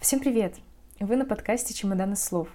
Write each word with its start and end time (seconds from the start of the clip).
Всем 0.00 0.20
привет! 0.20 0.54
Вы 1.00 1.16
на 1.16 1.24
подкасте 1.24 1.74
«Чемодан 1.74 2.12
из 2.12 2.22
слов». 2.22 2.48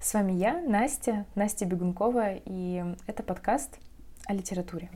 С 0.00 0.14
вами 0.14 0.32
я, 0.32 0.60
Настя, 0.60 1.26
Настя 1.36 1.64
Бегункова, 1.64 2.34
и 2.44 2.84
это 3.06 3.22
подкаст 3.22 3.78
о 4.26 4.34
литературе. 4.34 4.90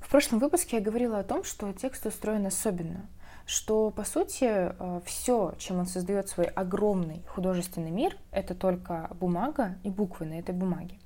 В 0.00 0.08
прошлом 0.08 0.38
выпуске 0.38 0.78
я 0.78 0.82
говорила 0.82 1.18
о 1.18 1.24
том, 1.24 1.44
что 1.44 1.74
текст 1.74 2.06
устроен 2.06 2.46
особенно, 2.46 3.06
что, 3.44 3.90
по 3.90 4.04
сути, 4.04 4.46
э, 4.48 5.00
все, 5.04 5.54
чем 5.58 5.78
он 5.78 5.86
создает 5.86 6.26
свой 6.28 6.46
огромный 6.46 7.22
художественный 7.28 7.90
мир, 7.90 8.16
это 8.30 8.54
только 8.54 9.10
бумага 9.20 9.76
и 9.82 9.90
буквы 9.90 10.24
на 10.24 10.38
этой 10.38 10.54
бумаге. 10.54 10.98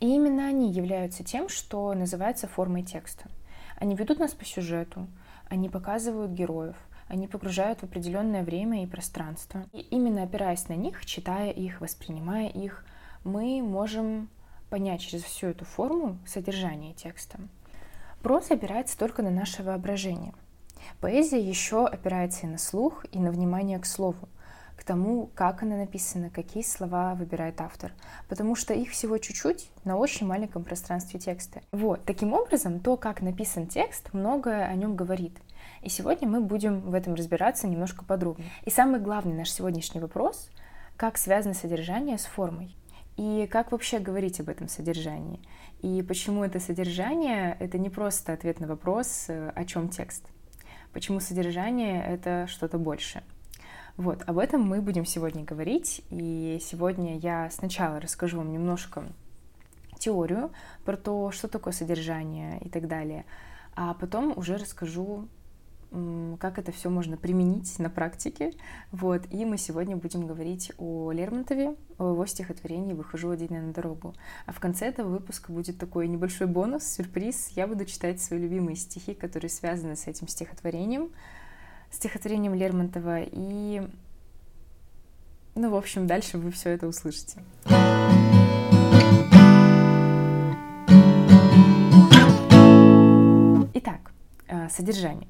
И 0.00 0.12
именно 0.12 0.48
они 0.48 0.72
являются 0.72 1.22
тем, 1.22 1.48
что 1.48 1.94
называется 1.94 2.48
формой 2.48 2.82
текста— 2.82 3.28
они 3.84 3.96
ведут 3.96 4.18
нас 4.18 4.32
по 4.32 4.46
сюжету, 4.46 5.06
они 5.50 5.68
показывают 5.68 6.30
героев, 6.30 6.76
они 7.06 7.28
погружают 7.28 7.80
в 7.80 7.84
определенное 7.84 8.42
время 8.42 8.82
и 8.82 8.86
пространство. 8.86 9.66
И 9.74 9.80
именно 9.80 10.22
опираясь 10.22 10.68
на 10.68 10.72
них, 10.72 11.04
читая 11.04 11.50
их, 11.50 11.82
воспринимая 11.82 12.48
их, 12.48 12.82
мы 13.24 13.62
можем 13.62 14.30
понять 14.70 15.02
через 15.02 15.22
всю 15.22 15.48
эту 15.48 15.66
форму 15.66 16.16
содержание 16.26 16.94
текста. 16.94 17.38
Проза 18.22 18.54
опирается 18.54 18.98
только 18.98 19.22
на 19.22 19.30
наше 19.30 19.62
воображение. 19.62 20.32
Поэзия 21.02 21.38
еще 21.38 21.86
опирается 21.86 22.46
и 22.46 22.48
на 22.48 22.56
слух, 22.56 23.04
и 23.12 23.18
на 23.18 23.30
внимание 23.30 23.78
к 23.78 23.84
слову 23.84 24.30
к 24.76 24.84
тому, 24.84 25.30
как 25.34 25.62
она 25.62 25.76
написана, 25.76 26.30
какие 26.30 26.62
слова 26.62 27.14
выбирает 27.14 27.60
автор, 27.60 27.92
потому 28.28 28.56
что 28.56 28.74
их 28.74 28.90
всего 28.90 29.18
чуть-чуть 29.18 29.70
на 29.84 29.96
очень 29.96 30.26
маленьком 30.26 30.64
пространстве 30.64 31.20
текста. 31.20 31.60
Вот, 31.72 32.04
таким 32.04 32.32
образом, 32.32 32.80
то, 32.80 32.96
как 32.96 33.22
написан 33.22 33.66
текст, 33.66 34.12
многое 34.12 34.66
о 34.66 34.74
нем 34.74 34.96
говорит. 34.96 35.36
И 35.82 35.88
сегодня 35.88 36.28
мы 36.28 36.40
будем 36.40 36.80
в 36.80 36.94
этом 36.94 37.14
разбираться 37.14 37.68
немножко 37.68 38.04
подробнее. 38.04 38.50
И 38.64 38.70
самый 38.70 39.00
главный 39.00 39.34
наш 39.34 39.50
сегодняшний 39.50 40.00
вопрос— 40.00 40.50
как 40.96 41.18
связано 41.18 41.54
содержание 41.54 42.18
с 42.18 42.24
формой? 42.24 42.76
И 43.16 43.48
как 43.50 43.72
вообще 43.72 43.98
говорить 43.98 44.38
об 44.38 44.48
этом 44.48 44.68
содержании? 44.68 45.40
И 45.82 46.02
почему 46.02 46.44
это 46.44 46.60
содержание— 46.60 47.56
это 47.60 47.78
не 47.78 47.90
просто 47.90 48.32
ответ 48.32 48.60
на 48.60 48.68
вопрос, 48.68 49.26
э, 49.28 49.50
о 49.54 49.64
чем 49.64 49.88
текст? 49.88 50.24
Почему 50.92 51.18
содержание— 51.18 52.04
это 52.06 52.46
что-то 52.48 52.78
большее? 52.78 53.24
Вот, 53.96 54.24
об 54.26 54.38
этом 54.38 54.62
мы 54.62 54.80
будем 54.80 55.04
сегодня 55.04 55.44
говорить, 55.44 56.02
и 56.10 56.58
сегодня 56.60 57.16
я 57.18 57.48
сначала 57.50 58.00
расскажу 58.00 58.38
вам 58.38 58.50
немножко 58.50 59.04
теорию 60.00 60.50
про 60.84 60.96
то, 60.96 61.30
что 61.30 61.46
такое 61.46 61.72
содержание 61.72 62.58
и 62.60 62.68
так 62.68 62.88
далее, 62.88 63.24
а 63.76 63.94
потом 63.94 64.36
уже 64.36 64.56
расскажу, 64.56 65.28
как 66.40 66.58
это 66.58 66.72
все 66.72 66.90
можно 66.90 67.16
применить 67.16 67.78
на 67.78 67.88
практике. 67.88 68.52
Вот, 68.90 69.22
и 69.30 69.44
мы 69.44 69.58
сегодня 69.58 69.96
будем 69.96 70.26
говорить 70.26 70.72
о 70.76 71.12
Лермонтове, 71.12 71.76
о 71.98 72.10
его 72.10 72.26
стихотворении 72.26 72.94
«Выхожу 72.94 73.30
один 73.30 73.68
на 73.68 73.72
дорогу». 73.72 74.12
А 74.46 74.52
в 74.52 74.58
конце 74.58 74.86
этого 74.86 75.08
выпуска 75.08 75.52
будет 75.52 75.78
такой 75.78 76.08
небольшой 76.08 76.48
бонус, 76.48 76.84
сюрприз. 76.84 77.50
Я 77.50 77.68
буду 77.68 77.84
читать 77.84 78.20
свои 78.20 78.40
любимые 78.40 78.74
стихи, 78.74 79.14
которые 79.14 79.50
связаны 79.50 79.94
с 79.94 80.08
этим 80.08 80.26
стихотворением 80.26 81.10
стихотворением 81.94 82.54
Лермонтова. 82.54 83.22
И, 83.22 83.82
ну, 85.54 85.70
в 85.70 85.76
общем, 85.76 86.06
дальше 86.06 86.38
вы 86.38 86.50
все 86.50 86.70
это 86.70 86.86
услышите. 86.86 87.42
Итак, 93.74 94.12
э, 94.48 94.68
содержание. 94.68 95.28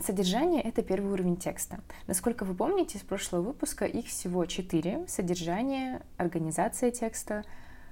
Содержание— 0.00 0.62
это 0.62 0.82
первый 0.82 1.12
уровень 1.12 1.36
текста. 1.36 1.80
Насколько 2.06 2.44
вы 2.44 2.54
помните 2.54 2.98
из 2.98 3.02
прошлого 3.02 3.42
выпуска, 3.42 3.84
их 3.84 4.06
всего 4.06 4.44
четыре. 4.46 5.04
Содержание, 5.08 6.02
организация 6.16 6.92
текста, 6.92 7.44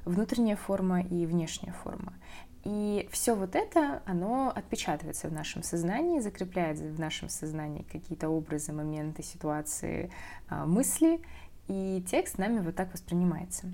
внутренняя 0.04 0.56
форма 0.56 1.00
и 1.00 1.26
внешняя 1.26 1.72
форма. 1.72 2.14
И 2.66 3.08
все 3.12 3.36
вот 3.36 3.54
это, 3.54 4.02
оно 4.06 4.52
отпечатывается 4.52 5.28
в 5.28 5.32
нашем 5.32 5.62
сознании, 5.62 6.18
закрепляет 6.18 6.78
в 6.80 6.98
нашем 6.98 7.28
сознании 7.28 7.86
какие-то 7.92 8.28
образы, 8.28 8.72
моменты, 8.72 9.22
ситуации, 9.22 10.10
а, 10.48 10.66
мысли, 10.66 11.20
и 11.68 12.02
текст 12.10 12.38
нами 12.38 12.58
вот 12.58 12.74
так 12.74 12.92
воспринимается. 12.92 13.70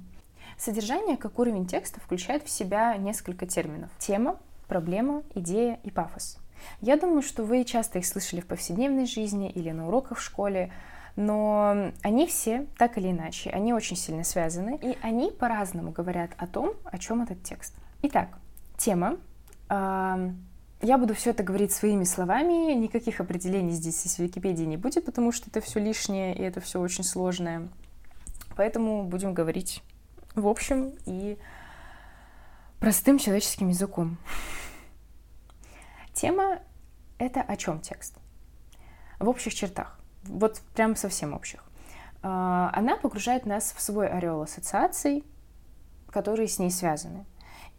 Содержание, 0.58 1.16
как 1.16 1.38
уровень 1.38 1.66
текста, 1.66 2.00
включает 2.00 2.44
в 2.44 2.50
себя 2.50 2.94
несколько 2.98 3.46
терминов. 3.46 3.88
Тема, 3.98 4.36
проблема, 4.68 5.22
идея 5.34 5.80
и 5.84 5.90
пафос. 5.90 6.36
Я 6.82 6.98
думаю, 6.98 7.22
что 7.22 7.44
вы 7.44 7.64
часто 7.64 7.98
их 7.98 8.04
слышали 8.04 8.42
в 8.42 8.46
повседневной 8.46 9.06
жизни 9.06 9.50
или 9.50 9.70
на 9.70 9.88
уроках 9.88 10.18
в 10.18 10.22
школе, 10.22 10.70
но 11.16 11.92
они 12.02 12.26
все, 12.26 12.66
так 12.76 12.98
или 12.98 13.10
иначе, 13.10 13.48
они 13.48 13.72
очень 13.72 13.96
сильно 13.96 14.22
связаны, 14.22 14.78
и 14.82 14.98
они 15.00 15.30
по-разному 15.30 15.92
говорят 15.92 16.32
о 16.36 16.46
том, 16.46 16.74
о 16.84 16.98
чем 16.98 17.22
этот 17.22 17.42
текст. 17.42 17.74
Итак, 18.02 18.28
тема. 18.82 19.18
Я 19.68 20.98
буду 20.98 21.14
все 21.14 21.30
это 21.30 21.44
говорить 21.44 21.72
своими 21.72 22.02
словами, 22.02 22.72
никаких 22.72 23.20
определений 23.20 23.70
здесь 23.70 24.04
из 24.04 24.18
Википедии 24.18 24.64
не 24.64 24.76
будет, 24.76 25.04
потому 25.04 25.30
что 25.30 25.48
это 25.48 25.60
все 25.60 25.78
лишнее 25.78 26.34
и 26.34 26.42
это 26.42 26.60
все 26.60 26.80
очень 26.80 27.04
сложное. 27.04 27.68
Поэтому 28.56 29.04
будем 29.04 29.32
говорить 29.32 29.82
в 30.34 30.48
общем 30.48 30.92
и 31.06 31.38
простым 32.80 33.18
человеческим 33.18 33.68
языком. 33.68 34.18
Тема— 36.12 36.58
это 37.18 37.42
о 37.42 37.56
чем 37.56 37.80
текст? 37.80 38.16
В 39.20 39.28
общих 39.28 39.54
чертах. 39.54 39.98
Вот 40.24 40.60
прям 40.74 40.96
совсем 40.96 41.32
общих. 41.32 41.64
А, 42.22 42.70
она 42.74 42.96
погружает 42.96 43.46
нас 43.46 43.72
в 43.76 43.80
свой 43.80 44.08
ореол 44.08 44.42
ассоциаций, 44.42 45.24
которые 46.10 46.48
с 46.48 46.58
ней 46.58 46.70
связаны. 46.70 47.24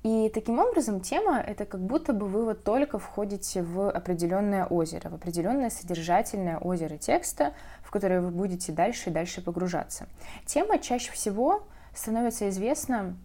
И 0.04 0.30
таким 0.34 0.60
образом 0.60 1.00
тема— 1.00 1.40
это 1.48 1.66
как 1.66 1.80
будто 1.80 2.12
бы 2.12 2.28
вы 2.28 2.44
вот 2.44 2.66
только 2.66 3.00
входите 3.00 3.64
в 3.64 3.90
определенное 3.90 4.66
озеро, 4.66 5.10
в 5.10 5.16
определенное 5.16 5.70
содержательное 5.70 6.58
озеро 6.58 6.98
текста, 6.98 7.54
в 7.82 7.90
которое 7.90 8.20
вы 8.20 8.30
будете 8.30 8.74
дальше 8.74 9.10
и 9.10 9.14
дальше 9.14 9.42
погружаться. 9.42 10.08
Тема 10.46 10.78
чаще 10.78 11.12
всего 11.14 11.64
становится 11.96 12.50
известна 12.50 13.16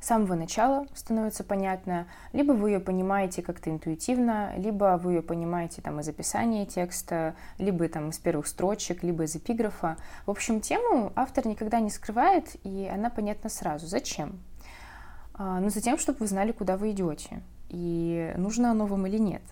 с 0.00 0.06
самого 0.06 0.34
начала 0.34 0.86
становится 0.94 1.42
понятно, 1.42 2.06
либо 2.32 2.52
вы 2.52 2.70
ее 2.70 2.80
понимаете 2.80 3.42
как-то 3.42 3.70
интуитивно, 3.70 4.52
либо 4.56 4.98
вы 5.02 5.14
ее 5.14 5.22
понимаете 5.22 5.82
там 5.82 5.98
из 6.00 6.08
описания 6.08 6.66
текста, 6.66 7.34
либо 7.58 7.88
там 7.88 8.10
из 8.10 8.18
первых 8.18 8.46
строчек, 8.46 9.02
либо 9.02 9.24
из 9.24 9.34
эпиграфа. 9.34 9.96
В 10.24 10.30
общем, 10.30 10.60
тему 10.60 11.12
автор 11.16 11.46
никогда 11.46 11.80
не 11.80 11.90
скрывает, 11.90 12.56
и 12.64 12.88
она 12.92 13.10
понятна 13.10 13.50
сразу. 13.50 13.86
Зачем? 13.86 14.38
А, 15.38 15.60
ну, 15.60 15.70
за 15.70 15.80
тем, 15.80 15.98
чтобы 15.98 16.18
вы 16.18 16.26
знали, 16.26 16.50
куда 16.50 16.76
вы 16.76 16.90
идете, 16.90 17.42
и 17.68 18.34
нужно 18.36 18.72
оно 18.72 18.86
вам 18.86 19.06
или 19.06 19.18
нет. 19.18 19.42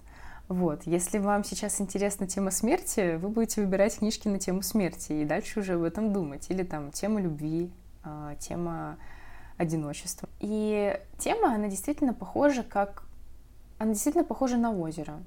Вот, 0.48 0.82
если 0.84 1.18
вам 1.18 1.44
сейчас 1.44 1.80
интересна 1.80 2.26
тема 2.26 2.50
смерти, 2.50 3.16
вы 3.16 3.28
будете 3.28 3.60
выбирать 3.60 3.98
книжки 3.98 4.28
на 4.28 4.38
тему 4.38 4.62
смерти 4.62 5.12
и 5.12 5.24
дальше 5.24 5.60
уже 5.60 5.74
об 5.74 5.82
этом 5.82 6.12
думать. 6.12 6.50
Или 6.50 6.62
там 6.62 6.92
тема 6.92 7.20
любви, 7.20 7.70
а, 8.04 8.34
тема 8.36 8.96
одиночества. 9.56 10.28
И 10.40 11.00
тема, 11.18 11.54
она 11.54 11.68
действительно 11.68 12.14
похожа 12.14 12.62
как... 12.62 13.04
Она 13.78 13.92
действительно 13.92 14.24
похожа 14.24 14.56
на 14.56 14.72
озеро 14.72 15.18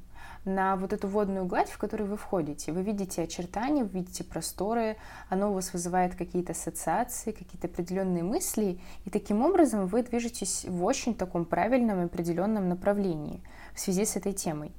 на 0.46 0.76
вот 0.76 0.94
эту 0.94 1.08
водную 1.08 1.46
гладь, 1.46 1.70
в 1.70 1.78
которую 1.78 2.10
вы 2.10 2.18
входите. 2.18 2.72
Вы 2.72 2.82
видите 2.84 3.22
очертания, 3.22 3.84
вы 3.84 4.00
видите 4.00 4.24
просторы, 4.24 4.98
оно 5.30 5.52
у 5.52 5.54
вас 5.54 5.74
вызывает 5.74 6.16
какие-то 6.16 6.54
ассоциации, 6.54 7.32
какие-то 7.32 7.68
определенные 7.68 8.24
мысли, 8.24 8.80
и 9.06 9.10
таким 9.10 9.44
образом 9.44 9.88
вы 9.88 10.04
движетесь 10.04 10.66
в 10.68 10.84
очень 10.84 11.14
таком 11.14 11.46
правильном 11.46 12.02
и 12.02 12.06
определенном 12.06 12.70
направлении 12.70 13.42
в 13.74 13.80
связи 13.80 14.06
с 14.06 14.16
этой 14.16 14.34
темой, 14.34 14.72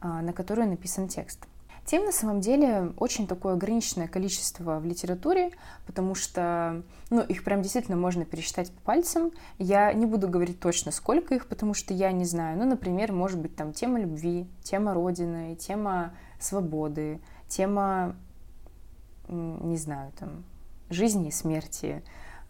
а, 0.00 0.22
на 0.22 0.32
которую 0.32 0.68
написан 0.68 1.08
текст. 1.08 1.46
Тем 1.84 2.04
на 2.04 2.12
самом 2.12 2.40
деле 2.40 2.92
очень 2.98 3.26
такое 3.26 3.54
ограниченное 3.54 4.06
количество 4.06 4.78
в 4.78 4.84
литературе, 4.84 5.50
потому 5.86 6.14
что 6.14 6.82
ну, 7.10 7.22
их 7.22 7.42
прям 7.42 7.62
действительно 7.62 7.96
можно 7.96 8.24
пересчитать 8.24 8.70
по 8.72 8.80
пальцам. 8.82 9.32
Я 9.58 9.92
не 9.92 10.06
буду 10.06 10.28
говорить 10.28 10.60
точно, 10.60 10.92
сколько 10.92 11.34
их, 11.34 11.46
потому 11.46 11.74
что 11.74 11.92
я 11.92 12.12
не 12.12 12.24
знаю. 12.24 12.58
Ну, 12.58 12.64
например, 12.64 13.12
может 13.12 13.40
быть 13.40 13.56
там 13.56 13.72
тема 13.72 13.98
любви, 13.98 14.46
тема 14.62 14.94
Родины, 14.94 15.56
тема 15.56 16.14
свободы, 16.38 17.20
тема, 17.48 18.14
не 19.28 19.76
знаю, 19.76 20.12
там, 20.18 20.44
жизни 20.90 21.28
и 21.28 21.32
смерти, 21.32 22.02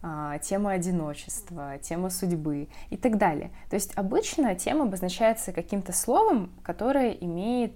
а, 0.03 0.39
тема 0.39 0.71
одиночества, 0.71 1.77
тема 1.79 2.09
судьбы 2.09 2.69
и 2.89 2.97
так 2.97 3.17
далее. 3.17 3.51
То 3.69 3.75
есть 3.75 3.91
обычно 3.95 4.55
тема 4.55 4.83
обозначается 4.83 5.51
каким-то 5.51 5.93
словом, 5.93 6.51
которое 6.63 7.11
имеет 7.11 7.75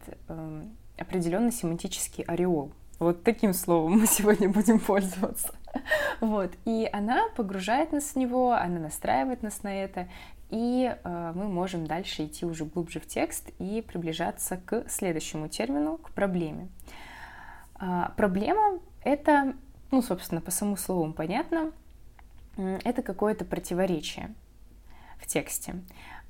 определенный 0.98 1.52
семантический 1.52 2.24
ореол. 2.24 2.72
Вот 3.00 3.24
таким 3.24 3.54
словом 3.54 4.00
мы 4.00 4.08
сегодня 4.08 4.50
будем 4.50 4.80
пользоваться. 4.80 5.54
Вот. 6.22 6.52
И 6.64 6.90
она 6.94 7.28
погружает 7.36 7.92
нас 7.92 8.12
в 8.12 8.16
него, 8.16 8.54
она 8.54 8.80
настраивает 8.80 9.44
нас 9.44 9.64
на 9.64 9.84
это. 9.84 10.08
И 10.50 10.96
э, 11.04 11.32
мы 11.36 11.50
можем 11.50 11.86
дальше 11.88 12.26
идти 12.26 12.46
уже 12.46 12.66
глубже 12.66 13.00
в 13.00 13.08
текст 13.08 13.50
и 13.60 13.82
приближаться 13.82 14.58
к 14.58 14.86
следующему 14.90 15.50
термину, 15.50 15.98
к 15.98 16.12
проблеме. 16.12 16.70
Э, 17.82 18.10
проблема— 18.16 18.80
это, 19.04 19.56
ну, 19.92 20.02
собственно, 20.02 20.40
по 20.40 20.52
самому 20.52 20.78
слову 20.78 21.12
понятно, 21.14 21.72
это 22.56 23.02
какое-то 23.02 23.44
противоречие 23.44 24.34
в 25.18 25.28
тексте, 25.28 25.76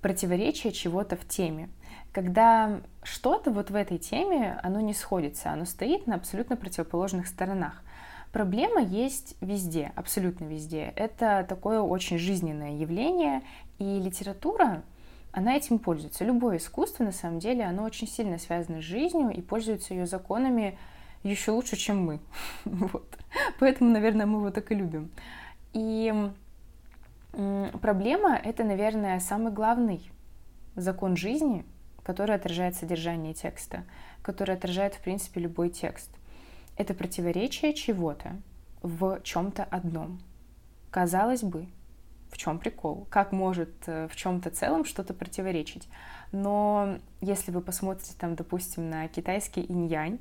противоречие 0.01 0.73
чего-то 0.73 1.17
в 1.17 1.27
теме. 1.27 1.69
Когда 2.15 2.79
что-то 3.03 3.51
вот 3.51 3.71
в 3.71 3.75
этой 3.75 3.97
теме, 3.97 4.57
оно 4.63 4.79
не 4.79 4.93
сходится, 4.93 5.51
оно 5.51 5.65
стоит 5.65 6.07
на 6.07 6.15
абсолютно 6.15 6.55
противоположных 6.55 7.27
сторонах. 7.27 7.83
Проблема 8.31 8.81
есть 8.81 9.35
везде, 9.41 9.91
абсолютно 9.97 10.45
везде. 10.45 10.93
Это 10.95 11.45
такое 11.49 11.81
очень 11.81 12.17
жизненное 12.17 12.77
явление, 12.77 13.41
и 13.79 13.99
литература, 13.99 14.83
она 15.33 15.57
этим 15.57 15.77
пользуется. 15.77 16.23
Любое 16.23 16.55
искусство, 16.55 17.03
на 17.03 17.11
самом 17.11 17.39
деле, 17.39 17.65
оно 17.65 17.83
очень 17.83 18.07
сильно 18.07 18.37
связано 18.37 18.81
с 18.81 18.85
жизнью 18.85 19.31
и 19.31 19.41
пользуется 19.41 19.93
ее 19.93 20.05
законами 20.05 20.77
еще 21.23 21.51
лучше, 21.51 21.75
чем 21.75 22.05
мы. 22.05 22.21
Вот. 22.63 23.17
Поэтому, 23.59 23.89
наверное, 23.89 24.25
мы 24.25 24.37
его 24.37 24.51
так 24.51 24.71
и 24.71 24.75
любим. 24.75 25.11
И 25.73 26.31
проблема— 27.33 28.39
это, 28.45 28.63
наверное, 28.63 29.19
самый 29.19 29.51
главный 29.51 30.09
закон 30.77 31.17
жизни, 31.17 31.65
который 32.05 32.35
отражает 32.35 32.75
содержание 32.75 33.33
текста, 33.33 33.83
который 34.21 34.55
отражает, 34.55 34.93
в 34.93 35.01
принципе, 35.01 35.41
любой 35.41 35.69
текст. 35.69 36.09
Это 36.77 36.93
противоречие 36.93 37.73
чего-то 37.73 38.37
в 38.83 39.19
чем-то 39.23 39.63
одном. 39.63 40.19
Казалось 40.91 41.41
бы, 41.41 41.67
в 42.29 42.37
чем 42.37 42.59
прикол? 42.59 43.07
Как 43.09 43.31
может 43.31 43.71
э, 43.87 44.07
в 44.07 44.15
чем-то 44.15 44.51
целом 44.51 44.85
что-то 44.85 45.13
противоречить? 45.13 45.87
Но 46.31 46.99
если 47.21 47.51
вы 47.51 47.61
посмотрите 47.61 48.13
там, 48.19 48.35
допустим, 48.35 48.89
на 48.89 49.07
китайский 49.07 49.61
инь-янь, 49.61 50.19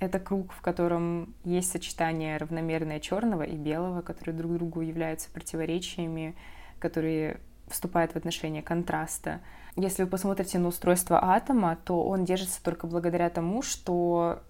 это 0.00 0.18
круг, 0.18 0.52
в 0.52 0.62
котором 0.62 1.34
есть 1.44 1.70
сочетание 1.70 2.36
равномерное 2.38 3.00
черного 3.00 3.42
и 3.42 3.56
белого, 3.56 4.02
которые 4.02 4.36
друг 4.36 4.54
другу 4.54 4.80
являются 4.80 5.30
противоречиями, 5.30 6.34
которые 6.78 7.38
вступают 7.72 8.12
в 8.12 8.16
отношение 8.16 8.62
контраста. 8.62 9.40
Если 9.76 10.04
вы 10.04 10.08
посмотрите 10.08 10.58
на 10.58 10.68
устройство 10.68 11.22
атома, 11.34 11.76
то 11.84 12.04
он 12.04 12.24
держится 12.24 12.62
только 12.62 12.86
благодаря 12.86 13.30
тому, 13.30 13.62
что 13.62 14.40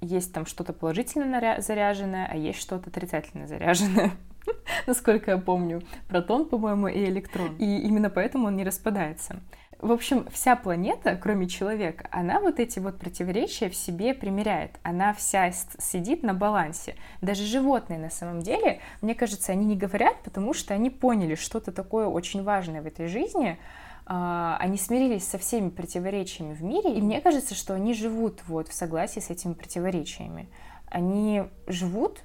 есть 0.00 0.32
там 0.32 0.46
что-то 0.46 0.72
положительно 0.72 1.60
заряженное, 1.60 2.28
а 2.30 2.36
есть 2.36 2.60
что-то 2.60 2.90
отрицательно 2.90 3.46
заряженное. 3.46 4.12
насколько 4.86 5.32
я 5.32 5.38
помню, 5.38 5.82
протон, 6.08 6.46
по-моему, 6.46 6.88
и 6.88 7.04
электрон. 7.04 7.56
И 7.56 7.78
именно 7.78 8.10
поэтому 8.10 8.48
он 8.48 8.56
не 8.56 8.64
распадается. 8.64 9.40
В 9.82 9.90
общем, 9.90 10.28
вся 10.30 10.54
планета, 10.54 11.18
кроме 11.20 11.48
человека, 11.48 12.06
она 12.12 12.38
вот 12.38 12.60
эти 12.60 12.78
вот 12.78 13.00
противоречия 13.00 13.68
в 13.68 13.74
себе 13.74 14.14
примеряет. 14.14 14.78
Она 14.84 15.12
вся 15.12 15.50
сидит 15.50 16.22
на 16.22 16.34
балансе. 16.34 16.94
Даже 17.20 17.44
животные 17.44 17.98
на 17.98 18.08
самом 18.08 18.42
деле, 18.42 18.80
мне 19.00 19.16
кажется, 19.16 19.50
они 19.50 19.66
не 19.66 19.76
говорят, 19.76 20.22
потому 20.22 20.54
что 20.54 20.72
они 20.72 20.88
поняли 20.88 21.34
что-то 21.34 21.72
такое 21.72 22.06
очень 22.06 22.44
важное 22.44 22.80
в 22.80 22.86
этой 22.86 23.08
жизни, 23.08 23.58
а, 24.06 24.56
они 24.60 24.78
смирились 24.78 25.26
со 25.26 25.36
всеми 25.38 25.68
противоречиями 25.68 26.54
в 26.54 26.62
мире, 26.62 26.94
и 26.94 27.02
мне 27.02 27.20
кажется, 27.20 27.56
что 27.56 27.74
они 27.74 27.92
живут 27.92 28.40
вот 28.46 28.68
в 28.68 28.74
согласии 28.74 29.18
с 29.18 29.30
этими 29.30 29.54
противоречиями. 29.54 30.48
Они 30.86 31.42
живут, 31.66 32.20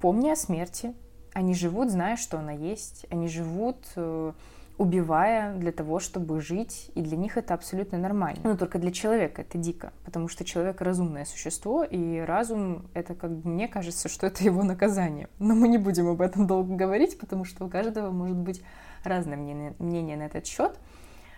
помня 0.00 0.32
о 0.32 0.36
смерти, 0.36 0.94
они 1.34 1.54
живут, 1.54 1.90
зная, 1.90 2.16
что 2.16 2.38
она 2.38 2.52
есть. 2.52 3.06
Они 3.10 3.28
живут, 3.28 3.84
э, 3.96 4.32
убивая 4.80 5.54
для 5.56 5.72
того, 5.72 5.98
чтобы 5.98 6.40
жить, 6.40 6.90
и 6.94 7.02
для 7.02 7.18
них 7.18 7.36
это 7.36 7.52
абсолютно 7.52 7.98
нормально. 7.98 8.40
Но 8.44 8.56
только 8.56 8.78
для 8.78 8.90
человека 8.90 9.42
это 9.42 9.58
дико, 9.58 9.92
потому 10.06 10.26
что 10.26 10.42
человек 10.42 10.80
разумное 10.80 11.26
существо, 11.26 11.84
и 11.84 12.20
разум— 12.20 12.86
это, 12.94 13.14
как 13.14 13.30
мне 13.44 13.68
кажется, 13.68 14.08
что 14.08 14.26
это 14.26 14.42
его 14.42 14.62
наказание. 14.62 15.28
Но 15.38 15.54
мы 15.54 15.68
не 15.68 15.76
будем 15.76 16.08
об 16.08 16.22
этом 16.22 16.46
долго 16.46 16.74
говорить, 16.76 17.18
потому 17.18 17.44
что 17.44 17.66
у 17.66 17.68
каждого 17.68 18.10
может 18.10 18.38
быть 18.38 18.62
разное 19.04 19.36
мнение, 19.36 19.74
мнение 19.78 20.16
на 20.16 20.22
этот 20.22 20.46
счет. 20.46 20.78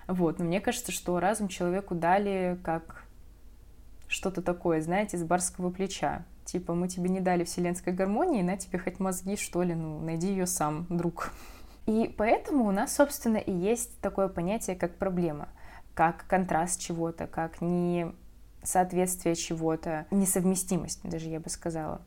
Вот, 0.06 0.38
но 0.38 0.44
мне 0.44 0.60
кажется, 0.60 0.92
что 0.92 1.18
разум 1.18 1.48
человеку 1.48 1.96
дали 1.96 2.60
как 2.62 3.02
что-то 4.06 4.40
такое, 4.40 4.80
знаете, 4.82 5.18
с 5.18 5.24
барского 5.24 5.70
плеча. 5.70 6.24
Типа, 6.44 6.74
мы 6.74 6.86
тебе 6.86 7.08
не 7.08 7.18
дали 7.18 7.42
вселенской 7.42 7.92
гармонии, 7.92 8.42
на 8.42 8.56
тебе 8.56 8.78
хоть 8.78 9.00
мозги, 9.00 9.36
что 9.36 9.64
ли, 9.64 9.74
ну, 9.74 9.98
найди 9.98 10.28
ее 10.28 10.46
сам, 10.46 10.86
друг. 10.88 11.32
И 11.86 12.14
поэтому 12.16 12.66
у 12.66 12.70
нас, 12.70 12.94
собственно, 12.94 13.38
и 13.38 13.52
есть 13.52 13.98
такое 14.00 14.28
понятие, 14.28 14.76
как 14.76 14.96
проблема, 14.98 15.48
как 15.94 16.26
контраст 16.28 16.80
чего-то, 16.80 17.26
как 17.26 17.60
несоответствие 17.60 19.34
чего-то, 19.34 20.06
несовместимость, 20.10 21.00
даже 21.02 21.28
я 21.28 21.40
бы 21.40 21.50
сказала. 21.50 22.00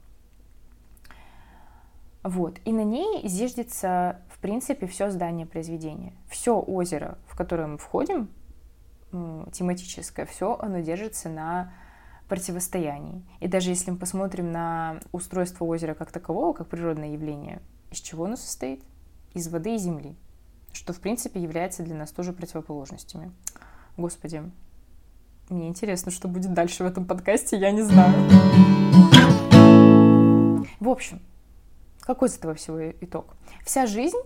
Вот. 2.24 2.60
И 2.66 2.72
на 2.72 2.84
ней 2.84 3.28
зиждется, 3.28 4.22
в 4.30 4.40
принципе, 4.40 4.88
все 4.88 5.12
здание 5.12 5.46
произведения. 5.46 6.14
Все 6.28 6.60
озеро, 6.60 7.20
в 7.28 7.36
которое 7.36 7.68
мы 7.68 7.78
входим, 7.78 8.30
тематическое, 9.12 10.26
все 10.26 10.58
оно 10.58 10.80
держится 10.80 11.30
на 11.30 11.74
противостояний. 12.28 13.24
И 13.40 13.48
даже 13.48 13.70
если 13.70 13.92
мы 13.92 13.98
посмотрим 13.98 14.52
на 14.52 15.00
устройство 15.12 15.66
озера 15.66 15.94
как 15.94 16.12
такового, 16.12 16.54
как 16.54 16.68
природное 16.68 17.10
явление, 17.10 17.62
из 17.92 18.00
чего 18.00 18.26
оно 18.26 18.36
состоит? 18.36 18.84
Из 19.36 19.48
воды 19.48 19.76
и 19.76 19.78
земли, 19.78 20.16
что, 20.74 20.94
в 20.94 21.00
принципе, 21.00 21.40
является 21.40 21.84
для 21.84 21.94
нас 21.94 22.12
тоже 22.12 22.34
противоположностями. 22.34 23.32
Господи, 23.98 24.42
мне 25.50 25.68
интересно, 25.68 26.12
что 26.12 26.28
будет 26.28 26.54
дальше 26.54 26.84
в 26.84 26.88
этом 26.88 27.06
подкасте, 27.06 27.58
я 27.58 27.70
не 27.70 27.84
знаю. 27.84 28.14
В 30.80 30.90
общем, 30.90 31.22
какой 32.00 32.30
из 32.30 32.38
этого 32.38 32.56
всего 32.56 32.90
итог? 32.90 33.36
Вся 33.64 33.86
жизнь 33.86 34.18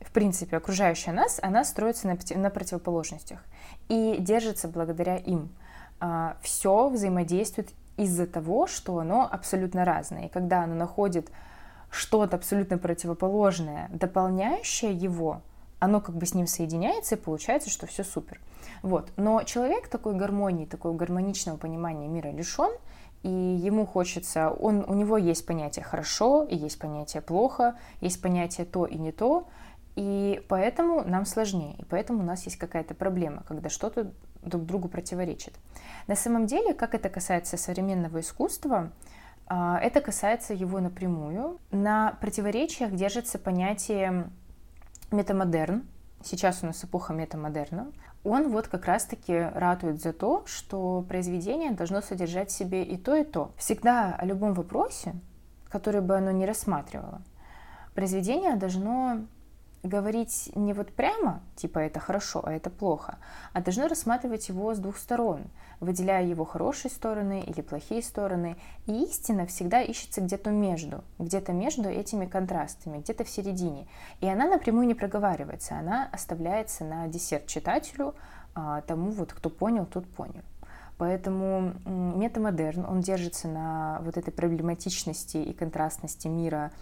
в 0.00 0.12
принципе, 0.12 0.56
окружающая 0.56 1.12
нас, 1.12 1.38
она 1.42 1.64
строится 1.64 2.06
на, 2.06 2.16
на 2.36 2.50
противоположностях 2.50 3.40
и 3.88 4.16
держится 4.20 4.68
благодаря 4.68 5.16
им. 5.16 5.50
А, 6.00 6.36
все 6.40 6.88
взаимодействует 6.88 7.70
из-за 7.96 8.26
того, 8.26 8.66
что 8.66 8.98
оно 8.98 9.28
абсолютно 9.30 9.84
разное. 9.84 10.26
И 10.26 10.28
когда 10.28 10.62
оно 10.62 10.74
находит 10.74 11.30
что-то 11.90 12.36
абсолютно 12.36 12.78
противоположное, 12.78 13.88
дополняющее 13.92 14.92
его, 14.92 15.42
оно 15.78 16.00
как 16.00 16.16
бы 16.16 16.26
с 16.26 16.34
ним 16.34 16.46
соединяется, 16.46 17.14
и 17.14 17.18
получается, 17.18 17.70
что 17.70 17.86
все 17.86 18.04
супер. 18.04 18.40
Вот. 18.82 19.10
Но 19.16 19.42
человек 19.44 19.88
такой 19.88 20.14
гармонии, 20.14 20.66
такого 20.66 20.96
гармоничного 20.96 21.56
понимания 21.56 22.08
мира 22.08 22.28
лишен, 22.28 22.70
и 23.22 23.28
ему 23.28 23.86
хочется, 23.86 24.50
он, 24.50 24.84
у 24.86 24.94
него 24.94 25.16
есть 25.16 25.46
понятие 25.46 25.84
хорошо, 25.84 26.44
и 26.44 26.56
есть 26.56 26.78
понятие 26.78 27.20
плохо, 27.20 27.76
есть 28.00 28.22
понятие 28.22 28.66
то 28.66 28.86
и 28.86 28.96
не 28.96 29.12
то, 29.12 29.48
и 29.96 30.44
поэтому 30.48 31.02
нам 31.02 31.26
сложнее, 31.26 31.74
и 31.78 31.84
поэтому 31.84 32.20
у 32.20 32.22
нас 32.22 32.44
есть 32.44 32.56
какая-то 32.56 32.94
проблема, 32.94 33.42
когда 33.48 33.68
что-то 33.68 34.12
друг 34.42 34.64
другу 34.64 34.88
противоречит. 34.88 35.54
На 36.06 36.14
самом 36.14 36.46
деле, 36.46 36.74
как 36.74 36.94
это 36.94 37.08
касается 37.08 37.56
современного 37.56 38.20
искусства, 38.20 38.92
это 39.48 40.00
касается 40.00 40.54
его 40.54 40.80
напрямую. 40.80 41.58
На 41.70 42.12
противоречиях 42.20 42.92
держится 42.92 43.38
понятие 43.38 44.30
метамодерн. 45.10 45.84
Сейчас 46.22 46.62
у 46.62 46.66
нас 46.66 46.84
эпоха 46.84 47.12
метамодерна. 47.12 47.92
Он 48.24 48.50
вот 48.50 48.68
как 48.68 48.86
раз-таки 48.86 49.38
ратует 49.54 50.02
за 50.02 50.12
то, 50.12 50.42
что 50.46 51.04
произведение 51.08 51.70
должно 51.70 52.00
содержать 52.00 52.50
в 52.50 52.56
себе 52.56 52.82
и 52.82 52.96
то, 52.96 53.14
и 53.14 53.24
то. 53.24 53.52
Всегда 53.56 54.14
о 54.14 54.24
любом 54.26 54.54
вопросе, 54.54 55.14
который 55.70 56.00
бы 56.00 56.16
оно 56.16 56.30
ни 56.32 56.44
рассматривало, 56.44 57.22
произведение 57.94 58.56
должно 58.56 59.26
говорить 59.82 60.50
не 60.54 60.72
вот 60.72 60.92
прямо, 60.92 61.40
типа 61.56 61.78
это 61.78 62.00
хорошо, 62.00 62.42
а 62.44 62.52
это 62.52 62.70
плохо, 62.70 63.18
а 63.52 63.60
должны 63.60 63.88
рассматривать 63.88 64.48
его 64.48 64.74
с 64.74 64.78
двух 64.78 64.96
сторон, 64.98 65.44
выделяя 65.80 66.24
его 66.24 66.44
хорошие 66.44 66.90
стороны 66.90 67.42
или 67.46 67.60
плохие 67.60 68.02
стороны. 68.02 68.56
И 68.86 69.04
истина 69.04 69.46
всегда 69.46 69.80
ищется 69.82 70.20
где-то 70.20 70.50
между, 70.50 71.04
где-то 71.18 71.52
между 71.52 71.88
этими 71.88 72.26
контрастами, 72.26 72.98
где-то 72.98 73.24
в 73.24 73.28
середине. 73.28 73.86
И 74.20 74.28
она 74.28 74.46
напрямую 74.46 74.86
не 74.86 74.94
проговаривается, 74.94 75.78
она 75.78 76.08
оставляется 76.12 76.84
на 76.84 77.06
десерт 77.08 77.46
читателю, 77.46 78.14
а, 78.54 78.80
тому 78.82 79.10
вот, 79.10 79.32
кто 79.32 79.50
понял, 79.50 79.86
тот 79.86 80.06
понял. 80.08 80.42
Поэтому 80.98 81.74
метамодерн, 81.86 82.84
он 82.84 83.00
держится 83.00 83.46
на 83.46 84.00
вот 84.02 84.16
этой 84.16 84.32
проблематичности 84.32 85.36
и 85.36 85.52
контрастности 85.52 86.26
мира, 86.26 86.72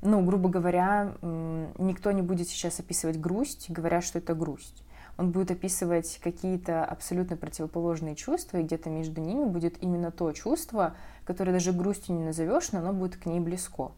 ну, 0.00 0.24
грубо 0.24 0.48
говоря, 0.48 1.14
никто 1.22 2.12
не 2.12 2.22
будет 2.22 2.48
сейчас 2.48 2.78
описывать 2.78 3.18
грусть, 3.18 3.70
говоря, 3.70 4.00
что 4.00 4.18
это 4.18 4.34
грусть. 4.34 4.84
Он 5.16 5.32
будет 5.32 5.50
описывать 5.50 6.20
какие-то 6.22 6.84
абсолютно 6.84 7.36
противоположные 7.36 8.14
чувства, 8.14 8.58
и 8.58 8.62
где-то 8.62 8.88
между 8.88 9.20
ними 9.20 9.44
будет 9.46 9.82
именно 9.82 10.12
то 10.12 10.30
чувство, 10.32 10.94
которое 11.24 11.50
даже 11.52 11.72
грустью 11.72 12.14
не 12.14 12.24
назовешь, 12.24 12.70
но 12.70 12.78
оно 12.78 12.92
будет 12.92 13.16
к 13.16 13.26
ней 13.26 13.40
близко. 13.40 13.90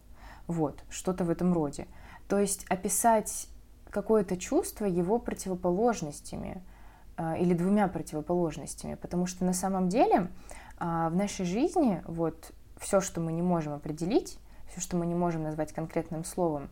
Вот, 0.46 0.82
что-то 0.88 1.24
в 1.24 1.30
этом 1.30 1.52
роде. 1.52 1.86
То 2.26 2.38
есть 2.38 2.64
описать 2.70 3.48
какое-то 3.90 4.38
чувство 4.38 4.86
его 4.86 5.18
противоположностями 5.18 6.62
а, 7.16 7.36
или 7.36 7.52
двумя 7.52 7.86
противоположностями, 7.88 8.94
потому 8.94 9.26
что 9.26 9.44
на 9.44 9.52
самом 9.52 9.90
деле 9.90 10.28
а, 10.78 11.10
в 11.10 11.16
нашей 11.16 11.44
жизни 11.44 12.02
вот 12.06 12.52
все, 12.78 13.02
что 13.02 13.20
мы 13.20 13.32
не 13.32 13.42
можем 13.42 13.74
определить, 13.74 14.38
все, 14.70 14.80
что 14.80 14.96
мы 14.96 15.06
не 15.06 15.14
можем 15.14 15.42
назвать 15.42 15.72
конкретным 15.72 16.24
словом, 16.24 16.68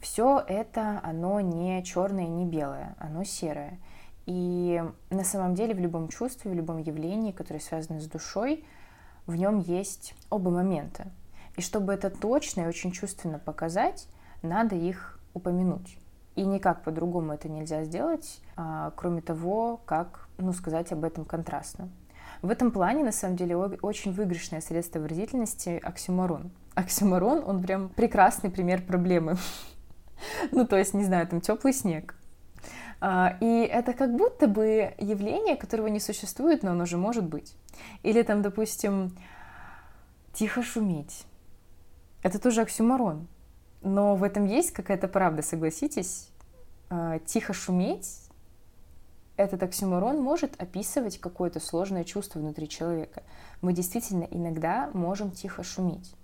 все 0.00 0.44
это, 0.46 1.00
оно 1.02 1.40
не 1.40 1.82
черное, 1.82 2.26
не 2.26 2.44
белое, 2.44 2.94
оно 2.98 3.24
серое. 3.24 3.78
И 4.26 4.82
на 5.10 5.24
самом 5.24 5.54
деле 5.54 5.74
в 5.74 5.78
любом 5.78 6.08
чувстве, 6.08 6.50
в 6.50 6.54
любом 6.54 6.78
явлении, 6.78 7.32
которое 7.32 7.60
связано 7.60 8.00
с 8.00 8.06
душой, 8.06 8.64
в 9.26 9.36
нем 9.36 9.58
есть 9.60 10.14
оба 10.30 10.50
момента. 10.50 11.06
И 11.56 11.62
чтобы 11.62 11.94
это 11.94 12.10
точно 12.10 12.62
и 12.62 12.66
очень 12.66 12.92
чувственно 12.92 13.38
показать, 13.38 14.08
надо 14.42 14.76
их 14.76 15.18
упомянуть. 15.32 15.96
И 16.34 16.44
никак 16.44 16.82
по-другому 16.82 17.32
это 17.32 17.48
нельзя 17.48 17.84
сделать, 17.84 18.40
а, 18.56 18.92
кроме 18.96 19.22
того, 19.22 19.80
как 19.86 20.28
ну, 20.38 20.52
сказать 20.52 20.92
об 20.92 21.04
этом 21.04 21.24
контрастно. 21.24 21.88
В 22.42 22.50
этом 22.50 22.70
плане, 22.70 23.04
на 23.04 23.12
самом 23.12 23.36
деле, 23.36 23.56
очень 23.56 24.12
выигрышное 24.12 24.60
средство 24.60 24.98
выразительности 24.98 25.80
оксюморон. 25.82 26.50
Оксюморон, 26.76 27.42
он 27.44 27.62
прям 27.62 27.88
прекрасный 27.88 28.50
пример 28.50 28.82
проблемы. 28.82 29.36
Ну, 30.50 30.66
то 30.66 30.76
есть, 30.76 30.94
не 30.94 31.04
знаю, 31.04 31.26
там 31.26 31.40
теплый 31.40 31.72
снег. 31.72 32.14
А, 33.00 33.36
и 33.40 33.60
это 33.60 33.92
как 33.92 34.16
будто 34.16 34.46
бы 34.46 34.94
явление, 34.98 35.56
которого 35.56 35.88
не 35.88 36.00
существует, 36.00 36.62
но 36.62 36.70
оно 36.70 36.86
же 36.86 36.96
может 36.96 37.24
быть. 37.24 37.54
Или 38.02 38.22
там, 38.22 38.40
допустим, 38.42 39.14
тихо 40.32 40.62
шуметь. 40.62 41.24
Это 42.22 42.38
тоже 42.38 42.62
оксюморон. 42.62 43.26
Но 43.82 44.16
в 44.16 44.22
этом 44.22 44.46
есть 44.46 44.72
какая-то 44.72 45.08
правда, 45.08 45.42
согласитесь. 45.42 46.30
А, 46.88 47.18
тихо 47.20 47.52
шуметь, 47.52 48.22
этот 49.36 49.62
оксюморон 49.62 50.20
может 50.20 50.60
описывать 50.60 51.18
какое-то 51.18 51.60
сложное 51.60 52.04
чувство 52.04 52.38
внутри 52.38 52.68
человека. 52.68 53.22
Мы 53.60 53.72
действительно 53.72 54.24
иногда 54.30 54.90
можем 54.94 55.30
тихо 55.30 55.62
шуметь. 55.62 56.14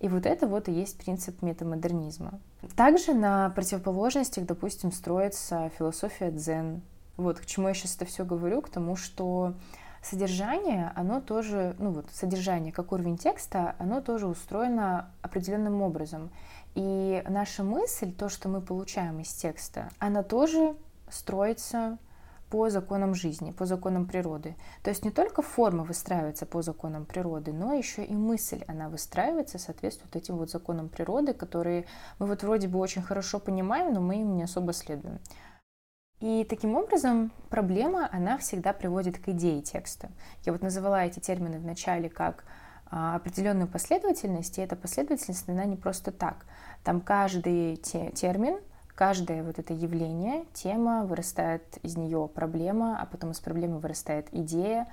И 0.00 0.08
вот 0.08 0.26
это 0.26 0.46
вот 0.46 0.68
и 0.68 0.72
есть 0.72 0.98
принцип 0.98 1.42
метамодернизма. 1.42 2.40
Также 2.76 3.14
на 3.14 3.50
противоположностях, 3.50 4.46
допустим, 4.46 4.92
строится 4.92 5.70
философия 5.78 6.30
дзен. 6.30 6.82
Вот 7.16 7.38
к 7.38 7.46
чему 7.46 7.68
я 7.68 7.74
сейчас 7.74 7.96
это 7.96 8.04
все 8.04 8.24
говорю, 8.24 8.60
к 8.60 8.68
тому, 8.68 8.96
что 8.96 9.54
содержание, 10.02 10.92
оно 10.94 11.20
тоже, 11.20 11.76
ну 11.78 11.90
вот 11.90 12.06
содержание 12.12 12.72
как 12.72 12.92
уровень 12.92 13.16
текста, 13.16 13.74
оно 13.78 14.00
тоже 14.00 14.26
устроено 14.26 15.10
определенным 15.22 15.82
образом. 15.82 16.30
И 16.74 17.22
наша 17.28 17.62
мысль, 17.62 18.12
то, 18.12 18.28
что 18.28 18.48
мы 18.48 18.60
получаем 18.60 19.20
из 19.20 19.32
текста, 19.32 19.88
она 19.98 20.22
тоже 20.22 20.74
строится 21.08 21.98
по 22.54 22.70
законам 22.70 23.16
жизни, 23.16 23.50
по 23.50 23.66
законам 23.66 24.06
природы. 24.06 24.54
То 24.84 24.90
есть 24.90 25.04
не 25.04 25.10
только 25.10 25.42
форма 25.42 25.82
выстраивается 25.82 26.46
по 26.46 26.62
законам 26.62 27.04
природы, 27.04 27.52
но 27.52 27.74
еще 27.74 28.04
и 28.04 28.14
мысль, 28.14 28.62
она 28.68 28.88
выстраивается, 28.88 29.58
соответствует 29.58 30.14
этим 30.14 30.36
вот 30.36 30.50
законам 30.50 30.88
природы, 30.88 31.34
которые 31.34 31.84
мы 32.20 32.26
вот 32.26 32.44
вроде 32.44 32.68
бы 32.68 32.78
очень 32.78 33.02
хорошо 33.02 33.40
понимаем, 33.40 33.92
но 33.92 34.00
мы 34.00 34.20
им 34.20 34.36
не 34.36 34.44
особо 34.44 34.72
следуем. 34.72 35.18
И 36.20 36.46
таким 36.48 36.76
образом 36.76 37.32
проблема, 37.50 38.08
она 38.12 38.38
всегда 38.38 38.72
приводит 38.72 39.18
к 39.18 39.30
идее 39.30 39.60
текста. 39.60 40.12
Я 40.44 40.52
вот 40.52 40.62
называла 40.62 41.04
эти 41.04 41.18
термины 41.18 41.58
в 41.58 41.64
начале 41.64 42.08
как 42.08 42.44
а, 42.86 43.16
определенную 43.16 43.66
последовательность, 43.66 44.58
и 44.58 44.62
эта 44.62 44.76
последовательность, 44.76 45.48
она 45.48 45.64
не 45.64 45.74
просто 45.76 46.12
так. 46.12 46.46
Там 46.84 47.00
каждый 47.00 47.74
те, 47.78 48.12
термин, 48.12 48.60
каждое 48.94 49.42
вот 49.42 49.58
это 49.58 49.74
явление, 49.74 50.44
тема, 50.52 51.04
вырастает 51.04 51.78
из 51.82 51.96
нее 51.96 52.28
проблема, 52.32 52.98
а 53.00 53.06
потом 53.06 53.32
из 53.32 53.40
проблемы 53.40 53.78
вырастает 53.78 54.28
идея. 54.32 54.88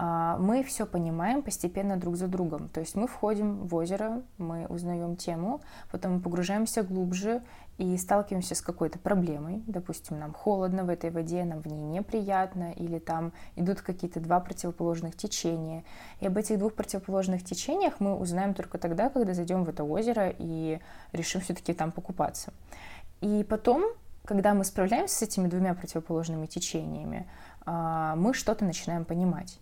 А, 0.00 0.36
мы 0.38 0.62
все 0.62 0.86
понимаем 0.86 1.42
постепенно 1.42 1.96
друг 1.96 2.16
за 2.16 2.28
другом. 2.28 2.68
То 2.68 2.80
есть 2.80 2.94
мы 2.94 3.08
входим 3.08 3.66
в 3.66 3.74
озеро, 3.74 4.22
мы 4.38 4.66
узнаем 4.68 5.16
тему, 5.16 5.60
потом 5.90 6.22
погружаемся 6.22 6.84
глубже 6.84 7.42
и 7.78 7.96
сталкиваемся 7.96 8.54
с 8.54 8.60
какой-то 8.60 9.00
проблемой. 9.00 9.62
Допустим, 9.66 10.20
нам 10.20 10.34
холодно 10.34 10.84
в 10.84 10.88
этой 10.88 11.10
воде, 11.10 11.44
нам 11.44 11.62
в 11.62 11.66
ней 11.66 11.82
неприятно, 11.82 12.72
или 12.72 13.00
там 13.00 13.32
идут 13.56 13.80
какие-то 13.80 14.20
два 14.20 14.38
противоположных 14.38 15.16
течения. 15.16 15.82
И 16.20 16.26
об 16.26 16.36
этих 16.36 16.58
двух 16.58 16.74
противоположных 16.74 17.44
течениях 17.44 17.94
мы 17.98 18.16
узнаем 18.16 18.54
только 18.54 18.78
тогда, 18.78 19.08
когда 19.08 19.34
зайдем 19.34 19.64
в 19.64 19.68
это 19.68 19.82
озеро 19.82 20.32
и 20.38 20.80
решим 21.12 21.40
все-таки 21.40 21.72
там 21.72 21.90
покупаться. 21.90 22.52
И 23.20 23.44
потом, 23.44 23.84
когда 24.24 24.54
мы 24.54 24.64
справляемся 24.64 25.16
с 25.16 25.22
этими 25.22 25.48
двумя 25.48 25.74
противоположными 25.74 26.46
течениями, 26.46 27.28
а, 27.64 28.14
мы 28.16 28.34
что-то 28.34 28.64
начинаем 28.64 29.04
понимать. 29.04 29.58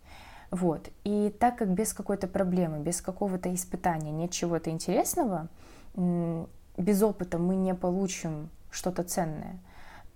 Вот. 0.51 0.91
И 1.05 1.35
так 1.39 1.59
как 1.59 1.69
без 1.69 1.93
какой-то 1.93 2.29
проблемы, 2.29 2.79
без 2.79 3.01
какого-то 3.01 3.53
испытания 3.55 4.13
нет 4.13 4.31
чего-то 4.31 4.71
интересного, 4.71 5.49
без 5.97 7.03
опыта 7.03 7.39
мы 7.39 7.57
не 7.57 7.75
получим 7.75 8.51
что-то 8.71 9.03
ценное, 9.03 9.59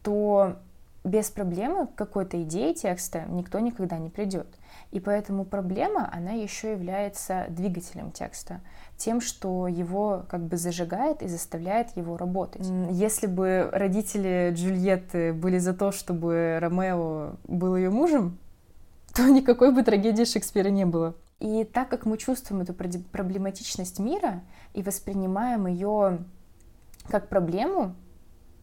то 0.03 0.57
без 1.05 1.31
проблемы 1.31 1.87
к 1.87 1.95
какой-то 1.95 2.43
идее 2.43 2.75
текста 2.75 3.25
никто 3.29 3.59
никогда 3.59 3.99
не 3.99 4.11
придет. 4.11 4.47
И 4.91 5.01
поэтому 5.01 5.45
проблема, 5.45 6.11
она 6.13 6.33
еще 6.33 6.73
является 6.73 7.47
двигателем 7.49 8.11
текста, 8.11 8.61
тем, 8.97 9.21
что 9.21 9.69
его 9.69 10.25
как 10.29 10.43
бы 10.43 10.57
зажигает 10.57 11.23
и 11.23 11.29
заставляет 11.29 11.97
его 11.97 12.17
работать. 12.17 12.67
Если 12.91 13.27
бы 13.27 13.71
родители 13.73 14.53
Джульетты 14.55 15.33
были 15.33 15.59
за 15.59 15.73
то, 15.75 15.93
чтобы 15.93 16.59
Ромео 16.61 17.37
был 17.45 17.77
ее 17.77 17.91
мужем, 17.91 18.39
то 19.15 19.27
никакой 19.29 19.73
бы 19.73 19.83
трагедии 19.83 20.25
Шекспира 20.25 20.69
не 20.69 20.85
было. 20.85 21.15
И 21.39 21.65
так 21.65 21.89
как 21.89 22.05
мы 22.05 22.19
чувствуем 22.19 22.63
эту 22.63 22.75
проблематичность 22.75 23.99
мира 23.99 24.43
и 24.75 24.83
воспринимаем 24.83 25.67
ее 25.67 26.19
как 27.09 27.29
проблему, 27.29 27.95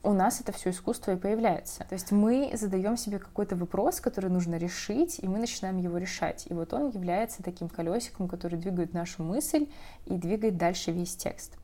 у 0.03 0.13
нас 0.13 0.41
это 0.41 0.51
все 0.51 0.69
искусство 0.69 1.11
и 1.11 1.17
появляется. 1.17 1.85
То 1.89 1.93
есть 1.93 2.11
мы 2.11 2.51
задаем 2.53 2.97
себе 2.97 3.19
какой-то 3.19 3.55
вопрос, 3.55 3.99
который 3.99 4.29
нужно 4.29 4.55
решить, 4.55 5.19
и 5.19 5.27
мы 5.27 5.39
начинаем 5.39 5.77
его 5.77 5.97
решать. 5.97 6.47
И 6.49 6.53
вот 6.53 6.73
он 6.73 6.89
является 6.89 7.43
таким 7.43 7.69
колесиком, 7.69 8.27
который 8.27 8.57
двигает 8.57 8.93
нашу 8.93 9.23
мысль 9.23 9.67
и 10.05 10.15
двигает 10.15 10.57
дальше 10.57 10.91
весь 10.91 11.15
текст. 11.15 11.57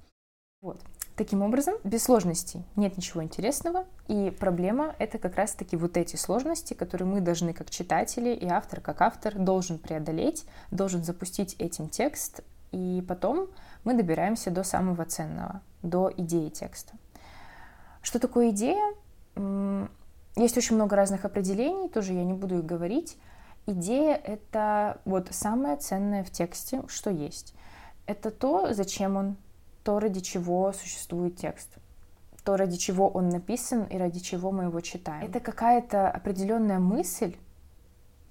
Вот. 0.61 0.81
Таким 1.15 1.43
образом, 1.43 1.75
без 1.83 2.03
сложностей 2.03 2.63
нет 2.75 2.97
ничего 2.97 3.21
интересного, 3.21 3.85
и 4.07 4.35
проблема— 4.39 4.95
это 4.99 5.19
как 5.19 5.35
раз-таки 5.35 5.77
вот 5.77 5.95
эти 5.95 6.15
сложности, 6.15 6.73
которые 6.73 7.07
мы 7.07 7.21
должны 7.21 7.53
как 7.53 7.69
читатели 7.69 8.33
и 8.33 8.47
автор 8.47 8.81
как 8.81 8.99
автор 9.01 9.37
должен 9.37 9.77
преодолеть, 9.77 10.45
должен 10.71 11.03
запустить 11.03 11.55
этим 11.59 11.87
текст, 11.87 12.41
и 12.71 13.05
потом 13.07 13.47
мы 13.83 13.93
добираемся 13.93 14.49
до 14.49 14.63
самого 14.63 15.05
ценного, 15.05 15.61
до 15.83 16.11
идеи 16.17 16.49
текста. 16.49 16.93
Что 18.03 18.19
такое 18.19 18.51
идея? 18.51 18.93
Есть 20.35 20.57
очень 20.57 20.75
много 20.75 20.95
разных 20.95 21.25
определений, 21.25 21.89
тоже 21.89 22.13
я 22.13 22.23
не 22.23 22.33
буду 22.33 22.59
их 22.59 22.65
говорить. 22.65 23.17
Идея— 23.65 24.15
это 24.23 24.99
вот 25.05 25.29
самое 25.31 25.77
ценное 25.77 26.23
в 26.23 26.29
тексте, 26.29 26.83
что 26.87 27.09
есть. 27.09 27.55
Это 28.05 28.29
то, 28.29 28.73
зачем 28.73 29.15
он, 29.15 29.37
то, 29.83 29.99
ради 29.99 30.19
чего 30.19 30.73
существует 30.73 31.37
текст, 31.37 31.69
то, 32.43 32.57
ради 32.57 32.75
чего 32.75 33.07
он 33.07 33.29
написан 33.29 33.83
и 33.83 33.97
ради 33.97 34.19
чего 34.19 34.51
мы 34.51 34.65
его 34.65 34.81
читаем. 34.81 35.25
Это 35.25 35.39
какая-то 35.39 36.09
определенная 36.11 36.79
мысль, 36.79 37.37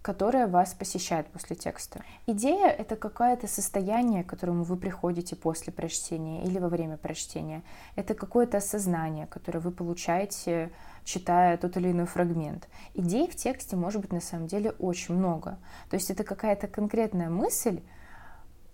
которая 0.02 0.48
вас 0.48 0.74
посещает 0.74 1.28
после 1.28 1.54
текста. 1.54 2.02
Идея— 2.26 2.66
это 2.68 2.96
какое-то 2.96 3.46
состояние, 3.46 4.24
к 4.24 4.26
которому 4.26 4.64
вы 4.64 4.76
приходите 4.76 5.36
после 5.36 5.72
прочтения 5.72 6.44
или 6.44 6.58
во 6.58 6.68
время 6.68 6.96
прочтения. 6.96 7.62
Это 7.94 8.14
какое-то 8.14 8.58
осознание, 8.58 9.28
которое 9.28 9.60
вы 9.60 9.70
получаете, 9.70 10.72
читая 11.04 11.56
тот 11.56 11.76
или 11.76 11.92
иной 11.92 12.06
фрагмент. 12.06 12.68
Идей 12.94 13.28
в 13.30 13.36
тексте 13.36 13.76
может 13.76 14.00
быть 14.00 14.12
на 14.12 14.20
самом 14.20 14.48
деле 14.48 14.72
очень 14.72 15.14
много. 15.14 15.58
То 15.88 15.94
есть 15.94 16.10
это 16.10 16.24
какая-то 16.24 16.66
конкретная 16.66 17.30
мысль, 17.30 17.80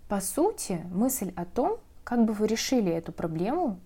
по 0.07 0.21
сути, 0.21 0.81
мысль 0.91 1.31
о 1.35 1.45
том, 1.45 1.77
как 2.03 2.25
бы 2.25 2.33
вы 2.33 2.47
решили 2.47 2.91
эту 2.91 3.11
проблему, 3.11 3.79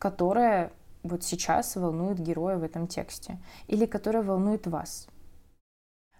которая 0.00 0.72
вот 1.04 1.22
сейчас 1.22 1.76
волнует 1.76 2.18
героя 2.18 2.58
в 2.58 2.64
этом 2.64 2.88
тексте, 2.88 3.38
или 3.68 3.86
которая 3.86 4.24
волнует 4.24 4.66
вас. 4.66 5.06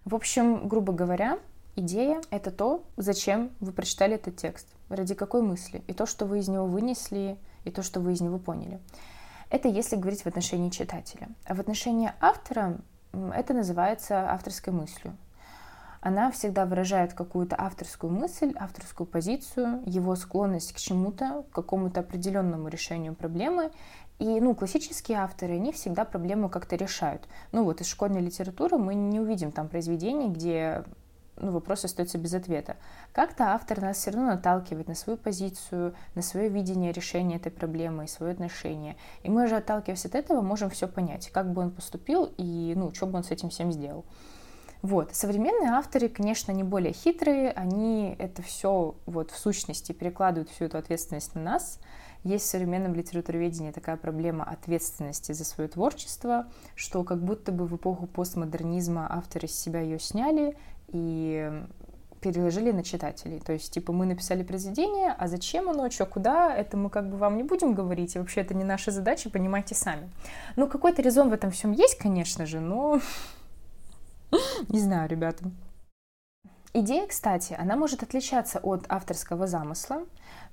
В 0.05 0.15
общем, 0.15 0.67
грубо 0.67 0.91
говоря, 0.91 1.39
идея— 1.75 2.21
это 2.29 2.51
то, 2.51 2.83
зачем 2.97 3.51
вы 3.61 3.71
прочитали 3.71 4.15
этот 4.15 4.35
текст, 4.35 4.67
ради 4.89 5.15
какой 5.15 5.41
мысли, 5.41 5.81
и 5.87 5.93
то, 5.93 6.05
что 6.05 6.25
вы 6.25 6.39
из 6.39 6.49
него 6.49 6.65
вынесли, 6.65 7.37
и 7.63 7.71
то, 7.71 7.83
что 7.83 8.01
вы 8.01 8.13
из 8.13 8.21
него 8.21 8.37
поняли. 8.37 8.79
Это 9.49 9.69
если 9.69 9.95
говорить 9.95 10.23
в 10.23 10.27
отношении 10.27 10.69
читателя. 10.69 11.29
А 11.45 11.53
в 11.53 11.59
отношении 11.59 12.11
автора 12.19 12.79
это 13.13 13.53
называется 13.53 14.31
авторской 14.31 14.73
мыслью. 14.73 15.15
Она 16.01 16.31
всегда 16.31 16.65
выражает 16.65 17.13
какую-то 17.13 17.55
авторскую 17.57 18.11
мысль, 18.11 18.53
авторскую 18.57 19.07
позицию, 19.07 19.81
его 19.85 20.17
склонность 20.17 20.73
к 20.73 20.77
чему-то, 20.77 21.45
к 21.49 21.55
какому-то 21.55 22.01
определенному 22.01 22.67
решению 22.67 23.15
проблемы, 23.15 23.71
И, 24.19 24.39
ну, 24.39 24.55
классические 24.55 25.19
авторы, 25.19 25.55
они 25.55 25.71
всегда 25.71 26.05
проблему 26.05 26.49
как-то 26.49 26.75
решают. 26.75 27.27
Ну, 27.51 27.63
вот 27.63 27.81
из 27.81 27.87
школьной 27.87 28.21
литературы 28.21 28.77
мы 28.77 28.95
не 28.95 29.19
увидим 29.19 29.51
там 29.51 29.67
произведений, 29.67 30.29
где 30.29 30.83
ну, 31.37 31.51
вопрос 31.51 31.83
остается 31.83 32.17
без 32.17 32.33
ответа. 32.33 32.77
Как-то 33.11 33.53
автор 33.53 33.81
нас 33.81 33.97
все 33.97 34.11
равно 34.11 34.29
наталкивает 34.29 34.87
на 34.87 34.95
свою 34.95 35.17
позицию, 35.17 35.95
на 36.15 36.21
свое 36.21 36.49
видение 36.49 36.91
решения 36.91 37.37
этой 37.37 37.51
проблемы 37.51 38.05
и 38.05 38.07
свое 38.07 38.33
отношение. 38.33 38.97
И 39.23 39.29
мы 39.29 39.47
же, 39.47 39.55
отталкиваясь 39.55 40.05
от 40.05 40.15
этого, 40.15 40.41
можем 40.41 40.69
все 40.69 40.87
понять, 40.87 41.29
как 41.31 41.51
бы 41.51 41.61
он 41.61 41.71
поступил 41.71 42.31
и, 42.37 42.73
ну, 42.75 42.93
что 42.93 43.07
бы 43.07 43.17
он 43.17 43.23
с 43.23 43.31
этим 43.31 43.49
всем 43.49 43.71
сделал. 43.71 44.05
Вот. 44.83 45.15
Современные 45.15 45.71
авторы, 45.71 46.09
конечно, 46.09 46.51
не 46.51 46.63
более 46.63 46.93
хитрые, 46.93 47.51
они 47.51 48.15
это 48.19 48.41
все 48.41 48.95
вот 49.05 49.31
в 49.31 49.37
сущности 49.37 49.93
перекладывают 49.93 50.49
всю 50.49 50.65
эту 50.65 50.77
ответственность 50.77 51.35
на 51.35 51.41
нас, 51.41 51.79
есть 52.23 52.45
в 52.45 52.49
современном 52.49 52.93
литературоведении 52.93 53.71
такая 53.71 53.97
проблема 53.97 54.43
ответственности 54.45 55.31
за 55.33 55.45
свое 55.45 55.69
творчество, 55.69 56.47
что 56.75 57.03
как 57.03 57.21
будто 57.23 57.51
бы 57.51 57.65
в 57.65 57.75
эпоху 57.75 58.07
постмодернизма 58.07 59.07
авторы 59.09 59.47
с 59.47 59.55
себя 59.55 59.81
ее 59.81 59.99
сняли 59.99 60.57
и 60.87 61.51
переложили 62.23 62.71
на 62.71 62.83
читателей. 62.83 63.39
То 63.39 63.51
есть, 63.51 63.73
типа, 63.73 63.91
мы 63.91 64.05
написали 64.05 64.43
произведение, 64.43 65.11
а 65.11 65.27
зачем 65.27 65.69
оно, 65.69 65.89
что, 65.89 66.05
куда, 66.05 66.55
это 66.55 66.77
мы 66.77 66.89
как 66.89 67.09
бы 67.09 67.17
вам 67.17 67.35
не 67.35 67.43
будем 67.43 67.73
говорить, 67.73 68.15
и 68.15 68.19
вообще 68.19 68.41
это 68.41 68.53
не 68.53 68.63
наша 68.63 68.91
задача, 68.91 69.29
понимайте 69.29 69.75
сами. 69.75 70.09
Ну, 70.55 70.67
какой-то 70.67 71.01
резон 71.01 71.29
в 71.29 71.33
этом 71.33 71.51
всем 71.51 71.73
есть, 71.73 71.97
конечно 71.97 72.45
же, 72.45 72.61
но 72.61 73.01
не 74.69 74.79
знаю, 74.79 75.09
ребята. 75.09 75.43
Идея, 76.75 77.05
кстати, 77.05 77.55
она 77.59 77.75
может 77.75 78.01
отличаться 78.01 78.59
от 78.59 78.85
авторского 78.89 79.45
замысла. 79.45 80.05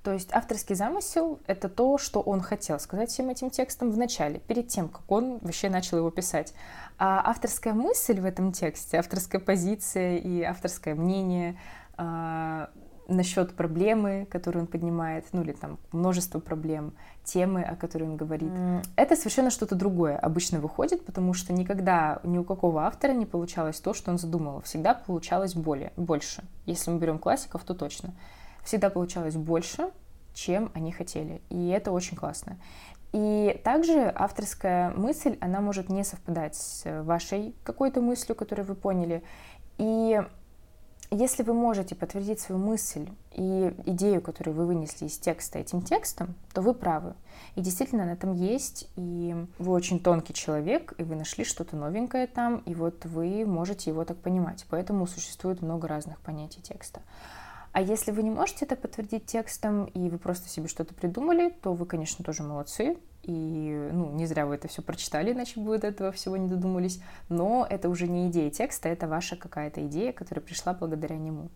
То 0.03 0.13
есть 0.13 0.33
авторский 0.33 0.75
замысел— 0.75 1.41
это 1.47 1.69
то, 1.69 1.99
что 1.99 2.21
он 2.21 2.41
хотел 2.41 2.81
сказать 2.81 3.11
всем 3.11 3.29
этим 3.29 3.51
текстом 3.51 3.91
в 3.91 3.99
начале, 3.99 4.39
перед 4.39 4.69
тем, 4.69 4.89
как 4.89 5.03
он 5.11 5.39
вообще 5.43 5.69
начал 5.69 5.99
его 5.99 6.11
писать. 6.11 6.55
А 6.99 7.23
авторская 7.25 7.75
мысль 7.75 8.19
в 8.19 8.25
этом 8.25 8.53
тексте, 8.53 8.99
авторская 8.99 9.41
позиция 9.41 10.17
и 10.17 10.43
авторское 10.43 10.95
мнение 10.95 11.59
а, 11.99 12.71
насчет 13.09 13.55
проблемы, 13.55 14.27
которую 14.31 14.63
он 14.63 14.67
поднимает, 14.69 15.27
ну 15.33 15.43
или 15.43 15.53
там 15.53 15.79
множество 15.93 16.39
проблем, 16.39 16.95
темы, 17.23 17.63
о 17.63 17.77
которой 17.77 18.05
он 18.05 18.17
говорит. 18.17 18.51
Mm. 18.51 18.83
Это 18.97 19.17
совершенно 19.17 19.51
что-то 19.51 19.75
другое 19.75 20.17
обычно 20.17 20.61
выходит, 20.61 21.05
потому 21.05 21.35
что 21.35 21.53
никогда 21.53 22.21
ни 22.25 22.39
у 22.39 22.45
какого 22.45 22.87
автора 22.87 23.13
не 23.13 23.27
получалось 23.27 23.81
то, 23.81 23.93
что 23.93 24.11
он 24.11 24.19
задумал. 24.19 24.63
Всегда 24.63 24.95
получалось 24.95 25.55
более, 25.55 25.93
больше. 25.97 26.43
Если 26.65 26.91
мы 26.91 26.99
берем 26.99 27.19
классиков, 27.19 27.65
то 27.65 27.75
точно 27.75 28.15
всегда 28.65 28.91
получалось 28.91 29.37
больше, 29.37 29.91
чем 30.35 30.71
они 30.75 30.93
хотели. 30.93 31.43
И 31.51 31.69
это 31.69 31.93
очень 31.93 32.17
классно. 32.17 32.59
И 33.13 33.61
также 33.65 34.13
авторская 34.15 34.91
мысль, 34.91 35.37
она 35.41 35.61
может 35.61 35.89
не 35.89 36.05
совпадать 36.05 36.55
с 36.55 37.03
вашей 37.03 37.55
какой-то 37.65 38.01
мыслью, 38.01 38.37
которую 38.37 38.67
вы 38.67 38.75
поняли. 38.77 39.25
И 39.79 40.21
если 41.11 41.43
вы 41.43 41.55
можете 41.55 41.97
подтвердить 41.97 42.39
свою 42.39 42.63
мысль 42.63 43.09
и 43.33 43.75
идею, 43.87 44.23
которую 44.23 44.55
вы 44.55 44.67
вынесли 44.67 45.07
из 45.07 45.19
текста 45.19 45.59
этим 45.59 45.83
текстом, 45.83 46.37
то 46.55 46.63
вы 46.63 46.73
правы. 46.73 47.15
И 47.57 47.63
действительно, 47.63 48.05
она 48.05 48.15
там 48.15 48.33
есть, 48.33 48.89
и 48.95 49.35
вы 49.59 49.73
очень 49.73 49.99
тонкий 49.99 50.33
человек, 50.33 50.95
и 50.99 51.03
вы 51.03 51.17
нашли 51.17 51.45
что-то 51.45 51.75
новенькое 51.75 52.29
там, 52.29 52.59
и 52.59 52.77
вот 52.77 53.07
вы 53.07 53.45
можете 53.45 53.91
его 53.91 54.05
так 54.05 54.19
понимать. 54.19 54.65
Поэтому 54.71 55.09
существует 55.09 55.63
много 55.63 55.89
разных 55.89 56.21
понятий 56.21 56.63
текста. 56.63 57.01
А 57.73 57.81
если 57.81 58.11
вы 58.11 58.23
не 58.23 58.31
можете 58.31 58.65
это 58.65 58.77
подтвердить 58.77 59.27
текстом, 59.27 59.85
и 59.85 60.09
вы 60.09 60.19
просто 60.19 60.49
себе 60.49 60.67
что-то 60.67 60.95
придумали, 60.95 61.51
то 61.63 61.73
вы, 61.73 61.87
конечно, 61.87 62.25
тоже 62.25 62.43
молодцы. 62.43 62.97
И, 63.23 63.91
ну, 63.93 64.11
не 64.13 64.27
зря 64.27 64.47
вы 64.47 64.55
это 64.55 64.67
все 64.67 64.83
прочитали, 64.83 65.33
иначе 65.33 65.61
бы 65.61 65.79
до 65.79 65.89
этого 65.89 66.11
всего 66.11 66.37
не 66.37 66.49
додумались. 66.49 67.01
Но 67.29 67.67
это 67.69 67.89
уже 67.89 68.09
не 68.09 68.29
идея 68.29 68.51
текста, 68.51 68.89
это 68.89 69.07
ваша 69.07 69.37
какая-то 69.37 69.87
идея, 69.87 70.13
которая 70.13 70.45
пришла 70.45 70.73
благодаря 70.73 71.17
нему. 71.17 71.49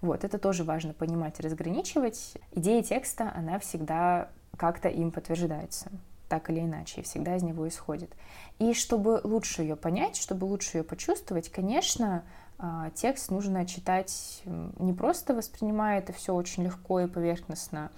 Вот, 0.00 0.24
это 0.24 0.38
тоже 0.38 0.64
важно 0.64 0.92
понимать 0.92 1.38
и 1.38 1.42
разграничивать. 1.42 2.34
Идея 2.52 2.82
текста, 2.82 3.32
она 3.34 3.58
всегда 3.58 4.28
как-то 4.56 4.88
им 4.88 5.10
подтверждается 5.10 5.90
так 6.28 6.48
или 6.48 6.60
иначе, 6.60 7.02
и 7.02 7.04
всегда 7.04 7.36
из 7.36 7.42
него 7.42 7.68
исходит. 7.68 8.10
И 8.58 8.72
чтобы 8.72 9.20
лучше 9.22 9.60
ее 9.60 9.76
понять, 9.76 10.16
чтобы 10.16 10.46
лучше 10.46 10.78
ее 10.78 10.82
почувствовать, 10.82 11.50
конечно, 11.50 12.24
текст 12.94 13.30
нужно 13.30 13.66
читать 13.66 14.42
не 14.44 14.92
просто 14.92 15.34
воспринимая 15.34 15.98
это 15.98 16.12
все 16.12 16.34
очень 16.34 16.64
легко 16.64 17.00
и 17.00 17.06
поверхностно, 17.06 17.90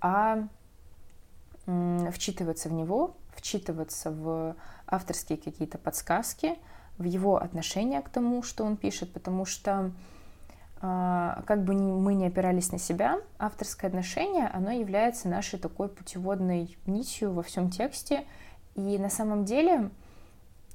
а 0.00 0.46
вчитываться 2.12 2.68
в 2.68 2.72
него, 2.72 3.16
вчитываться 3.34 4.10
в 4.10 4.56
авторские 4.86 5.38
какие-то 5.38 5.78
подсказки, 5.78 6.56
в 6.98 7.04
его 7.04 7.36
отношение 7.36 8.02
к 8.02 8.08
тому, 8.08 8.42
что 8.42 8.64
он 8.64 8.76
пишет, 8.76 9.12
потому 9.12 9.44
что 9.44 9.92
а, 10.82 11.42
как 11.46 11.64
бы 11.64 11.74
мы 11.74 12.14
не 12.14 12.26
опирались 12.26 12.72
на 12.72 12.78
себя, 12.78 13.20
авторское 13.38 13.88
отношение, 13.88 14.48
оно 14.48 14.70
является 14.70 15.28
нашей 15.28 15.58
такой 15.58 15.88
путеводной 15.88 16.76
нитью 16.86 17.32
во 17.32 17.42
всем 17.42 17.70
тексте, 17.70 18.24
и 18.74 18.98
на 18.98 19.10
самом 19.10 19.44
деле 19.44 19.90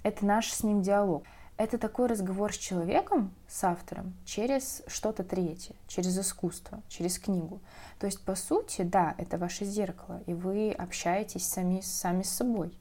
это 0.04 0.26
наш 0.26 0.52
с 0.52 0.64
ним 0.64 0.82
диалог. 0.82 1.24
Это 1.58 1.78
такой 1.78 2.08
разговор 2.08 2.54
с 2.54 2.58
человеком, 2.58 3.34
с 3.48 3.64
автором, 3.64 4.14
через 4.26 4.84
что-то 4.88 5.24
третье, 5.24 5.76
через 5.88 6.20
искусство, 6.20 6.82
через 6.90 7.18
книгу. 7.18 7.62
То 7.98 8.08
есть, 8.08 8.22
по 8.26 8.36
сути, 8.36 8.82
да, 8.82 9.16
это 9.18 9.38
ваше 9.38 9.64
зеркало, 9.64 10.22
и 10.26 10.34
вы 10.34 10.72
общаетесь 10.72 11.48
сами, 11.48 11.80
сами 11.80 12.24
с 12.24 12.30
собой. 12.30 12.78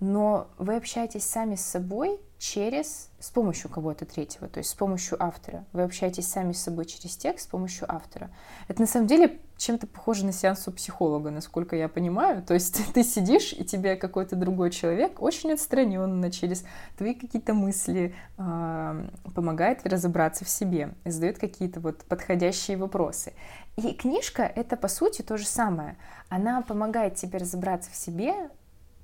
Но 0.00 0.48
вы 0.58 0.76
общаетесь 0.76 1.24
сами 1.24 1.54
с 1.54 1.64
собой 1.64 2.20
через, 2.38 3.10
с 3.18 3.30
помощью 3.30 3.68
кого-то 3.68 4.04
третьего, 4.04 4.48
то 4.48 4.58
есть 4.58 4.70
с 4.70 4.74
помощью 4.74 5.20
автора. 5.22 5.64
Вы 5.72 5.82
общаетесь 5.82 6.28
сами 6.28 6.52
с 6.52 6.62
собой 6.62 6.84
через 6.84 7.16
текст 7.16 7.46
с 7.46 7.48
помощью 7.48 7.92
автора. 7.92 8.30
Это 8.68 8.80
на 8.80 8.86
самом 8.86 9.08
деле 9.08 9.40
чем-то 9.56 9.88
похоже 9.88 10.24
на 10.24 10.32
сеанс 10.32 10.68
у 10.68 10.70
психолога, 10.70 11.30
насколько 11.30 11.74
я 11.74 11.88
понимаю. 11.88 12.44
То 12.44 12.54
есть 12.54 12.80
ты 12.94 13.02
сидишь, 13.02 13.52
и 13.52 13.64
тебе 13.64 13.96
какой-то 13.96 14.36
другой 14.36 14.70
человек 14.70 15.20
очень 15.20 15.52
отстраненно 15.52 16.30
через 16.30 16.64
твои 16.96 17.14
какие-то 17.14 17.54
мысли 17.54 18.14
э, 18.38 19.08
помогает 19.34 19.84
разобраться 19.84 20.44
в 20.44 20.48
себе, 20.48 20.94
задает 21.04 21.38
какие-то 21.38 21.80
вот 21.80 22.04
подходящие 22.04 22.76
вопросы. 22.76 23.32
И 23.76 23.94
книжка— 23.94 24.42
это, 24.56 24.76
по 24.76 24.88
сути, 24.88 25.22
то 25.22 25.36
же 25.36 25.46
самое. 25.46 25.96
Она 26.28 26.62
помогает 26.62 27.16
тебе 27.16 27.38
разобраться 27.38 27.90
в 27.90 27.96
себе, 27.96 28.50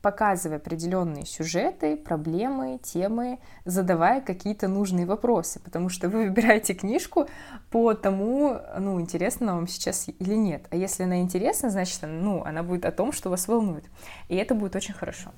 показывая 0.05 0.59
определенные 0.59 1.25
сюжеты, 1.25 1.97
проблемы, 1.97 2.79
темы, 2.83 3.39
задавая 3.65 4.21
какие-то 4.21 4.69
нужные 4.69 5.07
вопросы, 5.07 5.61
потому 5.61 5.89
что 5.89 6.11
вы 6.11 6.25
выбираете 6.25 6.75
книжку 6.75 7.27
по 7.71 7.95
тому, 7.95 8.59
ну, 8.79 9.01
интересно 9.01 9.55
вам 9.55 9.67
сейчас 9.67 10.07
или 10.09 10.35
нет. 10.35 10.67
А 10.71 10.77
если 10.77 11.05
она 11.05 11.21
интересна, 11.21 11.71
значит, 11.71 12.01
ну, 12.03 12.45
она 12.45 12.63
будет 12.63 12.85
о 12.85 12.93
том, 12.93 13.13
что 13.13 13.31
вас 13.31 13.49
волнует. 13.49 13.85
И 14.29 14.37
это 14.37 14.55
будет 14.55 14.77
очень 14.77 14.93
хорошо. 14.93 15.31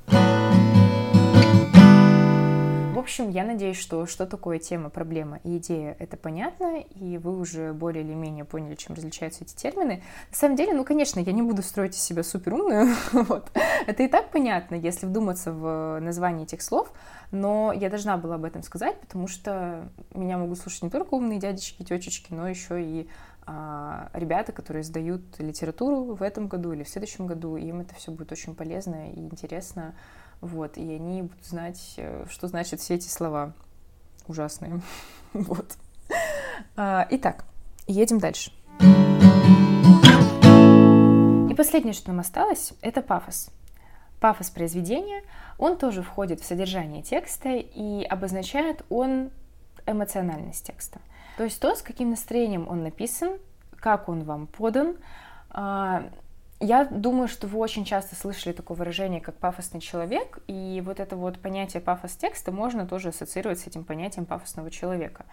В 2.97 2.99
общем, 2.99 3.29
я 3.29 3.45
надеюсь, 3.45 3.77
что 3.77 4.07
что 4.07 4.25
такое 4.25 4.59
тема, 4.59 4.89
проблема 4.89 5.39
и 5.45 5.59
идея, 5.59 5.95
это 5.99 6.17
понятно, 6.17 6.81
и 6.81 7.19
вы 7.19 7.39
уже 7.39 7.75
более 7.75 8.03
или 8.03 8.15
менее 8.15 8.47
поняли, 8.47 8.75
чем 8.75 8.97
различаются 8.97 9.45
эти 9.45 9.55
термины. 9.55 10.03
На 10.31 10.35
самом 10.35 10.57
деле, 10.57 10.73
ну, 10.73 10.83
конечно, 10.83 11.21
я 11.21 11.33
не 11.33 11.43
буду 11.43 11.61
строить 11.61 11.95
из 11.95 12.01
себя 12.01 12.23
суперумную, 12.23 12.95
вот. 13.13 13.51
это 13.87 14.03
и 14.03 14.09
так 14.09 14.31
понятно, 14.31 14.77
если 14.77 15.05
вдуматься 15.05 15.53
в 15.53 15.99
название 16.01 16.45
этих 16.45 16.63
слов, 16.63 16.91
но 17.33 17.71
я 17.71 17.91
должна 17.91 18.17
была 18.17 18.37
об 18.37 18.47
этом 18.47 18.63
сказать, 18.63 18.99
потому 18.99 19.29
что 19.29 19.91
меня 20.15 20.39
могут 20.39 20.59
слушать 20.59 20.85
не 20.85 20.89
только 20.89 21.13
умные 21.13 21.39
дядечки, 21.39 21.83
тетечки, 21.83 22.33
но 22.33 22.49
еще 22.49 22.83
и 22.83 23.11
а, 23.45 24.09
ребята, 24.15 24.53
которые 24.53 24.85
сдают 24.85 25.39
литературу 25.39 26.15
в 26.15 26.23
этом 26.23 26.49
году 26.49 26.73
или 26.73 26.83
в 26.83 26.89
следующем 26.89 27.27
году, 27.27 27.59
им 27.59 27.83
это 27.83 27.95
все 27.95 28.11
будет 28.11 28.33
очень 28.33 28.55
полезно 28.55 29.13
и 29.13 29.19
интересно. 29.19 29.95
Вот, 30.41 30.77
и 30.77 30.95
они 30.95 31.23
будут 31.23 31.45
знать, 31.45 31.95
э, 31.97 32.27
что 32.29 32.49
значат 32.49 32.81
все 32.81 32.95
эти 32.95 33.09
слова 33.09 33.53
ужасные. 34.27 34.81
вот. 35.33 35.77
А, 36.77 37.07
итак, 37.11 37.45
едем 37.87 38.19
дальше. 38.19 38.53
И 41.51 41.55
последнее, 41.55 41.95
что 41.95 42.09
нам 42.09 42.21
осталось, 42.21 42.75
это 42.83 43.03
пафос. 43.03 43.51
Пафос 44.21 44.51
произведения, 44.51 45.23
он 45.59 45.77
тоже 45.77 46.03
входит 46.03 46.41
в 46.41 46.45
содержание 46.45 47.03
текста 47.03 47.51
и 47.51 48.05
обозначает 48.05 48.85
он 48.89 49.31
эмоциональность 49.87 50.67
текста. 50.67 51.01
То 51.37 51.45
есть 51.45 51.61
то, 51.61 51.75
с 51.75 51.83
каким 51.83 52.11
настроением 52.11 52.67
он 52.69 52.83
написан, 52.83 53.39
как 53.77 54.09
он 54.09 54.25
вам 54.25 54.47
подан, 54.47 54.97
а, 55.51 56.11
я 56.61 56.85
думаю, 56.85 57.29
что 57.29 57.47
вы 57.47 57.59
очень 57.59 57.85
часто 57.85 58.17
слышали 58.17 58.53
такое 58.53 58.77
выражение, 58.77 59.21
как 59.21 59.37
пафосный 59.37 59.81
человек, 59.81 60.39
и 60.47 60.83
вот 60.85 61.01
это 61.01 61.17
вот 61.17 61.39
понятие 61.39 61.83
пафос 61.83 62.17
текста 62.17 62.53
можно 62.53 62.87
тоже 62.87 63.09
ассоциировать 63.11 63.61
с 63.61 63.67
этим 63.67 63.85
понятием 63.85 64.25
пафосного 64.25 64.71
человека. 64.71 65.27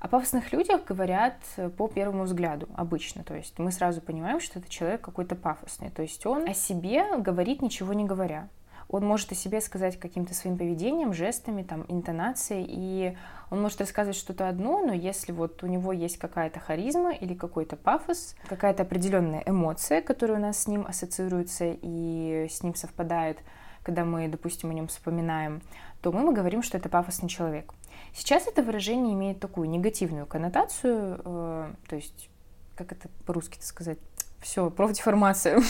О 0.00 0.08
пафосных 0.08 0.52
людях 0.52 0.84
говорят 0.84 1.36
по 1.78 1.88
первому 1.88 2.24
взгляду 2.24 2.68
обычно. 2.76 3.24
То 3.24 3.34
есть 3.34 3.58
мы 3.58 3.72
сразу 3.72 4.02
понимаем, 4.02 4.40
что 4.40 4.58
это 4.58 4.68
человек 4.68 5.00
какой-то 5.00 5.34
пафосный. 5.34 5.90
То 5.90 6.02
есть 6.02 6.26
он 6.26 6.48
о 6.48 6.52
себе 6.52 7.16
говорит, 7.18 7.62
ничего 7.62 7.94
не 7.94 8.04
говоря. 8.04 8.48
Он 8.94 9.04
может 9.04 9.32
о 9.32 9.34
себе 9.34 9.60
сказать 9.60 9.98
каким-то 9.98 10.34
своим 10.34 10.56
поведением, 10.56 11.12
жестами, 11.12 11.64
там, 11.64 11.84
интонацией, 11.88 12.64
и 12.68 13.16
он 13.50 13.60
может 13.60 13.80
рассказывать 13.80 14.16
что-то 14.16 14.48
одно, 14.48 14.86
но 14.86 14.92
если 14.92 15.32
вот 15.32 15.64
у 15.64 15.66
него 15.66 15.92
есть 15.92 16.16
какая-то 16.16 16.60
харизма 16.60 17.10
или 17.12 17.34
какой-то 17.34 17.74
пафос, 17.74 18.36
какая-то 18.46 18.84
определенная 18.84 19.42
эмоция, 19.46 20.00
которая 20.00 20.38
у 20.38 20.40
нас 20.40 20.62
с 20.62 20.68
ним 20.68 20.86
ассоциируется 20.86 21.76
и 21.82 22.46
с 22.48 22.62
ним 22.62 22.76
совпадает, 22.76 23.38
когда 23.82 24.04
мы, 24.04 24.28
допустим, 24.28 24.70
о 24.70 24.74
нем 24.74 24.86
вспоминаем, 24.86 25.60
то 26.00 26.12
мы, 26.12 26.20
мы 26.20 26.32
говорим, 26.32 26.62
что 26.62 26.78
это 26.78 26.88
пафосный 26.88 27.28
человек. 27.28 27.74
Сейчас 28.12 28.46
это 28.46 28.62
выражение 28.62 29.14
имеет 29.14 29.40
такую 29.40 29.68
негативную 29.70 30.24
коннотацию, 30.24 31.20
э, 31.24 31.72
то 31.88 31.96
есть, 31.96 32.30
как 32.76 32.92
это 32.92 33.08
по-русски 33.26 33.58
сказать, 33.60 33.98
все, 34.44 34.70
профдеформация. 34.70 35.60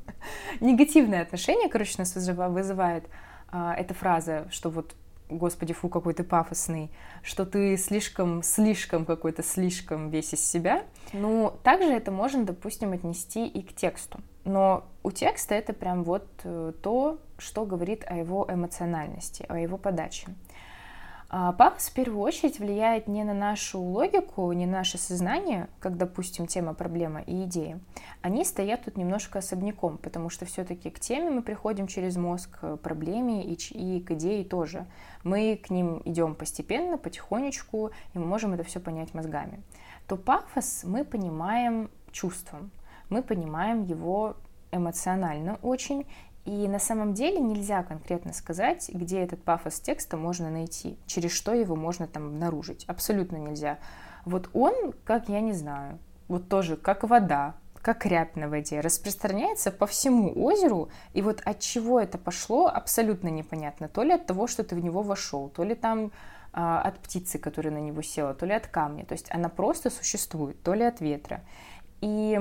Негативное 0.60 1.22
отношение, 1.22 1.68
короче, 1.68 1.94
нас 1.98 2.14
вызывает 2.14 3.04
а, 3.50 3.74
эта 3.74 3.94
фраза, 3.94 4.46
что 4.50 4.70
вот 4.70 4.94
господи, 5.30 5.74
фу, 5.74 5.88
какой 5.88 6.14
ты 6.14 6.24
пафосный, 6.24 6.90
что 7.22 7.44
ты 7.44 7.76
слишком, 7.76 8.42
слишком 8.42 9.04
какой-то, 9.04 9.42
слишком 9.42 10.08
весь 10.08 10.32
из 10.32 10.44
себя. 10.44 10.84
Ну, 11.12 11.52
также 11.62 11.90
это 11.90 12.10
можно, 12.10 12.44
допустим, 12.44 12.92
отнести 12.92 13.46
и 13.46 13.62
к 13.62 13.74
тексту. 13.74 14.20
Но 14.44 14.86
у 15.02 15.10
текста 15.10 15.54
это 15.54 15.74
прям 15.74 16.02
вот 16.02 16.26
э, 16.44 16.72
то, 16.82 17.18
что 17.36 17.66
говорит 17.66 18.04
о 18.06 18.16
его 18.16 18.46
эмоциональности, 18.50 19.44
о 19.50 19.58
его 19.58 19.76
подаче. 19.76 20.28
А 21.30 21.52
пафос 21.52 21.90
в 21.90 21.92
первую 21.92 22.22
очередь 22.22 22.58
влияет 22.58 23.06
не 23.06 23.22
на 23.22 23.34
нашу 23.34 23.80
логику, 23.80 24.50
не 24.52 24.64
на 24.64 24.78
наше 24.78 24.96
сознание, 24.96 25.68
как, 25.78 25.98
допустим, 25.98 26.46
тема 26.46 26.72
проблема 26.72 27.20
и 27.20 27.44
идеи. 27.44 27.78
Они 28.22 28.46
стоят 28.46 28.86
тут 28.86 28.96
немножко 28.96 29.40
особняком, 29.40 29.98
потому 29.98 30.30
что 30.30 30.46
все-таки 30.46 30.88
к 30.88 30.98
теме 30.98 31.30
мы 31.30 31.42
приходим 31.42 31.86
через 31.86 32.16
мозг, 32.16 32.58
к 32.58 32.76
проблеме 32.78 33.44
и, 33.44 33.52
и 33.74 34.00
к 34.00 34.12
идее 34.12 34.42
тоже. 34.42 34.86
Мы 35.22 35.56
к 35.62 35.68
ним 35.68 36.00
идем 36.06 36.34
постепенно, 36.34 36.96
потихонечку, 36.96 37.90
и 38.14 38.18
мы 38.18 38.24
можем 38.24 38.54
это 38.54 38.64
все 38.64 38.80
понять 38.80 39.12
мозгами. 39.12 39.62
То 40.06 40.16
пафос 40.16 40.84
мы 40.84 41.04
понимаем 41.04 41.90
чувством, 42.10 42.70
мы 43.10 43.22
понимаем 43.22 43.84
его 43.84 44.36
эмоционально 44.70 45.58
очень, 45.60 46.06
и 46.48 46.66
на 46.66 46.78
самом 46.78 47.12
деле 47.12 47.40
нельзя 47.40 47.82
конкретно 47.82 48.32
сказать, 48.32 48.88
где 48.90 49.20
этот 49.20 49.42
пафос 49.42 49.80
текста 49.80 50.16
можно 50.16 50.50
найти, 50.50 50.96
через 51.04 51.30
что 51.30 51.52
его 51.52 51.76
можно 51.76 52.06
там 52.06 52.28
обнаружить. 52.28 52.86
Абсолютно 52.86 53.36
нельзя. 53.36 53.78
Вот 54.24 54.48
он, 54.54 54.94
как 55.04 55.28
я 55.28 55.40
не 55.42 55.52
знаю, 55.52 55.98
вот 56.26 56.48
тоже 56.48 56.78
как 56.78 57.04
вода, 57.04 57.54
как 57.82 58.06
рябь 58.06 58.34
на 58.36 58.48
воде, 58.48 58.80
распространяется 58.80 59.70
по 59.70 59.86
всему 59.86 60.32
озеру, 60.42 60.88
и 61.12 61.20
вот 61.20 61.42
от 61.44 61.60
чего 61.60 62.00
это 62.00 62.16
пошло, 62.16 62.66
абсолютно 62.66 63.28
непонятно. 63.28 63.86
То 63.86 64.02
ли 64.02 64.12
от 64.12 64.24
того, 64.24 64.46
что 64.46 64.64
ты 64.64 64.74
в 64.74 64.82
него 64.82 65.02
вошел, 65.02 65.50
то 65.50 65.64
ли 65.64 65.74
там 65.74 66.12
а, 66.54 66.80
от 66.80 66.98
птицы, 66.98 67.38
которая 67.38 67.74
на 67.74 67.78
него 67.78 68.00
села, 68.00 68.32
то 68.32 68.46
ли 68.46 68.54
от 68.54 68.68
камня. 68.68 69.04
То 69.04 69.12
есть 69.12 69.26
она 69.30 69.50
просто 69.50 69.90
существует, 69.90 70.62
то 70.62 70.72
ли 70.72 70.84
от 70.84 71.02
ветра. 71.02 71.42
И 72.00 72.40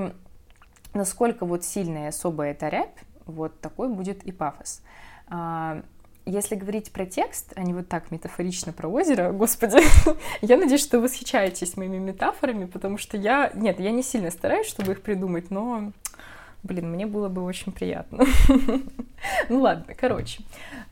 насколько 0.94 1.46
вот 1.46 1.66
сильная 1.66 2.06
и 2.06 2.08
особая 2.08 2.52
эта 2.52 2.70
рябь, 2.70 2.98
вот 3.28 3.60
такой 3.62 3.90
будет 3.90 4.24
и 4.24 4.32
пафос. 4.32 4.82
А, 5.28 5.82
если 6.28 6.56
говорить 6.56 6.92
про 6.92 7.06
текст, 7.06 7.54
а 7.56 7.64
не 7.64 7.74
вот 7.74 7.88
так 7.88 8.12
метафорично 8.12 8.74
про 8.74 8.88
озеро, 8.90 9.32
господи, 9.34 9.78
я 10.42 10.58
надеюсь, 10.58 10.84
что 10.84 10.98
вы 10.98 11.04
восхищаетесь 11.04 11.78
моими 11.78 11.98
метафорами, 11.98 12.66
потому 12.66 12.98
что 12.98 13.18
я, 13.18 13.52
нет, 13.54 13.80
я 13.80 13.92
не 13.92 14.04
сильно 14.04 14.30
стараюсь, 14.30 14.68
чтобы 14.68 14.92
их 14.92 15.02
придумать, 15.02 15.52
но, 15.52 15.94
блин, 16.64 16.92
мне 16.92 17.06
было 17.06 17.30
бы 17.30 17.44
очень 17.44 17.72
приятно. 17.72 18.26
ну 19.50 19.62
ладно, 19.62 19.94
короче. 19.96 20.44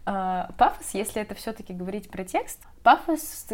А, 0.05 0.51
пафос, 0.57 0.91
если 0.93 1.21
это 1.21 1.35
все-таки 1.35 1.73
говорить 1.73 2.09
про 2.09 2.23
текст, 2.23 2.61
пафос 2.81 3.45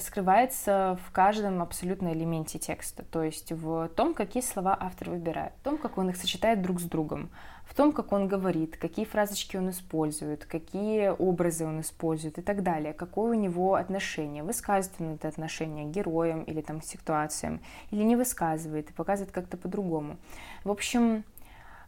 скрывается 0.00 0.98
в 1.06 1.12
каждом 1.12 1.60
абсолютно 1.60 2.12
элементе 2.14 2.58
текста, 2.58 3.02
то 3.02 3.22
есть 3.22 3.52
в 3.52 3.88
том, 3.88 4.14
какие 4.14 4.42
слова 4.42 4.78
автор 4.80 5.10
выбирает, 5.10 5.52
в 5.60 5.64
том, 5.64 5.76
как 5.76 5.98
он 5.98 6.08
их 6.08 6.16
сочетает 6.16 6.62
друг 6.62 6.80
с 6.80 6.84
другом, 6.84 7.28
в 7.68 7.74
том, 7.74 7.92
как 7.92 8.12
он 8.12 8.28
говорит, 8.28 8.78
какие 8.78 9.04
фразочки 9.04 9.56
он 9.58 9.70
использует, 9.70 10.46
какие 10.46 11.08
образы 11.10 11.66
он 11.66 11.82
использует 11.82 12.38
и 12.38 12.42
так 12.42 12.62
далее, 12.62 12.94
какое 12.94 13.32
у 13.32 13.40
него 13.40 13.74
отношение, 13.74 14.42
высказывает 14.42 15.00
он 15.00 15.14
это 15.14 15.28
отношение 15.28 15.84
к 15.84 15.90
героям 15.90 16.44
или 16.44 16.62
там 16.62 16.80
к 16.80 16.84
ситуациям, 16.84 17.60
или 17.90 18.02
не 18.02 18.16
высказывает 18.16 18.88
и 18.88 18.94
показывает 18.94 19.32
как-то 19.32 19.58
по-другому. 19.58 20.16
В 20.64 20.70
общем, 20.70 21.24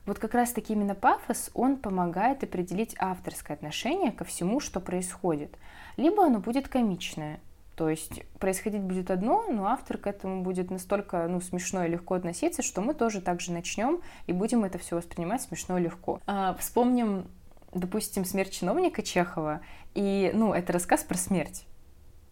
вот 0.05 0.19
как 0.19 0.35
раз-таки 0.35 0.75
именно 0.75 0.95
пафос, 0.95 1.51
он 1.55 1.79
помогает 1.79 2.45
определить 2.45 2.95
авторское 2.99 3.57
отношение 3.57 4.13
ко 4.13 4.25
всему, 4.25 4.61
что 4.61 4.81
происходит. 4.81 5.57
Либо 5.97 6.27
оно 6.27 6.41
будет 6.41 6.69
комичное, 6.69 7.41
то 7.81 7.89
есть 7.89 8.25
происходить 8.39 8.83
будет 8.83 9.11
одно, 9.11 9.47
но 9.49 9.69
автор 9.69 9.97
к 9.97 10.07
этому 10.07 10.43
будет 10.43 10.71
настолько 10.71 11.27
ну, 11.29 11.41
смешно 11.41 11.87
и 11.87 11.89
легко 11.89 12.13
относиться, 12.13 12.61
что 12.61 12.83
мы 12.83 12.93
тоже 12.93 13.23
так 13.23 13.41
же 13.41 13.53
начнем 13.53 14.03
и 14.27 14.35
будем 14.35 14.65
это 14.65 14.77
все 14.77 14.97
воспринимать 14.97 15.41
смешно 15.41 15.79
и 15.79 15.83
легко. 15.85 16.21
А, 16.27 16.55
вспомним, 16.61 17.31
допустим, 17.73 18.27
смерть 18.27 18.53
чиновника 18.53 19.01
Чехова, 19.01 19.63
и, 19.95 20.31
ну, 20.35 20.53
это 20.53 20.75
рассказ 20.75 21.05
про 21.05 21.17
смерть. 21.17 21.65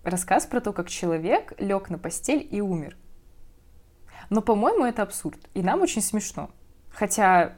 Рассказ 0.04 0.44
про 0.44 0.60
то, 0.60 0.74
как 0.74 0.90
человек 0.90 1.54
лег 1.58 1.88
на 1.88 1.96
постель 1.96 2.46
и 2.50 2.60
умер. 2.60 2.98
Но, 4.28 4.42
по-моему, 4.42 4.84
это 4.84 5.00
абсурд, 5.00 5.40
и 5.54 5.62
нам 5.62 5.80
очень 5.80 6.02
смешно. 6.02 6.50
Хотя 6.90 7.54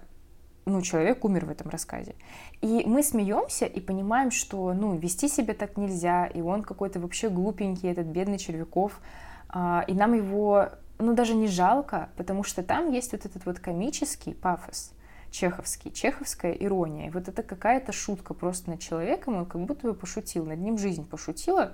ну, 0.64 0.82
человек 0.82 1.24
умер 1.24 1.46
в 1.46 1.50
этом 1.50 1.68
рассказе. 1.70 2.14
И 2.60 2.84
мы 2.86 3.02
смеемся 3.02 3.66
и 3.66 3.80
понимаем, 3.80 4.30
что, 4.30 4.72
ну, 4.72 4.96
вести 4.96 5.28
себя 5.28 5.54
так 5.54 5.76
нельзя, 5.76 6.26
и 6.26 6.40
он 6.40 6.62
какой-то 6.62 7.00
вообще 7.00 7.28
глупенький, 7.28 7.90
этот 7.90 8.06
бедный 8.06 8.38
Червяков, 8.38 9.00
а, 9.48 9.84
и 9.86 9.94
нам 9.94 10.14
его, 10.14 10.68
ну, 10.98 11.14
даже 11.14 11.34
не 11.34 11.48
жалко, 11.48 12.10
потому 12.16 12.44
что 12.44 12.62
там 12.62 12.90
есть 12.90 13.12
вот 13.12 13.24
этот 13.24 13.46
вот 13.46 13.58
комический 13.58 14.34
пафос, 14.34 14.92
чеховский, 15.30 15.92
чеховская 15.92 16.52
ирония. 16.52 17.08
И 17.08 17.10
вот 17.10 17.28
это 17.28 17.42
какая-то 17.42 17.92
шутка 17.92 18.34
просто 18.34 18.70
над 18.70 18.80
человеком, 18.80 19.36
он 19.36 19.46
как 19.46 19.60
будто 19.62 19.88
бы 19.88 19.94
пошутил, 19.94 20.44
над 20.44 20.58
ним 20.58 20.78
жизнь 20.78 21.06
пошутила, 21.06 21.72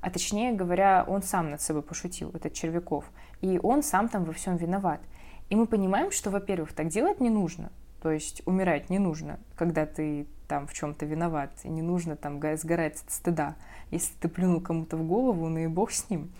а 0.00 0.10
точнее 0.10 0.52
говоря, 0.52 1.04
он 1.06 1.22
сам 1.22 1.50
над 1.50 1.60
собой 1.60 1.82
пошутил, 1.82 2.30
этот 2.30 2.52
Червяков, 2.54 3.04
и 3.40 3.60
он 3.62 3.82
сам 3.82 4.08
там 4.08 4.24
во 4.24 4.32
всем 4.32 4.56
виноват. 4.56 5.00
И 5.48 5.54
мы 5.54 5.66
понимаем, 5.66 6.10
что, 6.10 6.30
во-первых, 6.30 6.72
так 6.72 6.88
делать 6.88 7.20
не 7.20 7.30
нужно, 7.30 7.70
то 8.02 8.10
есть 8.10 8.42
умирать 8.46 8.90
не 8.90 8.98
нужно, 8.98 9.38
когда 9.54 9.86
ты 9.86 10.26
там 10.48 10.66
в 10.66 10.74
чем-то 10.74 11.06
виноват, 11.06 11.52
и 11.62 11.68
не 11.68 11.82
нужно 11.82 12.16
там 12.16 12.40
сгорать 12.56 13.00
от 13.00 13.10
стыда. 13.12 13.54
Если 13.92 14.12
ты 14.20 14.28
плюнул 14.28 14.60
кому-то 14.60 14.96
в 14.96 15.06
голову, 15.06 15.48
ну 15.48 15.58
и 15.58 15.68
бог 15.68 15.92
с 15.92 16.10
ним. 16.10 16.32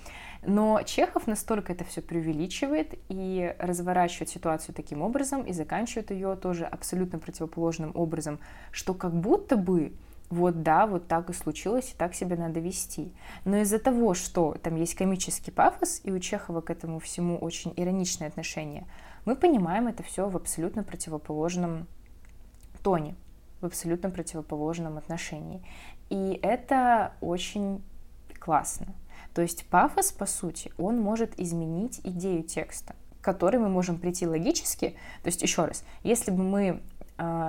Но 0.44 0.83
Чехов 0.83 1.29
настолько 1.29 1.72
это 1.72 1.85
все 1.85 2.03
преувеличивает 2.03 2.98
и 3.09 3.55
разворачивает 3.61 4.29
ситуацию 4.29 4.75
таким 4.75 5.03
образом 5.03 5.42
и 5.42 5.53
заканчивает 5.53 6.11
ее 6.11 6.35
тоже 6.35 6.64
абсолютно 6.64 7.20
противоположным 7.20 7.92
образом, 7.94 8.40
что 8.72 8.92
как 8.92 9.14
будто 9.14 9.57
бы 9.57 9.92
вот 10.31 10.62
да, 10.62 10.87
вот 10.87 11.07
так 11.07 11.31
и 11.31 11.33
случилось, 11.33 11.92
и 11.92 11.96
так 11.96 12.14
себя 12.14 12.37
надо 12.37 12.59
вести. 12.59 13.12
Но 13.44 13.59
из-за 13.59 13.79
того, 13.79 14.14
что 14.14 14.57
там 14.62 14.75
есть 14.77 14.96
комический 14.96 15.53
пафос, 15.53 16.01
и 16.03 16.11
у 16.11 16.18
Чехова 16.18 16.61
к 16.61 16.70
этому 16.70 16.98
всему 16.98 17.37
очень 17.37 17.72
ироничное 17.77 18.29
отношение, 18.29 18.87
мы 19.24 19.37
понимаем 19.37 19.88
это 19.88 20.02
все 20.02 20.28
в 20.28 20.37
абсолютно 20.37 20.82
противоположном 20.82 21.87
тоне, 22.82 23.14
в 23.61 23.66
абсолютно 23.66 24.11
противоположном 24.11 24.98
отношении. 24.98 25.62
И 26.11 26.38
это 26.42 27.14
очень 27.20 27.82
классно. 28.38 28.94
То 29.35 29.42
есть 29.42 29.66
пафос, 29.66 30.12
по 30.12 30.26
сути, 30.26 30.72
он 30.76 31.00
может 31.00 31.38
изменить 31.38 32.00
идею 32.04 32.42
текста, 32.42 32.94
к 33.20 33.24
которой 33.24 33.58
мы 33.58 33.68
можем 33.68 33.98
прийти 33.98 34.26
логически. 34.26 34.96
То 35.22 35.28
есть, 35.28 35.42
еще 35.42 35.64
раз, 35.64 35.85
если 36.02 36.30
бы 36.30 36.42
мы 36.42 36.82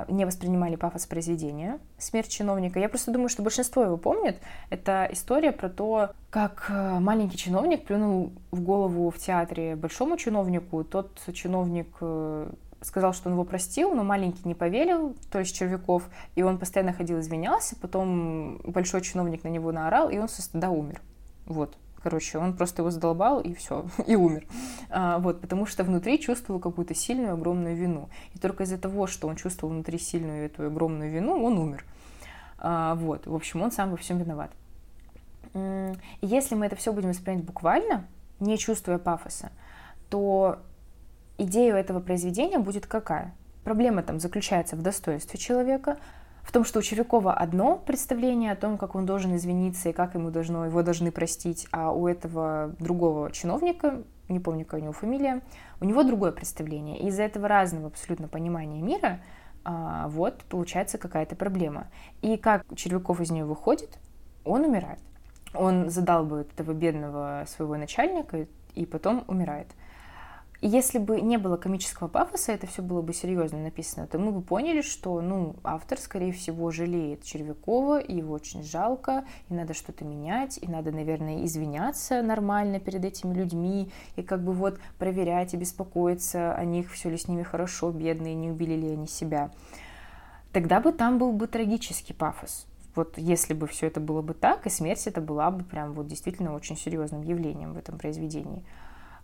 не 0.08 0.26
воспринимали 0.26 0.76
пафос 0.76 1.06
произведения 1.06 1.80
«Смерть 1.98 2.30
чиновника». 2.30 2.80
Я 2.80 2.90
просто 2.90 3.12
думаю, 3.12 3.30
что 3.30 3.42
большинство 3.42 3.84
его 3.84 3.98
помнит. 3.98 4.38
Это 4.70 5.10
история 5.12 5.52
про 5.52 5.70
то, 5.70 6.12
как 6.30 6.68
а, 6.70 7.00
маленький 7.00 7.38
чиновник 7.38 7.86
плюнул 7.86 8.34
в 8.52 8.62
голову 8.62 9.10
в 9.10 9.18
театре 9.18 9.76
большому 9.76 10.18
чиновнику. 10.18 10.84
Тот 10.84 11.20
чиновник 11.34 11.88
э, 12.02 12.52
сказал, 12.82 13.14
что 13.14 13.30
он 13.30 13.36
его 13.36 13.44
простил, 13.44 13.94
но 13.94 14.04
маленький 14.04 14.48
не 14.48 14.56
поверил, 14.56 15.16
то 15.32 15.40
есть 15.40 15.56
Червяков, 15.56 16.04
и 16.36 16.44
он 16.44 16.58
постоянно 16.58 16.94
ходил, 16.94 17.20
извинялся, 17.20 17.76
потом 17.76 18.60
большой 18.64 19.02
чиновник 19.02 19.44
на 19.44 19.50
него 19.50 19.72
наорал, 19.72 20.10
и 20.10 20.18
он 20.18 20.30
со 20.30 20.42
стыда 20.42 20.70
умер. 20.70 21.02
Вот. 21.46 21.78
Короче, 22.04 22.38
он 22.38 22.54
просто 22.54 22.82
его 22.82 22.92
задолбал 22.92 23.40
и 23.40 23.54
все, 23.54 23.86
и 24.06 24.16
умер. 24.16 24.46
А, 24.90 25.20
вот, 25.20 25.40
потому 25.40 25.66
что 25.66 25.86
внутри 25.86 26.20
чувствовал 26.20 26.60
какую-то 26.60 26.94
сильную, 26.94 27.34
огромную 27.34 27.76
вину. 27.78 28.10
И 28.34 28.40
только 28.40 28.64
из-за 28.64 28.78
того, 28.78 29.08
что 29.08 29.28
он 29.30 29.38
чувствовал 29.38 29.74
внутри 29.74 29.98
сильную 29.98 30.46
эту 30.46 30.68
огромную 30.68 31.10
вину, 31.10 31.42
он 31.42 31.58
умер. 31.58 31.86
А, 32.58 32.96
вот, 32.96 33.26
в 33.26 33.34
общем, 33.34 33.62
он 33.62 33.72
сам 33.72 33.92
во 33.92 33.98
всем 33.98 34.18
виноват. 34.18 34.52
Если 36.22 36.56
мы 36.56 36.66
это 36.66 36.76
все 36.76 36.92
будем 36.92 37.10
воспринимать 37.10 37.46
буквально, 37.46 38.08
не 38.40 38.58
чувствуя 38.58 38.98
пафоса, 38.98 39.52
то 40.10 40.60
идея 41.38 41.76
этого 41.76 42.00
произведения 42.00 42.60
будет 42.60 42.86
какая? 42.86 43.34
Проблема 43.64 44.04
там 44.04 44.20
заключается 44.20 44.76
в 44.76 44.82
достоинстве 44.82 45.40
человека, 45.40 45.98
в 46.44 46.52
том, 46.52 46.64
что 46.66 46.80
у 46.80 46.82
Червякова 46.82 47.34
одно 47.34 47.78
представление 47.78 48.52
о 48.52 48.56
том, 48.56 48.78
как 48.78 48.96
он 48.96 49.06
должен 49.06 49.36
извиниться 49.36 49.90
и 49.90 49.94
как 49.94 50.14
ему 50.14 50.30
должно, 50.30 50.66
его 50.66 50.84
должны 50.84 51.12
простить, 51.12 51.68
а 51.72 51.92
у 51.92 52.08
этого 52.08 52.76
другого 52.80 53.32
чиновника, 53.32 54.04
не 54.30 54.40
помню, 54.40 54.66
какая 54.66 54.82
у 54.82 54.84
него 54.84 54.94
фамилия, 54.94 55.42
у 55.80 55.86
него 55.86 56.04
другое 56.04 56.32
представление. 56.32 57.00
И 57.00 57.08
из-за 57.08 57.24
этого 57.24 57.48
разного 57.48 57.88
абсолютно 57.88 58.28
понимания 58.28 58.82
мира 58.82 59.20
а, 59.64 60.08
вот 60.10 60.44
получается 60.50 60.98
какая-то 60.98 61.36
проблема. 61.36 61.88
И 62.22 62.38
как 62.38 62.66
Червяков 62.76 63.22
из 63.22 63.32
нее 63.32 63.46
выходит, 63.46 63.98
он 64.44 64.66
умирает. 64.66 65.00
Он 65.54 65.90
задал 65.90 66.26
бы 66.26 66.42
этого 66.42 66.74
бедного 66.74 67.46
своего 67.48 67.78
начальника 67.78 68.48
и 68.76 68.86
потом 68.86 69.24
умирает. 69.28 69.68
И 70.64 70.68
если 70.70 70.98
бы 70.98 71.20
не 71.20 71.36
было 71.36 71.58
комического 71.58 72.08
пафоса, 72.08 72.54
это 72.54 72.68
все 72.68 72.82
было 72.82 73.02
бы 73.02 73.14
серьезно 73.14 73.62
написано, 73.62 74.08
то 74.08 74.18
мы 74.18 74.32
бы 74.32 74.42
поняли, 74.42 74.82
что, 74.82 75.20
ну, 75.20 75.58
автор, 75.62 76.00
скорее 76.00 76.32
всего, 76.32 76.72
жалеет 76.72 77.22
Червякова, 77.22 78.00
и 78.00 78.16
его 78.16 78.34
очень 78.34 78.64
жалко, 78.64 79.26
и 79.50 79.54
надо 79.54 79.74
что-то 79.74 80.06
менять, 80.06 80.58
и 80.62 80.68
надо, 80.70 80.94
наверное, 80.94 81.44
извиняться 81.44 82.22
нормально 82.22 82.80
перед 82.80 83.04
этими 83.04 83.34
людьми, 83.34 83.92
и 84.16 84.24
как 84.24 84.42
бы 84.42 84.54
вот 84.54 84.80
проверять 85.00 85.54
и 85.54 85.58
беспокоиться 85.58 86.56
о 86.56 86.64
них, 86.64 86.94
все 86.94 87.10
ли 87.10 87.18
с 87.18 87.28
ними 87.28 87.44
хорошо, 87.44 87.92
бедные, 87.92 88.34
не 88.34 88.50
убили 88.50 88.76
ли 88.76 88.92
они 88.92 89.08
себя. 89.08 89.52
Тогда 90.54 90.80
бы 90.80 90.94
там 90.94 91.18
был 91.18 91.34
бы 91.34 91.48
трагический 91.48 92.16
пафос. 92.16 92.68
Вот 92.96 93.18
если 93.18 93.54
бы 93.54 93.68
все 93.68 93.88
это 93.88 94.00
было 94.00 94.22
бы 94.22 94.34
так, 94.34 94.66
и 94.66 94.70
смерть 94.70 95.08
это 95.08 95.20
была 95.20 95.52
бы 95.52 95.66
прям 95.66 95.92
вот 95.92 96.08
действительно 96.08 96.56
очень 96.56 96.78
серьезным 96.78 97.22
явлением 97.22 97.74
в 97.74 97.78
этом 97.78 97.98
произведении. 97.98 98.64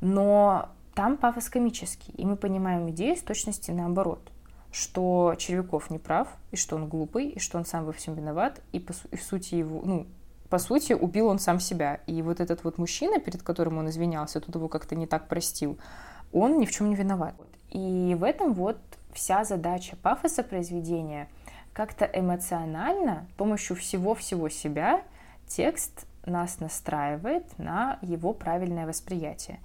Но 0.02 0.70
там 0.94 1.18
пафос 1.18 1.50
комический, 1.50 2.14
и 2.14 2.26
мы 2.26 2.36
понимаем 2.36 2.90
идею 2.92 3.16
с 3.16 3.22
точности 3.22 3.72
наоборот, 3.72 4.32
что 4.72 5.36
Червяков 5.38 5.90
не 5.90 6.00
прав, 6.00 6.28
и 6.52 6.56
что 6.56 6.76
он 6.76 6.88
глупый, 6.88 7.30
и 7.30 7.40
что 7.40 7.58
он 7.58 7.66
сам 7.66 7.86
во 7.86 7.92
всем 7.92 8.16
виноват, 8.16 8.62
и 8.72 8.80
по 8.80 8.94
и 9.12 9.16
в 9.16 9.24
сути 9.24 9.56
его, 9.56 9.82
ну, 9.84 10.08
по 10.50 10.58
сути, 10.58 10.94
убил 10.94 11.28
он 11.28 11.40
сам 11.40 11.60
себя. 11.60 12.00
И 12.08 12.22
вот 12.22 12.40
этот 12.40 12.64
вот 12.64 12.78
мужчина, 12.78 13.20
перед 13.20 13.44
которым 13.44 13.78
он 13.78 13.90
извинялся, 13.90 14.42
тут 14.42 14.56
его 14.56 14.68
как-то 14.68 14.96
не 14.96 15.06
так 15.06 15.28
простил, 15.28 15.78
он 16.34 16.58
ни 16.58 16.66
в 16.66 16.72
чем 16.72 16.90
не 16.90 16.96
виноват. 16.96 17.36
И 17.70 18.16
в 18.20 18.24
этом 18.24 18.54
вот 18.54 18.80
вся 19.14 19.44
задача 19.44 19.96
пафоса 19.96 20.44
произведения 20.44 21.30
как-то 21.74 22.06
эмоционально, 22.06 23.28
с 23.34 23.38
помощью 23.38 23.76
всего-всего 23.76 24.50
себя, 24.50 25.04
текст 25.48 26.08
нас 26.26 26.60
настраивает 26.60 27.46
на 27.58 28.00
его 28.02 28.34
правильное 28.34 28.88
восприятие. 28.88 29.60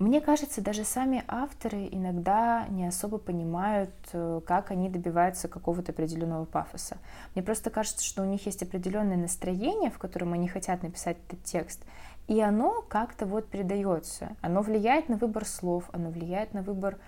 Мне 0.00 0.20
кажется, 0.20 0.60
даже 0.60 0.84
сами 0.84 1.22
авторы 1.28 1.88
иногда 1.90 2.66
не 2.68 2.86
особо 2.86 3.18
понимают, 3.18 3.94
э, 4.12 4.40
как 4.44 4.72
они 4.72 4.88
добиваются 4.88 5.46
какого-то 5.46 5.92
определенного 5.92 6.46
пафоса. 6.46 6.98
Мне 7.34 7.44
просто 7.44 7.70
кажется, 7.70 8.04
что 8.04 8.22
у 8.22 8.24
них 8.24 8.44
есть 8.44 8.62
определенное 8.62 9.16
настроение, 9.16 9.90
в 9.90 9.98
котором 9.98 10.32
они 10.32 10.48
хотят 10.48 10.82
написать 10.82 11.18
этот 11.28 11.44
текст, 11.44 11.84
и 12.26 12.40
оно 12.40 12.82
как-то 12.82 13.24
вот 13.24 13.48
передается. 13.48 14.36
Оно 14.40 14.62
влияет 14.62 15.08
на 15.08 15.16
выбор 15.16 15.44
слов, 15.44 15.84
оно 15.92 16.10
влияет 16.10 16.54
на 16.54 16.62
выбор 16.62 16.98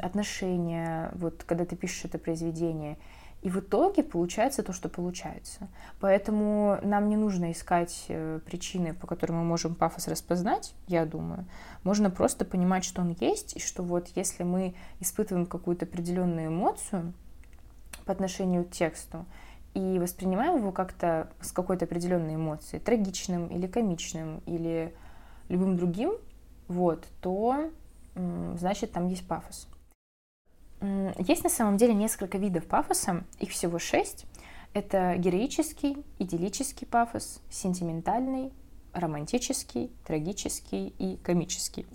отношения, 0.00 1.10
вот 1.14 1.44
когда 1.44 1.64
ты 1.64 1.76
пишешь 1.76 2.04
это 2.04 2.18
произведение. 2.18 2.98
И 3.46 3.48
в 3.48 3.60
итоге 3.60 4.02
получается 4.02 4.64
то, 4.64 4.72
что 4.72 4.88
получается. 4.88 5.68
Поэтому 6.00 6.80
нам 6.82 7.08
не 7.08 7.16
нужно 7.16 7.52
искать 7.52 8.06
э, 8.08 8.40
причины, 8.44 8.92
по 8.92 9.06
которым 9.06 9.36
мы 9.36 9.44
можем 9.44 9.76
пафос 9.76 10.08
распознать, 10.08 10.74
я 10.88 11.06
думаю. 11.06 11.44
Можно 11.84 12.10
просто 12.10 12.44
понимать, 12.44 12.84
что 12.84 13.02
он 13.02 13.16
есть, 13.20 13.54
и 13.54 13.60
что 13.60 13.84
вот 13.84 14.08
если 14.16 14.42
мы 14.42 14.74
испытываем 14.98 15.46
какую-то 15.46 15.84
определенную 15.84 16.48
эмоцию 16.48 17.12
по 18.04 18.10
отношению 18.10 18.64
к 18.64 18.72
тексту, 18.72 19.24
и 19.74 20.00
воспринимаем 20.00 20.56
его 20.56 20.72
как-то 20.72 21.30
с 21.40 21.52
какой-то 21.52 21.84
определенной 21.84 22.34
эмоцией, 22.34 22.82
трагичным 22.82 23.46
или 23.46 23.68
комичным, 23.68 24.42
или 24.46 24.92
любым 25.48 25.76
другим, 25.76 26.14
вот, 26.66 27.06
то 27.20 27.70
значит 28.56 28.90
там 28.90 29.06
есть 29.06 29.28
пафос. 29.28 29.68
Есть 31.18 31.44
на 31.44 31.50
самом 31.50 31.76
деле 31.76 31.94
несколько 31.94 32.38
видов 32.38 32.66
пафоса, 32.66 33.24
их 33.38 33.50
всего 33.50 33.78
шесть. 33.78 34.26
Это 34.72 35.16
героический, 35.16 35.96
идиллический 36.18 36.86
пафос, 36.86 37.40
сентиментальный, 37.50 38.52
романтический, 38.92 39.90
трагический 40.04 40.88
и 40.98 41.16
комический. 41.18 41.86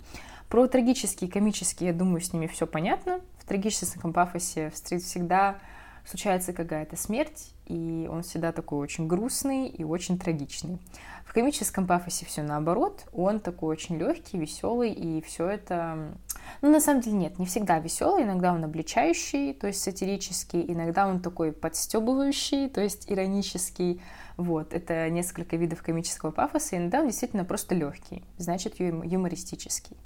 Про 0.48 0.66
трагический 0.66 1.28
и 1.28 1.30
комический, 1.30 1.86
я 1.86 1.92
думаю, 1.92 2.20
с 2.20 2.32
ними 2.32 2.46
все 2.46 2.66
понятно. 2.66 3.20
В 3.38 3.46
трагическом 3.46 4.12
пафосе 4.12 4.70
всегда 4.70 5.58
случается 6.04 6.52
какая-то 6.52 6.96
смерть, 6.96 7.52
и 7.66 8.08
он 8.10 8.22
всегда 8.22 8.52
такой 8.52 8.78
очень 8.78 9.06
грустный 9.06 9.68
и 9.68 9.84
очень 9.84 10.18
трагичный. 10.18 10.78
В 11.24 11.32
комическом 11.32 11.86
пафосе 11.86 12.26
все 12.26 12.42
наоборот, 12.42 13.06
он 13.12 13.40
такой 13.40 13.70
очень 13.70 13.96
легкий, 13.96 14.38
веселый, 14.38 14.92
и 14.92 15.22
все 15.22 15.48
это... 15.48 16.14
Ну, 16.60 16.70
на 16.70 16.80
самом 16.80 17.00
деле 17.00 17.16
нет, 17.16 17.38
не 17.38 17.46
всегда 17.46 17.78
веселый, 17.78 18.24
иногда 18.24 18.52
он 18.52 18.64
обличающий, 18.64 19.54
то 19.54 19.68
есть 19.68 19.82
сатирический, 19.82 20.62
иногда 20.66 21.06
он 21.06 21.20
такой 21.20 21.52
подстебывающий, 21.52 22.68
то 22.68 22.80
есть 22.80 23.10
иронический. 23.10 24.02
Вот, 24.36 24.74
это 24.74 25.08
несколько 25.08 25.56
видов 25.56 25.82
комического 25.82 26.30
пафоса, 26.30 26.76
иногда 26.76 27.00
он 27.00 27.06
действительно 27.06 27.44
просто 27.44 27.74
легкий, 27.74 28.24
значит 28.36 28.78
юмористический. 28.80 29.96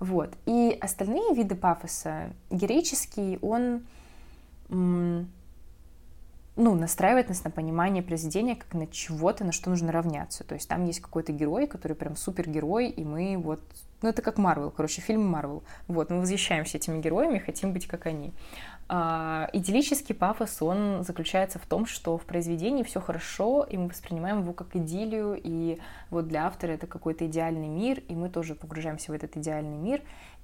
Вот. 0.00 0.32
И 0.46 0.76
остальные 0.80 1.34
виды 1.34 1.54
пафоса, 1.54 2.32
героический, 2.50 3.38
он 3.42 3.82
ну, 4.70 6.74
настраивает 6.74 7.28
нас 7.28 7.44
на 7.44 7.50
понимание 7.50 8.02
произведения 8.02 8.56
как 8.56 8.74
на 8.74 8.86
чего-то, 8.86 9.44
на 9.44 9.52
что 9.52 9.70
нужно 9.70 9.92
равняться. 9.92 10.44
То 10.44 10.54
есть 10.54 10.68
там 10.68 10.84
есть 10.84 11.00
какой-то 11.00 11.32
герой, 11.32 11.66
который 11.66 11.94
прям 11.94 12.16
супергерой, 12.16 12.88
и 12.88 13.04
мы 13.04 13.36
вот... 13.38 13.60
Ну, 14.02 14.08
это 14.08 14.22
как 14.22 14.38
Марвел, 14.38 14.70
короче, 14.70 15.02
фильм 15.02 15.26
Марвел. 15.26 15.62
Вот, 15.86 16.10
мы 16.10 16.20
восхищаемся 16.20 16.78
этими 16.78 17.00
героями, 17.00 17.38
хотим 17.38 17.72
быть 17.72 17.86
как 17.86 18.06
они. 18.06 18.32
А, 18.88 19.48
идиллический 19.52 20.14
пафос, 20.14 20.62
он 20.62 21.04
заключается 21.04 21.58
в 21.58 21.66
том, 21.66 21.86
что 21.86 22.18
в 22.18 22.22
произведении 22.22 22.82
все 22.82 23.00
хорошо, 23.00 23.62
и 23.62 23.76
мы 23.76 23.88
воспринимаем 23.88 24.40
его 24.40 24.52
как 24.52 24.74
идиллию, 24.74 25.38
и 25.40 25.78
вот 26.10 26.28
для 26.28 26.46
автора 26.46 26.72
это 26.72 26.86
какой-то 26.86 27.26
идеальный 27.26 27.68
мир, 27.68 28.02
и 28.08 28.14
мы 28.14 28.30
тоже 28.30 28.54
погружаемся 28.54 29.12
в 29.12 29.14
этот 29.14 29.36
идеальный 29.36 29.76
мир, 29.76 30.00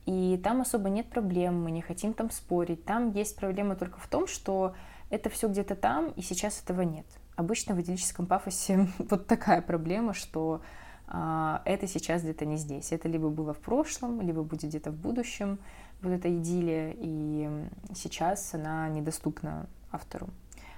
и 0.07 0.41
там 0.43 0.61
особо 0.61 0.89
нет 0.89 1.11
проблем, 1.11 1.63
мы 1.63 1.73
не 1.73 1.83
хотим 1.83 2.15
там 2.15 2.31
спорить. 2.31 2.85
Там 2.85 3.11
есть 3.11 3.37
проблема 3.37 3.75
только 3.75 3.99
в 3.99 4.07
том, 4.07 4.29
что 4.29 4.75
это 5.11 5.29
все 5.31 5.49
где-то 5.49 5.75
там, 5.75 6.11
и 6.11 6.23
сейчас 6.23 6.63
этого 6.63 6.83
нет. 6.83 7.07
Обычно 7.35 7.75
в 7.75 7.81
идиллическом 7.81 8.27
пафосе 8.27 8.89
вот 8.99 9.27
такая 9.27 9.61
проблема, 9.63 10.15
что 10.15 10.63
а, 11.09 11.61
это 11.65 11.89
сейчас 11.89 12.23
где-то 12.23 12.47
не 12.47 12.57
здесь. 12.57 12.93
Это 12.93 13.09
либо 13.09 13.29
было 13.31 13.53
в 13.53 13.59
прошлом, 13.59 14.21
либо 14.21 14.43
будет 14.43 14.71
где-то 14.71 14.93
в 14.93 14.97
будущем, 14.97 15.59
вот 16.03 16.13
эта 16.13 16.35
идиллия, 16.35 16.95
и 16.97 17.49
сейчас 17.95 18.55
она 18.55 18.89
недоступна 18.89 19.67
автору. 19.91 20.29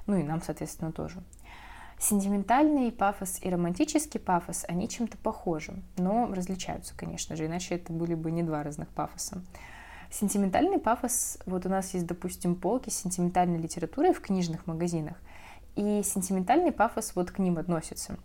Ну 0.07 0.17
и 0.17 0.23
нам, 0.23 0.41
соответственно, 0.41 0.91
тоже. 0.91 1.23
Сентиментальный 1.99 2.93
пафос 2.93 3.41
и 3.43 3.51
романтический 3.51 4.21
пафос, 4.21 4.65
они 4.69 4.89
чем-то 4.89 5.19
похожи, 5.19 5.75
но 5.97 6.33
различаются, 6.33 6.95
конечно 6.97 7.35
же, 7.35 7.47
иначе 7.47 7.75
это 7.75 7.93
были 7.93 8.15
бы 8.15 8.31
не 8.31 8.45
два 8.45 8.63
разных 8.63 8.89
пафоса. 8.89 9.43
Сентиментальный 10.11 10.79
пафос, 10.79 11.39
вот 11.45 11.67
у 11.67 11.69
нас 11.69 11.93
есть, 11.95 12.07
допустим, 12.07 12.55
полки 12.55 12.89
с 12.89 12.99
сентиментальной 12.99 13.59
литературой 13.59 14.15
в 14.15 14.21
книжных 14.21 14.67
магазинах, 14.67 15.17
и 15.75 16.03
сентиментальный 16.05 16.73
пафос 16.73 17.13
вот 17.17 17.33
к 17.33 17.39
ним 17.41 17.59
относится. 17.59 18.17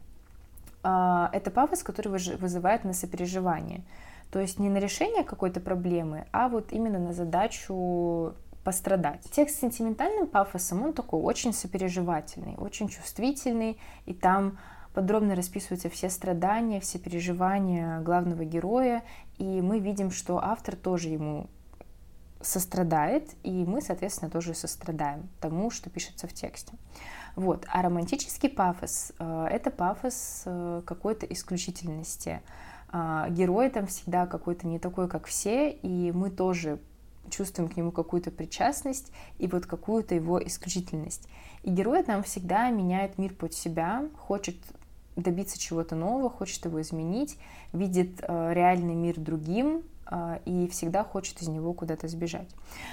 А, 0.84 1.30
это 1.34 1.50
пафос, 1.50 1.82
который 1.82 2.10
вызывает 2.10 2.84
на 2.84 2.94
сопереживание. 2.94 3.84
То 4.32 4.40
есть 4.40 4.60
не 4.60 4.70
на 4.70 4.78
решение 4.78 5.24
какой-то 5.24 5.60
проблемы, 5.60 6.26
а 6.32 6.48
вот 6.48 6.74
именно 6.74 7.00
на 7.00 7.14
задачу 7.14 8.34
пострадать. 8.64 9.22
Текст 9.32 9.58
с 9.58 9.60
сентиментальным 9.60 10.28
пафосом, 10.28 10.84
он 10.84 10.94
такой 10.94 11.22
очень 11.22 11.54
сопереживательный, 11.54 12.56
очень 12.58 12.88
чувствительный, 12.88 13.78
и 14.06 14.14
там 14.14 14.58
подробно 14.94 15.36
расписываются 15.36 15.90
все 15.90 16.10
страдания, 16.10 16.80
все 16.80 17.00
переживания 17.00 18.00
главного 18.02 18.46
героя, 18.46 19.04
и 19.38 19.62
мы 19.62 19.80
видим, 19.80 20.12
что 20.12 20.38
автор 20.38 20.76
тоже 20.76 21.10
ему 21.10 21.48
сострадает, 22.42 23.32
и 23.44 23.66
мы, 23.66 23.82
соответственно, 23.82 24.30
тоже 24.30 24.54
сострадаем 24.54 25.30
тому, 25.40 25.72
что 25.72 25.90
пишется 25.90 26.28
в 26.28 26.34
тексте. 26.34 26.74
Вот. 27.36 27.66
А 27.70 27.82
романтический 27.82 28.50
пафос 28.50 29.14
э,— 29.18 29.48
это 29.52 29.72
пафос 29.72 30.44
э, 30.46 30.82
какой-то 30.86 31.26
исключительности. 31.26 32.42
Э, 32.92 33.28
герой 33.30 33.70
там 33.70 33.88
всегда 33.88 34.28
какой-то 34.28 34.68
не 34.68 34.78
такой, 34.78 35.08
как 35.08 35.26
все, 35.26 35.72
и 35.72 36.12
мы 36.12 36.30
тоже 36.30 36.80
чувствуем 37.30 37.70
к 37.70 37.78
нему 37.78 37.92
какую-то 37.92 38.32
причастность 38.32 39.12
и 39.40 39.48
вот 39.48 39.66
какую-то 39.66 40.16
его 40.16 40.44
исключительность. 40.44 41.28
И 41.64 41.70
герой 41.70 42.04
там 42.04 42.24
всегда 42.24 42.70
меняет 42.70 43.18
мир 43.18 43.34
под 43.34 43.54
себя, 43.54 44.06
хочет 44.18 44.56
добиться 45.16 45.60
чего-то 45.60 45.96
нового, 45.96 46.30
хочет 46.30 46.66
его 46.66 46.82
изменить, 46.82 47.38
видит 47.72 48.22
э, 48.22 48.54
реальный 48.54 48.96
мир 48.96 49.20
другим 49.20 49.84
э, 50.10 50.40
и 50.46 50.68
всегда 50.70 51.04
хочет 51.04 51.42
из 51.42 51.48
него 51.48 51.74
куда-то 51.74 52.08
сбежать. 52.08 52.50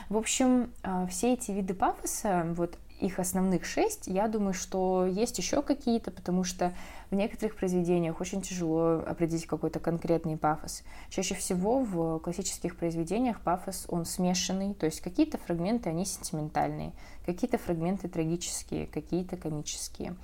В 0.09 0.17
общем, 0.17 0.71
э, 0.83 1.07
все 1.11 1.33
эти 1.33 1.51
виды 1.51 1.75
пафоса, 1.75 2.47
вот 2.57 2.79
их 3.01 3.19
основных 3.19 3.65
шесть, 3.65 4.07
я 4.07 4.29
думаю, 4.29 4.55
что 4.55 5.07
есть 5.07 5.39
еще 5.39 5.63
какие-то, 5.63 6.11
потому 6.11 6.45
что 6.45 6.73
в 7.11 7.15
некоторых 7.15 7.57
произведениях 7.57 8.21
очень 8.21 8.43
тяжело 8.43 9.03
определить 9.07 9.47
какой-то 9.47 9.81
конкретный 9.81 10.37
пафос. 10.37 10.83
Чаще 11.09 11.35
всего 11.35 11.81
в 11.81 12.19
классических 12.21 12.77
произведениях 12.77 13.41
пафос, 13.41 13.87
он 13.89 14.05
смешанный, 14.05 14.75
то 14.75 14.87
есть 14.87 15.01
какие-то 15.01 15.39
фрагменты, 15.39 15.89
они 15.89 16.05
сентиментальные, 16.05 16.93
какие-то 17.25 17.59
фрагменты 17.59 18.09
трагические, 18.09 18.87
какие-то 18.87 19.37
комические. 19.37 20.15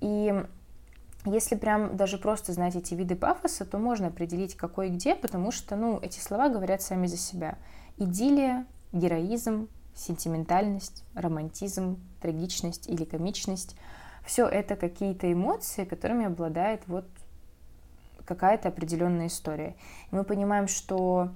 И 0.00 0.34
если 1.24 1.54
прям 1.54 1.96
даже 1.96 2.18
просто 2.18 2.52
знать 2.52 2.74
эти 2.74 2.94
виды 2.94 3.14
пафоса, 3.14 3.64
то 3.64 3.78
можно 3.78 4.08
определить, 4.08 4.56
какой 4.56 4.88
где, 4.88 5.14
потому 5.14 5.52
что, 5.52 5.76
ну, 5.76 5.98
эти 6.00 6.18
слова 6.18 6.48
говорят 6.48 6.82
сами 6.82 7.06
за 7.06 7.16
себя. 7.16 7.58
Идиллия, 7.96 8.66
героизм, 8.92 9.68
сентиментальность, 9.94 11.04
романтизм, 11.14 11.98
трагичность 12.20 12.88
или 12.88 13.04
комичность. 13.04 13.76
Все 14.24 14.46
это 14.46 14.76
какие-то 14.76 15.32
эмоции, 15.32 15.84
которыми 15.84 16.26
обладает 16.26 16.82
вот 16.86 17.06
какая-то 18.24 18.68
определенная 18.68 19.26
история. 19.26 19.74
И 20.10 20.14
мы 20.14 20.24
понимаем, 20.24 20.68
что 20.68 21.30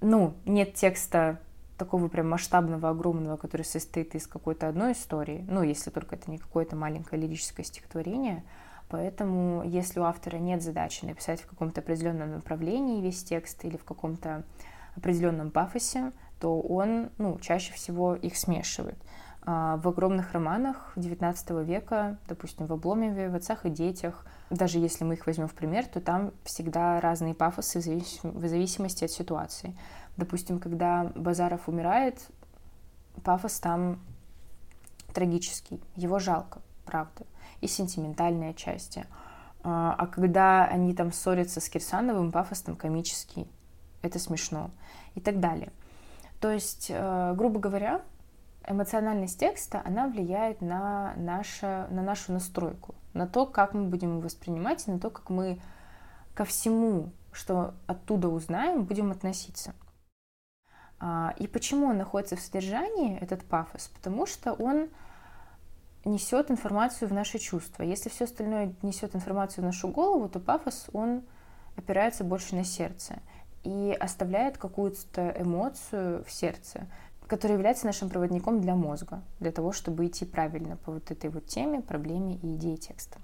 ну, 0.00 0.34
нет 0.44 0.74
текста 0.74 1.40
такого 1.78 2.08
прям 2.08 2.28
масштабного, 2.28 2.90
огромного, 2.90 3.36
который 3.36 3.62
состоит 3.62 4.14
из 4.14 4.26
какой-то 4.26 4.68
одной 4.68 4.92
истории, 4.92 5.44
ну, 5.48 5.62
если 5.62 5.90
только 5.90 6.14
это 6.14 6.30
не 6.30 6.38
какое-то 6.38 6.76
маленькое 6.76 7.20
лирическое 7.20 7.64
стихотворение, 7.64 8.44
Поэтому, 8.88 9.64
если 9.64 9.98
у 9.98 10.04
автора 10.04 10.36
нет 10.36 10.62
задачи 10.62 11.04
написать 11.04 11.40
в 11.40 11.46
каком-то 11.46 11.80
определенном 11.80 12.32
направлении 12.32 13.02
весь 13.02 13.24
текст 13.24 13.64
или 13.64 13.76
в 13.76 13.84
каком-то 13.84 14.44
определенном 14.96 15.50
пафосе, 15.50 16.12
то 16.40 16.60
он 16.60 17.10
ну, 17.18 17.38
чаще 17.38 17.72
всего 17.72 18.14
их 18.14 18.36
смешивает. 18.36 18.98
А, 19.46 19.76
в 19.76 19.88
огромных 19.88 20.32
романах 20.32 20.92
XIX 20.96 21.64
века, 21.64 22.18
допустим, 22.28 22.66
в 22.66 22.72
«Обломове», 22.72 23.28
в 23.28 23.34
«Отцах 23.34 23.66
и 23.66 23.70
детях», 23.70 24.24
даже 24.48 24.78
если 24.78 25.04
мы 25.04 25.14
их 25.14 25.26
возьмем 25.26 25.48
в 25.48 25.54
пример, 25.54 25.86
то 25.86 26.00
там 26.00 26.32
всегда 26.44 27.00
разные 27.00 27.34
пафосы 27.34 27.80
в 28.22 28.46
зависимости 28.46 29.04
от 29.04 29.10
ситуации. 29.10 29.76
Допустим, 30.16 30.60
когда 30.60 31.12
Базаров 31.14 31.68
умирает, 31.68 32.26
пафос 33.22 33.60
там 33.60 34.00
трагический, 35.12 35.82
его 35.94 36.18
жалко, 36.18 36.62
правда, 36.86 37.26
и 37.60 37.66
сентиментальные 37.66 38.54
части. 38.54 39.06
А, 39.62 39.94
а 39.98 40.06
когда 40.06 40.64
они 40.64 40.94
там 40.94 41.12
ссорятся 41.12 41.60
с 41.60 41.68
Кирсановым, 41.68 42.32
пафос 42.32 42.62
там 42.62 42.76
комический, 42.76 43.46
это 44.00 44.18
смешно 44.18 44.70
и 45.14 45.20
так 45.20 45.40
далее. 45.40 45.72
То 46.44 46.50
есть, 46.50 46.88
э, 46.90 47.34
грубо 47.34 47.58
говоря, 47.58 48.02
эмоциональность 48.68 49.40
текста, 49.40 49.80
она 49.82 50.08
влияет 50.08 50.60
на, 50.60 51.14
наше, 51.16 51.86
на 51.88 52.02
нашу 52.02 52.34
настройку, 52.34 52.94
на 53.14 53.26
то, 53.26 53.46
как 53.46 53.72
мы 53.72 53.84
будем 53.84 54.10
его 54.10 54.20
воспринимать, 54.20 54.86
на 54.86 55.00
то, 55.00 55.08
как 55.08 55.30
мы 55.30 55.58
ко 56.34 56.44
всему, 56.44 57.12
что 57.32 57.72
оттуда 57.86 58.28
узнаем, 58.28 58.84
будем 58.84 59.10
относиться. 59.10 59.74
А, 61.00 61.32
и 61.38 61.46
почему 61.46 61.86
он 61.86 61.96
находится 61.96 62.36
в 62.36 62.40
содержании, 62.40 63.18
этот 63.20 63.42
пафос? 63.46 63.90
Потому 63.94 64.26
что 64.26 64.52
он 64.52 64.90
несет 66.04 66.50
информацию 66.50 67.08
в 67.08 67.14
наши 67.14 67.38
чувства. 67.38 67.84
Если 67.84 68.10
все 68.10 68.24
остальное 68.26 68.74
несет 68.82 69.16
информацию 69.16 69.62
в 69.62 69.66
нашу 69.66 69.88
голову, 69.88 70.28
то 70.28 70.40
пафос, 70.40 70.90
он 70.92 71.22
опирается 71.74 72.22
больше 72.22 72.54
на 72.54 72.64
сердце 72.64 73.22
и 73.64 73.96
оставляет 73.98 74.58
какую-то 74.58 75.34
эмоцию 75.38 76.24
в 76.24 76.30
сердце, 76.30 76.86
которая 77.26 77.56
является 77.56 77.86
нашим 77.86 78.10
проводником 78.10 78.60
для 78.60 78.74
мозга, 78.74 79.22
для 79.40 79.50
того, 79.50 79.72
чтобы 79.72 80.06
идти 80.06 80.24
правильно 80.24 80.76
по 80.76 80.92
вот 80.92 81.10
этой 81.10 81.30
вот 81.30 81.46
теме, 81.46 81.80
проблеме 81.80 82.36
и 82.36 82.54
идее 82.54 82.76
текста. 82.76 83.18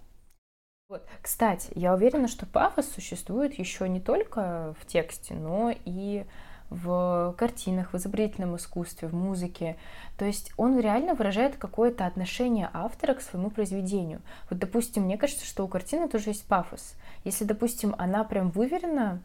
Вот. 0.89 1.07
Кстати, 1.23 1.71
я 1.77 1.95
уверена, 1.95 2.27
что 2.27 2.47
пафос 2.47 2.89
существует 2.89 3.55
еще 3.59 3.89
не 3.89 4.01
только 4.01 4.75
в 4.81 4.87
тексте, 4.87 5.35
но 5.35 5.73
и 5.85 6.25
в 6.71 7.35
картинах, 7.37 7.93
в 7.93 7.97
изобретательном 7.97 8.57
искусстве, 8.57 9.09
в 9.09 9.15
музыке. 9.15 9.77
То 10.17 10.25
есть 10.25 10.53
он 10.57 10.79
реально 10.79 11.15
выражает 11.15 11.57
какое-то 11.57 12.07
отношение 12.07 12.71
автора 12.73 13.15
к 13.15 13.21
своему 13.21 13.51
произведению. 13.51 14.23
Вот, 14.49 14.59
допустим, 14.59 15.05
мне 15.05 15.19
кажется, 15.19 15.45
что 15.45 15.65
у 15.65 15.69
картины 15.69 16.09
тоже 16.09 16.31
есть 16.31 16.47
пафос. 16.47 16.95
Если, 17.25 17.45
допустим, 17.45 17.95
она 17.99 18.25
прям 18.25 18.51
выверена, 18.51 19.21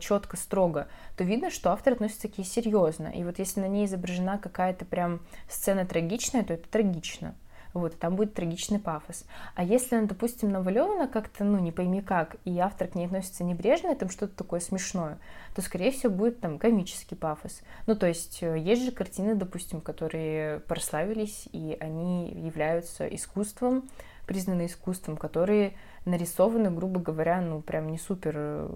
четко, 0.00 0.36
строго, 0.36 0.88
то 1.16 1.24
видно, 1.24 1.50
что 1.50 1.72
автор 1.72 1.94
относится 1.94 2.28
к 2.28 2.38
ней 2.38 2.44
серьезно. 2.44 3.08
И 3.08 3.24
вот 3.24 3.38
если 3.38 3.60
на 3.60 3.68
ней 3.68 3.86
изображена 3.86 4.38
какая-то 4.38 4.84
прям 4.84 5.20
сцена 5.48 5.86
трагичная, 5.86 6.44
то 6.44 6.54
это 6.54 6.68
трагично. 6.68 7.34
Вот, 7.74 7.98
там 7.98 8.14
будет 8.14 8.34
трагичный 8.34 8.78
пафос. 8.78 9.24
А 9.56 9.64
если 9.64 9.96
она, 9.96 10.06
допустим, 10.06 10.52
навалевана 10.52 11.08
как-то, 11.08 11.42
ну, 11.42 11.58
не 11.58 11.72
пойми 11.72 12.02
как, 12.02 12.36
и 12.44 12.56
автор 12.60 12.86
к 12.86 12.94
ней 12.94 13.06
относится 13.06 13.42
небрежно, 13.42 13.90
и 13.90 13.96
там 13.96 14.10
что-то 14.10 14.36
такое 14.36 14.60
смешное, 14.60 15.18
то, 15.56 15.60
скорее 15.60 15.90
всего, 15.90 16.12
будет 16.12 16.38
там 16.38 16.60
комический 16.60 17.16
пафос. 17.16 17.62
Ну, 17.88 17.96
то 17.96 18.06
есть, 18.06 18.44
э, 18.44 18.56
есть 18.60 18.84
же 18.84 18.92
картины, 18.92 19.34
допустим, 19.34 19.80
которые 19.80 20.60
прославились, 20.60 21.48
и 21.50 21.76
они 21.80 22.30
являются 22.30 23.08
искусством, 23.08 23.88
признаны 24.24 24.66
искусством, 24.66 25.16
которые 25.16 25.74
нарисованы, 26.04 26.70
грубо 26.70 27.00
говоря, 27.00 27.40
ну, 27.40 27.60
прям 27.60 27.90
не 27.90 27.98
супер 27.98 28.34
э, 28.36 28.68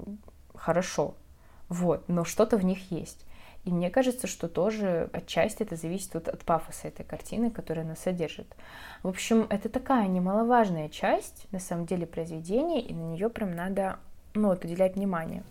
хорошо. 0.58 1.14
Вот, 1.68 2.08
но 2.08 2.24
что-то 2.24 2.56
в 2.56 2.64
них 2.64 2.90
есть. 2.90 3.24
И 3.64 3.70
мне 3.70 3.90
кажется, 3.90 4.26
что 4.26 4.48
тоже 4.48 5.10
отчасти 5.12 5.62
это 5.62 5.76
зависит 5.76 6.14
вот 6.14 6.28
от 6.28 6.42
пафоса 6.44 6.88
этой 6.88 7.04
картины, 7.04 7.50
которую 7.50 7.84
она 7.84 7.96
содержит. 7.96 8.46
В 9.02 9.08
общем, 9.08 9.46
это 9.50 9.68
такая 9.68 10.06
немаловажная 10.06 10.88
часть, 10.88 11.46
на 11.52 11.58
самом 11.58 11.84
деле, 11.84 12.06
произведения, 12.06 12.80
и 12.80 12.94
на 12.94 13.12
нее 13.12 13.28
прям 13.28 13.54
надо 13.54 13.98
ну, 14.34 14.48
вот, 14.48 14.64
уделять 14.64 14.96
внимание. 14.96 15.42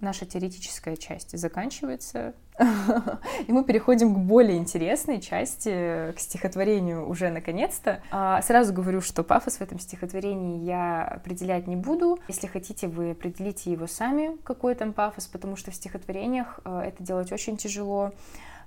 Наша 0.00 0.26
теоретическая 0.26 0.96
часть 0.96 1.36
заканчивается, 1.38 2.34
и 3.46 3.52
мы 3.52 3.64
переходим 3.64 4.14
к 4.14 4.18
более 4.18 4.58
интересной 4.58 5.20
части, 5.20 6.12
к 6.12 6.18
стихотворению 6.18 7.08
уже 7.08 7.30
наконец-то. 7.30 8.02
А, 8.10 8.42
сразу 8.42 8.72
говорю, 8.72 9.00
что 9.00 9.22
пафос 9.22 9.56
в 9.56 9.60
этом 9.60 9.78
стихотворении 9.78 10.64
я 10.64 11.04
определять 11.04 11.66
не 11.66 11.76
буду. 11.76 12.18
Если 12.28 12.46
хотите, 12.46 12.88
вы 12.88 13.12
определите 13.12 13.72
его 13.72 13.86
сами, 13.86 14.36
какой 14.44 14.74
там 14.74 14.92
пафос, 14.92 15.26
потому 15.26 15.56
что 15.56 15.70
в 15.70 15.74
стихотворениях 15.74 16.60
э, 16.64 16.82
это 16.88 17.02
делать 17.02 17.32
очень 17.32 17.56
тяжело. 17.56 18.12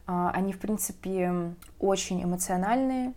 А, 0.05 0.31
они, 0.31 0.53
в 0.53 0.59
принципе, 0.59 1.53
очень 1.79 2.23
эмоциональные, 2.23 3.13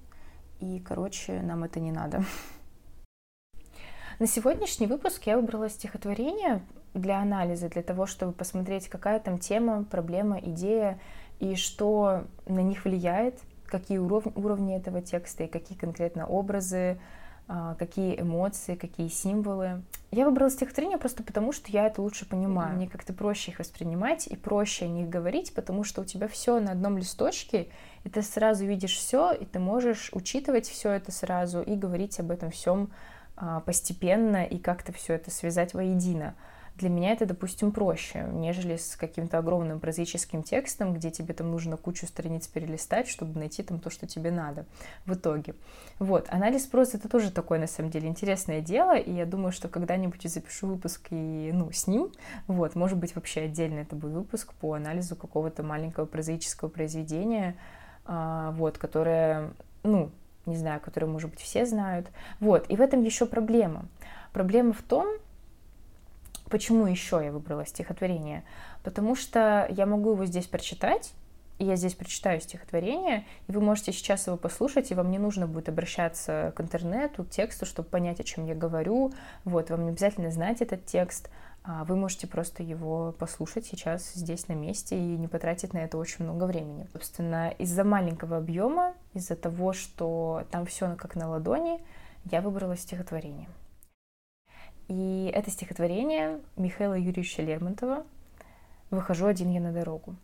и, 0.60 0.78
короче, 0.80 1.40
нам 1.42 1.64
это 1.64 1.80
не 1.80 1.92
надо. 1.92 2.24
На 4.18 4.26
сегодняшний 4.26 4.86
выпуск 4.86 5.24
я 5.26 5.36
выбрала 5.36 5.68
стихотворение, 5.68 6.62
для 6.98 7.20
анализа, 7.20 7.68
для 7.68 7.82
того, 7.82 8.06
чтобы 8.06 8.32
посмотреть, 8.32 8.88
какая 8.88 9.20
там 9.20 9.38
тема, 9.38 9.84
проблема, 9.84 10.38
идея 10.38 10.98
и 11.38 11.54
что 11.54 12.24
на 12.46 12.60
них 12.60 12.84
влияет, 12.84 13.38
какие 13.66 13.98
уровни, 13.98 14.32
уровни 14.34 14.76
этого 14.76 15.02
текста 15.02 15.44
и 15.44 15.48
какие 15.48 15.76
конкретно 15.76 16.26
образы, 16.26 16.98
а, 17.48 17.74
какие 17.74 18.20
эмоции, 18.20 18.74
какие 18.74 19.06
символы. 19.08 19.82
Я 20.10 20.24
выбрала 20.24 20.50
стихотворение 20.50 20.98
просто 20.98 21.22
потому, 21.22 21.52
что 21.52 21.70
я 21.70 21.86
это 21.86 22.02
лучше 22.02 22.28
понимаю. 22.28 22.74
Мне 22.74 22.88
как-то 22.88 23.12
проще 23.12 23.52
их 23.52 23.60
воспринимать 23.60 24.26
и 24.26 24.34
проще 24.34 24.86
о 24.86 24.88
них 24.88 25.08
говорить, 25.08 25.54
потому 25.54 25.84
что 25.84 26.02
у 26.02 26.04
тебя 26.04 26.26
все 26.26 26.58
на 26.58 26.72
одном 26.72 26.98
листочке, 26.98 27.68
и 28.02 28.08
ты 28.08 28.22
сразу 28.22 28.64
видишь 28.64 28.96
все, 28.96 29.32
и 29.32 29.44
ты 29.44 29.60
можешь 29.60 30.10
учитывать 30.12 30.66
все 30.68 30.90
это 30.90 31.12
сразу 31.12 31.60
и 31.60 31.76
говорить 31.76 32.18
об 32.18 32.32
этом 32.32 32.50
всем 32.50 32.90
а, 33.36 33.60
постепенно 33.60 34.44
и 34.44 34.58
как-то 34.58 34.92
все 34.92 35.14
это 35.14 35.30
связать 35.30 35.72
воедино. 35.72 36.34
Для 36.76 36.90
меня 36.90 37.12
это, 37.12 37.24
допустим, 37.24 37.72
проще, 37.72 38.28
нежели 38.32 38.76
с 38.76 38.96
каким-то 38.96 39.38
огромным 39.38 39.80
прозаическим 39.80 40.42
текстом, 40.42 40.92
где 40.92 41.10
тебе 41.10 41.32
там 41.32 41.50
нужно 41.50 41.78
кучу 41.78 42.06
страниц 42.06 42.46
перелистать, 42.48 43.08
чтобы 43.08 43.38
найти 43.38 43.62
там 43.62 43.80
то, 43.80 43.88
что 43.88 44.06
тебе 44.06 44.30
надо 44.30 44.66
в 45.06 45.14
итоге. 45.14 45.54
Вот, 45.98 46.26
анализ 46.28 46.66
прозы 46.66 46.98
это 46.98 47.08
тоже 47.08 47.30
такое, 47.30 47.58
на 47.58 47.66
самом 47.66 47.90
деле, 47.90 48.08
интересное 48.08 48.60
дело, 48.60 48.94
и 48.94 49.10
я 49.10 49.24
думаю, 49.24 49.52
что 49.52 49.68
когда-нибудь 49.68 50.22
я 50.24 50.28
запишу 50.28 50.66
выпуск 50.66 51.06
и, 51.10 51.50
ну, 51.54 51.72
с 51.72 51.86
ним, 51.86 52.12
вот, 52.46 52.74
может 52.74 52.98
быть, 52.98 53.14
вообще 53.14 53.42
отдельно 53.42 53.78
это 53.78 53.96
будет 53.96 54.12
выпуск 54.12 54.52
по 54.54 54.74
анализу 54.74 55.16
какого-то 55.16 55.62
маленького 55.62 56.04
прозаического 56.04 56.68
произведения, 56.68 57.56
а, 58.04 58.50
вот, 58.50 58.76
которое, 58.76 59.50
ну, 59.82 60.10
не 60.44 60.56
знаю, 60.56 60.80
которое, 60.80 61.06
может 61.06 61.30
быть, 61.30 61.40
все 61.40 61.64
знают. 61.64 62.08
Вот, 62.38 62.66
и 62.68 62.76
в 62.76 62.82
этом 62.82 63.02
еще 63.02 63.24
проблема. 63.24 63.86
Проблема 64.32 64.74
в 64.74 64.82
том, 64.82 65.08
Почему 66.50 66.86
еще 66.86 67.20
я 67.24 67.32
выбрала 67.32 67.66
стихотворение? 67.66 68.44
Потому 68.82 69.14
что 69.16 69.66
я 69.70 69.86
могу 69.86 70.12
его 70.12 70.24
здесь 70.26 70.46
прочитать, 70.46 71.12
я 71.58 71.76
здесь 71.76 71.94
прочитаю 71.94 72.40
стихотворение, 72.40 73.24
и 73.48 73.52
вы 73.52 73.60
можете 73.60 73.92
сейчас 73.92 74.26
его 74.26 74.36
послушать, 74.36 74.90
и 74.90 74.94
вам 74.94 75.10
не 75.10 75.18
нужно 75.18 75.46
будет 75.46 75.68
обращаться 75.68 76.52
к 76.54 76.60
интернету, 76.60 77.24
к 77.24 77.30
тексту, 77.30 77.64
чтобы 77.64 77.88
понять, 77.88 78.20
о 78.20 78.24
чем 78.24 78.44
я 78.46 78.54
говорю. 78.54 79.12
Вот, 79.44 79.70
вам 79.70 79.84
не 79.84 79.90
обязательно 79.90 80.30
знать 80.30 80.60
этот 80.60 80.84
текст. 80.84 81.30
А 81.64 81.84
вы 81.84 81.96
можете 81.96 82.28
просто 82.28 82.62
его 82.62 83.12
послушать 83.18 83.66
сейчас 83.66 84.12
здесь 84.12 84.46
на 84.46 84.52
месте 84.52 84.96
и 84.96 85.16
не 85.16 85.26
потратить 85.26 85.72
на 85.72 85.78
это 85.78 85.98
очень 85.98 86.24
много 86.24 86.44
времени. 86.44 86.86
Собственно, 86.92 87.48
из-за 87.58 87.82
маленького 87.82 88.36
объема, 88.36 88.94
из-за 89.14 89.34
того, 89.34 89.72
что 89.72 90.44
там 90.50 90.66
все 90.66 90.94
как 90.94 91.16
на 91.16 91.28
ладони, 91.28 91.80
я 92.30 92.40
выбрала 92.40 92.76
стихотворение. 92.76 93.48
И 94.88 95.30
это 95.34 95.50
стихотворение 95.50 96.40
Михаила 96.56 96.94
Юрьевича 96.94 97.42
Лермонтова 97.42 98.04
«Выхожу 98.90 99.26
один 99.26 99.50
я 99.50 99.60
на 99.60 99.72
дорогу». 99.72 100.16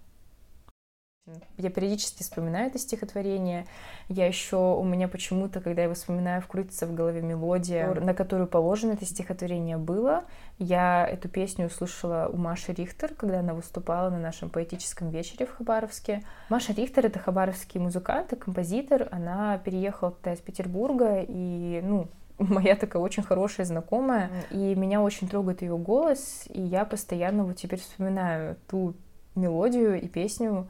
Я 1.56 1.70
периодически 1.70 2.24
вспоминаю 2.24 2.66
это 2.66 2.80
стихотворение. 2.80 3.64
Я 4.08 4.26
еще 4.26 4.56
у 4.56 4.82
меня 4.82 5.06
почему-то, 5.06 5.60
когда 5.60 5.82
я 5.82 5.84
его 5.84 5.94
вспоминаю, 5.94 6.42
вкрутится 6.42 6.84
в 6.84 6.94
голове 6.94 7.22
мелодия, 7.22 7.94
на 7.94 8.12
которую 8.12 8.48
положено 8.48 8.94
это 8.94 9.04
стихотворение 9.04 9.76
было. 9.76 10.24
Я 10.58 11.06
эту 11.06 11.28
песню 11.28 11.66
услышала 11.66 12.28
у 12.32 12.36
Маши 12.36 12.72
Рихтер, 12.72 13.14
когда 13.14 13.38
она 13.38 13.54
выступала 13.54 14.10
на 14.10 14.18
нашем 14.18 14.50
поэтическом 14.50 15.10
вечере 15.10 15.46
в 15.46 15.54
Хабаровске. 15.54 16.24
Маша 16.48 16.72
Рихтер— 16.72 17.06
это 17.06 17.20
хабаровский 17.20 17.78
музыкант 17.78 18.32
и 18.32 18.36
композитор. 18.36 19.06
Она 19.12 19.58
переехала 19.58 20.10
туда 20.10 20.32
из 20.32 20.40
Петербурга, 20.40 21.24
и, 21.26 21.80
ну, 21.84 22.08
моя 22.48 22.76
такая 22.76 23.02
очень 23.02 23.22
хорошая 23.22 23.66
знакомая, 23.66 24.30
и 24.50 24.74
меня 24.74 25.00
очень 25.00 25.28
трогает 25.28 25.62
ее 25.62 25.76
голос, 25.76 26.44
и 26.48 26.60
я 26.60 26.84
постоянно 26.84 27.44
вот 27.44 27.56
теперь 27.56 27.80
вспоминаю 27.80 28.56
ту 28.68 28.94
мелодию 29.34 30.00
и 30.00 30.08
песню, 30.08 30.68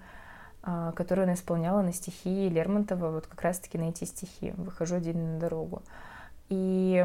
а, 0.63 0.93
которую 0.93 1.25
она 1.25 1.35
исполняла 1.35 1.83
на 1.83 1.93
стихи 1.93 2.49
Лермонтова, 2.49 3.11
вот 3.11 3.27
как 3.27 3.43
раз-таки 3.43 3.79
на 3.79 3.89
эти 3.89 4.05
стихи 4.05 4.53
«Выхожу 4.57 4.97
один 4.97 5.35
на 5.35 5.39
дорогу». 5.41 5.83
И 6.49 7.05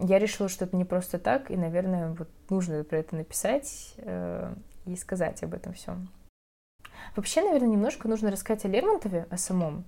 я 0.00 0.18
решила, 0.18 0.48
что 0.48 0.64
это 0.64 0.76
не 0.76 0.84
просто 0.84 1.18
так, 1.18 1.50
и, 1.50 1.56
наверное, 1.56 2.14
вот 2.14 2.28
нужно 2.48 2.82
про 2.82 2.98
это 2.98 3.14
написать 3.14 3.94
э, 3.98 4.54
и 4.86 4.96
сказать 4.96 5.42
об 5.42 5.54
этом 5.54 5.74
всем. 5.74 6.08
Вообще, 7.16 7.42
наверное, 7.42 7.68
немножко 7.68 8.08
нужно 8.08 8.30
рассказать 8.30 8.64
о 8.64 8.68
Лермонтове, 8.68 9.26
о 9.30 9.36
самом. 9.36 9.84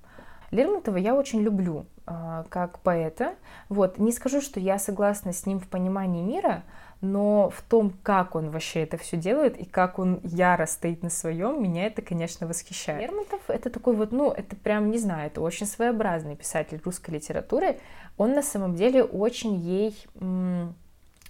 Лермонтова 0.53 0.99
я 0.99 1.15
очень 1.15 1.41
люблю 1.41 1.87
э, 2.07 2.45
как 2.49 2.79
поэта. 2.81 3.35
Вот, 3.69 3.99
не 3.99 4.13
скажу, 4.13 4.41
что 4.41 4.61
я 4.61 4.79
согласна 4.79 5.33
с 5.33 5.47
ним 5.47 5.59
в 5.59 5.67
понимании 5.67 6.23
мира, 6.23 6.63
но 7.01 7.51
в 7.51 7.63
том, 7.63 7.93
как 8.03 8.37
он 8.37 8.51
вообще 8.51 8.83
это 8.83 8.97
все 8.99 9.17
делает 9.17 9.59
и 9.59 9.65
как 9.65 9.99
он 9.99 10.21
яро 10.23 10.67
стоит 10.67 11.03
на 11.03 11.11
своем, 11.11 11.61
меня 11.61 11.87
это, 11.87 12.03
конечно, 12.03 12.47
восхищает. 12.47 13.01
Лермонтов— 13.01 13.41
это 13.49 13.71
такой 13.71 13.97
вот, 13.97 14.13
ну, 14.13 14.31
это 14.31 14.55
прям, 14.55 14.91
не 14.91 14.99
знаю, 14.99 15.27
это 15.27 15.41
очень 15.41 15.67
своеобразный 15.67 16.37
писатель 16.37 16.81
русской 16.85 17.13
литературы. 17.13 17.81
Он 18.19 18.35
на 18.35 18.43
самом 18.43 18.77
деле 18.77 19.03
очень 19.03 19.57
ей 19.57 19.97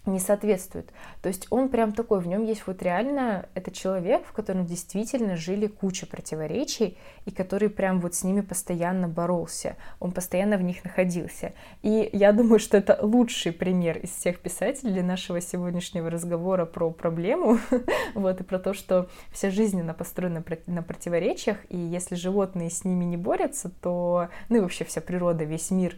не 0.05 0.19
соответствует. 0.19 0.91
То 1.21 1.29
есть 1.29 1.47
он 1.51 1.69
прям 1.69 1.93
такой, 1.93 2.21
в 2.21 2.27
нем 2.27 2.45
есть 2.45 2.67
вот 2.67 2.83
реально 2.83 3.49
это 3.55 3.71
человек, 3.71 4.27
в 4.27 4.33
котором 4.33 4.67
действительно 4.67 5.37
жили 5.37 5.69
куча 5.69 6.07
противоречий, 6.07 6.99
и 7.25 7.31
который 7.31 7.71
прям 7.71 8.01
вот 8.01 8.15
с 8.15 8.25
ними 8.25 8.41
постоянно 8.41 9.07
боролся, 9.07 9.77
он 10.01 10.11
постоянно 10.11 10.57
в 10.57 10.63
них 10.63 10.83
находился. 10.83 11.53
И 11.83 12.11
я 12.13 12.33
думаю, 12.33 12.59
что 12.59 12.77
это 12.77 12.99
лучший 13.01 13.53
пример 13.53 13.99
из 13.99 14.11
всех 14.11 14.41
писателей 14.41 14.93
для 14.93 15.05
нашего 15.05 15.41
сегодняшнего 15.41 16.11
разговора 16.11 16.67
про 16.67 16.91
проблему, 16.91 17.59
вот, 18.15 18.41
и 18.41 18.45
про 18.45 18.59
то, 18.59 18.75
что 18.75 19.09
вся 19.31 19.51
жизнь, 19.51 19.81
она 19.81 19.95
построена 19.95 20.43
на 20.67 20.83
противоречиях, 20.83 21.59
и 21.69 21.79
если 21.79 22.17
животные 22.17 22.71
с 22.71 22.85
ними 22.85 23.05
не 23.05 23.17
борются, 23.17 23.71
то, 23.71 24.29
ну 24.49 24.57
и 24.57 24.61
вообще 24.61 24.85
вся 24.85 25.01
природа, 25.01 25.45
весь 25.45 25.71
мир, 25.71 25.95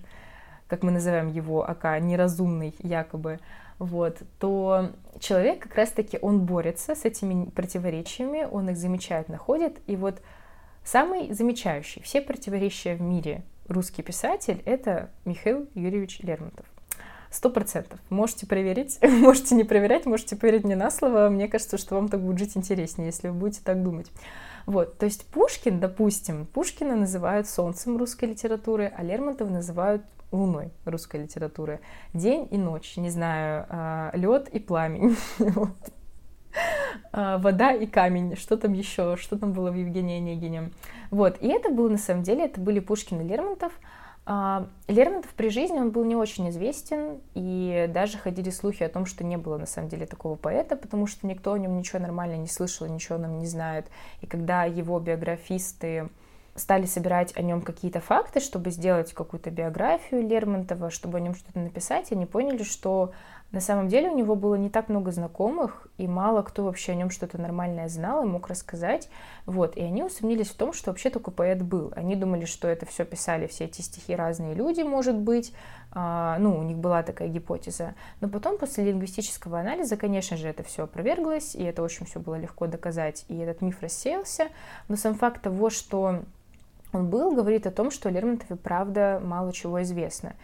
как 0.67 0.83
мы 0.83 0.91
называем 0.91 1.29
его, 1.29 1.69
ака, 1.69 1.99
неразумный 2.01 2.75
якобы, 2.81 3.41
вот, 3.79 4.19
то 4.39 4.91
человек 5.19 5.61
как 5.61 5.75
раз-таки, 5.75 6.19
он 6.21 6.47
борется 6.47 6.95
с 6.95 7.05
этими 7.05 7.47
противоречиями, 7.51 8.47
он 8.51 8.71
их 8.71 8.77
замечает, 8.77 9.29
находит, 9.29 9.81
и 9.87 9.97
вот 9.97 10.21
самый 10.85 11.33
замечающий 11.33 12.03
все 12.03 12.21
противоречия 12.21 12.95
в 12.95 13.01
мире 13.01 13.43
русский 13.69 14.03
писатель— 14.03 14.63
это 14.65 15.11
Михаил 15.25 15.69
Юрьевич 15.75 16.21
Лермонтов. 16.21 16.67
Сто 17.31 17.51
процентов. 17.51 17.99
Можете 18.11 18.47
проверить, 18.47 18.99
можете 19.03 19.57
не 19.57 19.65
проверять, 19.65 20.07
можете 20.07 20.37
поверить 20.37 20.63
мне 20.63 20.77
на 20.77 20.91
слово. 20.91 21.29
Мне 21.31 21.49
кажется, 21.49 21.79
что 21.79 21.97
вам 21.97 22.09
так 22.09 22.21
будет 22.21 22.39
жить 22.39 22.57
интереснее, 22.57 23.07
если 23.07 23.29
вы 23.29 23.35
будете 23.35 23.61
так 23.65 23.83
думать. 23.83 24.11
Вот, 24.67 24.99
то 24.99 25.05
есть 25.05 25.27
Пушкин, 25.27 25.81
допустим, 25.81 26.47
Пушкина 26.47 26.95
называют 26.95 27.49
солнцем 27.49 27.97
русской 27.97 28.27
литературы, 28.27 28.91
а 28.97 29.03
Лермонтова 29.03 29.51
называют 29.51 30.03
луной 30.35 30.71
русской 30.85 31.23
литературы. 31.23 31.81
День 32.13 32.49
и 32.51 32.59
ночь, 32.59 32.97
не 32.97 33.11
знаю, 33.11 33.67
а, 33.69 34.11
лед 34.15 34.49
и 34.49 34.59
пламень. 34.59 35.17
А, 37.13 37.39
вода 37.39 37.73
и 37.73 37.87
камень, 37.87 38.37
что 38.37 38.57
там 38.57 38.73
еще, 38.73 39.17
что 39.17 39.37
там 39.37 39.53
было 39.53 39.71
в 39.73 39.75
Евгении 39.75 40.19
Онегине. 40.19 40.71
Вот, 41.11 41.37
и 41.41 41.49
это 41.49 41.71
было 41.71 41.89
на 41.89 41.99
самом 41.99 42.23
деле, 42.23 42.45
это 42.45 42.61
были 42.61 42.79
Пушкин 42.79 43.21
и 43.21 43.25
Лермонтов. 43.25 43.73
А, 44.27 44.69
Лермонтов 44.89 45.33
при 45.35 45.49
жизни, 45.49 45.79
он 45.79 45.91
был 45.91 46.05
не 46.05 46.17
очень 46.17 46.49
известен, 46.51 47.21
и 47.35 47.91
даже 47.93 48.19
ходили 48.19 48.51
слухи 48.51 48.83
о 48.83 48.89
том, 48.89 49.05
что 49.05 49.23
не 49.25 49.37
было 49.37 49.59
на 49.59 49.67
самом 49.67 49.89
деле 49.89 50.07
такого 50.07 50.37
поэта, 50.37 50.77
потому 50.77 51.07
что 51.07 51.27
никто 51.27 51.53
о 51.53 51.59
нем 51.59 51.77
ничего 51.77 51.99
нормально 51.99 52.37
не 52.37 52.49
слышал, 52.49 52.87
ничего 52.87 53.19
нам 53.19 53.39
не 53.39 53.47
знает. 53.47 53.87
И 54.21 54.27
когда 54.27 54.65
его 54.65 54.99
биографисты 54.99 56.09
стали 56.55 56.87
собирать 56.87 57.37
о 57.37 57.43
нем 57.43 57.63
какие-то 57.63 58.01
факты, 58.01 58.41
чтобы 58.41 58.71
сделать 58.71 59.13
какую-то 59.13 59.51
биографию 59.51 60.27
Лермонтова, 60.27 60.91
чтобы 60.91 61.19
о 61.19 61.21
нем 61.21 61.35
что-то 61.35 61.59
написать, 61.59 62.13
они 62.13 62.27
поняли, 62.27 62.63
что 62.63 63.13
на 63.55 63.61
самом 63.61 63.87
деле 63.87 64.11
у 64.11 64.17
него 64.17 64.35
было 64.35 64.57
не 64.57 64.69
так 64.69 64.89
много 64.89 65.13
знакомых, 65.13 65.87
и 65.97 66.09
мало 66.09 66.43
кто 66.43 66.65
вообще 66.65 66.91
о 66.91 66.95
нем 66.97 67.11
что-то 67.11 67.41
нормальное 67.41 67.89
знал 67.89 68.25
и 68.25 68.27
мог 68.27 68.49
рассказать. 68.49 69.09
Вот. 69.47 69.77
И 69.77 69.81
они 69.81 70.03
усомнились 70.03 70.49
в 70.49 70.57
том, 70.57 70.73
что 70.73 70.91
вообще 70.91 71.09
такой 71.09 71.33
поэт 71.33 71.63
был. 71.63 71.93
Они 71.95 72.17
думали, 72.17 72.47
что 72.47 72.67
это 72.67 72.85
все 72.85 73.05
писали 73.05 73.47
все 73.47 73.67
эти 73.67 73.81
стихи 73.81 74.17
разные 74.17 74.55
люди, 74.55 74.83
может 74.83 75.15
быть. 75.15 75.55
А, 75.93 76.37
ну, 76.41 76.59
у 76.59 76.65
них 76.65 76.79
была 76.79 77.05
такая 77.05 77.29
гипотеза. 77.29 77.95
Но 78.21 78.29
потом, 78.29 78.59
после 78.59 78.87
лингвистического 78.87 79.61
анализа, 79.61 79.97
конечно 79.97 80.37
же, 80.37 80.49
это 80.49 80.65
все 80.65 80.83
опроверглось, 80.85 81.55
и 81.55 81.63
это 81.63 81.85
очень 81.85 82.07
все 82.07 82.19
было 82.19 82.35
легко 82.35 82.67
доказать, 82.67 83.25
и 83.29 83.37
этот 83.37 83.61
миф 83.61 83.81
рассеялся. 83.81 84.49
Но 84.89 84.97
сам 84.97 85.15
факт 85.15 85.43
того, 85.43 85.71
что 85.71 86.25
был, 87.03 87.35
говорит 87.35 87.67
о 87.67 87.71
том, 87.71 87.91
что 87.91 88.09
Лермонтове, 88.09 88.57
правда, 88.57 89.21
мало 89.23 89.53
чего 89.53 89.83
известно. 89.83 90.35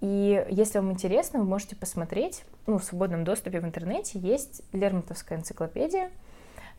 И 0.00 0.44
если 0.48 0.78
вам 0.78 0.92
интересно, 0.92 1.40
вы 1.40 1.44
можете 1.44 1.76
посмотреть, 1.76 2.44
ну, 2.66 2.78
в 2.78 2.84
свободном 2.84 3.24
доступе 3.24 3.60
в 3.60 3.64
интернете 3.64 4.18
есть 4.18 4.62
Лермонтовская 4.72 5.38
энциклопедия, 5.38 6.10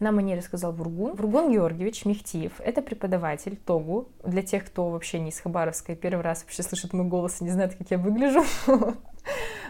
нам 0.02 0.18
о 0.18 0.22
ней 0.24 0.36
рассказал 0.36 0.72
Вургун. 0.72 1.14
Вургун 1.14 1.52
Георгиевич 1.52 2.06
Мехтиев— 2.06 2.54
это 2.60 2.82
преподаватель 2.82 3.56
ТОГУ. 3.56 4.08
Для 4.26 4.42
тех, 4.42 4.66
кто 4.66 4.90
вообще 4.90 5.20
не 5.20 5.30
из 5.30 5.40
Хабаровска 5.40 5.92
и 5.92 5.96
первый 5.96 6.22
раз 6.22 6.42
вообще 6.42 6.64
слышит 6.64 6.92
мой 6.94 7.06
голос 7.06 7.40
и 7.40 7.44
не 7.44 7.52
знает, 7.52 7.76
как 7.76 7.92
я 7.92 8.00
выгляжу. 8.00 8.44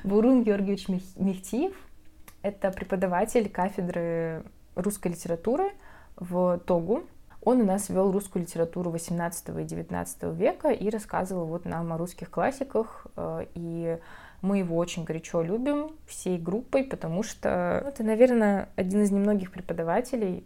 Вургун 0.05 0.43
Георгиевич 0.43 0.87
Мехтиев— 0.87 1.73
это 2.43 2.71
преподаватель 2.71 3.49
кафедры 3.49 4.45
русской 4.75 5.09
литературы 5.09 5.71
в 6.15 6.59
ТОГУ. 6.59 7.03
Он 7.43 7.61
у 7.61 7.65
нас 7.65 7.89
вел 7.89 8.11
русскую 8.11 8.43
литературу 8.43 8.91
18 8.91 9.49
и 9.49 9.63
19 9.63 10.23
века 10.35 10.69
и 10.69 10.89
рассказывал 10.89 11.45
вот 11.45 11.65
нам 11.65 11.91
о 11.91 11.97
русских 11.97 12.29
классиках. 12.29 13.07
Э, 13.15 13.45
и 13.55 13.97
мы 14.41 14.59
его 14.59 14.77
очень 14.77 15.03
горячо 15.03 15.41
любим 15.41 15.91
всей 16.07 16.37
группой, 16.37 16.83
потому 16.83 17.23
что 17.23 17.83
это, 17.87 18.03
наверное, 18.03 18.69
один 18.75 19.01
из 19.01 19.11
немногих 19.11 19.51
преподавателей, 19.51 20.45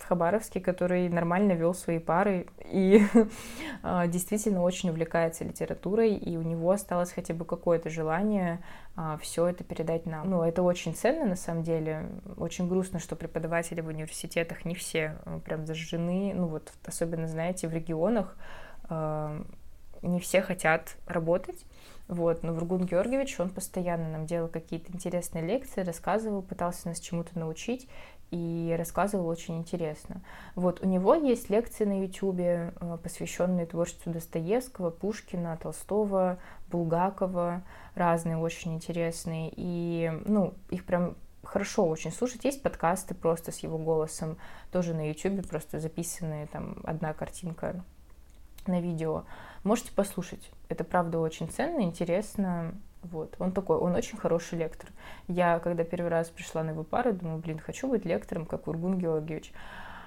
в 0.00 0.06
Хабаровске, 0.06 0.60
который 0.60 1.08
нормально 1.08 1.52
вел 1.52 1.74
свои 1.74 1.98
пары 1.98 2.46
и 2.64 3.02
а, 3.82 4.06
действительно 4.08 4.62
очень 4.62 4.90
увлекается 4.90 5.44
литературой, 5.44 6.14
и 6.14 6.36
у 6.36 6.42
него 6.42 6.70
осталось 6.70 7.12
хотя 7.12 7.34
бы 7.34 7.44
какое-то 7.44 7.90
желание 7.90 8.60
все 9.20 9.46
это 9.46 9.64
передать 9.64 10.06
нам. 10.06 10.28
Ну, 10.28 10.42
это 10.42 10.62
очень 10.62 10.94
ценно, 10.94 11.26
на 11.26 11.36
самом 11.36 11.62
деле. 11.62 12.08
Очень 12.36 12.68
грустно, 12.68 12.98
что 12.98 13.16
преподаватели 13.16 13.80
в 13.80 13.86
университетах 13.86 14.64
не 14.64 14.74
все 14.74 15.16
а, 15.24 15.38
прям 15.40 15.66
зажжены, 15.66 16.32
ну 16.34 16.46
вот, 16.46 16.72
особенно, 16.84 17.26
знаете, 17.28 17.68
в 17.68 17.72
регионах 17.72 18.36
не 20.02 20.18
все 20.18 20.42
хотят 20.42 20.96
работать, 21.06 21.64
вот, 22.08 22.42
но 22.42 22.52
Вургун 22.52 22.86
Георгиевич, 22.86 23.38
он 23.38 23.50
постоянно 23.50 24.10
нам 24.10 24.26
делал 24.26 24.48
какие-то 24.48 24.92
интересные 24.92 25.44
лекции, 25.44 25.82
рассказывал, 25.82 26.42
пытался 26.42 26.88
нас 26.88 26.98
чему-то 26.98 27.38
научить, 27.38 27.88
и 28.30 28.74
рассказывал 28.78 29.26
очень 29.26 29.58
интересно. 29.58 30.22
Вот, 30.54 30.80
у 30.82 30.86
него 30.86 31.14
есть 31.14 31.50
лекции 31.50 31.84
на 31.84 32.02
Ютубе, 32.02 32.72
э, 32.80 32.98
посвященные 33.02 33.66
творчеству 33.66 34.12
Достоевского, 34.12 34.90
Пушкина, 34.90 35.58
Толстого, 35.60 36.38
Булгакова, 36.70 37.62
разные 37.94 38.36
очень 38.36 38.74
интересные, 38.74 39.52
и, 39.54 40.12
ну, 40.26 40.54
их 40.70 40.84
прям 40.84 41.16
хорошо 41.42 41.86
очень 41.86 42.12
слушать. 42.12 42.44
Есть 42.44 42.62
подкасты 42.62 43.14
просто 43.14 43.50
с 43.50 43.58
его 43.58 43.78
голосом, 43.78 44.36
тоже 44.70 44.94
на 44.94 45.08
YouTube, 45.08 45.48
просто 45.48 45.80
записанные, 45.80 46.46
там, 46.46 46.78
одна 46.84 47.12
картинка 47.12 47.84
на 48.66 48.80
видео. 48.80 49.24
Можете 49.64 49.92
послушать. 49.92 50.50
Это, 50.68 50.84
правда, 50.84 51.18
очень 51.18 51.48
ценно, 51.48 51.82
интересно. 51.82 52.74
Вот, 53.02 53.34
он 53.38 53.52
такой, 53.52 53.78
он 53.78 53.94
очень 53.94 54.18
хороший 54.18 54.58
лектор. 54.58 54.90
Я, 55.26 55.58
когда 55.58 55.84
первый 55.84 56.08
раз 56.08 56.28
пришла 56.28 56.62
на 56.62 56.70
его 56.70 56.84
пару, 56.84 57.12
думаю, 57.12 57.38
блин, 57.38 57.58
хочу 57.58 57.88
быть 57.88 58.04
лектором, 58.04 58.44
как 58.44 58.68
Ургун 58.68 58.98
Георгиевич. 58.98 59.52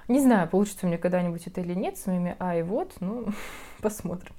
Не 0.08 0.20
знаю, 0.20 0.48
получится 0.48 0.86
у 0.86 0.90
меня 0.90 0.98
когда-нибудь 0.98 1.48
это 1.48 1.62
или 1.62 1.74
нет 1.74 1.98
с 1.98 2.06
моими 2.06 2.36
А 2.40 2.56
и 2.56 2.62
вот, 2.62 2.94
ну, 3.00 3.28
посмотрим. 3.82 4.34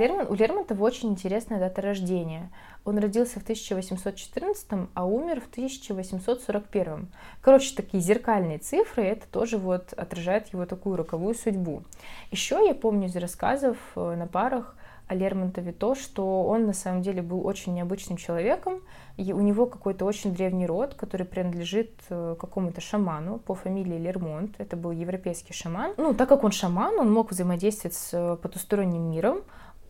Лермон, 0.00 0.26
у 0.30 0.34
Лермонтова 0.34 0.82
очень 0.82 1.10
интересная 1.10 1.58
дата 1.58 1.82
рождения. 1.82 2.50
Он 2.86 2.98
родился 2.98 3.38
в 3.38 3.42
1814, 3.42 4.88
а 4.94 5.04
умер 5.04 5.42
в 5.42 5.50
1841. 5.50 7.08
Короче, 7.42 7.76
такие 7.76 8.02
зеркальные 8.02 8.58
цифры, 8.58 9.04
это 9.04 9.26
тоже 9.30 9.58
вот 9.58 9.92
отражает 9.92 10.48
его 10.54 10.64
такую 10.64 10.96
роковую 10.96 11.34
судьбу. 11.34 11.82
Еще 12.30 12.66
я 12.66 12.74
помню 12.74 13.08
из 13.08 13.16
рассказов 13.16 13.76
э, 13.94 14.14
на 14.16 14.26
парах 14.26 14.74
о 15.06 15.14
Лермонтове 15.14 15.72
то, 15.72 15.94
что 15.94 16.44
он 16.44 16.66
на 16.66 16.72
самом 16.72 17.02
деле 17.02 17.20
был 17.20 17.44
очень 17.44 17.74
необычным 17.74 18.16
человеком, 18.16 18.80
и 19.18 19.32
у 19.32 19.40
него 19.40 19.66
какой-то 19.66 20.04
очень 20.06 20.32
древний 20.32 20.66
род, 20.66 20.94
который 20.94 21.26
принадлежит 21.26 21.90
э, 22.08 22.36
какому-то 22.40 22.80
шаману 22.80 23.38
по 23.38 23.54
фамилии 23.54 23.98
Лермонт. 23.98 24.54
Это 24.58 24.76
был 24.76 24.92
европейский 24.92 25.52
шаман. 25.52 25.92
Ну, 25.98 26.14
так 26.14 26.28
как 26.28 26.44
он 26.44 26.52
шаман, 26.52 26.98
он 26.98 27.12
мог 27.12 27.32
взаимодействовать 27.32 27.96
с 27.96 28.10
э, 28.14 28.36
потусторонним 28.40 29.10
миром, 29.10 29.42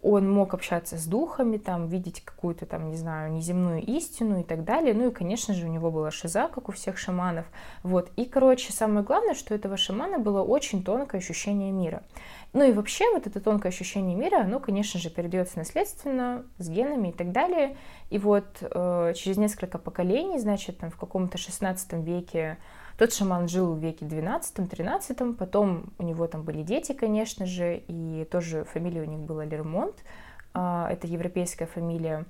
он 0.03 0.31
мог 0.31 0.55
общаться 0.55 0.97
с 0.97 1.07
духами, 1.07 1.59
там, 1.59 1.87
видеть 1.87 2.23
какую-то 2.23 2.67
там, 2.67 2.91
не 2.91 2.97
знаю, 2.97 3.33
неземную 3.33 3.83
истину 3.85 4.41
и 4.41 4.43
так 4.43 4.65
далее. 4.65 4.95
Ну 4.95 5.09
и, 5.09 5.13
конечно 5.13 5.55
же, 5.55 5.67
у 5.67 5.71
него 5.71 5.91
была 5.91 6.11
шиза, 6.11 6.49
как 6.49 6.69
у 6.69 6.73
всех 6.73 6.99
шаманов. 6.99 7.47
Вот. 7.83 8.11
И, 8.17 8.25
короче, 8.25 8.73
самое 8.73 9.05
главное, 9.05 9.35
что 9.35 9.55
у 9.55 9.57
этого 9.57 9.77
шамана 9.77 10.19
было 10.19 10.43
очень 10.43 10.83
тонкое 10.83 11.21
ощущение 11.21 11.71
мира. 11.71 12.03
Ну 12.53 12.65
и 12.65 12.73
вообще 12.73 13.05
вот 13.13 13.27
это 13.27 13.41
тонкое 13.41 13.71
ощущение 13.71 14.17
мира, 14.17 14.41
оно, 14.41 14.59
конечно 14.59 14.99
же, 14.99 15.09
передается 15.09 15.59
наследственно, 15.59 16.45
с 16.59 16.69
генами 16.69 17.09
и 17.09 17.13
так 17.13 17.31
далее. 17.31 17.77
И 18.11 18.19
вот 18.19 18.47
э, 18.61 19.13
через 19.15 19.37
несколько 19.37 19.79
поколений, 19.79 20.39
значит, 20.39 20.79
там 20.79 20.91
в 20.91 20.97
каком-то 20.97 21.39
16 21.39 21.93
веке 22.05 22.59
тот 23.01 23.15
шаман 23.15 23.49
жил 23.49 23.73
в 23.73 23.79
веке 23.79 24.05
12-13, 24.05 25.35
потом 25.37 25.91
у 25.97 26.03
него 26.03 26.27
там 26.27 26.43
были 26.43 26.63
дети, 26.63 26.93
конечно 26.93 27.47
же, 27.47 27.83
и 27.89 28.29
тоже 28.31 28.65
фамилия 28.65 29.01
у 29.01 29.07
них 29.07 29.21
была 29.21 29.47
Лермонт, 29.47 29.95
а, 30.53 30.87
это 30.93 31.07
европейская 31.07 31.65
фамилия. 31.65 32.27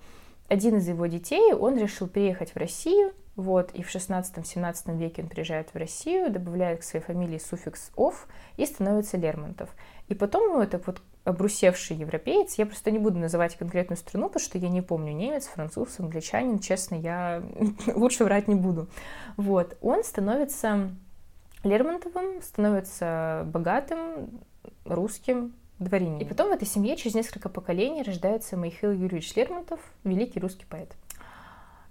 Один 0.48 0.76
из 0.76 0.86
его 0.86 1.06
детей, 1.06 1.52
он 1.54 1.76
решил 1.76 2.06
переехать 2.06 2.52
в 2.52 2.56
Россию, 2.56 3.12
вот, 3.34 3.72
и 3.72 3.82
в 3.82 3.92
16-17 3.92 4.96
веке 4.96 5.22
он 5.22 5.28
приезжает 5.28 5.74
в 5.74 5.76
Россию, 5.76 6.30
добавляет 6.30 6.82
к 6.82 6.84
своей 6.84 7.04
фамилии 7.04 7.38
суффикс 7.38 7.90
«ов» 7.96 8.28
и 8.56 8.64
становится 8.64 9.16
Лермонтов. 9.16 9.70
И 10.06 10.14
потом, 10.14 10.52
ну, 10.52 10.62
это 10.62 10.80
вот 10.86 11.02
обрусевший 11.24 11.96
европеец, 11.96 12.54
я 12.54 12.66
просто 12.66 12.90
не 12.90 12.98
буду 12.98 13.18
называть 13.18 13.56
конкретную 13.56 13.98
страну, 13.98 14.28
потому 14.28 14.44
что 14.44 14.58
я 14.58 14.68
не 14.68 14.80
помню, 14.80 15.12
немец, 15.12 15.46
француз, 15.46 16.00
англичанин, 16.00 16.58
честно, 16.58 16.94
я 16.94 17.42
лучше 17.94 18.24
врать 18.24 18.48
не 18.48 18.54
буду. 18.54 18.88
Вот, 19.36 19.76
он 19.80 20.02
становится 20.02 20.90
Лермонтовым, 21.62 22.40
становится 22.42 23.42
богатым 23.46 24.40
русским 24.84 25.52
дворянином. 25.78 26.20
И 26.20 26.24
потом 26.24 26.48
в 26.48 26.52
этой 26.52 26.66
семье 26.66 26.96
через 26.96 27.14
несколько 27.14 27.48
поколений 27.48 28.02
рождается 28.02 28.56
Михаил 28.56 28.92
Юрьевич 28.92 29.34
Лермонтов, 29.34 29.80
великий 30.04 30.40
русский 30.40 30.64
поэт. 30.66 30.94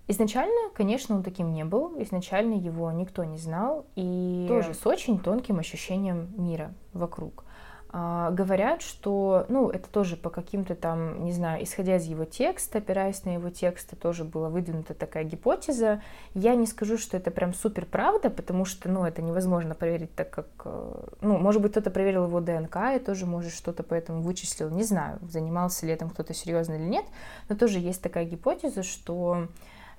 Изначально, 0.07 0.71
конечно, 0.73 1.15
он 1.15 1.21
таким 1.21 1.53
не 1.53 1.63
был, 1.63 2.01
изначально 2.01 2.55
его 2.55 2.91
никто 2.91 3.23
не 3.25 3.37
знал, 3.37 3.85
и 3.95 4.45
тоже 4.47 4.73
с 4.73 4.85
очень 4.87 5.19
тонким 5.19 5.59
ощущением 5.59 6.33
мира 6.35 6.73
вокруг. 6.93 7.43
А, 7.91 8.29
говорят, 8.29 8.83
что, 8.83 9.45
ну, 9.49 9.69
это 9.69 9.89
тоже 9.89 10.15
по 10.15 10.29
каким-то 10.29 10.75
там, 10.75 11.23
не 11.23 11.31
знаю, 11.31 11.63
исходя 11.63 11.95
из 11.95 12.05
его 12.05 12.23
текста, 12.23 12.77
опираясь 12.77 13.25
на 13.25 13.31
его 13.31 13.49
тексты, 13.49 13.95
тоже 13.95 14.23
была 14.23 14.49
выдвинута 14.49 14.93
такая 14.93 15.23
гипотеза. 15.23 16.01
Я 16.35 16.53
не 16.53 16.67
скажу, 16.67 16.99
что 16.99 17.17
это 17.17 17.31
прям 17.31 17.55
супер 17.55 17.87
правда, 17.87 18.29
потому 18.29 18.65
что, 18.65 18.89
ну, 18.89 19.05
это 19.05 19.23
невозможно 19.23 19.73
проверить, 19.73 20.13
так 20.13 20.29
как, 20.29 20.45
э, 20.65 21.03
ну, 21.21 21.39
может 21.39 21.63
быть, 21.63 21.71
кто-то 21.71 21.89
проверил 21.89 22.25
его 22.25 22.39
ДНК 22.41 22.77
и 22.95 22.99
тоже, 22.99 23.25
может, 23.25 23.53
что-то 23.53 23.81
поэтому 23.81 24.21
вычислил, 24.21 24.69
не 24.69 24.83
знаю, 24.83 25.17
занимался 25.23 25.87
ли 25.87 25.93
этим 25.93 26.11
кто-то 26.11 26.35
серьезно 26.35 26.73
или 26.75 26.85
нет, 26.85 27.05
но 27.49 27.55
тоже 27.55 27.79
есть 27.79 28.03
такая 28.03 28.25
гипотеза, 28.25 28.83
что 28.83 29.47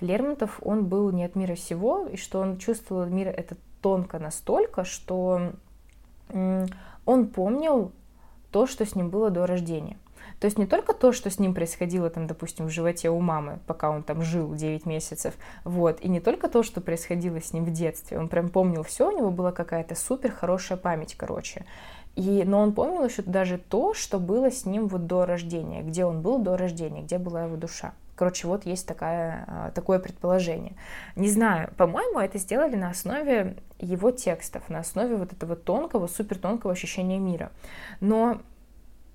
Лермонтов, 0.00 0.60
он 0.62 0.86
был 0.86 1.10
не 1.10 1.24
от 1.24 1.34
мира 1.34 1.56
всего, 1.56 2.06
и 2.06 2.16
что 2.16 2.38
он 2.38 2.58
чувствовал 2.58 3.06
мир 3.06 3.28
это 3.28 3.56
тонко 3.82 4.20
настолько, 4.20 4.84
что 4.84 5.52
он 7.10 7.26
помнил 7.26 7.90
то, 8.52 8.68
что 8.68 8.86
с 8.86 8.94
ним 8.94 9.10
было 9.10 9.30
до 9.30 9.44
рождения. 9.44 9.96
То 10.38 10.44
есть 10.44 10.58
не 10.58 10.66
только 10.66 10.94
то, 10.94 11.10
что 11.10 11.28
с 11.28 11.40
ним 11.40 11.54
происходило, 11.54 12.08
там, 12.08 12.28
допустим, 12.28 12.66
в 12.66 12.70
животе 12.70 13.10
у 13.10 13.20
мамы, 13.20 13.58
пока 13.66 13.90
он 13.90 14.04
там 14.04 14.22
жил 14.22 14.54
9 14.54 14.86
месяцев, 14.86 15.34
вот, 15.64 16.00
и 16.00 16.08
не 16.08 16.20
только 16.20 16.48
то, 16.48 16.62
что 16.62 16.80
происходило 16.80 17.40
с 17.40 17.52
ним 17.52 17.64
в 17.64 17.72
детстве, 17.72 18.16
он 18.16 18.28
прям 18.28 18.48
помнил 18.48 18.84
все, 18.84 19.08
у 19.08 19.16
него 19.16 19.30
была 19.30 19.50
какая-то 19.50 19.96
супер 19.96 20.30
хорошая 20.30 20.78
память, 20.78 21.16
короче. 21.16 21.66
И, 22.14 22.44
но 22.44 22.60
он 22.60 22.72
помнил 22.74 23.04
еще 23.04 23.22
даже 23.22 23.58
то, 23.58 23.92
что 23.92 24.20
было 24.20 24.52
с 24.52 24.64
ним 24.64 24.86
вот 24.86 25.08
до 25.08 25.26
рождения, 25.26 25.82
где 25.82 26.04
он 26.04 26.22
был 26.22 26.38
до 26.38 26.56
рождения, 26.56 27.02
где 27.02 27.18
была 27.18 27.44
его 27.44 27.56
душа. 27.56 27.92
Короче, 28.20 28.48
вот 28.48 28.66
есть 28.66 28.86
такая, 28.86 29.44
а, 29.46 29.70
такое 29.70 29.98
предположение. 29.98 30.74
Не 31.16 31.30
знаю, 31.30 31.72
по-моему, 31.78 32.20
это 32.20 32.36
сделали 32.36 32.76
на 32.76 32.90
основе 32.90 33.56
его 33.78 34.10
текстов, 34.10 34.68
на 34.68 34.80
основе 34.80 35.16
вот 35.16 35.32
этого 35.32 35.56
тонкого, 35.56 36.06
супер 36.06 36.36
тонкого 36.36 36.74
ощущения 36.74 37.18
мира. 37.18 37.50
Но 38.00 38.42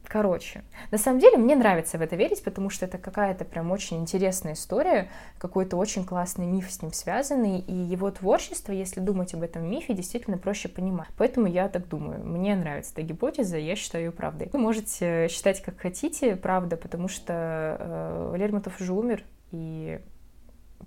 Короче, 0.07 0.63
на 0.91 0.97
самом 0.97 1.19
деле 1.19 1.37
мне 1.37 1.55
нравится 1.55 1.97
в 1.97 2.01
это 2.01 2.15
верить, 2.15 2.43
потому 2.43 2.69
что 2.69 2.85
это 2.85 2.97
какая-то 2.97 3.45
прям 3.45 3.71
очень 3.71 3.97
интересная 3.97 4.53
история, 4.53 5.09
какой-то 5.37 5.77
очень 5.77 6.05
классный 6.05 6.45
миф 6.45 6.71
с 6.71 6.81
ним 6.81 6.93
связанный, 6.93 7.59
и 7.59 7.73
его 7.73 8.11
творчество, 8.11 8.71
если 8.71 8.99
думать 8.99 9.33
об 9.33 9.43
этом 9.43 9.69
мифе, 9.69 9.93
действительно 9.93 10.37
проще 10.37 10.69
понимать. 10.69 11.09
Поэтому 11.17 11.47
я 11.47 11.67
так 11.69 11.87
думаю. 11.87 12.23
Мне 12.23 12.55
нравится 12.55 12.93
эта 12.93 13.01
гипотеза, 13.01 13.57
я 13.57 13.75
считаю 13.75 14.05
ее 14.05 14.11
правдой. 14.11 14.49
Вы 14.53 14.59
можете 14.59 15.27
считать 15.29 15.61
как 15.61 15.79
хотите, 15.79 16.35
правда, 16.35 16.77
потому 16.77 17.07
что 17.07 17.77
э, 17.79 18.35
Лермонтов 18.37 18.79
уже 18.79 18.93
умер, 18.93 19.23
и 19.51 19.99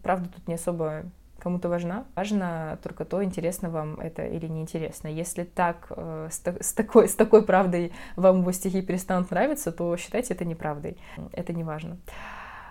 правда 0.03 0.29
тут 0.29 0.47
не 0.49 0.55
особо 0.55 1.05
кому-то 1.39 1.69
важна. 1.69 2.05
Важно 2.15 2.79
только 2.83 3.05
то, 3.05 3.23
интересно 3.23 3.71
вам 3.71 4.01
это 4.01 4.27
или 4.27 4.47
не 4.47 4.61
интересно. 4.61 5.09
Если 5.09 5.45
так, 5.45 5.87
э, 5.91 6.29
с, 6.31 6.43
с, 6.61 6.73
такой, 6.73 7.09
с 7.09 7.15
такой 7.15 7.43
правдой 7.43 7.93
вам 8.17 8.41
его 8.41 8.53
стихи 8.53 8.83
перестанут 8.83 9.31
нравиться, 9.31 9.73
то 9.73 9.97
считайте 9.97 10.35
это 10.35 10.45
неправдой. 10.45 10.99
Это 11.33 11.53
не 11.53 11.65
важно. 11.65 11.99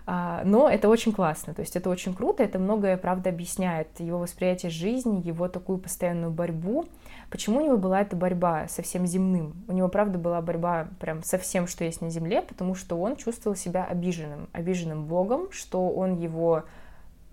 А, 0.09 0.41
но 0.45 0.69
это 0.69 0.87
очень 0.87 1.11
классно, 1.11 1.53
то 1.53 1.59
есть 1.59 1.75
это 1.75 1.89
очень 1.89 2.13
круто, 2.13 2.41
это 2.41 2.59
многое, 2.59 2.95
правда, 2.95 3.29
объясняет 3.29 3.99
его 3.99 4.19
восприятие 4.19 4.69
жизни, 4.69 5.21
его 5.21 5.49
такую 5.49 5.79
постоянную 5.79 6.31
борьбу. 6.31 6.85
Почему 7.29 7.59
у 7.59 7.65
него 7.65 7.75
была 7.75 7.99
эта 7.99 8.15
борьба 8.15 8.69
со 8.69 8.81
всем 8.81 9.05
земным? 9.05 9.65
У 9.67 9.73
него, 9.73 9.89
правда, 9.89 10.17
была 10.17 10.41
борьба 10.41 10.87
прям 11.01 11.23
со 11.23 11.37
всем, 11.37 11.67
что 11.67 11.83
есть 11.83 11.99
на 11.99 12.09
земле, 12.09 12.41
потому 12.41 12.73
что 12.73 12.97
он 12.97 13.17
чувствовал 13.17 13.57
себя 13.57 13.83
обиженным, 13.83 14.47
обиженным 14.53 15.07
Богом, 15.07 15.51
что 15.51 15.89
он 15.89 16.15
его 16.15 16.63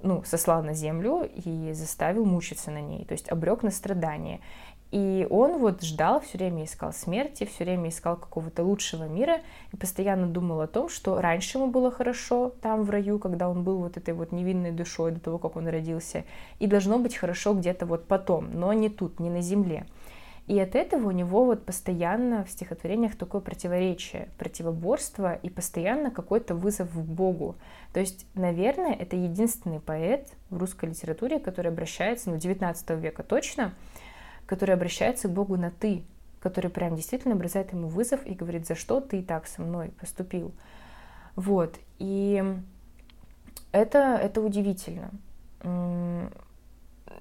ну, 0.04 0.22
сослал 0.24 0.62
на 0.62 0.74
землю 0.74 1.28
и 1.34 1.72
заставил 1.72 2.24
мучиться 2.24 2.70
на 2.70 2.80
ней, 2.80 3.04
то 3.04 3.12
есть 3.12 3.28
обрек 3.30 3.62
на 3.62 3.70
страдания. 3.70 4.40
И 4.94 5.26
он 5.28 5.58
вот 5.58 5.82
ждал, 5.82 6.20
все 6.20 6.38
время 6.38 6.64
искал 6.64 6.92
смерти, 6.92 7.44
все 7.46 7.64
время 7.64 7.88
искал 7.88 8.16
какого-то 8.16 8.62
лучшего 8.62 9.08
мира 9.08 9.40
и 9.72 9.76
постоянно 9.76 10.28
думал 10.28 10.60
о 10.60 10.68
том, 10.68 10.88
что 10.88 11.20
раньше 11.20 11.58
ему 11.58 11.68
было 11.68 11.90
хорошо 11.90 12.52
там 12.62 12.84
в 12.84 12.90
раю, 12.90 13.18
когда 13.18 13.48
он 13.48 13.64
был 13.64 13.78
вот 13.78 13.96
этой 13.96 14.14
вот 14.14 14.30
невинной 14.30 14.70
душой 14.70 15.10
до 15.10 15.18
того, 15.18 15.38
как 15.38 15.56
он 15.56 15.66
родился, 15.66 16.22
и 16.60 16.68
должно 16.68 17.00
быть 17.00 17.16
хорошо 17.16 17.54
где-то 17.54 17.86
вот 17.86 18.06
потом, 18.06 18.50
но 18.52 18.72
не 18.72 18.88
тут, 18.88 19.18
не 19.18 19.30
на 19.30 19.40
земле. 19.40 19.84
И 20.46 20.60
от 20.60 20.74
этого 20.74 21.08
у 21.08 21.10
него 21.10 21.46
вот 21.46 21.64
постоянно 21.64 22.44
в 22.44 22.50
стихотворениях 22.50 23.16
такое 23.16 23.40
противоречие, 23.40 24.28
противоборство 24.38 25.34
и 25.34 25.48
постоянно 25.48 26.10
какой-то 26.10 26.54
вызов 26.54 26.90
к 26.90 26.96
Богу. 26.96 27.56
То 27.94 28.00
есть, 28.00 28.26
наверное, 28.34 28.92
это 28.92 29.16
единственный 29.16 29.80
поэт 29.80 30.28
в 30.50 30.58
русской 30.58 30.90
литературе, 30.90 31.40
который 31.40 31.72
обращается, 31.72 32.28
ну, 32.28 32.36
19 32.36 32.90
века 32.90 33.22
точно, 33.22 33.72
который 34.44 34.74
обращается 34.74 35.28
к 35.28 35.32
Богу 35.32 35.56
на 35.56 35.70
«ты», 35.70 36.04
который 36.40 36.70
прям 36.70 36.94
действительно 36.94 37.36
бросает 37.36 37.72
ему 37.72 37.88
вызов 37.88 38.20
и 38.26 38.34
говорит, 38.34 38.66
за 38.66 38.74
что 38.74 39.00
ты 39.00 39.22
так 39.22 39.46
со 39.46 39.62
мной 39.62 39.92
поступил. 39.98 40.52
Вот, 41.36 41.76
и 41.98 42.44
это, 43.72 44.18
это 44.22 44.42
удивительно. 44.42 45.10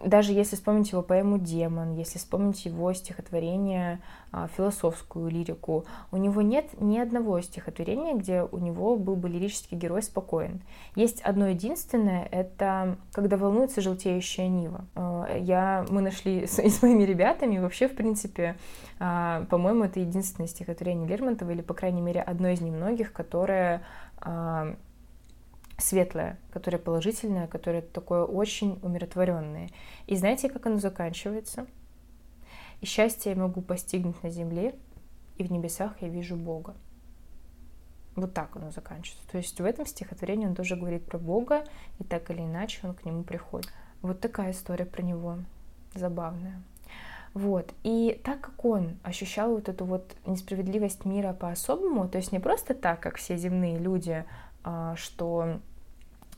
Даже 0.03 0.33
если 0.33 0.55
вспомнить 0.55 0.91
его 0.91 1.01
поэму 1.01 1.37
«Демон», 1.37 1.93
если 1.93 2.17
вспомнить 2.17 2.65
его 2.65 2.91
стихотворение, 2.93 4.01
а, 4.31 4.47
философскую 4.47 5.29
лирику, 5.29 5.85
у 6.11 6.17
него 6.17 6.41
нет 6.41 6.81
ни 6.81 6.97
одного 6.97 7.39
стихотворения, 7.41 8.15
где 8.15 8.43
у 8.43 8.57
него 8.57 8.97
был 8.97 9.15
бы 9.15 9.29
лирический 9.29 9.77
герой 9.77 10.01
спокоен. 10.01 10.61
Есть 10.95 11.21
одно 11.21 11.47
единственное, 11.47 12.27
это 12.31 12.97
«Когда 13.11 13.37
волнуется 13.37 13.81
желтеющая 13.81 14.47
нива». 14.47 14.85
А, 14.95 15.37
я, 15.37 15.85
мы 15.89 16.01
нашли 16.01 16.47
с, 16.47 16.59
с 16.59 16.81
моими 16.81 17.03
ребятами, 17.03 17.59
вообще, 17.59 17.87
в 17.87 17.95
принципе, 17.95 18.55
а, 18.99 19.45
по-моему, 19.49 19.85
это 19.85 19.99
единственное 19.99 20.47
стихотворение 20.47 21.07
Лермонтова, 21.07 21.51
или, 21.51 21.61
по 21.61 21.73
крайней 21.73 22.01
мере, 22.01 22.21
одно 22.21 22.49
из 22.49 22.61
немногих, 22.61 23.13
которое 23.13 23.83
светлое, 25.83 26.39
которое 26.51 26.77
положительное, 26.77 27.47
которое 27.47 27.81
такое 27.81 28.23
очень 28.23 28.79
умиротворенное. 28.81 29.69
И 30.07 30.15
знаете, 30.15 30.49
как 30.49 30.65
оно 30.65 30.77
заканчивается? 30.77 31.67
И 32.81 32.85
счастье 32.85 33.31
я 33.33 33.37
могу 33.37 33.61
постигнуть 33.61 34.21
на 34.23 34.29
земле, 34.29 34.75
и 35.37 35.43
в 35.43 35.51
небесах 35.51 36.01
я 36.01 36.09
вижу 36.09 36.35
Бога. 36.35 36.75
Вот 38.15 38.33
так 38.33 38.55
оно 38.55 38.71
заканчивается. 38.71 39.27
То 39.31 39.37
есть 39.37 39.59
в 39.59 39.65
этом 39.65 39.85
стихотворении 39.85 40.45
он 40.45 40.55
тоже 40.55 40.75
говорит 40.75 41.05
про 41.05 41.17
Бога, 41.17 41.63
и 41.99 42.03
так 42.03 42.29
или 42.29 42.41
иначе 42.41 42.79
он 42.83 42.93
к 42.93 43.05
нему 43.05 43.23
приходит. 43.23 43.71
Вот 44.01 44.19
такая 44.19 44.51
история 44.51 44.85
про 44.85 45.01
него 45.01 45.39
забавная. 45.95 46.61
Вот. 47.33 47.73
И 47.83 48.21
так 48.23 48.41
как 48.41 48.63
он 48.63 48.97
ощущал 49.01 49.55
вот 49.55 49.67
эту 49.67 49.85
вот 49.85 50.15
несправедливость 50.25 51.05
мира 51.05 51.33
по-особому, 51.33 52.07
то 52.07 52.19
есть 52.19 52.31
не 52.31 52.39
просто 52.39 52.75
так, 52.75 52.99
как 52.99 53.15
все 53.15 53.37
земные 53.37 53.79
люди, 53.79 54.23
а, 54.63 54.95
что 54.95 55.59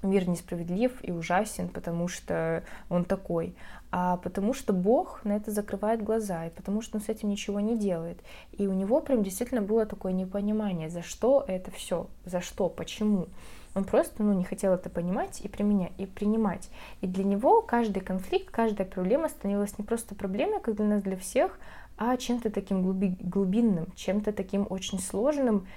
мир 0.03 0.27
несправедлив 0.27 0.91
и 1.01 1.11
ужасен, 1.11 1.69
потому 1.69 2.07
что 2.07 2.63
он 2.89 3.05
такой, 3.05 3.55
а 3.91 4.17
потому 4.17 4.53
что 4.53 4.73
Бог 4.73 5.23
на 5.23 5.37
это 5.37 5.51
закрывает 5.51 6.03
глаза, 6.03 6.47
и 6.47 6.49
потому 6.49 6.81
что 6.81 6.97
он 6.97 7.03
с 7.03 7.09
этим 7.09 7.29
ничего 7.29 7.59
не 7.59 7.77
делает. 7.77 8.19
И 8.51 8.67
у 8.67 8.73
него 8.73 8.99
прям 9.01 9.23
действительно 9.23 9.61
было 9.61 9.85
такое 9.85 10.11
непонимание, 10.11 10.89
за 10.89 11.01
что 11.01 11.43
это 11.47 11.71
все, 11.71 12.07
за 12.25 12.41
что, 12.41 12.69
почему. 12.69 13.27
Он 13.73 13.83
просто 13.83 14.23
ну, 14.23 14.33
не 14.33 14.45
хотел 14.45 14.73
это 14.73 14.89
понимать 14.89 15.41
и 15.41 15.49
применять, 15.49 15.91
и 15.97 16.05
принимать. 16.05 16.69
И 17.01 17.07
для 17.07 17.25
него 17.25 17.61
каждый 17.61 18.01
конфликт, 18.01 18.49
каждая 18.49 18.87
проблема 18.87 19.27
становилась 19.27 19.77
не 19.77 19.83
просто 19.83 20.15
проблемой, 20.15 20.61
как 20.61 20.75
для 20.75 20.85
нас, 20.85 21.03
для 21.03 21.17
всех, 21.17 21.59
а 21.97 22.15
чем-то 22.17 22.49
таким 22.49 22.83
глубинным, 22.83 23.87
чем-то 23.95 24.33
таким 24.33 24.65
очень 24.69 24.99
сложным, 24.99 25.67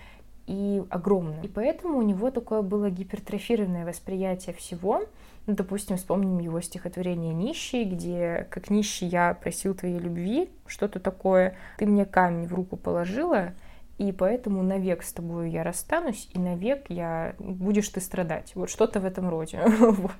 и 0.49 0.83
огромным. 0.89 1.43
И 1.43 1.49
поэтому 1.49 1.99
у 1.99 2.03
него 2.03 2.31
такое 2.31 2.63
было 2.63 2.91
гипертрофированное 2.91 3.85
восприятие 3.85 4.55
всего. 4.55 5.03
Ну, 5.47 5.55
допустим, 5.55 5.97
вспомним 5.97 6.39
его 6.39 6.61
стихотворение 6.61 7.35
«Нищий», 7.35 7.85
где 7.85 8.47
«Как 8.51 8.71
нищий 8.71 9.07
я 9.07 9.35
просил 9.35 9.75
твоей 9.75 9.99
любви», 9.99 10.51
что-то 10.67 11.01
такое 11.01 11.55
«Ты 11.79 11.87
мне 11.87 12.05
камень 12.05 12.47
в 12.47 12.55
руку 12.55 12.77
положила», 12.77 13.53
и 13.99 14.13
поэтому 14.13 14.63
навек 14.63 15.03
с 15.03 15.13
тобой 15.13 15.51
я 15.51 15.65
расстанусь, 15.65 16.29
и 16.33 16.39
навек 16.39 16.87
я 16.89 17.35
будешь 17.41 17.89
ты 17.89 18.01
страдать. 18.01 18.53
Вот 18.55 18.71
что-то 18.71 19.01
в 19.01 19.05
этом 19.05 19.29
роде. 19.29 19.61
вот. 19.81 20.13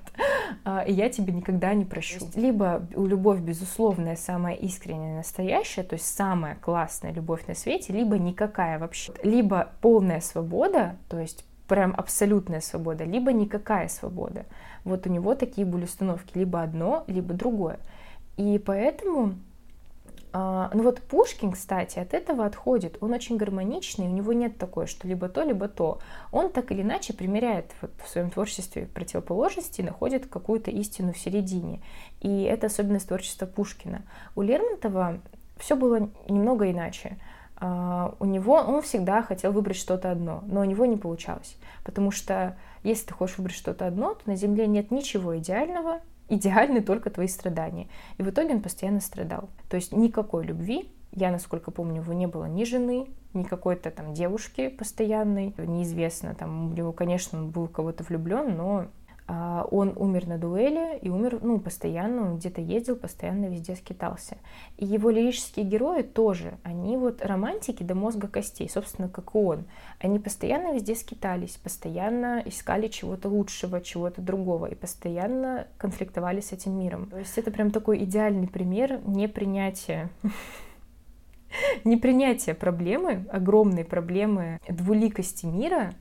А, 0.65 0.83
и 0.83 0.91
я 0.91 1.09
тебе 1.09 1.31
никогда 1.31 1.73
не 1.73 1.85
прощу. 1.85 2.19
Либо 2.35 2.85
любовь 2.93 3.39
безусловная, 3.39 4.17
самая 4.17 4.55
искренняя, 4.55 5.15
настоящая, 5.15 5.83
то 5.83 5.93
есть 5.93 6.13
самая 6.13 6.55
классная 6.55 7.13
любовь 7.13 7.47
на 7.47 7.55
свете, 7.55 7.93
либо 7.93 8.17
никакая 8.17 8.79
вообще. 8.79 9.13
Либо 9.23 9.71
полная 9.81 10.19
свобода, 10.19 10.97
то 11.07 11.17
есть 11.17 11.45
прям 11.69 11.93
абсолютная 11.95 12.59
свобода, 12.59 13.05
либо 13.05 13.31
никакая 13.31 13.87
свобода. 13.87 14.45
Вот 14.83 15.07
у 15.07 15.09
него 15.09 15.35
такие 15.35 15.65
были 15.65 15.85
установки, 15.85 16.37
либо 16.37 16.61
одно, 16.61 17.05
либо 17.07 17.33
другое. 17.33 17.79
И 18.35 18.59
поэтому 18.59 19.35
а, 20.31 20.69
ну 20.73 20.83
вот 20.83 21.01
Пушкин, 21.01 21.51
кстати, 21.51 21.97
от 21.99 22.13
этого 22.13 22.45
отходит. 22.45 22.97
Он 23.01 23.13
очень 23.13 23.37
гармоничный, 23.37 24.07
у 24.07 24.11
него 24.11 24.33
нет 24.33 24.57
такой, 24.57 24.85
что 24.85 25.07
либо 25.07 25.27
то, 25.27 25.43
либо 25.43 25.67
то. 25.67 25.99
Он 26.31 26.51
так 26.51 26.71
или 26.71 26.81
иначе 26.81 27.13
примеряет 27.13 27.71
вот 27.81 27.91
в 28.03 28.07
своем 28.07 28.29
творчестве 28.29 28.85
противоположности 28.85 29.81
и 29.81 29.83
находит 29.83 30.27
какую-то 30.27 30.69
истину 30.71 31.13
в 31.13 31.17
середине. 31.17 31.81
И 32.21 32.43
это 32.43 32.67
особенность 32.67 33.07
творчества 33.07 33.47
Пушкина. 33.47 34.03
У 34.35 34.41
Лермонтова 34.41 35.19
все 35.57 35.75
было 35.75 36.09
немного 36.27 36.69
иначе. 36.69 37.17
Uh, 37.61 38.15
у 38.21 38.25
него 38.25 38.53
он 38.53 38.81
всегда 38.81 39.21
хотел 39.21 39.51
выбрать 39.51 39.75
что-то 39.75 40.11
одно, 40.11 40.45
но 40.47 40.61
у 40.61 40.63
него 40.63 40.85
не 40.85 40.95
получалось, 40.95 41.57
потому 41.83 42.09
что 42.09 42.57
если 42.83 43.07
ты 43.07 43.13
хочешь 43.13 43.37
выбрать 43.37 43.57
что-то 43.57 43.85
одно, 43.85 44.13
то 44.13 44.21
на 44.27 44.37
Земле 44.37 44.65
нет 44.65 44.91
ничего 44.91 45.37
идеального, 45.37 45.99
идеальны 46.29 46.81
только 46.81 47.09
твои 47.09 47.27
страдания. 47.27 47.87
И 48.17 48.23
в 48.23 48.29
итоге 48.29 48.55
он 48.55 48.61
постоянно 48.61 49.01
страдал. 49.01 49.49
То 49.69 49.75
есть 49.75 49.91
никакой 49.91 50.45
любви, 50.45 50.91
я, 51.11 51.31
насколько 51.31 51.71
помню, 51.71 52.01
у 52.01 52.03
него 52.03 52.13
не 52.13 52.27
было 52.27 52.45
ни 52.45 52.63
жены, 52.63 53.07
ни 53.33 53.43
какой-то 53.43 53.91
там 53.91 54.13
девушки 54.13 54.69
постоянной, 54.69 55.53
неизвестно, 55.57 56.35
там 56.35 56.71
у 56.71 56.73
него, 56.73 56.91
конечно, 56.91 57.39
он 57.39 57.49
был 57.49 57.67
кого-то 57.67 58.03
влюблен, 58.03 58.55
но 58.55 58.87
он 59.29 59.93
умер 59.95 60.27
на 60.27 60.37
дуэли 60.39 60.97
и 60.97 61.09
умер, 61.09 61.39
ну, 61.41 61.59
постоянно, 61.59 62.31
он 62.31 62.37
где-то 62.37 62.61
ездил, 62.61 62.95
постоянно 62.95 63.45
везде 63.45 63.75
скитался. 63.75 64.37
И 64.77 64.85
его 64.85 65.11
лирические 65.11 65.65
герои 65.65 66.01
тоже, 66.01 66.57
они 66.63 66.97
вот 66.97 67.23
романтики 67.23 67.83
до 67.83 67.93
мозга 67.93 68.27
костей, 68.27 68.67
собственно, 68.67 69.07
как 69.07 69.35
и 69.35 69.37
он. 69.37 69.65
Они 69.99 70.17
постоянно 70.17 70.73
везде 70.73 70.95
скитались, 70.95 71.57
постоянно 71.57 72.41
искали 72.45 72.87
чего-то 72.87 73.29
лучшего, 73.29 73.81
чего-то 73.81 74.21
другого, 74.21 74.65
и 74.65 74.73
постоянно 74.73 75.67
конфликтовали 75.77 76.41
с 76.41 76.51
этим 76.51 76.79
миром. 76.79 77.07
То 77.11 77.19
есть 77.19 77.37
это 77.37 77.51
прям 77.51 77.69
такой 77.69 78.03
идеальный 78.03 78.47
пример 78.47 78.99
непринятия 79.05 80.09
непринятие 81.83 82.55
проблемы, 82.55 83.27
огромной 83.31 83.85
проблемы 83.85 84.59
двуликости 84.67 85.45
мира 85.45 85.93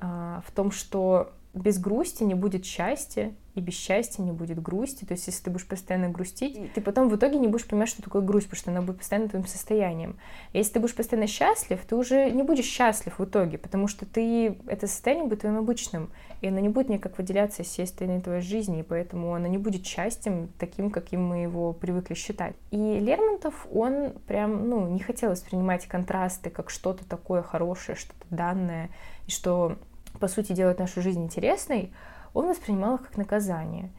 а, 0.00 0.42
в 0.46 0.50
том, 0.50 0.70
что 0.70 1.32
без 1.54 1.78
грусти 1.78 2.24
не 2.24 2.34
будет 2.34 2.64
счастья, 2.64 3.32
и 3.54 3.60
без 3.60 3.74
счастья 3.74 4.22
не 4.22 4.32
будет 4.32 4.60
грусти. 4.60 5.04
То 5.04 5.12
есть, 5.12 5.26
если 5.28 5.44
ты 5.44 5.50
будешь 5.50 5.66
постоянно 5.66 6.08
грустить, 6.08 6.72
ты 6.74 6.80
потом 6.80 7.08
в 7.08 7.16
итоге 7.16 7.38
не 7.38 7.46
будешь 7.46 7.66
понимать, 7.66 7.88
что 7.88 8.02
такое 8.02 8.22
грусть, 8.22 8.48
потому 8.48 8.60
что 8.60 8.70
она 8.72 8.82
будет 8.82 8.98
постоянно 8.98 9.28
твоим 9.28 9.46
состоянием. 9.46 10.18
если 10.52 10.72
ты 10.72 10.80
будешь 10.80 10.94
постоянно 10.94 11.28
счастлив, 11.28 11.80
ты 11.88 11.94
уже 11.94 12.30
не 12.30 12.42
будешь 12.42 12.64
счастлив 12.64 13.18
в 13.18 13.24
итоге, 13.24 13.58
потому 13.58 13.86
что 13.86 14.06
ты 14.06 14.56
это 14.66 14.88
состояние 14.88 15.26
будет 15.26 15.40
твоим 15.40 15.58
обычным, 15.58 16.10
и 16.40 16.48
оно 16.48 16.58
не 16.58 16.68
будет 16.68 16.88
никак 16.88 17.16
выделяться 17.16 17.62
из 17.62 17.68
всей 17.68 17.84
остальной 17.84 18.20
твоей 18.20 18.42
жизни, 18.42 18.80
и 18.80 18.82
поэтому 18.82 19.32
оно 19.34 19.46
не 19.46 19.58
будет 19.58 19.86
счастьем 19.86 20.48
таким, 20.58 20.90
каким 20.90 21.24
мы 21.24 21.42
его 21.42 21.72
привыкли 21.72 22.14
считать. 22.14 22.56
И 22.72 22.76
Лермонтов, 22.76 23.68
он 23.72 24.14
прям, 24.26 24.68
ну, 24.68 24.88
не 24.88 25.00
хотел 25.00 25.30
воспринимать 25.30 25.86
контрасты 25.86 26.50
как 26.50 26.70
что-то 26.70 27.06
такое 27.06 27.42
хорошее, 27.42 27.96
что-то 27.96 28.26
данное, 28.30 28.90
и 29.28 29.30
что 29.30 29.78
по 30.20 30.28
сути, 30.28 30.52
делают 30.52 30.78
нашу 30.78 31.02
жизнь 31.02 31.22
интересной, 31.22 31.92
он 32.32 32.48
воспринимал 32.48 32.96
их 32.96 33.02
как 33.02 33.16
наказание. 33.16 33.90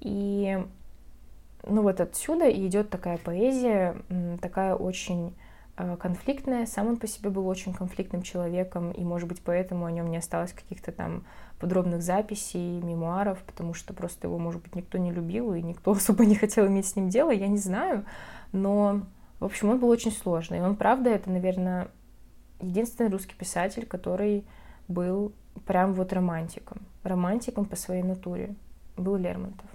И 0.00 0.58
ну 1.66 1.82
вот 1.82 2.00
отсюда 2.00 2.50
идет 2.50 2.90
такая 2.90 3.18
поэзия, 3.18 3.96
такая 4.40 4.74
очень 4.74 5.34
э, 5.76 5.96
конфликтная. 5.96 6.66
Сам 6.66 6.88
он 6.88 6.96
по 6.96 7.06
себе 7.06 7.30
был 7.30 7.46
очень 7.48 7.74
конфликтным 7.74 8.22
человеком, 8.22 8.92
и, 8.92 9.02
может 9.02 9.28
быть, 9.28 9.42
поэтому 9.42 9.84
о 9.84 9.90
нем 9.90 10.10
не 10.10 10.18
осталось 10.18 10.52
каких-то 10.52 10.92
там 10.92 11.24
подробных 11.58 12.02
записей, 12.02 12.80
мемуаров, 12.80 13.42
потому 13.42 13.74
что 13.74 13.94
просто 13.94 14.28
его, 14.28 14.38
может 14.38 14.62
быть, 14.62 14.74
никто 14.76 14.98
не 14.98 15.10
любил, 15.10 15.54
и 15.54 15.62
никто 15.62 15.90
особо 15.92 16.24
не 16.24 16.36
хотел 16.36 16.66
иметь 16.66 16.86
с 16.86 16.96
ним 16.96 17.08
дело, 17.08 17.30
я 17.30 17.48
не 17.48 17.58
знаю. 17.58 18.04
Но, 18.52 19.02
в 19.40 19.44
общем, 19.44 19.70
он 19.70 19.80
был 19.80 19.88
очень 19.88 20.12
сложный. 20.12 20.62
Он, 20.62 20.76
правда, 20.76 21.10
это, 21.10 21.30
наверное, 21.30 21.88
единственный 22.60 23.10
русский 23.10 23.34
писатель, 23.34 23.86
который 23.86 24.44
был 24.88 25.32
прям 25.64 25.94
вот 25.94 26.12
романтиком. 26.12 26.78
Романтиком 27.02 27.64
по 27.64 27.76
своей 27.76 28.02
натуре 28.02 28.54
был 28.96 29.16
Лермонтов. 29.16 29.66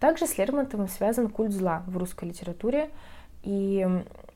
Также 0.00 0.26
с 0.26 0.38
Лермонтовым 0.38 0.88
связан 0.88 1.28
культ 1.28 1.52
зла 1.52 1.82
в 1.86 1.96
русской 1.96 2.26
литературе. 2.26 2.90
И, 3.42 3.86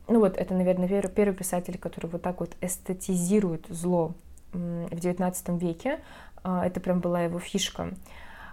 ну 0.07 0.20
вот, 0.20 0.36
это, 0.36 0.55
наверное, 0.55 1.03
первый 1.03 1.34
писатель, 1.34 1.78
который 1.78 2.07
вот 2.07 2.22
так 2.22 2.41
вот 2.41 2.57
эстетизирует 2.61 3.66
зло 3.68 4.14
в 4.53 4.93
XIX 4.93 5.59
веке. 5.59 6.01
А, 6.43 6.66
это 6.66 6.80
прям 6.80 7.01
была 7.01 7.22
его 7.22 7.39
фишка. 7.39 7.91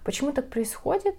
Почему 0.04 0.32
так 0.32 0.50
происходит? 0.50 1.16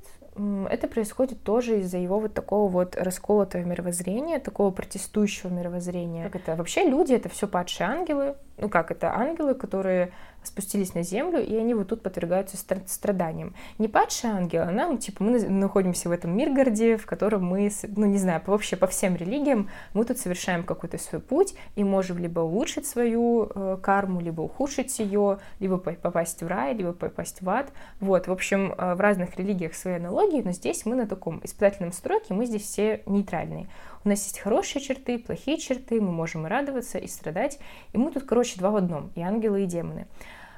Это 0.69 0.87
происходит 0.87 1.43
тоже 1.43 1.81
из-за 1.81 1.97
его 1.97 2.21
вот 2.21 2.35
такого 2.35 2.71
вот 2.71 2.95
расколотого 2.95 3.63
мировоззрения, 3.63 4.39
такого 4.39 4.71
протестующего 4.71 5.51
мировоззрения. 5.51 6.25
Как 6.29 6.37
это? 6.37 6.57
Вообще 6.57 6.85
люди— 6.85 7.13
это 7.15 7.29
все 7.31 7.49
падшие 7.49 7.89
ангелы, 7.89 8.37
ну 8.59 8.69
как 8.69 8.91
это, 8.91 9.15
ангелы, 9.15 9.55
которые 9.55 10.13
спустились 10.47 10.95
на 10.95 11.03
землю, 11.03 11.45
и 11.45 11.55
они 11.57 11.75
вот 11.75 11.89
тут 11.89 12.03
подвергаются 12.03 12.57
страданиям. 12.87 13.55
Не 13.79 13.89
падшие 13.89 14.33
ангелы, 14.33 14.65
а 14.65 14.71
нам, 14.71 14.99
типа, 14.99 15.23
мы 15.25 15.41
находимся 15.49 16.09
в 16.09 16.13
этом 16.13 16.37
Миргороде, 16.37 16.97
в 16.97 17.07
котором 17.07 17.45
мы, 17.45 17.71
ну, 17.97 18.07
не 18.07 18.19
знаю, 18.19 18.43
вообще 18.47 18.77
по 18.77 18.87
всем 18.87 19.17
религиям, 19.17 19.69
мы 19.95 20.05
тут 20.05 20.19
совершаем 20.19 20.65
какой-то 20.65 20.99
свой 20.99 21.21
путь 21.21 21.55
и 21.75 21.85
можем 21.85 22.19
либо 22.19 22.41
улучшить 22.41 22.87
свою 22.87 23.51
э, 23.55 23.79
карму, 23.83 24.21
либо 24.21 24.43
ухудшить 24.43 24.99
ее, 24.99 25.39
либо 25.61 25.79
попасть 25.79 26.43
в 26.43 26.47
рай, 26.47 26.75
либо 26.75 26.93
попасть 26.93 27.43
в 27.43 27.51
ад. 27.51 27.73
Вот, 28.01 28.27
в 28.27 28.33
общем, 28.33 28.75
э, 28.77 28.95
в 28.95 29.01
разных 29.01 29.37
религиях 29.37 29.75
свои 29.75 29.95
аналогии, 29.95 30.43
но 30.43 30.53
здесь 30.53 30.87
мы 30.87 30.97
на 30.97 31.07
таком 31.07 31.41
испытательном 31.43 31.93
сроке, 31.93 32.35
мы 32.35 32.47
здесь 32.47 32.63
все 32.63 33.03
нейтральные. 33.07 33.69
У 34.07 34.09
нас 34.09 34.23
есть 34.23 34.39
хорошие 34.39 34.81
черты, 34.81 35.19
плохие 35.19 35.59
черты, 35.59 36.01
мы 36.01 36.13
можем 36.13 36.47
и 36.47 36.49
радоваться, 36.49 36.97
и 36.97 37.09
страдать. 37.09 37.59
И 37.93 37.99
мы 37.99 38.13
тут, 38.13 38.23
короче, 38.23 38.57
два 38.57 38.71
в 38.71 38.77
одном, 38.77 39.11
и 39.17 39.21
ангелы, 39.21 39.65
и 39.65 39.67
демоны. 39.67 40.07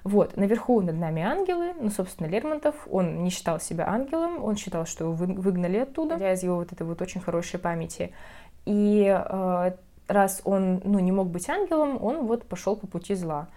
Вот, 0.04 0.36
наверху 0.36 0.82
над 0.82 0.96
нами 0.96 1.22
ангелы, 1.22 1.72
ну, 1.80 1.88
собственно, 1.88 2.26
Лермонтов, 2.26 2.74
он 2.90 3.24
не 3.24 3.30
считал 3.30 3.58
себя 3.58 3.88
ангелом, 3.88 4.44
он 4.44 4.56
считал, 4.56 4.84
что 4.84 5.04
его 5.04 5.14
выгнали 5.14 5.78
оттуда, 5.78 6.16
из 6.30 6.42
его 6.42 6.56
вот 6.56 6.72
этой 6.72 6.86
вот 6.86 7.00
очень 7.00 7.22
хорошей 7.22 7.58
памяти. 7.58 8.12
И 8.66 9.06
э, 9.08 9.72
раз 10.08 10.42
он, 10.44 10.82
ну, 10.84 10.98
не 10.98 11.10
мог 11.10 11.28
быть 11.28 11.48
ангелом, 11.48 12.04
он 12.04 12.26
вот 12.26 12.44
пошел 12.44 12.76
по 12.76 12.86
пути 12.86 13.14
зла. 13.14 13.48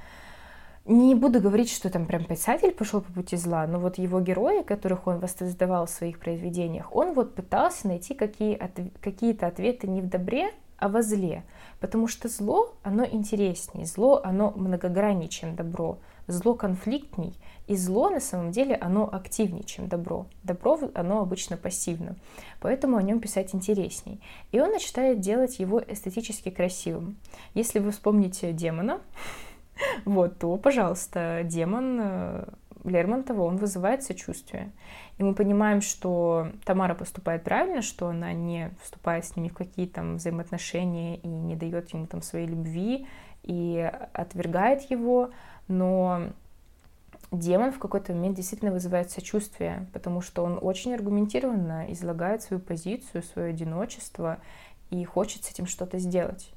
Не 0.85 1.13
буду 1.13 1.39
говорить, 1.39 1.71
что 1.71 1.91
там 1.91 2.07
прям 2.07 2.25
писатель 2.25 2.71
пошел 2.71 3.01
по 3.01 3.13
пути 3.13 3.37
зла, 3.37 3.67
но 3.67 3.79
вот 3.79 3.99
его 3.99 4.19
герои, 4.19 4.63
которых 4.63 5.05
он 5.05 5.19
воссоздавал 5.19 5.85
в 5.85 5.91
своих 5.91 6.19
произведениях, 6.19 6.95
он 6.95 7.13
вот 7.13 7.35
пытался 7.35 7.87
найти 7.87 8.15
какие 8.15 8.59
какие-то 8.99 9.45
ответы 9.45 9.87
не 9.87 10.01
в 10.01 10.09
добре, 10.09 10.49
а 10.81 10.89
во 10.89 11.03
зле. 11.03 11.43
Потому 11.79 12.07
что 12.07 12.27
зло, 12.27 12.73
оно 12.81 13.05
интереснее, 13.05 13.85
зло, 13.85 14.21
оно 14.23 14.51
многограннее, 14.55 15.29
чем 15.29 15.55
добро. 15.55 15.99
Зло 16.25 16.55
конфликтней, 16.55 17.35
и 17.67 17.75
зло 17.75 18.09
на 18.09 18.19
самом 18.19 18.51
деле 18.51 18.75
оно 18.75 19.07
активнее, 19.11 19.63
чем 19.63 19.87
добро. 19.87 20.25
Добро, 20.43 20.79
оно 20.95 21.21
обычно 21.21 21.57
пассивно, 21.57 22.15
поэтому 22.59 22.97
о 22.97 23.03
нем 23.03 23.19
писать 23.19 23.53
интересней. 23.53 24.21
И 24.51 24.59
он 24.59 24.71
начинает 24.71 25.19
делать 25.19 25.59
его 25.59 25.79
эстетически 25.85 26.49
красивым. 26.49 27.17
Если 27.53 27.79
вы 27.79 27.91
вспомните 27.91 28.51
демона, 28.51 29.01
вот, 30.05 30.39
то, 30.39 30.55
пожалуйста, 30.57 31.41
демон 31.43 31.99
э, 32.01 32.45
Лермонтова, 32.83 33.43
он 33.43 33.57
вызывает 33.57 34.03
сочувствие. 34.03 34.71
И 35.17 35.23
мы 35.23 35.35
понимаем, 35.35 35.81
что 35.81 36.47
Тамара 36.65 36.95
поступает 36.95 37.43
правильно, 37.43 37.81
что 37.81 38.07
она 38.07 38.33
не 38.33 38.71
вступает 38.81 39.25
с 39.25 39.35
ними 39.35 39.49
в 39.49 39.53
какие-то 39.53 39.95
там 39.95 40.15
взаимоотношения 40.15 41.17
и 41.17 41.27
не 41.27 41.55
дает 41.55 41.93
ему 41.93 42.07
там 42.07 42.21
своей 42.21 42.47
любви 42.47 43.07
и 43.43 43.91
отвергает 44.13 44.89
его, 44.89 45.31
но 45.67 46.23
демон 47.31 47.71
в 47.71 47.79
какой-то 47.79 48.13
момент 48.13 48.35
действительно 48.35 48.71
вызывает 48.71 49.11
сочувствие, 49.11 49.87
потому 49.93 50.21
что 50.21 50.43
он 50.43 50.59
очень 50.61 50.93
аргументированно 50.93 51.91
излагает 51.91 52.41
свою 52.41 52.61
позицию, 52.61 53.23
свое 53.23 53.49
одиночество 53.49 54.39
и 54.89 55.03
хочет 55.05 55.43
с 55.43 55.51
этим 55.51 55.67
что-то 55.67 55.99
сделать. 55.99 56.51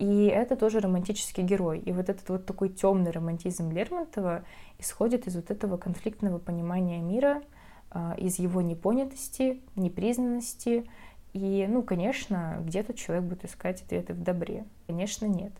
И 0.00 0.24
это 0.24 0.56
тоже 0.56 0.80
романтический 0.80 1.44
герой. 1.44 1.78
И 1.80 1.92
вот 1.92 2.08
этот 2.08 2.26
вот 2.30 2.46
такой 2.46 2.70
темный 2.70 3.10
романтизм 3.10 3.70
Лермонтова 3.70 4.44
исходит 4.78 5.26
из 5.26 5.36
вот 5.36 5.50
этого 5.50 5.76
конфликтного 5.76 6.38
понимания 6.38 7.02
мира, 7.02 7.42
а, 7.90 8.14
из 8.16 8.38
его 8.38 8.62
непонятости, 8.62 9.60
непризнанности. 9.76 10.86
И, 11.34 11.66
ну, 11.68 11.82
конечно, 11.82 12.62
где 12.62 12.82
тут 12.82 12.96
человек 12.96 13.26
будет 13.26 13.44
искать 13.44 13.82
ответы 13.82 14.14
в 14.14 14.22
добре? 14.22 14.64
Конечно, 14.86 15.26
нет. 15.26 15.52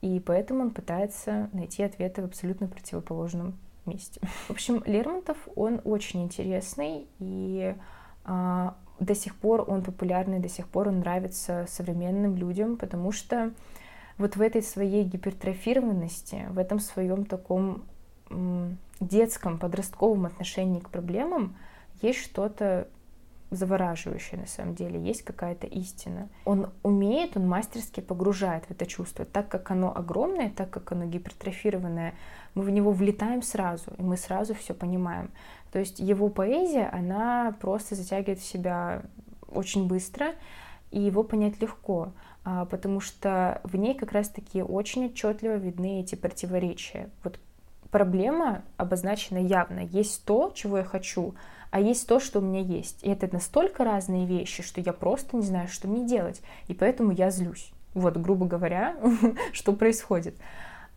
И 0.00 0.18
поэтому 0.18 0.62
он 0.62 0.70
пытается 0.72 1.48
найти 1.52 1.84
ответы 1.84 2.22
в 2.22 2.24
абсолютно 2.24 2.66
противоположном 2.66 3.56
месте. 3.86 4.20
В 4.48 4.50
общем, 4.50 4.82
Лермонтов, 4.86 5.36
он 5.54 5.80
очень 5.84 6.24
интересный, 6.24 7.06
и 7.20 7.76
а, 8.24 8.76
до 9.00 9.14
сих 9.14 9.36
пор 9.36 9.64
он 9.68 9.82
популярный, 9.82 10.38
до 10.38 10.48
сих 10.48 10.68
пор 10.68 10.88
он 10.88 11.00
нравится 11.00 11.66
современным 11.68 12.36
людям, 12.36 12.76
потому 12.76 13.12
что 13.12 13.52
вот 14.16 14.36
в 14.36 14.40
этой 14.40 14.62
своей 14.62 15.04
гипертрофированности, 15.04 16.46
в 16.50 16.58
этом 16.58 16.80
своем 16.80 17.24
таком 17.24 17.84
детском, 19.00 19.58
подростковом 19.58 20.26
отношении 20.26 20.80
к 20.80 20.90
проблемам 20.90 21.56
есть 22.02 22.18
что-то 22.18 22.88
завораживающее 23.50 24.38
на 24.38 24.46
самом 24.46 24.74
деле, 24.74 25.00
есть 25.00 25.22
какая-то 25.22 25.66
истина. 25.66 26.28
Он 26.44 26.70
умеет, 26.82 27.36
он 27.36 27.48
мастерски 27.48 28.00
погружает 28.00 28.66
в 28.66 28.70
это 28.72 28.84
чувство. 28.84 29.24
Так 29.24 29.48
как 29.48 29.70
оно 29.70 29.96
огромное, 29.96 30.50
так 30.50 30.68
как 30.68 30.92
оно 30.92 31.06
гипертрофированное, 31.06 32.14
мы 32.54 32.62
в 32.64 32.70
него 32.70 32.92
влетаем 32.92 33.42
сразу, 33.42 33.90
и 33.98 34.02
мы 34.02 34.16
сразу 34.16 34.54
все 34.54 34.74
понимаем. 34.74 35.30
То 35.72 35.78
есть 35.78 35.98
его 35.98 36.28
поэзия, 36.28 36.88
она 36.92 37.54
просто 37.60 37.94
затягивает 37.94 38.40
в 38.40 38.44
себя 38.44 39.02
очень 39.50 39.86
быстро, 39.86 40.34
и 40.90 41.00
его 41.00 41.22
понять 41.22 41.60
легко, 41.60 42.12
а, 42.44 42.64
потому 42.64 43.00
что 43.00 43.60
в 43.64 43.76
ней 43.76 43.94
как 43.94 44.12
раз-таки 44.12 44.62
очень 44.62 45.06
отчетливо 45.06 45.56
видны 45.56 46.00
эти 46.00 46.14
противоречия. 46.14 47.10
Вот 47.22 47.38
проблема 47.90 48.62
обозначена 48.76 49.38
явно. 49.38 49.80
Есть 49.80 50.24
то, 50.24 50.50
чего 50.54 50.78
я 50.78 50.84
хочу, 50.84 51.34
а 51.70 51.80
есть 51.80 52.08
то, 52.08 52.20
что 52.20 52.38
у 52.38 52.42
меня 52.42 52.60
есть. 52.60 53.02
И 53.02 53.10
это 53.10 53.28
настолько 53.30 53.84
разные 53.84 54.26
вещи, 54.26 54.62
что 54.62 54.80
я 54.80 54.92
просто 54.92 55.36
не 55.36 55.42
знаю, 55.42 55.68
что 55.68 55.88
мне 55.88 56.06
делать. 56.06 56.40
И 56.68 56.74
поэтому 56.74 57.12
я 57.12 57.30
злюсь. 57.30 57.70
Вот, 57.94 58.16
грубо 58.16 58.46
говоря, 58.46 58.96
что 59.52 59.72
происходит. 59.72 60.34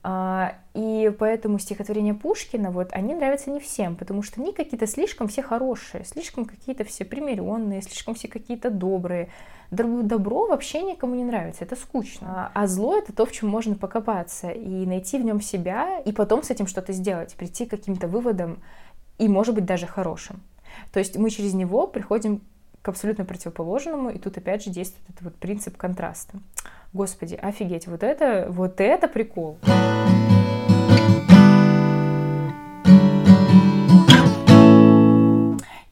А, 0.04 0.56
и 0.74 1.14
поэтому 1.20 1.60
стихотворения 1.60 2.14
Пушкина, 2.14 2.72
вот, 2.72 2.89
они 2.91 3.14
нравятся 3.14 3.52
не 3.52 3.60
всем, 3.60 3.95
потому 3.95 4.24
что 4.24 4.41
они 4.41 4.52
какие-то 4.52 4.88
слишком 4.88 5.28
все 5.28 5.43
хорошие, 5.43 6.06
слишком 6.06 6.45
какие-то 6.45 6.84
все 6.86 7.06
примиренные, 7.06 7.82
слишком 7.82 8.16
все 8.16 8.28
какие-то 8.28 8.72
добрые. 8.72 9.30
Добро 9.70 10.47
вообще 10.47 10.82
никому 10.82 11.16
не 11.16 11.24
нравится, 11.24 11.64
это 11.64 11.76
скучно. 11.76 12.28
А, 12.28 12.52
а 12.54 12.68
зло— 12.68 12.97
это 12.97 13.14
то, 13.14 13.26
в 13.26 13.32
чем 13.32 13.49
можно 13.49 13.76
покопаться 13.76 14.49
и 14.49 14.86
найти 14.86 15.20
в 15.20 15.24
нем 15.24 15.39
себя, 15.39 15.99
и 15.99 16.12
потом 16.12 16.41
с 16.41 16.49
этим 16.49 16.68
что-то 16.68 16.93
сделать, 16.93 17.36
прийти 17.36 17.66
к 17.66 17.70
каким-то 17.70 18.08
выводам, 18.08 18.60
и, 19.20 19.28
может 19.28 19.54
быть, 19.54 19.66
даже 19.66 19.86
хорошим. 19.86 20.41
То 20.91 20.99
есть 20.99 21.16
мы 21.16 21.30
через 21.30 21.54
него 21.54 21.86
приходим 21.86 22.41
к 22.82 22.89
абсолютно 22.89 23.24
противоположному, 23.24 24.10
и 24.10 24.18
тут 24.18 24.38
опять 24.38 24.64
же 24.64 24.72
действует 24.72 25.10
этот 25.10 25.22
вот 25.22 25.36
принцип 25.36 25.78
контраста. 25.78 26.39
Господи, 26.93 27.35
офигеть, 27.35 27.87
вот 27.87 28.03
это, 28.03 28.47
вот 28.49 28.81
это 28.81 29.07
прикол. 29.07 29.57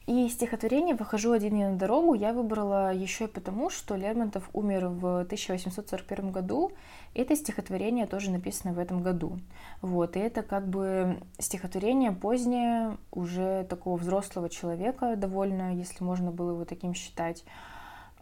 И 0.06 0.28
стихотворение 0.28 0.94
«Выхожу 0.94 1.32
один 1.32 1.56
я 1.56 1.70
на 1.70 1.76
дорогу» 1.76 2.12
я 2.12 2.34
выбрала 2.34 2.92
еще 2.92 3.24
и 3.24 3.28
потому, 3.28 3.70
что 3.70 3.96
Лермонтов 3.96 4.50
умер 4.52 4.88
в 4.88 5.20
1841 5.20 6.32
году. 6.32 6.72
Это 7.14 7.34
стихотворение 7.34 8.06
тоже 8.06 8.30
написано 8.30 8.74
в 8.74 8.78
этом 8.78 9.02
году. 9.02 9.38
Вот, 9.80 10.16
и 10.16 10.20
это 10.20 10.42
как 10.42 10.68
бы 10.68 11.16
стихотворение 11.38 12.12
позднее, 12.12 12.98
уже 13.10 13.64
такого 13.70 13.96
взрослого 13.96 14.50
человека 14.50 15.16
довольно, 15.16 15.74
если 15.74 16.04
можно 16.04 16.30
было 16.30 16.50
его 16.50 16.66
таким 16.66 16.92
считать. 16.92 17.42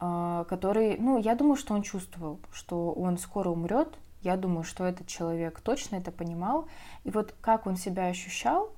А, 0.00 0.44
который, 0.44 0.96
ну, 0.98 1.18
я 1.18 1.34
думаю, 1.34 1.56
что 1.56 1.74
он 1.74 1.82
чувствовал, 1.82 2.38
что 2.52 2.92
он 2.92 3.18
скоро 3.18 3.50
умрет. 3.50 3.98
Я 4.22 4.36
думаю, 4.36 4.64
что 4.64 4.84
этот 4.84 5.06
человек 5.06 5.60
точно 5.60 5.96
это 5.96 6.12
понимал. 6.12 6.68
И 7.04 7.10
вот 7.10 7.34
как 7.40 7.66
он 7.66 7.76
себя 7.76 8.06
ощущал, 8.06 8.70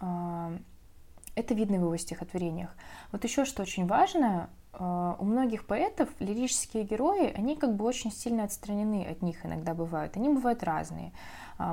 а, 0.00 0.52
это 1.34 1.54
видно 1.54 1.78
в 1.78 1.82
его 1.82 1.96
стихотворениях. 1.96 2.74
Вот 3.12 3.24
еще 3.24 3.44
что 3.44 3.62
очень 3.62 3.86
важно, 3.86 4.50
а, 4.74 5.16
у 5.18 5.24
многих 5.24 5.66
поэтов 5.66 6.10
лирические 6.18 6.84
герои, 6.84 7.32
они 7.34 7.56
как 7.56 7.74
бы 7.74 7.86
очень 7.86 8.12
сильно 8.12 8.44
отстранены 8.44 9.06
от 9.06 9.22
них 9.22 9.46
иногда 9.46 9.72
бывают. 9.72 10.16
Они 10.16 10.28
бывают 10.28 10.62
разные. 10.62 11.12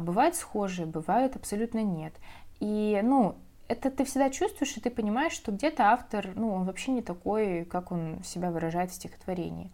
Бывают 0.02 0.36
схожие, 0.36 0.88
бывают 0.88 1.36
абсолютно 1.36 1.84
нет. 1.84 2.14
И, 2.60 3.00
ну, 3.04 3.36
это 3.68 3.90
ты 3.92 4.06
всегда 4.06 4.30
чувствуешь, 4.30 4.76
и 4.78 4.82
ты 4.82 4.90
понимаешь, 4.90 5.34
что 5.34 5.52
где-то 5.52 5.92
автор, 5.92 6.30
ну, 6.36 6.54
он 6.54 6.66
вообще 6.66 6.92
не 6.92 7.02
такой, 7.02 7.66
как 7.66 7.92
он 7.92 8.22
себя 8.24 8.52
выражает 8.52 8.92
в 8.92 8.96
стихотворении. 8.96 9.72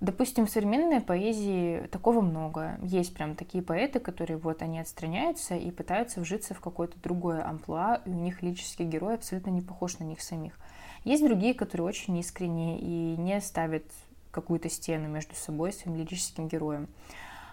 Допустим, 0.00 0.46
в 0.46 0.50
современной 0.50 1.00
поэзии 1.00 1.86
такого 1.90 2.20
много. 2.20 2.78
Есть 2.82 3.14
прям 3.14 3.34
такие 3.34 3.64
поэты, 3.64 3.98
которые 3.98 4.36
вот 4.36 4.60
они 4.60 4.78
отстраняются 4.78 5.56
и 5.56 5.70
пытаются 5.70 6.20
вжиться 6.20 6.52
в 6.52 6.60
какое-то 6.60 6.98
другое 7.02 7.42
амплуа, 7.48 8.02
и 8.04 8.10
у 8.10 8.14
них 8.14 8.42
лирический 8.42 8.84
герой 8.84 9.14
абсолютно 9.14 9.50
не 9.50 9.62
похож 9.62 9.98
на 9.98 10.04
них 10.04 10.20
самих. 10.20 10.58
Есть 11.04 11.24
другие, 11.24 11.54
которые 11.54 11.86
очень 11.86 12.18
искренние 12.18 12.78
и 12.78 13.16
не 13.16 13.40
ставят 13.40 13.84
какую-то 14.30 14.68
стену 14.68 15.08
между 15.08 15.34
собой 15.34 15.70
и 15.70 15.72
своим 15.72 15.96
лирическим 15.96 16.46
героем. 16.46 16.88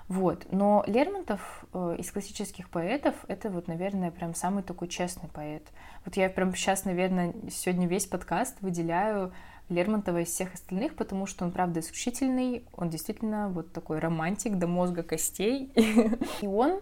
Вот. 0.07 0.45
Но 0.51 0.83
Лермонтов 0.87 1.65
э, 1.73 1.95
из 1.99 2.11
классических 2.11 2.69
поэтов 2.69 3.15
это 3.27 3.49
вот, 3.49 3.67
наверное, 3.67 4.11
прям 4.11 4.35
самый 4.35 4.63
такой 4.63 4.87
честный 4.87 5.29
поэт. 5.29 5.63
Вот 6.05 6.17
я 6.17 6.29
прям 6.29 6.53
сейчас, 6.55 6.85
наверное, 6.85 7.33
сегодня 7.49 7.87
весь 7.87 8.05
подкаст 8.05 8.57
выделяю 8.61 9.33
Лермонтова 9.69 10.21
из 10.21 10.27
всех 10.27 10.53
остальных, 10.53 10.95
потому 10.95 11.25
что 11.25 11.45
он, 11.45 11.51
правда, 11.51 11.79
исключительный, 11.79 12.65
он 12.73 12.89
действительно 12.89 13.49
вот 13.49 13.71
такой 13.71 13.99
романтик 13.99 14.57
до 14.57 14.67
мозга 14.67 15.03
костей. 15.03 15.71
И 16.41 16.47
он 16.47 16.81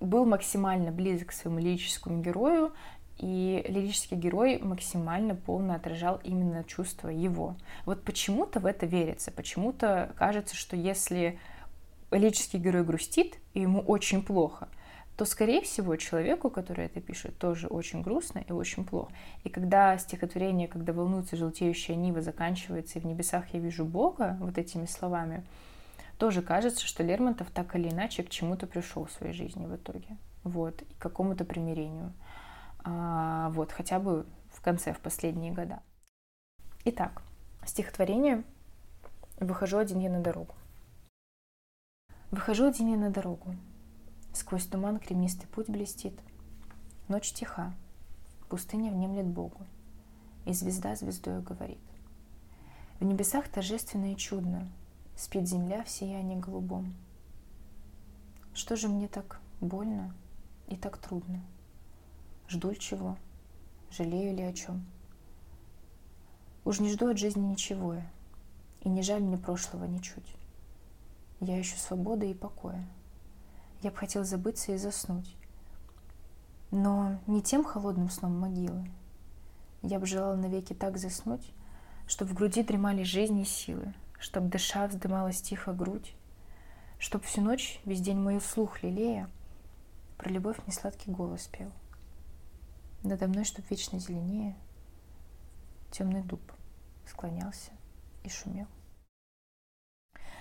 был 0.00 0.24
максимально 0.24 0.92
близок 0.92 1.28
к 1.28 1.32
своему 1.32 1.58
лирическому 1.58 2.22
герою, 2.22 2.72
и 3.18 3.62
лирический 3.68 4.16
герой 4.16 4.58
максимально 4.62 5.34
полно 5.34 5.74
отражал 5.74 6.20
именно 6.24 6.64
чувства 6.64 7.08
его. 7.08 7.54
Вот 7.84 8.02
почему-то 8.02 8.60
в 8.60 8.66
это 8.66 8.86
верится, 8.86 9.30
почему-то 9.30 10.12
кажется, 10.16 10.56
что 10.56 10.74
если 10.74 11.38
лирический 12.10 12.58
герой 12.58 12.84
грустит, 12.84 13.38
и 13.54 13.60
ему 13.60 13.80
очень 13.80 14.22
плохо, 14.22 14.68
то, 15.16 15.26
скорее 15.26 15.60
всего, 15.60 15.96
человеку, 15.96 16.48
который 16.48 16.86
это 16.86 17.00
пишет, 17.00 17.36
тоже 17.36 17.66
очень 17.66 18.00
грустно 18.00 18.38
и 18.38 18.52
очень 18.52 18.84
плохо. 18.86 19.12
И 19.44 19.50
когда 19.50 19.98
стихотворение, 19.98 20.66
когда 20.66 20.94
волнуется 20.94 21.36
желтеющая 21.36 21.94
нива, 21.94 22.22
заканчивается, 22.22 22.98
и 22.98 23.02
в 23.02 23.04
небесах 23.04 23.52
я 23.52 23.60
вижу 23.60 23.84
Бога, 23.84 24.38
вот 24.40 24.56
этими 24.56 24.86
словами, 24.86 25.44
тоже 26.16 26.40
кажется, 26.42 26.86
что 26.86 27.02
Лермонтов 27.02 27.50
так 27.50 27.76
или 27.76 27.90
иначе 27.90 28.22
к 28.22 28.30
чему-то 28.30 28.66
пришел 28.66 29.04
в 29.04 29.12
своей 29.12 29.34
жизни 29.34 29.66
в 29.66 29.76
итоге. 29.76 30.16
Вот, 30.42 30.80
и 30.80 30.86
к 30.86 30.98
какому-то 30.98 31.44
примирению. 31.44 32.14
А, 32.82 33.50
вот, 33.50 33.72
хотя 33.72 33.98
бы 33.98 34.24
в 34.50 34.62
конце, 34.62 34.94
в 34.94 35.00
последние 35.00 35.52
года. 35.52 35.80
Итак, 36.86 37.22
стихотворение 37.66 38.42
«Выхожу 39.38 39.76
один 39.76 40.00
я 40.00 40.08
на 40.08 40.20
дорогу». 40.20 40.54
Выхожу 42.30 42.68
один 42.68 42.92
я 42.92 42.96
на 42.96 43.10
дорогу, 43.10 43.56
Сквозь 44.32 44.64
туман 44.66 45.00
кремнистый 45.00 45.48
путь 45.48 45.68
блестит. 45.68 46.16
Ночь 47.08 47.32
тиха, 47.32 47.74
пустыня 48.48 48.92
внемлет 48.92 49.26
Богу, 49.26 49.66
И 50.46 50.52
звезда 50.52 50.94
звездою 50.94 51.42
говорит. 51.42 51.80
В 53.00 53.04
небесах 53.04 53.48
торжественно 53.48 54.12
и 54.12 54.16
чудно 54.16 54.68
Спит 55.16 55.48
земля 55.48 55.82
в 55.82 55.90
сиянии 55.90 56.38
голубом. 56.38 56.94
Что 58.54 58.76
же 58.76 58.88
мне 58.88 59.08
так 59.08 59.40
больно 59.60 60.14
и 60.68 60.76
так 60.76 60.98
трудно? 60.98 61.42
Жду 62.48 62.70
ли 62.70 62.78
чего? 62.78 63.16
Жалею 63.90 64.36
ли 64.36 64.44
о 64.44 64.52
чем? 64.52 64.86
Уж 66.64 66.78
не 66.78 66.92
жду 66.92 67.10
от 67.10 67.18
жизни 67.18 67.44
ничего 67.44 67.94
я, 67.94 68.08
И 68.82 68.88
не 68.88 69.02
жаль 69.02 69.20
мне 69.20 69.36
прошлого 69.36 69.86
ничуть. 69.86 70.36
Я 71.40 71.60
ищу 71.60 71.76
свободы 71.76 72.30
и 72.30 72.34
покоя— 72.34 72.86
я 73.82 73.90
бы 73.90 73.96
хотел 73.96 74.24
забыться 74.24 74.72
и 74.72 74.76
заснуть. 74.76 75.36
Но 76.70 77.18
не 77.26 77.42
тем 77.42 77.64
холодным 77.64 78.10
сном 78.10 78.38
могилы. 78.38 78.90
Я 79.82 79.98
бы 79.98 80.06
желал 80.06 80.36
навеки 80.36 80.74
так 80.74 80.98
заснуть, 80.98 81.52
чтоб 82.06 82.28
в 82.28 82.34
груди 82.34 82.62
дремали 82.62 83.02
жизни 83.02 83.42
и 83.42 83.46
силы, 83.46 83.94
чтоб 84.18 84.44
дыша 84.44 84.86
вздымалась 84.86 85.40
тихо 85.40 85.72
грудь, 85.72 86.14
чтоб 86.98 87.24
всю 87.24 87.40
ночь, 87.40 87.80
весь 87.86 88.02
день 88.02 88.18
мою 88.18 88.40
слух 88.40 88.82
лелея, 88.82 89.30
про 90.18 90.28
любовь 90.28 90.58
мне 90.66 90.74
сладкий 90.74 91.10
голос 91.10 91.46
пел. 91.46 91.72
Надо 93.02 93.26
мной, 93.28 93.44
чтоб 93.44 93.64
вечно 93.70 93.98
зеленее, 93.98 94.54
темный 95.90 96.22
дуб 96.22 96.42
склонялся 97.06 97.70
и 98.24 98.28
шумел. 98.28 98.66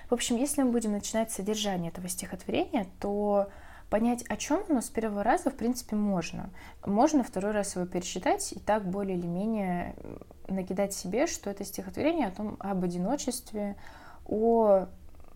В 0.10 0.14
общем, 0.14 0.38
если 0.38 0.64
мы 0.64 0.72
будем 0.72 0.92
начинать 0.92 1.32
содержание 1.32 1.92
этого 1.92 2.10
стихотворения, 2.10 2.88
то 3.00 3.50
понять, 3.90 4.24
о 4.28 4.38
чем 4.38 4.64
оно 4.68 4.82
с 4.82 4.90
первого 4.90 5.24
раза, 5.24 5.52
в 5.52 5.56
принципе, 5.56 5.96
можно. 5.96 6.50
Можно 6.86 7.24
второй 7.24 7.52
раз 7.52 7.76
его 7.76 7.86
перечитать 7.86 8.52
и 8.54 8.60
так 8.60 8.90
более 8.90 9.18
или 9.18 9.28
менее 9.28 9.96
накидать 10.48 10.94
себе, 10.94 11.28
что 11.28 11.50
это 11.50 11.64
стихотворение 11.64 12.28
о 12.28 12.32
том, 12.32 12.58
об 12.60 12.84
одиночестве, 12.84 13.76
о 14.26 14.88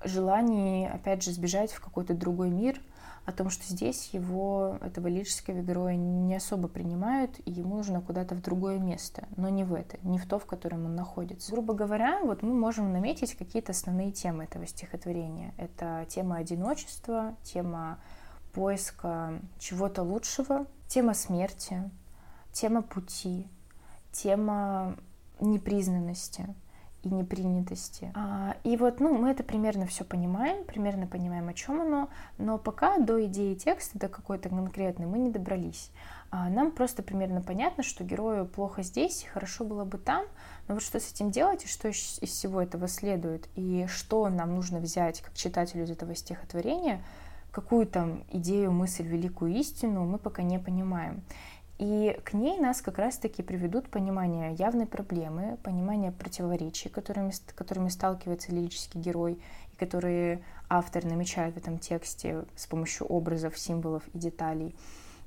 желании, 0.03 0.89
опять 0.89 1.23
же, 1.23 1.31
сбежать 1.31 1.71
в 1.71 1.79
какой-то 1.79 2.13
другой 2.13 2.49
мир– 2.49 2.81
о 3.25 3.31
том, 3.31 3.49
что 3.49 3.63
здесь 3.63 4.09
его, 4.13 4.77
этого 4.81 5.07
лирического 5.07 5.61
героя, 5.61 5.95
не 5.95 6.35
особо 6.35 6.67
принимают, 6.67 7.39
и 7.45 7.51
ему 7.51 7.77
нужно 7.77 8.01
куда-то 8.01 8.35
в 8.35 8.41
другое 8.41 8.79
место, 8.79 9.27
но 9.37 9.49
не 9.49 9.63
в 9.63 9.73
это, 9.73 9.97
не 10.03 10.19
в 10.19 10.27
то, 10.27 10.39
в 10.39 10.45
котором 10.45 10.85
он 10.85 10.95
находится. 10.95 11.51
Грубо 11.51 11.73
говоря, 11.73 12.19
вот 12.21 12.41
мы 12.43 12.53
можем 12.53 12.91
наметить 12.91 13.35
какие-то 13.35 13.71
основные 13.71 14.11
темы 14.11 14.43
этого 14.43 14.67
стихотворения. 14.67 15.53
Это 15.57 16.05
тема 16.09 16.37
одиночества, 16.37 17.35
тема 17.43 17.99
поиска 18.51 19.39
чего-то 19.57 20.03
лучшего, 20.03 20.67
тема 20.87 21.13
смерти, 21.13 21.89
тема 22.51 22.81
пути, 22.81 23.47
тема 24.11 24.97
непризнанности, 25.39 26.53
и 27.03 27.09
непринятости. 27.09 28.11
А, 28.15 28.55
и 28.63 28.77
вот, 28.77 28.99
ну, 28.99 29.17
мы 29.17 29.29
это 29.29 29.43
примерно 29.43 29.85
все 29.85 30.03
понимаем, 30.03 30.63
примерно 30.63 31.05
понимаем, 31.05 31.47
о 31.49 31.53
чем 31.53 31.81
оно, 31.81 32.09
но 32.37 32.57
пока 32.57 32.97
до 32.97 33.23
идеи 33.25 33.53
текста, 33.55 33.99
до 33.99 34.07
какой-то 34.07 34.49
конкретной, 34.49 35.05
мы 35.05 35.19
не 35.19 35.29
добрались. 35.29 35.91
А, 36.31 36.49
нам 36.49 36.71
просто 36.71 37.03
примерно 37.03 37.41
понятно, 37.41 37.83
что 37.83 38.03
герою 38.03 38.45
плохо 38.45 38.81
здесь, 38.83 39.27
хорошо 39.31 39.65
было 39.65 39.85
бы 39.85 39.97
там, 39.97 40.25
но 40.67 40.75
вот 40.75 40.83
что 40.83 40.99
с 40.99 41.11
этим 41.11 41.29
делать, 41.29 41.65
и 41.65 41.67
что 41.67 41.89
из 41.89 41.95
всего 41.95 42.61
этого 42.61 42.87
следует, 42.87 43.47
и 43.55 43.85
что 43.87 44.27
нам 44.29 44.55
нужно 44.55 44.79
взять 44.79 45.21
как 45.21 45.33
читателю 45.33 45.83
из 45.83 45.91
этого 45.91 46.15
стихотворения, 46.15 47.03
какую 47.51 47.85
там 47.85 48.23
идею, 48.31 48.71
мысль, 48.71 49.03
великую 49.03 49.53
истину, 49.53 50.05
мы 50.05 50.17
пока 50.17 50.41
не 50.41 50.57
понимаем. 50.57 51.21
И 51.83 52.17
к 52.23 52.31
ней 52.31 52.59
нас 52.59 52.81
как 52.81 52.97
раз-таки 52.97 53.43
приведут 53.43 53.89
понимание 53.89 54.53
явной 54.53 54.85
проблемы, 54.85 55.57
понимание 55.63 56.13
противоречий, 56.13 56.87
которыми, 56.87 57.33
которыми 57.55 57.89
сталкивается 57.89 58.53
лирический 58.53 59.01
герой, 59.01 59.37
и 59.73 59.75
которые 59.75 60.41
автор 60.69 61.03
намечает 61.03 61.55
в 61.55 61.57
этом 61.57 61.77
тексте 61.79 62.45
с 62.55 62.67
помощью 62.67 63.07
образов, 63.07 63.59
символов 63.59 64.03
и 64.13 64.17
деталей, 64.17 64.73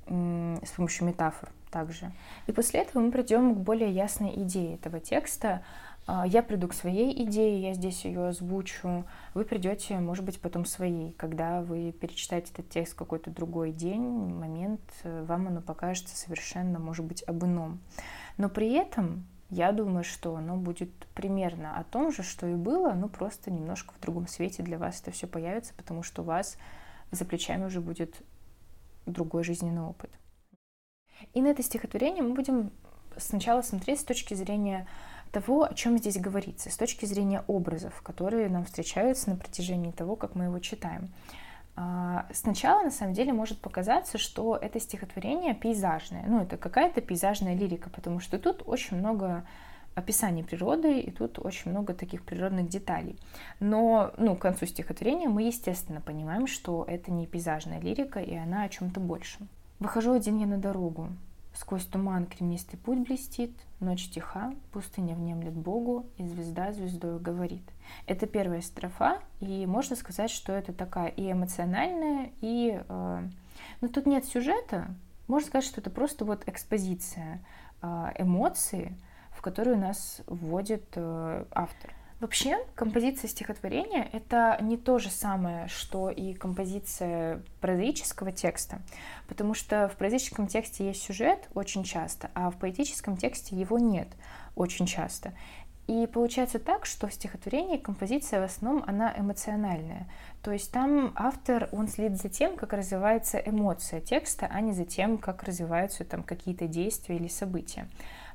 с 0.07 0.71
помощью 0.75 1.05
метафор 1.05 1.51
также. 1.69 2.11
И 2.47 2.51
после 2.51 2.79
этого 2.79 3.03
мы 3.03 3.11
придем 3.11 3.53
к 3.53 3.59
более 3.59 3.91
ясной 3.91 4.33
идее 4.41 4.77
этого 4.77 4.99
текста, 4.99 5.61
я 6.25 6.41
приду 6.41 6.69
к 6.69 6.73
своей 6.73 7.23
идее, 7.25 7.61
я 7.61 7.73
здесь 7.73 8.05
ее 8.05 8.27
озвучу. 8.27 9.05
Вы 9.33 9.43
придете, 9.43 9.99
может 9.99 10.23
быть, 10.23 10.39
потом 10.39 10.63
своей. 10.65 11.11
Когда 11.13 11.61
вы 11.61 11.91
перечитаете 11.91 12.51
этот 12.53 12.69
текст 12.69 12.93
в 12.93 12.97
какой-то 12.97 13.29
другой 13.29 13.71
день, 13.73 14.01
момент, 14.01 14.81
э, 15.03 15.25
вам 15.25 15.47
оно 15.47 15.61
покажется 15.61 16.15
совершенно, 16.15 16.79
может 16.79 17.05
быть, 17.05 17.23
об 17.23 17.43
ином. 17.43 17.79
Но 18.37 18.47
при 18.47 18.71
этом 18.71 19.25
я 19.49 19.71
думаю, 19.73 20.03
что 20.03 20.35
оно 20.35 20.55
будет 20.55 20.91
примерно 21.13 21.77
о 21.77 21.83
том 21.83 22.11
же, 22.11 22.23
что 22.23 22.47
и 22.47 22.55
было, 22.55 22.93
но 22.93 23.09
просто 23.09 23.51
немножко 23.51 23.93
в 23.93 23.99
другом 23.99 24.27
свете 24.27 24.63
для 24.63 24.77
вас 24.77 25.01
это 25.01 25.11
все 25.11 25.27
появится, 25.27 25.73
потому 25.73 26.03
что 26.03 26.21
у 26.21 26.25
вас 26.25 26.57
за 27.11 27.25
плечами 27.25 27.65
уже 27.65 27.81
будет 27.81 28.21
другой 29.05 29.43
жизненный 29.43 29.81
опыт. 29.81 30.11
И 31.33 31.41
на 31.41 31.47
это 31.47 31.63
стихотворение 31.63 32.23
мы 32.23 32.33
будем 32.33 32.71
сначала 33.17 33.61
смотреть 33.61 34.01
с 34.01 34.03
точки 34.03 34.33
зрения 34.33 34.87
того, 35.39 35.65
о 35.65 35.73
чем 35.75 35.99
здесь 35.99 36.17
говорится, 36.17 36.71
с 36.71 36.77
точки 36.77 37.05
зрения 37.05 37.43
образов, 37.45 38.01
которые 38.01 38.49
нам 38.49 38.65
встречаются 38.65 39.29
на 39.29 39.35
протяжении 39.35 39.91
того, 39.91 40.15
как 40.15 40.33
мы 40.33 40.45
его 40.45 40.57
читаем. 40.57 41.09
А, 41.75 42.25
сначала, 42.33 42.81
на 42.81 42.89
самом 42.89 43.13
деле, 43.13 43.33
может 43.33 43.59
показаться, 43.59 44.17
что 44.17 44.55
это 44.55 44.79
стихотворение 44.79 45.53
пейзажное. 45.53 46.23
Ну, 46.27 46.41
это 46.41 46.57
какая-то 46.57 47.01
пейзажная 47.01 47.55
лирика, 47.55 47.91
потому 47.91 48.19
что 48.19 48.39
тут 48.39 48.63
очень 48.65 48.97
много 48.97 49.45
описаний 49.93 50.43
природы, 50.43 50.99
и 50.99 51.11
тут 51.11 51.37
очень 51.37 51.69
много 51.69 51.93
таких 51.93 52.23
природных 52.23 52.67
деталей. 52.67 53.19
Но 53.59 54.13
ну, 54.17 54.35
к 54.35 54.41
концу 54.41 54.65
стихотворения 54.65 55.29
мы, 55.29 55.43
естественно, 55.43 56.01
понимаем, 56.01 56.47
что 56.47 56.83
это 56.87 57.11
не 57.11 57.27
пейзажная 57.27 57.79
лирика, 57.79 58.19
и 58.19 58.35
она 58.35 58.63
о 58.63 58.69
чем-то 58.69 58.99
большем. 58.99 59.47
Выхожу 59.79 60.13
один 60.13 60.39
я 60.39 60.47
на 60.47 60.57
дорогу, 60.57 61.09
Сквозь 61.59 61.85
туман 61.85 62.27
кремнистый 62.27 62.77
путь 62.77 62.99
блестит, 62.99 63.51
ночь 63.79 64.11
тиха, 64.11 64.53
пустыня 64.71 65.15
внемлет 65.15 65.53
Богу, 65.53 66.05
и 66.17 66.27
звезда 66.27 66.71
звездою 66.71 67.19
говорит. 67.19 67.63
Это 68.05 68.27
первая 68.27 68.61
строфа, 68.61 69.19
и 69.39 69.65
можно 69.65 69.95
сказать, 69.95 70.29
что 70.29 70.53
это 70.53 70.71
такая 70.71 71.07
и 71.07 71.31
эмоциональная, 71.31 72.31
и... 72.41 72.79
Э, 72.87 73.27
ну, 73.81 73.87
тут 73.87 74.05
нет 74.05 74.25
сюжета, 74.25 74.93
можно 75.27 75.47
сказать, 75.47 75.65
что 75.65 75.81
это 75.81 75.89
просто 75.89 76.25
вот 76.25 76.47
экспозиция 76.47 77.43
э, 77.81 77.87
эмоции, 78.19 78.95
в 79.31 79.41
которую 79.41 79.79
нас 79.79 80.21
вводит 80.27 80.85
э, 80.93 81.45
автор. 81.51 81.91
Вообще, 82.19 82.57
композиция 82.73 83.27
стихотворения— 83.27 84.09
это 84.11 84.57
не 84.59 84.75
то 84.75 84.97
же 84.97 85.11
самое, 85.11 85.67
что 85.67 86.09
и 86.09 86.33
композиция 86.33 87.43
прозаического 87.61 88.31
текста, 88.31 88.81
потому 89.27 89.53
что 89.53 89.87
в 89.87 89.97
прозаическом 89.97 90.47
тексте 90.47 90.87
есть 90.87 91.03
сюжет 91.03 91.47
очень 91.53 91.83
часто, 91.83 92.31
а 92.33 92.49
в 92.49 92.57
поэтическом 92.57 93.17
тексте 93.17 93.55
его 93.55 93.77
нет 93.77 94.07
очень 94.55 94.87
часто. 94.87 95.33
И 95.85 96.05
получается 96.05 96.59
так, 96.59 96.85
что 96.85 97.07
в 97.07 97.13
стихотворении 97.13 97.77
композиция 97.77 98.41
в 98.41 98.43
основном 98.43 98.83
она 98.87 99.13
эмоциональная. 99.17 100.09
То 100.43 100.51
есть 100.51 100.71
там 100.71 101.13
автор, 101.15 101.69
он 101.71 101.87
следит 101.87 102.17
за 102.17 102.29
тем, 102.29 102.57
как 102.57 102.73
развивается 102.73 103.37
эмоция 103.37 104.01
текста, 104.01 104.49
а 104.51 104.59
не 104.59 104.73
за 104.73 104.85
тем, 104.85 105.17
как 105.17 105.43
развиваются 105.43 106.03
там 106.03 106.23
какие-то 106.23 106.67
действия 106.67 107.15
или 107.15 107.27
события. 107.27 107.87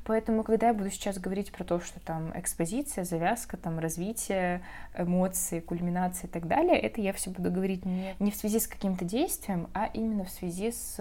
Поэтому, 0.05 0.43
когда 0.43 0.69
я 0.69 0.75
буду 0.75 0.91
сейчас 0.91 1.19
говорить 1.19 1.53
про 1.53 1.63
то, 1.65 1.79
что 1.81 2.01
там 2.01 2.33
экспозиция, 2.35 3.05
завязка, 3.05 3.57
там 3.57 3.79
развитие 3.79 4.63
эмоций, 4.97 5.61
кульминация 5.61 6.29
и 6.29 6.31
так 6.31 6.49
далее, 6.49 6.79
это 6.79 7.01
я 7.01 7.13
все 7.13 7.31
буду 7.31 7.53
говорить 7.53 7.85
не, 7.85 8.15
не 8.19 8.31
в 8.33 8.37
связи 8.37 8.59
с 8.59 8.67
каким-то 8.67 9.05
действием, 9.05 9.69
а 9.75 9.87
именно 9.87 10.25
в 10.25 10.31
связи 10.31 10.73
с 10.73 10.97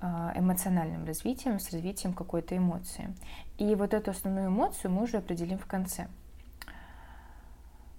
а, 0.00 0.32
эмоциональным 0.36 1.04
развитием, 1.06 1.58
с 1.58 1.72
развитием 1.72 2.14
какой-то 2.14 2.56
эмоции. 2.56 3.12
И 3.58 3.74
вот 3.74 3.92
эту 3.94 4.12
основную 4.12 4.46
эмоцию 4.46 4.92
мы 4.92 5.02
уже 5.02 5.16
определим 5.16 5.58
в 5.58 5.66
конце. 5.66 6.06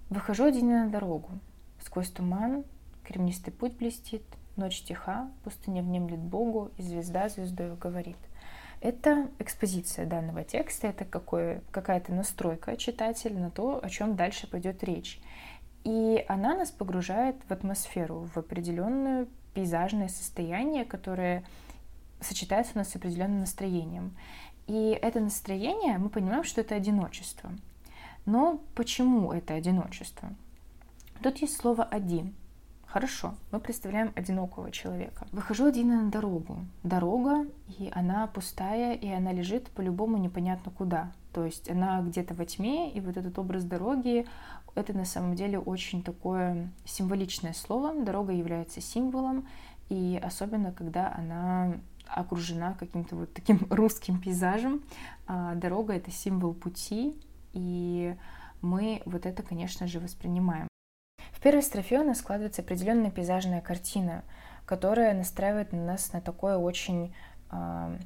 Выхожу 0.10 0.46
один 0.46 0.70
на 0.70 0.90
дорогу. 0.90 1.30
Сквозь 1.84 2.10
туман 2.10 2.64
кремнистый 3.04 3.52
путь 3.52 3.76
блестит, 3.76 4.24
ночь 4.56 4.82
тиха, 4.82 5.30
пустыня 5.44 5.82
внемлет 5.82 6.20
Богу, 6.20 6.72
и 6.78 6.84
звезда 6.84 7.28
звездою 7.28 7.76
говорит. 7.76 8.18
Это 8.82 9.30
экспозиция 9.40 10.06
данного 10.06 10.44
текста, 10.44 10.88
это 10.88 11.04
какая-то 11.04 12.14
настройка 12.14 12.78
читателя 12.78 13.38
на 13.38 13.52
то, 13.52 13.84
о 13.84 13.90
чем 13.90 14.16
дальше 14.16 14.48
пойдет 14.48 14.84
речь. 14.84 15.20
И 15.84 16.24
она 16.28 16.56
нас 16.56 16.72
погружает 16.72 17.36
в 17.48 17.52
атмосферу, 17.52 18.30
в 18.34 18.38
определенное 18.38 19.28
пейзажное 19.54 20.08
состояние, 20.08 20.86
которое 20.86 21.44
сочетается 22.22 22.74
у 22.76 22.78
нас 22.78 22.90
с 22.90 22.96
определенным 22.96 23.42
настроением. 23.42 24.16
И 24.68 24.98
это 25.02 25.20
настроение, 25.20 25.98
мы 25.98 26.10
понимаем, 26.10 26.44
что 26.44 26.62
это 26.62 26.76
одиночество. 26.76 27.52
Но 28.26 28.62
почему 28.76 29.34
это 29.34 29.56
одиночество? 29.56 30.30
Тут 31.22 31.38
есть 31.40 31.58
слово 31.58 31.84
«один». 31.84 32.36
Хорошо, 32.92 33.36
мы 33.52 33.60
представляем 33.60 34.12
одинокого 34.16 34.72
человека. 34.72 35.28
Выхожу 35.32 35.68
один 35.68 35.90
на 35.90 36.10
дорогу. 36.10 36.66
Дорога, 36.82 37.46
и 37.78 37.92
она 37.94 38.26
пустая, 38.26 38.96
и 38.96 39.08
она 39.08 39.32
лежит 39.32 39.70
по-любому 39.70 40.18
непонятно 40.18 40.72
куда. 40.72 41.12
То 41.32 41.46
есть 41.46 41.70
она 41.70 42.02
где-то 42.02 42.34
во 42.34 42.46
тьме, 42.46 42.92
и 42.92 43.00
вот 43.00 43.16
этот 43.16 43.38
образ 43.38 43.64
дороги, 43.64 44.26
это 44.74 44.94
на 44.94 45.06
самом 45.06 45.36
деле 45.36 45.60
очень 45.60 46.02
такое 46.02 46.72
символичное 46.84 47.54
слово. 47.54 47.94
Дорога 47.94 48.34
является 48.34 48.82
символом, 48.82 49.48
и 49.90 50.20
особенно 50.24 50.72
когда 50.72 51.14
она 51.16 51.76
окружена 52.08 52.74
каким-то 52.74 53.16
вот 53.16 53.32
таким 53.32 53.68
русским 53.70 54.20
пейзажем. 54.20 54.82
А, 55.28 55.54
дорога— 55.54 55.94
это 55.96 56.10
символ 56.10 56.56
пути, 56.56 57.16
и 57.54 58.16
мы 58.64 59.04
вот 59.06 59.28
это, 59.28 59.44
конечно 59.44 59.86
же, 59.86 60.00
воспринимаем. 60.00 60.69
В 61.40 61.42
первой 61.42 61.64
строфе 61.64 62.02
у 62.02 62.04
нас 62.04 62.18
складывается 62.18 62.62
определенная 62.62 63.12
пейзажная 63.12 63.62
картина, 63.62 64.24
которая 64.66 65.14
настраивает 65.14 65.72
нас 65.72 66.12
на 66.12 66.20
такое 66.20 66.58
очень 66.58 67.16
э, 67.50 67.98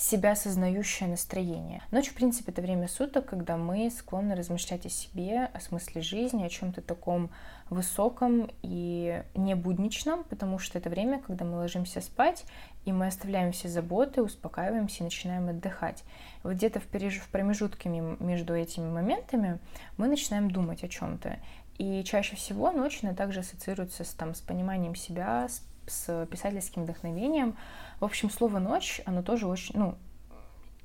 себя 0.00 0.34
сознающее 0.34 1.10
настроение. 1.10 1.82
Ночь, 1.90 2.08
в 2.08 2.14
принципе, 2.14 2.52
это 2.52 2.62
время 2.62 2.88
суток, 2.88 3.26
когда 3.26 3.58
мы 3.58 3.90
склонны 3.90 4.34
размышлять 4.34 4.86
о 4.86 4.88
себе, 4.88 5.50
о 5.52 5.60
смысле 5.60 6.00
жизни, 6.00 6.42
о 6.42 6.48
чем-то 6.48 6.80
таком 6.80 7.28
высоком 7.68 8.50
и 8.62 9.22
не 9.34 9.54
будничном, 9.54 10.24
потому 10.24 10.58
что 10.58 10.78
это 10.78 10.88
время, 10.88 11.20
когда 11.20 11.44
мы 11.44 11.58
ложимся 11.58 12.00
спать, 12.00 12.44
и 12.86 12.92
мы 12.92 13.08
оставляем 13.08 13.52
все 13.52 13.68
заботы, 13.68 14.22
успокаиваемся 14.22 15.00
и 15.00 15.04
начинаем 15.04 15.50
отдыхать. 15.50 16.02
Вот 16.42 16.54
где-то 16.54 16.80
в 16.80 16.86
промежутке 16.86 17.90
между 17.90 18.54
этими 18.54 18.90
моментами 18.90 19.58
мы 19.98 20.08
начинаем 20.08 20.50
думать 20.50 20.82
о 20.82 20.88
чем-то. 20.88 21.36
И 21.78 22.04
чаще 22.04 22.36
всего 22.36 22.70
ночь, 22.72 23.00
она 23.02 23.14
также 23.14 23.40
ассоциируется 23.40 24.04
с, 24.04 24.12
там, 24.12 24.34
с 24.34 24.40
пониманием 24.40 24.94
себя, 24.94 25.48
с, 25.48 25.62
с 25.86 26.26
писательским 26.26 26.82
вдохновением. 26.82 27.56
В 28.00 28.04
общем, 28.04 28.30
слово 28.30 28.58
«ночь», 28.58 29.00
оно 29.06 29.22
тоже 29.22 29.46
очень, 29.46 29.78
ну, 29.78 29.94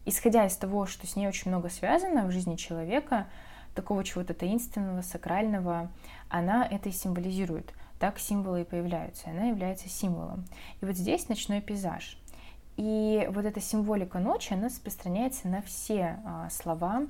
исходя 0.05 0.45
из 0.45 0.55
того, 0.55 0.85
что 0.85 1.05
с 1.05 1.15
ней 1.15 1.27
очень 1.27 1.51
много 1.51 1.69
связано 1.69 2.25
в 2.25 2.31
жизни 2.31 2.55
человека, 2.55 3.27
такого 3.73 4.03
чего-то 4.03 4.33
таинственного, 4.33 5.01
сакрального, 5.01 5.91
она 6.29 6.65
это 6.65 6.89
и 6.89 6.93
символизирует. 6.93 7.73
Так 7.99 8.19
символы 8.19 8.61
и 8.61 8.65
появляются, 8.65 9.29
она 9.29 9.45
является 9.45 9.89
символом. 9.89 10.45
И 10.81 10.85
вот 10.85 10.95
здесь 10.95 11.29
ночной 11.29 11.61
пейзаж. 11.61 12.17
И 12.77 13.27
вот 13.31 13.45
эта 13.45 13.61
символика 13.61 14.19
ночи, 14.19 14.53
она 14.53 14.65
распространяется 14.65 15.47
на 15.47 15.61
все 15.61 16.19
а, 16.25 16.49
слова 16.49 17.07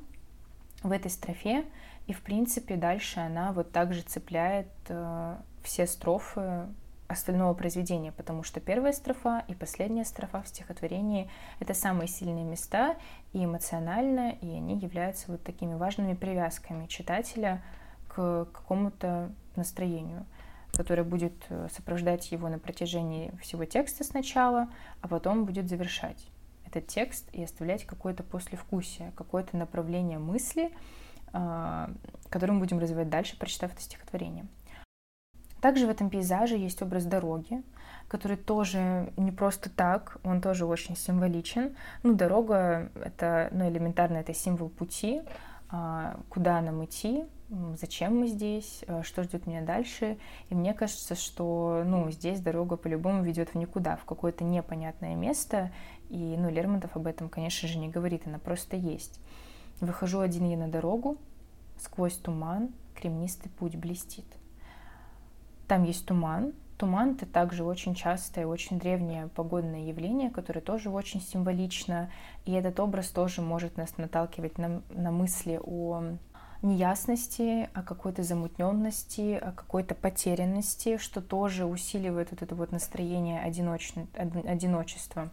в 0.84 0.92
этой 0.92 1.10
строфе, 1.10 1.66
и, 2.08 2.14
в 2.14 2.22
принципе, 2.22 2.76
дальше 2.76 3.20
она 3.20 3.52
вот 3.52 3.72
также 3.72 4.02
цепляет 4.02 4.68
э, 4.90 5.38
все 5.64 5.88
строфы 5.88 6.68
остального 7.08 7.54
произведения, 7.54 8.12
потому 8.12 8.44
что 8.44 8.60
первая 8.60 8.92
строфа 8.92 9.44
и 9.48 9.54
последняя 9.54 10.06
строфа 10.06 10.42
в 10.42 10.48
стихотворении— 10.48 11.30
это 11.60 11.74
самые 11.74 12.08
сильные 12.08 12.46
места 12.46 12.96
и 13.34 13.46
эмоционально, 13.46 14.32
и 14.42 14.50
они 14.50 14.78
являются 14.78 15.32
вот 15.32 15.44
такими 15.44 15.76
важными 15.76 16.14
привязками 16.14 16.88
читателя 16.88 17.64
к 18.08 18.46
какому-то 18.52 19.32
настроению, 19.56 20.26
которое 20.74 21.04
будет 21.04 21.34
э, 21.50 21.68
сопровождать 21.72 22.32
его 22.32 22.50
на 22.50 22.60
протяжении 22.60 23.32
всего 23.42 23.66
текста 23.66 24.04
сначала, 24.04 24.70
а 25.02 25.08
потом 25.08 25.46
будет 25.46 25.70
завершать 25.70 26.28
этот 26.66 26.88
текст 26.88 27.30
и 27.34 27.44
оставлять 27.44 27.86
какое-то 27.86 28.24
послевкусие, 28.24 29.12
какое-то 29.16 29.58
направление 29.58 30.20
мысли, 30.20 30.72
который 32.30 32.52
мы 32.52 32.60
будем 32.60 32.80
развивать 32.80 33.10
дальше, 33.10 33.38
прочитав 33.38 33.74
это 33.74 33.82
стихотворение. 33.82 34.46
Также 35.62 35.88
в 35.88 35.90
этом 35.90 36.10
пейзаже 36.10 36.58
есть 36.58 36.82
образ 36.82 37.06
дороги, 37.06 37.64
который 38.08 38.38
тоже 38.38 39.12
не 39.18 39.32
просто 39.32 39.70
так, 39.70 40.18
он 40.24 40.40
тоже 40.40 40.66
очень 40.66 40.96
символичен. 40.96 41.76
Ну, 42.04 42.14
дорога— 42.14 42.92
это, 43.04 43.50
ну, 43.52 43.68
элементарно, 43.68 44.18
это 44.18 44.34
символ 44.34 44.70
пути, 44.70 45.22
а, 45.70 46.20
куда 46.30 46.62
нам 46.62 46.86
идти, 46.86 47.26
зачем 47.80 48.20
мы 48.20 48.28
здесь, 48.28 48.84
а, 48.88 49.02
что 49.02 49.24
ждет 49.24 49.48
меня 49.48 49.62
дальше. 49.62 50.18
И 50.50 50.56
мне 50.56 50.74
кажется, 50.74 51.16
что, 51.16 51.84
ну, 51.84 52.12
здесь 52.12 52.42
дорога 52.42 52.78
по-любому 52.78 53.24
ведет 53.24 53.50
в 53.50 53.56
никуда, 53.56 53.96
в 53.96 54.06
какое-то 54.06 54.44
непонятное 54.44 55.16
место. 55.16 55.72
И, 56.10 56.36
ну, 56.38 56.50
Лермонтов 56.50 56.96
об 56.96 57.08
этом, 57.08 57.28
конечно 57.28 57.68
же, 57.68 57.80
не 57.80 57.90
говорит, 57.90 58.28
она 58.28 58.38
просто 58.38 58.76
есть. 58.76 59.20
Выхожу 59.82 60.20
один 60.20 60.50
я 60.50 60.58
на 60.58 60.68
дорогу, 60.68 61.18
сквозь 61.78 62.18
туман 62.18 62.70
кремнистый 62.96 63.52
путь 63.52 63.76
блестит. 63.76 64.26
Там 65.68 65.84
есть 65.84 66.06
туман. 66.06 66.54
Туман— 66.78 67.12
это 67.16 67.26
также 67.26 67.64
очень 67.64 67.96
частое, 67.96 68.46
очень 68.46 68.80
древнее 68.80 69.30
погодное 69.30 69.86
явление, 69.86 70.30
которое 70.30 70.60
тоже 70.62 70.90
очень 70.90 71.22
символично. 71.22 72.12
И 72.46 72.52
этот 72.52 72.80
образ 72.80 73.10
тоже 73.10 73.42
может 73.42 73.78
нас 73.78 73.98
наталкивать 73.98 74.58
на, 74.58 74.82
на 74.90 75.12
мысли 75.12 75.60
о 75.64 76.18
неясности, 76.62 77.70
о 77.74 77.82
какой-то 77.82 78.24
замутненности, 78.24 79.36
о 79.36 79.52
какой-то 79.54 79.96
потерянности, 79.96 80.98
что 80.98 81.22
тоже 81.22 81.66
усиливает 81.66 82.32
вот 82.32 82.42
это 82.42 82.56
вот 82.56 82.72
настроение 82.72 83.40
одиноч... 83.42 83.94
одиночества. 84.14 85.30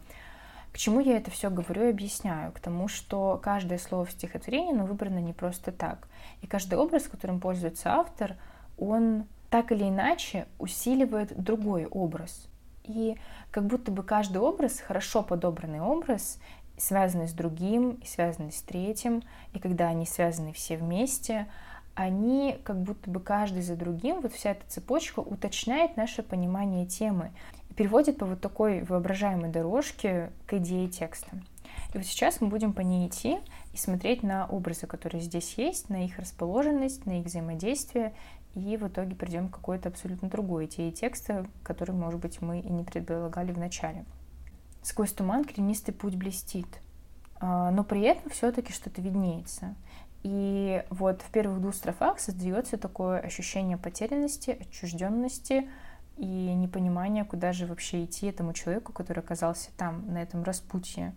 К 0.72 0.78
чему 0.78 1.00
я 1.00 1.18
это 1.18 1.30
все 1.30 1.50
говорю 1.50 1.86
и 1.86 1.90
объясняю? 1.90 2.50
К 2.52 2.60
тому, 2.60 2.88
что 2.88 3.38
каждое 3.42 3.78
слово 3.78 4.06
в 4.06 4.12
стихотворении 4.12 4.72
оно 4.72 4.86
выбрано 4.86 5.18
не 5.18 5.34
просто 5.34 5.70
так. 5.70 6.08
И 6.40 6.46
каждый 6.46 6.78
образ, 6.78 7.04
которым 7.04 7.40
пользуется 7.40 7.92
автор, 7.92 8.36
он 8.78 9.26
так 9.50 9.70
или 9.70 9.84
иначе 9.84 10.46
усиливает 10.58 11.36
другой 11.36 11.84
образ. 11.84 12.48
И 12.84 13.18
как 13.50 13.66
будто 13.66 13.92
бы 13.92 14.02
каждый 14.02 14.38
образ, 14.38 14.80
хорошо 14.80 15.22
подобранный 15.22 15.82
образ, 15.82 16.38
связанный 16.78 17.28
с 17.28 17.32
другим, 17.32 18.00
связанный 18.04 18.50
с 18.50 18.62
третьим, 18.62 19.22
и 19.52 19.58
когда 19.58 19.88
они 19.88 20.06
связаны 20.06 20.54
все 20.54 20.78
вместе, 20.78 21.46
они 21.94 22.58
как 22.64 22.80
будто 22.80 23.10
бы 23.10 23.20
каждый 23.20 23.62
за 23.62 23.76
другим, 23.76 24.20
вот 24.20 24.32
вся 24.32 24.52
эта 24.52 24.66
цепочка 24.66 25.20
уточняет 25.20 25.96
наше 25.96 26.22
понимание 26.22 26.86
темы 26.86 27.30
переводит 27.76 28.18
по 28.18 28.26
вот 28.26 28.40
такой 28.40 28.82
воображаемой 28.82 29.50
дорожке 29.50 30.30
к 30.46 30.54
идее 30.54 30.88
текста. 30.88 31.30
И 31.94 31.98
вот 31.98 32.06
сейчас 32.06 32.40
мы 32.40 32.48
будем 32.48 32.72
по 32.72 32.80
ней 32.80 33.08
идти 33.08 33.38
и 33.72 33.76
смотреть 33.76 34.22
на 34.22 34.46
образы, 34.46 34.86
которые 34.86 35.20
здесь 35.20 35.54
есть, 35.56 35.88
на 35.88 36.04
их 36.04 36.18
расположенность, 36.18 37.06
на 37.06 37.20
их 37.20 37.26
взаимодействие, 37.26 38.14
и 38.54 38.76
в 38.76 38.86
итоге 38.86 39.14
придем 39.14 39.48
к 39.48 39.54
какой-то 39.54 39.88
абсолютно 39.88 40.28
другой 40.28 40.66
идее 40.66 40.92
текста, 40.92 41.46
который, 41.62 41.94
может 41.94 42.20
быть, 42.20 42.40
мы 42.42 42.60
и 42.60 42.70
не 42.70 42.84
предполагали 42.84 43.52
в 43.52 43.58
начале. 43.58 44.04
Сквозь 44.82 45.12
туман 45.12 45.44
кремнистый 45.44 45.94
путь 45.94 46.16
блестит, 46.16 46.66
а, 47.40 47.70
но 47.70 47.84
при 47.84 48.02
этом 48.02 48.30
все-таки 48.30 48.72
что-то 48.72 49.00
виднеется. 49.00 49.74
И 50.22 50.84
вот 50.90 51.22
в 51.22 51.30
первых 51.30 51.60
двух 51.60 51.74
строфах 51.74 52.20
создается 52.20 52.76
такое 52.76 53.18
ощущение 53.18 53.76
потерянности, 53.76 54.50
отчужденности, 54.50 55.68
и 56.16 56.54
непонимание, 56.54 57.24
куда 57.24 57.52
же 57.52 57.66
вообще 57.66 58.04
идти 58.04 58.26
этому 58.26 58.52
человеку, 58.52 58.92
который 58.92 59.20
оказался 59.20 59.70
там, 59.76 60.12
на 60.12 60.22
этом 60.22 60.42
распутье. 60.42 61.14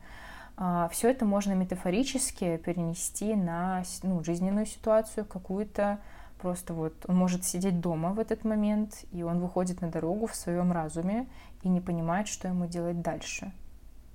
А, 0.58 0.88
Все 0.90 1.10
это 1.10 1.26
можно 1.26 1.54
метафорически 1.54 2.58
перенести 2.58 3.36
на 3.36 3.84
ну, 4.04 4.24
жизненную 4.24 4.66
ситуацию 4.66 5.26
какую-то. 5.26 6.00
Просто 6.40 6.74
вот 6.74 6.94
он 7.08 7.16
может 7.16 7.44
сидеть 7.44 7.80
дома 7.80 8.12
в 8.14 8.20
этот 8.20 8.44
момент, 8.44 9.06
и 9.12 9.24
он 9.24 9.40
выходит 9.40 9.82
на 9.82 9.90
дорогу 9.90 10.28
в 10.28 10.36
своем 10.36 10.72
разуме 10.72 11.28
и 11.64 11.70
не 11.70 11.82
понимает, 11.82 12.28
что 12.28 12.48
ему 12.48 12.68
делать 12.68 13.02
дальше. 13.02 13.52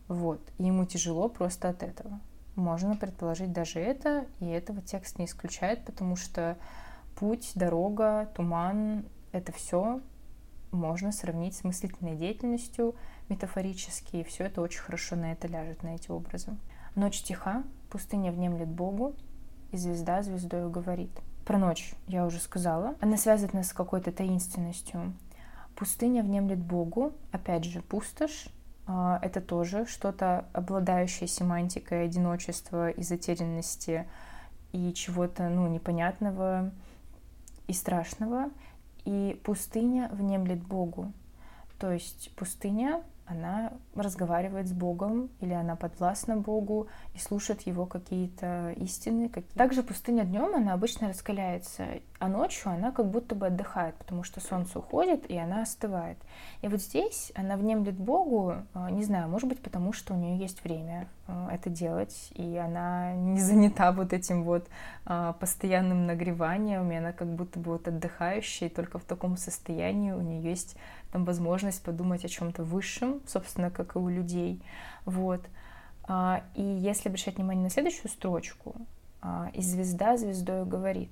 Вот. 0.09 0.41
И 0.59 0.65
ему 0.65 0.85
тяжело 0.87 1.29
просто 1.29 1.69
от 1.69 1.83
этого. 1.83 2.21
Можно 2.57 2.97
предположить 2.97 3.53
даже 3.53 3.81
это, 3.81 4.27
и 4.41 4.47
этого 4.47 4.83
текст 4.83 5.19
не 5.19 5.25
исключает, 5.25 5.85
потому 5.85 6.17
что 6.17 6.57
путь, 7.17 7.53
дорога, 7.55 8.29
туман— 8.35 9.05
это 9.33 9.53
все 9.53 10.01
можно 10.73 11.13
сравнить 11.13 11.57
с 11.57 11.65
мыслительной 11.65 12.17
деятельностью 12.17 12.95
метафорически, 13.29 14.17
и 14.17 14.25
все 14.25 14.45
это 14.45 14.61
очень 14.61 14.81
хорошо 14.81 15.17
на 15.17 15.33
это 15.33 15.49
ляжет, 15.49 15.83
на 15.83 15.95
эти 15.95 16.11
образы. 16.11 16.57
Ночь 16.95 17.23
тиха, 17.23 17.63
пустыня 17.91 18.33
внемлет 18.33 18.69
Богу, 18.69 19.15
и 19.73 19.77
звезда 19.77 20.23
звездою 20.23 20.71
говорит. 20.71 21.11
Про 21.45 21.59
ночь 21.59 21.95
я 22.07 22.27
уже 22.27 22.39
сказала. 22.39 22.95
Она 23.01 23.17
связана 23.17 23.63
с 23.63 23.73
какой-то 23.73 24.13
таинственностью. 24.13 25.15
Пустыня 25.77 26.23
внемлет 26.23 26.59
Богу, 26.59 27.13
опять 27.33 27.65
же, 27.65 27.81
пустошь, 27.81 28.49
а, 28.87 29.19
это 29.23 29.41
тоже 29.41 29.87
что-то 29.87 30.47
обладающее 30.53 31.29
семантикой 31.29 32.05
одиночества 32.05 32.91
и 32.91 33.03
затерянности 33.03 34.07
и 34.73 34.93
чего-то 34.93 35.49
ну, 35.49 35.69
непонятного 35.69 36.73
и 37.67 37.73
страшного. 37.73 38.51
И 39.05 39.41
пустыня 39.45 40.09
внемлет 40.13 40.63
Богу. 40.63 41.13
То 41.79 41.93
есть 41.93 42.35
пустыня 42.37 43.03
она 43.31 43.73
разговаривает 43.95 44.67
с 44.67 44.73
Богом, 44.73 45.31
или 45.41 45.53
она 45.53 45.77
подвластна 45.77 46.37
Богу 46.37 46.89
и 47.15 47.19
слушает 47.19 47.63
его 47.63 47.87
какие-то 47.87 48.73
истины. 48.73 49.31
Также 49.55 49.85
пустыня 49.85 50.25
днем, 50.25 50.55
она 50.55 50.73
обычно 50.73 51.09
раскаляется, 51.09 52.01
а 52.21 52.29
ночью 52.29 52.71
она 52.71 52.93
как 52.93 53.11
будто 53.11 53.35
бы 53.35 53.47
отдыхает, 53.47 53.95
потому 53.95 54.25
что 54.25 54.41
солнце 54.41 54.79
уходит, 54.79 55.29
и 55.31 55.39
она 55.39 55.63
остывает. 55.63 56.19
И 56.61 56.69
вот 56.69 56.83
здесь 56.83 57.33
она 57.35 57.57
внемлет 57.57 57.95
Богу, 57.95 58.57
а, 58.75 58.91
не 58.91 59.03
знаю, 59.05 59.31
может 59.31 59.49
быть, 59.49 59.59
потому 59.61 59.95
что 59.95 60.13
у 60.13 60.19
нее 60.19 60.39
есть 60.39 60.63
время 60.63 61.09
а, 61.27 61.49
это 61.51 61.71
делать, 61.71 62.31
и 62.35 62.59
она 62.59 63.15
не 63.15 63.41
занята 63.41 63.91
вот 63.91 64.13
этим 64.13 64.45
вот 64.45 64.69
а, 65.07 65.33
постоянным 65.33 66.05
нагреванием, 66.05 66.93
и 66.93 66.97
она 66.97 67.13
как 67.13 67.27
будто 67.27 67.59
бы 67.59 67.73
вот 67.73 67.89
отдыхающая, 67.89 68.69
и 68.69 68.71
только 68.71 68.99
в 68.99 69.05
таком 69.05 69.39
состоянии 69.39 70.13
у 70.13 70.21
нее 70.21 70.43
есть 70.43 70.77
там 71.13 71.25
возможность 71.25 71.83
подумать 71.83 72.27
о 72.27 72.29
чем-то 72.29 72.65
высшем, 72.65 73.23
собственно, 73.27 73.71
как 73.71 73.97
и 73.97 73.99
у 73.99 74.11
людей. 74.11 74.63
Вот. 75.07 75.41
А, 76.05 76.43
и 76.55 76.63
если 76.63 77.09
обращать 77.09 77.37
внимание 77.37 77.65
на 77.65 77.71
следующую 77.71 78.11
строчку, 78.11 78.75
а, 79.23 79.51
«И 79.55 79.63
звезда 79.63 80.19
звездою 80.19 80.67
говорит», 80.67 81.11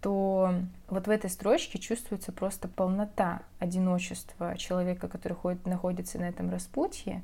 то 0.00 0.54
вот 0.88 1.06
в 1.06 1.10
этой 1.10 1.30
строчке 1.30 1.78
чувствуется 1.78 2.32
просто 2.32 2.68
полнота 2.68 3.42
одиночества 3.58 4.56
человека, 4.56 5.08
который 5.08 5.34
ходит, 5.34 5.66
находится 5.66 6.18
на 6.18 6.24
этом 6.24 6.50
распутье, 6.50 7.22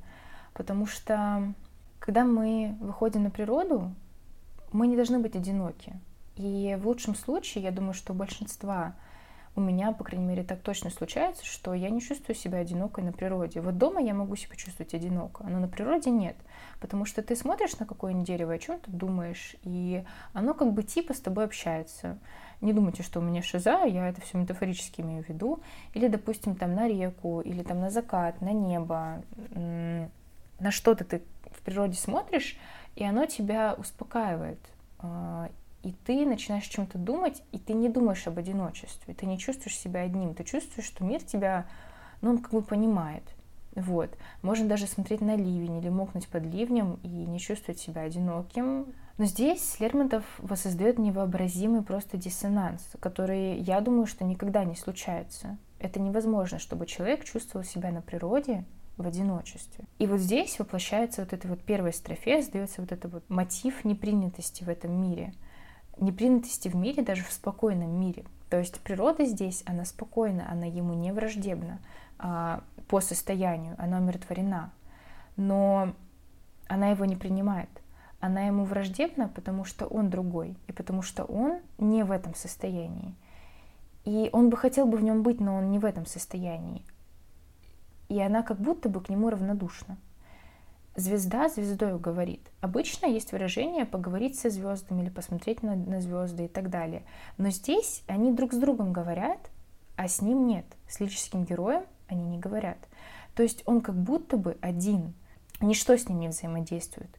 потому 0.53 0.87
что 0.87 1.55
когда 1.99 2.25
мы 2.25 2.77
выходим 2.81 3.25
на 3.25 3.31
природу, 3.31 3.93
мы 4.73 4.87
не 4.87 4.97
должны 4.97 5.19
быть 5.19 5.37
одиноки. 5.37 5.99
И 6.37 6.77
в 6.81 6.87
лучшем 6.87 7.15
случае, 7.15 7.65
я 7.65 7.71
думаю, 7.71 7.95
что 7.95 8.13
у 8.13 8.17
большинства 8.17 8.95
у 9.57 9.61
меня, 9.61 9.93
по 9.93 10.05
крайней 10.05 10.27
мере, 10.27 10.45
так 10.45 10.61
точно 10.61 10.91
случается, 10.91 11.45
что 11.47 11.73
я 11.73 11.89
не 11.89 12.03
чувствую 12.03 12.37
себя 12.37 12.59
одинокой 12.59 13.03
на 13.03 13.13
природе. 13.13 13.63
Вот 13.63 13.79
дома 13.79 14.03
я 14.03 14.13
могу 14.13 14.37
себя 14.37 14.55
чувствовать 14.55 14.93
одиноко, 14.93 15.45
но 15.45 15.59
на 15.59 15.67
природе 15.67 16.11
нет. 16.11 16.37
Потому 16.79 17.07
что 17.07 17.23
ты 17.23 17.35
смотришь 17.35 17.79
на 17.79 17.87
какое-нибудь 17.87 18.27
дерево, 18.27 18.53
о 18.53 18.59
чем 18.59 18.79
ты 18.79 18.91
думаешь, 18.91 19.57
и 19.63 20.05
оно 20.35 20.53
как 20.53 20.75
бы 20.75 20.83
типа 20.83 21.15
с 21.15 21.21
тобой 21.21 21.45
общается. 21.45 22.19
Не 22.61 22.73
думайте, 22.73 23.03
что 23.03 23.21
у 23.21 23.23
меня 23.23 23.43
шиза, 23.43 23.85
я 23.85 24.09
это 24.09 24.21
все 24.21 24.39
метафорически 24.39 25.01
имею 25.01 25.23
в 25.25 25.29
виду. 25.29 25.61
Или, 25.95 26.09
допустим, 26.09 26.57
там 26.57 26.75
на 26.75 26.89
реку, 26.89 27.41
или 27.41 27.63
там 27.63 27.81
на 27.81 27.91
закат, 27.91 28.41
на 28.41 28.53
небо, 28.53 29.23
на 29.55 30.71
что-то 30.71 31.05
ты 31.05 31.23
в 31.51 31.61
природе 31.63 31.95
смотришь, 31.95 32.57
и 32.95 33.05
оно 33.05 33.27
тебя 33.27 33.75
успокаивает 33.79 34.59
а, 34.99 35.51
и 35.83 35.93
ты 36.05 36.27
начинаешь 36.27 36.67
о 36.67 36.73
чем-то 36.73 36.99
думать, 36.99 37.43
и 37.53 37.59
ты 37.59 37.73
не 37.73 37.89
думаешь 37.89 38.27
об 38.27 38.39
одиночестве, 38.39 39.15
ты 39.15 39.25
не 39.27 39.39
чувствуешь 39.39 39.79
себя 39.79 40.01
одним, 40.01 40.35
ты 40.35 40.43
чувствуешь, 40.43 40.87
что 40.87 41.05
мир 41.05 41.23
тебя, 41.23 41.67
ну, 42.23 42.31
он 42.31 42.39
как 42.39 42.53
бы 42.53 42.63
понимает. 42.63 43.23
Вот. 43.77 44.11
Можно 44.43 44.67
даже 44.67 44.87
смотреть 44.87 45.21
на 45.21 45.37
ливень 45.37 45.79
или 45.79 45.89
мокнуть 45.89 46.29
под 46.29 46.45
ливнем 46.45 46.99
и 47.03 47.09
не 47.09 47.39
чувствовать 47.39 47.79
себя 47.79 48.03
одиноким. 48.03 48.87
Но 49.19 49.25
здесь 49.25 49.81
Лермонтов 49.81 50.25
воссоздает 50.39 50.99
невообразимый 50.99 51.83
просто 51.83 52.17
диссонанс, 52.17 52.83
который, 53.01 53.59
я 53.59 53.81
думаю, 53.81 54.07
что 54.07 54.25
никогда 54.25 54.65
не 54.65 54.75
случается. 54.75 55.57
Это 55.79 56.01
невозможно, 56.01 56.59
чтобы 56.59 56.87
человек 56.87 57.25
чувствовал 57.25 57.65
себя 57.65 57.91
на 57.91 58.03
природе 58.03 58.65
в 58.97 59.07
одиночестве. 59.07 59.85
И 59.99 60.07
вот 60.07 60.21
здесь 60.21 60.59
воплощается 60.59 61.23
вот 61.23 61.33
эта 61.33 61.49
вот 61.49 61.63
первая 61.63 61.93
строфе, 61.93 62.43
сдается 62.43 62.81
вот 62.81 62.93
этот 62.93 63.13
вот 63.13 63.25
мотив 63.29 63.85
непринятости 63.85 64.65
в 64.65 64.69
этом 64.69 64.93
мире— 65.01 65.33
непринятости 65.99 66.69
в 66.69 66.75
мире, 66.75 67.03
даже 67.03 67.25
в 67.25 67.33
спокойном 67.33 67.91
мире. 67.99 68.25
То 68.51 68.59
есть 68.59 68.81
природа 68.81 69.25
здесь, 69.25 69.63
она 69.67 69.85
спокойна, 69.85 70.51
она 70.51 70.67
ему 70.67 70.95
не 70.95 71.13
враждебна 71.13 71.81
а, 72.19 72.63
по 72.89 73.01
состоянию, 73.01 73.75
она 73.79 73.99
умиротворена. 73.99 74.73
Но 75.37 75.95
она 76.69 76.91
его 76.91 77.05
не 77.05 77.17
принимает. 77.17 77.69
Она 78.21 78.47
ему 78.47 78.65
враждебна, 78.65 79.29
потому 79.29 79.65
что 79.65 79.87
он 79.87 80.11
другой, 80.11 80.57
и 80.67 80.73
потому 80.73 81.03
что 81.03 81.25
он 81.25 81.61
не 81.79 82.03
в 82.03 82.11
этом 82.11 82.35
состоянии. 82.35 83.15
И 84.05 84.31
он 84.33 84.51
бы 84.51 84.57
хотел 84.57 84.87
бы 84.87 84.97
в 84.97 85.03
нем 85.03 85.23
быть, 85.23 85.41
но 85.41 85.57
он 85.57 85.71
не 85.71 85.79
в 85.79 85.85
этом 85.85 86.07
состоянии. 86.07 86.83
И 88.09 88.21
она 88.21 88.43
как 88.43 88.59
будто 88.59 88.89
бы 88.89 89.01
к 89.01 89.09
нему 89.09 89.31
равнодушна. 89.31 89.99
Звезда 90.95 91.51
звездою 91.51 91.99
говорит. 91.99 92.41
Обычно 92.63 93.07
есть 93.07 93.33
выражение 93.33 93.85
поговорить 93.85 94.39
со 94.39 94.49
звездами 94.49 95.03
или 95.03 95.11
посмотреть 95.11 95.63
на, 95.63 95.77
на 95.77 96.01
звезды 96.01 96.47
и 96.47 96.49
так 96.49 96.71
далее. 96.71 97.03
Но 97.37 97.51
здесь 97.51 98.03
они 98.07 98.33
друг 98.33 98.55
с 98.55 98.57
другом 98.57 98.95
говорят, 98.95 99.51
а 99.97 100.09
с 100.09 100.23
ним 100.23 100.47
нет. 100.47 100.65
С 100.89 101.01
лирическим 101.01 101.45
героем 101.45 101.85
они 102.09 102.25
не 102.25 102.39
говорят. 102.39 102.79
То 103.35 103.43
есть 103.43 103.63
он 103.67 103.83
как 103.83 103.95
будто 103.95 104.39
бы 104.39 104.57
один. 104.63 105.13
Ничто 105.61 105.97
с 105.97 106.09
ним 106.09 106.21
не 106.21 106.29
взаимодействует. 106.29 107.11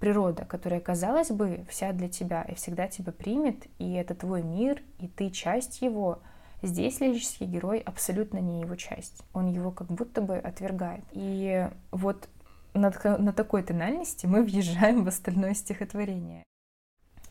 Природа, 0.00 0.44
которая, 0.44 0.80
казалось 0.80 1.30
бы, 1.30 1.66
вся 1.68 1.92
для 1.92 2.08
тебя 2.08 2.42
и 2.42 2.54
всегда 2.54 2.86
тебя 2.88 3.12
примет, 3.12 3.66
и 3.78 3.92
это 3.94 4.14
твой 4.14 4.42
мир, 4.42 4.82
и 4.98 5.08
ты 5.08 5.30
часть 5.30 5.82
его, 5.82 6.20
Здесь 6.60 6.98
лирический 7.00 7.46
герой 7.46 7.78
абсолютно 7.78 8.38
не 8.38 8.62
его 8.62 8.74
часть. 8.74 9.22
Он 9.32 9.46
его 9.46 9.70
как 9.70 9.86
будто 9.88 10.20
бы 10.20 10.36
отвергает. 10.36 11.04
И 11.12 11.68
вот 11.92 12.28
на, 12.74 12.92
на 13.18 13.32
такой 13.32 13.62
тональности 13.62 14.26
мы 14.26 14.42
въезжаем 14.42 15.04
в 15.04 15.08
остальное 15.08 15.54
стихотворение. 15.54 16.42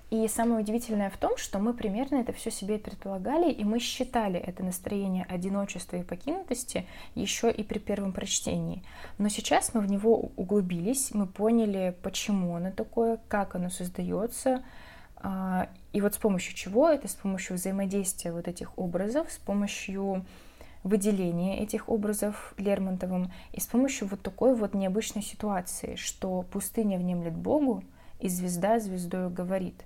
И 0.09 0.25
самое 0.29 0.61
удивительное 0.61 1.09
в 1.09 1.17
том, 1.17 1.35
что 1.35 1.59
мы 1.59 1.73
примерно 1.73 2.15
это 2.15 2.31
все 2.31 2.49
себе 2.49 2.79
предполагали, 2.79 3.51
и 3.51 3.65
мы 3.65 3.79
считали 3.79 4.39
это 4.39 4.63
настроение 4.63 5.25
одиночества 5.25 5.97
и 5.97 6.03
покинутости 6.03 6.87
еще 7.13 7.51
и 7.51 7.61
при 7.61 7.79
первом 7.79 8.13
прочтении. 8.13 8.83
Но 9.17 9.27
сейчас 9.27 9.73
мы 9.73 9.81
в 9.81 9.91
него 9.91 10.31
углубились, 10.37 11.13
мы 11.13 11.27
поняли, 11.27 11.93
почему 12.03 12.55
оно 12.55 12.71
такое, 12.71 13.19
как 13.27 13.55
оно 13.55 13.69
создается, 13.69 14.63
а, 15.17 15.67
и 15.91 15.99
вот 15.99 16.13
с 16.13 16.17
помощью 16.17 16.55
чего 16.55 16.89
это, 16.89 17.09
с 17.09 17.15
помощью 17.15 17.57
взаимодействия 17.57 18.31
вот 18.31 18.47
этих 18.47 18.77
образов, 18.77 19.29
с 19.29 19.37
помощью 19.37 20.25
выделение 20.83 21.59
этих 21.59 21.89
образов 21.89 22.53
Лермонтовым 22.57 23.33
и 23.51 23.59
с 23.59 23.65
помощью 23.65 24.07
вот 24.07 24.21
такой 24.21 24.55
вот 24.55 24.73
необычной 24.73 25.21
ситуации, 25.21 25.95
что 25.95 26.43
пустыня 26.43 26.97
внемлет 26.97 27.35
Богу, 27.35 27.83
и 28.19 28.29
звезда 28.29 28.79
звездою 28.79 29.29
говорит. 29.29 29.83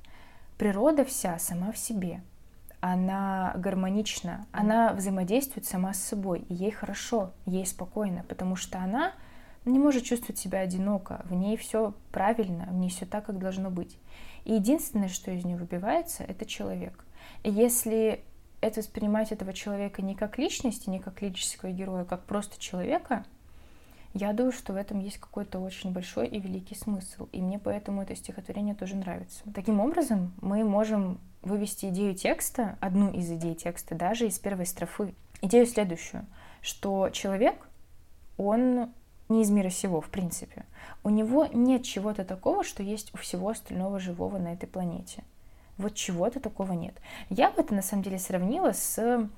Природа 0.62 1.04
вся 1.04 1.40
сама 1.40 1.72
в 1.72 1.78
себе, 1.80 2.22
она 2.82 3.52
гармонична, 3.56 4.46
она 4.52 4.94
взаимодействует 4.94 5.66
сама 5.66 5.92
с 5.92 6.04
собой, 6.04 6.46
и 6.50 6.54
ей 6.54 6.70
хорошо, 6.70 7.32
ей 7.48 7.66
спокойно, 7.66 8.24
потому 8.30 8.56
что 8.56 8.78
она 8.78 9.14
не 9.66 9.80
может 9.80 10.04
чувствовать 10.04 10.38
себя 10.38 10.60
одиноко, 10.60 11.26
в 11.26 11.34
ней 11.34 11.58
все 11.58 11.96
правильно, 12.12 12.68
в 12.70 12.76
ней 12.76 12.92
все 12.92 13.08
так, 13.08 13.26
как 13.26 13.40
должно 13.40 13.72
быть. 13.72 13.98
И 14.46 14.54
единственное, 14.54 15.08
что 15.08 15.32
из 15.32 15.44
нее 15.44 15.58
выбивается, 15.58 16.24
это 16.26 16.46
человек. 16.46 17.06
И 17.42 17.50
если 17.50 18.24
это 18.62 18.82
воспринимать 18.82 19.32
этого 19.32 19.54
человека 19.54 20.04
не 20.04 20.14
как 20.14 20.38
личности, 20.38 20.92
не 20.92 21.00
как 21.00 21.24
лирического 21.24 21.72
героя, 21.72 22.04
а 22.04 22.06
как 22.06 22.26
просто 22.26 22.62
человека, 22.62 23.26
я 24.14 24.34
думаю, 24.34 24.52
что 24.52 24.74
в 24.74 24.76
этом 24.76 25.00
есть 25.00 25.20
какой-то 25.20 25.60
очень 25.60 25.92
большой 25.92 26.28
и 26.28 26.40
великий 26.40 26.76
смысл. 26.76 27.28
И 27.32 27.42
мне 27.42 27.60
поэтому 27.60 28.02
это 28.02 28.16
стихотворение 28.16 28.76
тоже 28.76 28.96
нравится. 28.96 29.44
Таким 29.54 29.80
образом, 29.80 30.34
мы 30.42 30.64
можем 30.64 31.20
вывести 31.42 31.88
идею 31.88 32.14
текста, 32.14 32.78
одну 32.82 33.12
из 33.12 33.32
идей 33.32 33.56
текста, 33.56 33.96
даже 33.96 34.28
из 34.28 34.38
первой 34.38 34.66
строфы. 34.66 35.16
Идею 35.42 35.66
следующую, 35.66 36.26
что 36.62 37.10
человек, 37.10 37.56
он 38.38 38.92
не 39.30 39.44
из 39.44 39.50
мира 39.50 39.70
сего, 39.70 40.02
в 40.02 40.10
принципе. 40.10 40.66
У 41.04 41.10
него 41.10 41.48
нет 41.48 41.84
чего-то 41.84 42.26
такого, 42.26 42.64
что 42.64 42.84
есть 42.84 43.14
у 43.14 43.18
всего 43.18 43.50
остального 43.50 44.00
живого 44.00 44.38
на 44.38 44.54
этой 44.54 44.68
планете. 44.68 45.24
Вот 45.78 45.96
чего-то 45.96 46.40
такого 46.40 46.74
нет. 46.74 46.94
Я 47.30 47.50
бы 47.50 47.62
это 47.62 47.74
на 47.74 47.82
самом 47.82 48.04
деле 48.04 48.20
сравнила 48.20 48.74
с... 48.74 49.30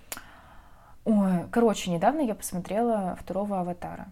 Ой, 1.05 1.45
короче, 1.51 1.91
недавно 1.91 2.21
я 2.21 2.33
посмотрела 2.33 3.15
второго 3.21 3.59
аватара. 3.59 4.07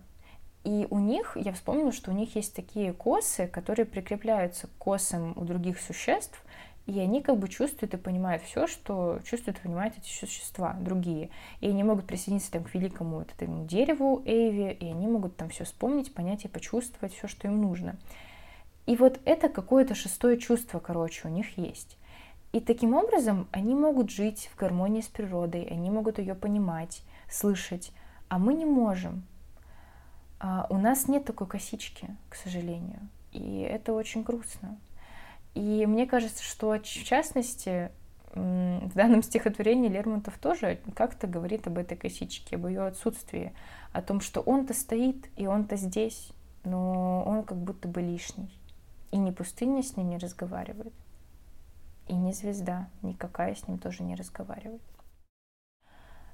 И 0.63 0.85
у 0.89 0.99
них, 0.99 1.35
я 1.35 1.53
вспомнила, 1.53 1.91
что 1.91 2.11
у 2.11 2.13
них 2.13 2.35
есть 2.35 2.55
такие 2.55 2.93
косы, 2.93 3.47
которые 3.47 3.85
прикрепляются 3.85 4.67
к 4.67 4.77
косам 4.77 5.33
у 5.35 5.43
других 5.43 5.79
существ, 5.79 6.43
и 6.85 6.99
они 6.99 7.21
как 7.21 7.37
бы 7.37 7.47
чувствуют 7.47 7.93
и 7.93 7.97
понимают 7.97 8.43
все, 8.43 8.67
что 8.67 9.19
чувствуют 9.23 9.59
и 9.59 9.61
понимают 9.61 9.95
эти 9.97 10.09
существа, 10.09 10.75
другие. 10.79 11.29
И 11.61 11.69
они 11.69 11.83
могут 11.83 12.05
присоединиться 12.05 12.51
там, 12.51 12.63
к 12.63 12.73
великому 12.73 13.19
вот 13.19 13.29
этому 13.35 13.65
дереву 13.65 14.21
Эйви, 14.25 14.71
и 14.73 14.85
они 14.87 15.07
могут 15.07 15.35
там 15.35 15.49
все 15.49 15.63
вспомнить, 15.63 16.13
понять 16.13 16.45
и 16.45 16.47
почувствовать 16.47 17.13
все, 17.13 17.27
что 17.27 17.47
им 17.47 17.61
нужно. 17.61 17.97
И 18.85 18.95
вот 18.95 19.19
это 19.25 19.47
какое-то 19.47 19.95
шестое 19.95 20.37
чувство, 20.37 20.79
короче, 20.79 21.27
у 21.27 21.31
них 21.31 21.57
есть. 21.57 21.97
И 22.51 22.59
таким 22.59 22.95
образом 22.95 23.47
они 23.51 23.73
могут 23.73 24.09
жить 24.09 24.49
в 24.53 24.59
гармонии 24.59 25.01
с 25.01 25.07
природой, 25.07 25.63
они 25.63 25.89
могут 25.89 26.19
ее 26.19 26.35
понимать, 26.35 27.03
слышать, 27.29 27.93
а 28.27 28.37
мы 28.39 28.53
не 28.53 28.65
можем. 28.65 29.23
А 30.43 30.65
у 30.71 30.77
нас 30.79 31.07
нет 31.07 31.23
такой 31.25 31.45
косички, 31.45 32.09
к 32.27 32.33
сожалению, 32.33 33.07
и 33.31 33.59
это 33.59 33.93
очень 33.93 34.23
грустно. 34.23 34.79
И 35.53 35.85
мне 35.85 36.07
кажется, 36.07 36.43
что 36.43 36.71
в 36.71 36.83
частности 36.83 37.91
в 38.33 38.91
данном 38.95 39.21
стихотворении 39.21 39.87
Лермонтов 39.87 40.39
тоже 40.39 40.79
как-то 40.95 41.27
говорит 41.27 41.67
об 41.67 41.77
этой 41.77 41.95
косичке, 41.95 42.55
об 42.55 42.65
ее 42.65 42.87
отсутствии, 42.87 43.53
о 43.93 44.01
том, 44.01 44.19
что 44.19 44.41
он-то 44.41 44.73
стоит 44.73 45.29
и 45.37 45.45
он-то 45.45 45.75
здесь, 45.75 46.31
но 46.63 47.23
он 47.23 47.43
как 47.43 47.59
будто 47.59 47.87
бы 47.87 48.01
лишний. 48.01 48.51
И 49.11 49.17
ни 49.17 49.29
пустыня 49.29 49.83
с 49.83 49.95
ним 49.95 50.09
не 50.09 50.17
разговаривает, 50.17 50.93
и 52.07 52.15
ни 52.15 52.31
звезда 52.31 52.89
никакая 53.03 53.53
с 53.53 53.67
ним 53.67 53.77
тоже 53.77 54.01
не 54.01 54.15
разговаривает. 54.15 54.81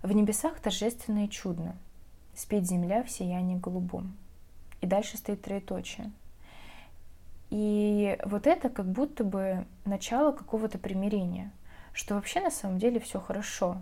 В 0.01 0.13
небесах 0.13 0.61
торжественно 0.61 1.25
и 1.25 1.29
чудно 1.29 1.75
спит 2.37 2.67
земля 2.67 3.03
в 3.03 3.09
сиянии 3.09 3.57
голубом. 3.57 4.15
И 4.79 4.85
дальше 4.85 5.17
стоит 5.17 5.41
троеточие. 5.41 6.11
И 7.49 8.17
вот 8.25 8.45
это 8.45 8.69
как 8.69 8.85
будто 8.85 9.23
бы 9.23 9.65
начало 9.85 10.31
какого-то 10.31 10.77
примирения, 10.77 11.51
что 11.93 12.13
вообще 12.13 12.39
на 12.39 12.51
самом 12.51 12.77
деле 12.77 12.99
все 12.99 13.19
хорошо. 13.19 13.81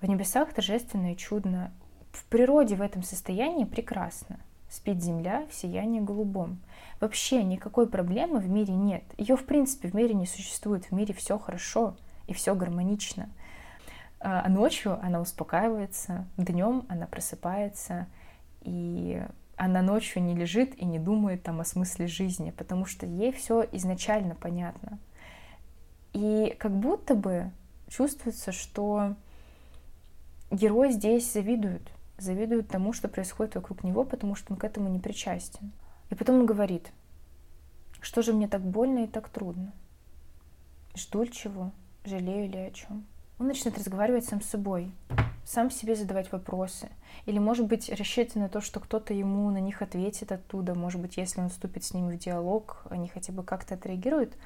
В 0.00 0.08
небесах 0.08 0.52
торжественно 0.52 1.12
и 1.12 1.16
чудно. 1.16 1.72
В 2.10 2.24
природе 2.24 2.74
в 2.74 2.82
этом 2.82 3.04
состоянии 3.04 3.64
прекрасно. 3.64 4.40
Спит 4.68 5.00
земля 5.00 5.46
в 5.48 5.54
сиянии 5.54 6.00
голубом. 6.00 6.58
Вообще 7.00 7.44
никакой 7.44 7.88
проблемы 7.88 8.40
в 8.40 8.48
мире 8.48 8.74
нет. 8.74 9.04
Ее 9.16 9.36
в 9.36 9.44
принципе 9.44 9.88
в 9.88 9.94
мире 9.94 10.14
не 10.14 10.26
существует. 10.26 10.86
В 10.86 10.92
мире 10.92 11.14
все 11.14 11.38
хорошо 11.38 11.96
и 12.26 12.32
все 12.32 12.54
гармонично. 12.56 13.28
А 14.20 14.48
ночью 14.50 15.02
она 15.02 15.20
успокаивается, 15.20 16.26
днем 16.36 16.84
она 16.88 17.06
просыпается, 17.06 18.06
и 18.60 19.22
она 19.56 19.80
ночью 19.80 20.22
не 20.22 20.34
лежит 20.34 20.74
и 20.78 20.84
не 20.84 20.98
думает 20.98 21.42
там 21.42 21.60
о 21.60 21.64
смысле 21.64 22.06
жизни, 22.06 22.50
потому 22.50 22.84
что 22.84 23.06
ей 23.06 23.32
все 23.32 23.66
изначально 23.72 24.34
понятно. 24.34 24.98
И 26.12 26.54
как 26.58 26.72
будто 26.72 27.14
бы 27.14 27.50
чувствуется, 27.88 28.52
что 28.52 29.16
герой 30.50 30.92
здесь 30.92 31.32
завидует, 31.32 31.82
завидует 32.18 32.68
тому, 32.68 32.92
что 32.92 33.08
происходит 33.08 33.54
вокруг 33.54 33.84
него, 33.84 34.04
потому 34.04 34.34
что 34.34 34.52
он 34.52 34.58
к 34.58 34.64
этому 34.64 34.90
не 34.90 34.98
причастен. 34.98 35.72
И 36.10 36.14
потом 36.14 36.40
он 36.40 36.46
говорит, 36.46 36.92
что 38.02 38.20
же 38.20 38.34
мне 38.34 38.48
так 38.48 38.60
больно 38.60 39.04
и 39.04 39.06
так 39.06 39.30
трудно? 39.30 39.72
Жду 40.94 41.24
чего? 41.26 41.72
Жалею 42.04 42.50
ли 42.50 42.58
о 42.58 42.70
чем? 42.70 43.06
Он 43.40 43.46
начинает 43.46 43.78
разговаривать 43.78 44.26
сам 44.26 44.42
с 44.42 44.46
собой, 44.46 44.92
сам 45.46 45.70
себе 45.70 45.96
задавать 45.96 46.30
вопросы. 46.30 46.90
Или, 47.24 47.38
может 47.38 47.66
быть, 47.66 47.88
рассчитывать 47.88 48.36
на 48.36 48.48
то, 48.50 48.60
что 48.60 48.80
кто-то 48.80 49.14
ему 49.14 49.50
на 49.50 49.60
них 49.60 49.80
ответит 49.80 50.30
оттуда. 50.30 50.74
Может 50.74 51.00
быть, 51.00 51.16
если 51.16 51.40
он 51.40 51.48
вступит 51.48 51.82
с 51.82 51.94
ними 51.94 52.14
в 52.14 52.18
диалог, 52.18 52.82
они 52.90 53.08
хотя 53.08 53.32
бы 53.32 53.42
как-то 53.42 53.74
отреагируют. 53.74 54.36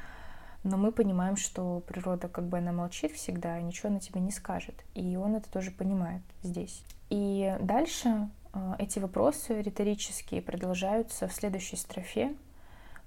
Но 0.63 0.77
мы 0.77 0.93
понимаем, 0.93 1.37
что 1.37 1.81
природа 1.81 2.29
как 2.29 2.45
бы 2.45 2.59
она 2.59 2.71
молчит 2.71 3.11
всегда, 3.13 3.61
ничего 3.61 3.91
на 3.91 3.99
тебе 3.99 4.21
не 4.21 4.31
скажет. 4.31 4.77
И 4.95 5.17
он 5.17 5.35
это 5.35 5.51
тоже 5.51 5.73
понимает 5.73 6.23
здесь. 6.43 6.85
И 7.11 7.55
дальше 7.61 8.31
э, 8.55 8.75
эти 8.79 9.01
вопросы 9.01 9.61
риторические 9.61 10.41
продолжаются 10.41 11.27
в 11.27 11.33
следующей 11.33 11.77
строфе. 11.77 12.33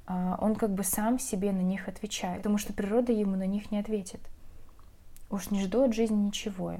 Э, 0.07 0.35
он 0.39 0.55
как 0.55 0.73
бы 0.73 0.83
сам 0.83 1.17
себе 1.17 1.53
на 1.53 1.61
них 1.61 1.87
отвечает, 1.87 2.39
потому 2.39 2.57
что 2.57 2.73
природа 2.73 3.13
ему 3.13 3.37
на 3.37 3.47
них 3.47 3.71
не 3.71 3.79
ответит. 3.79 4.19
Уж 5.29 5.51
не 5.51 5.61
жду 5.61 5.83
от 5.83 5.93
жизни 5.93 6.15
ничего, 6.15 6.75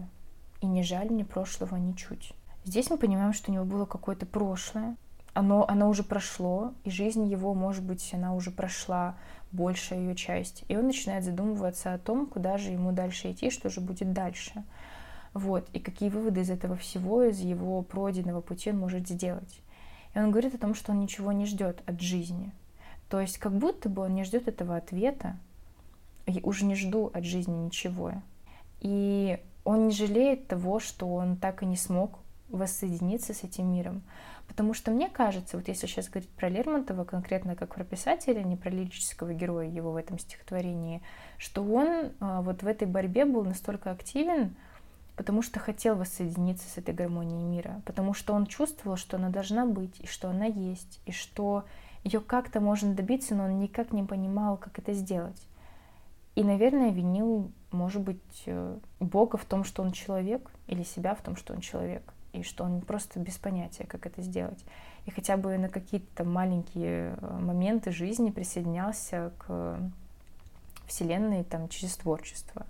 и 0.62 0.68
не 0.68 0.82
жаль 0.84 1.10
мне 1.10 1.26
прошлого 1.26 1.76
ничуть. 1.76 2.34
Здесь 2.64 2.90
мы 2.90 2.98
понимаем, 2.98 3.34
что 3.34 3.52
у 3.52 3.54
него 3.54 3.66
было 3.66 3.86
какое-то 3.86 4.26
прошлое, 4.26 4.96
оно, 5.34 5.68
оно 5.68 5.90
уже 5.90 6.02
прошло, 6.02 6.74
и 6.84 6.90
жизнь 6.90 7.28
его, 7.28 7.54
может 7.54 7.84
быть, 7.84 8.10
она 8.14 8.34
уже 8.34 8.50
прошла, 8.50 9.16
большая 9.52 10.00
ее 10.00 10.16
часть. 10.16 10.64
И 10.68 10.76
он 10.76 10.88
начинает 10.88 11.24
задумываться 11.24 11.94
о 11.94 12.00
том, 12.00 12.26
куда 12.26 12.58
же 12.58 12.72
ему 12.72 12.92
дальше 12.92 13.32
идти, 13.32 13.50
что 13.50 13.70
же 13.70 13.80
будет 13.80 14.14
дальше. 14.14 14.64
Вот, 15.34 15.70
и 15.74 15.80
какие 15.80 16.10
выводы 16.10 16.42
из 16.42 16.50
этого 16.50 16.76
всего, 16.76 17.24
из 17.24 17.40
его 17.40 17.82
пройденного 17.84 18.42
пути 18.42 18.72
он 18.72 18.80
может 18.80 19.08
сделать. 19.08 19.60
И 20.16 20.20
он 20.20 20.32
говорит 20.32 20.56
о 20.56 20.58
том, 20.58 20.74
что 20.74 20.92
он 20.92 21.00
ничего 21.00 21.32
не 21.32 21.46
ждет 21.46 21.84
от 21.86 22.02
жизни. 22.02 22.52
То 23.10 23.22
есть 23.22 23.38
как 23.38 23.52
будто 23.52 23.90
бы 23.90 24.02
он 24.02 24.16
не 24.16 24.24
ждет 24.24 24.48
этого 24.48 24.76
ответа, 24.76 25.38
и 26.26 26.40
уже 26.42 26.66
не 26.66 26.76
жду 26.76 27.12
от 27.14 27.24
жизни 27.26 27.56
ничего. 27.56 28.14
И 28.80 29.40
он 29.64 29.88
не 29.88 29.94
жалеет 29.94 30.48
того, 30.48 30.80
что 30.80 31.14
он 31.14 31.38
так 31.38 31.64
и 31.64 31.66
не 31.66 31.78
смог 31.78 32.20
воссоединиться 32.50 33.34
с 33.34 33.44
этим 33.44 33.72
миром. 33.72 34.02
Потому 34.48 34.74
что 34.74 34.92
мне 34.92 35.10
кажется, 35.10 35.58
вот 35.58 35.68
если 35.68 35.88
сейчас 35.88 36.08
говорить 36.08 36.30
про 36.30 36.48
Лермонтова, 36.48 37.04
конкретно 37.04 37.56
как 37.56 37.76
про 37.76 37.84
писателя, 37.84 38.42
не 38.44 38.56
про 38.56 38.70
лирического 38.70 39.34
героя 39.34 39.68
его 39.68 39.92
в 39.92 39.98
этом 39.98 40.18
стихотворении, 40.18 41.02
что 41.38 41.64
он 41.64 42.14
а, 42.20 42.42
вот 42.42 42.64
в 42.64 42.68
этой 42.68 42.88
борьбе 42.88 43.26
был 43.26 43.44
настолько 43.44 43.92
активен, 43.92 44.56
потому 45.18 45.42
что 45.42 45.60
хотел 45.60 45.96
воссоединиться 45.96 46.70
с 46.70 46.78
этой 46.78 46.94
гармонией 46.94 47.44
мира, 47.44 47.82
потому 47.86 48.14
что 48.14 48.34
он 48.34 48.46
чувствовал, 48.46 48.96
что 48.96 49.18
она 49.18 49.30
должна 49.30 49.66
быть, 49.66 50.00
и 50.00 50.08
что 50.08 50.30
она 50.30 50.46
есть, 50.46 51.02
и 51.06 51.12
что 51.12 51.66
ее 52.04 52.22
как-то 52.22 52.62
можно 52.62 52.94
добиться, 52.94 53.36
но 53.36 53.46
он 53.46 53.60
никак 53.60 53.92
не 53.92 54.04
понимал, 54.04 54.58
как 54.58 54.80
это 54.80 54.94
сделать. 54.94 55.47
И, 56.38 56.44
наверное, 56.44 56.92
винил, 56.92 57.52
может 57.72 58.04
быть, 58.04 58.44
э, 58.46 58.78
Бога 59.00 59.38
в 59.38 59.46
том, 59.46 59.64
что 59.64 59.82
он 59.82 59.92
человек, 59.92 60.52
или 60.68 60.84
себя 60.84 61.16
в 61.16 61.22
том, 61.24 61.36
что 61.36 61.56
он 61.56 61.62
человек, 61.62 62.14
и 62.32 62.44
что 62.44 62.64
он 62.64 62.82
просто 62.82 63.20
без 63.20 63.40
понятия, 63.40 63.86
как 63.86 64.06
это 64.06 64.22
сделать. 64.22 64.64
И 65.08 65.10
хотя 65.10 65.36
бы 65.36 65.58
на 65.58 65.68
какие-то 65.68 66.24
маленькие 66.24 67.16
э, 67.20 67.40
моменты 67.40 67.90
жизни 67.92 68.30
присоединялся 68.30 69.32
к 69.40 69.80
Вселенной 70.86 71.44
там, 71.44 71.70
через 71.70 71.98
творчество 71.98 72.68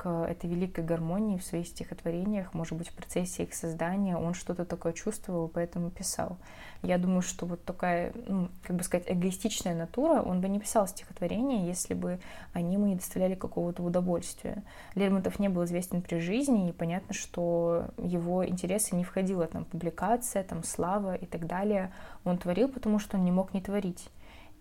к 0.00 0.08
этой 0.24 0.48
великой 0.48 0.82
гармонии 0.82 1.36
в 1.36 1.44
своих 1.44 1.66
стихотворениях, 1.66 2.54
может 2.54 2.72
быть, 2.72 2.88
в 2.88 2.94
процессе 2.94 3.42
их 3.42 3.52
создания 3.52 4.16
он 4.16 4.32
что-то 4.32 4.64
такое 4.64 4.94
чувствовал, 4.94 5.46
поэтому 5.46 5.90
писал. 5.90 6.38
Я 6.82 6.96
думаю, 6.96 7.20
что 7.20 7.44
вот 7.44 7.66
такая, 7.66 8.14
ну, 8.26 8.48
как 8.62 8.76
бы 8.76 8.82
сказать, 8.82 9.04
эгоистичная 9.08 9.74
натура, 9.74 10.22
он 10.22 10.40
бы 10.40 10.48
не 10.48 10.58
писал 10.58 10.88
стихотворения, 10.88 11.66
если 11.66 11.92
бы 11.92 12.18
они 12.54 12.76
ему 12.76 12.86
не 12.86 12.94
доставляли 12.94 13.34
какого-то 13.34 13.82
удовольствия. 13.82 14.62
Лермонтов 14.94 15.38
не 15.38 15.50
был 15.50 15.64
известен 15.64 16.00
при 16.00 16.18
жизни, 16.18 16.70
и 16.70 16.72
понятно, 16.72 17.12
что 17.12 17.90
его 17.98 18.48
интересы 18.48 18.96
не 18.96 19.04
входила 19.04 19.46
там 19.48 19.66
публикация, 19.66 20.44
там 20.44 20.64
слава 20.64 21.14
и 21.14 21.26
так 21.26 21.46
далее. 21.46 21.92
Он 22.24 22.38
творил, 22.38 22.68
потому 22.68 23.00
что 23.00 23.18
он 23.18 23.24
не 23.26 23.32
мог 23.32 23.52
не 23.52 23.60
творить. 23.60 24.08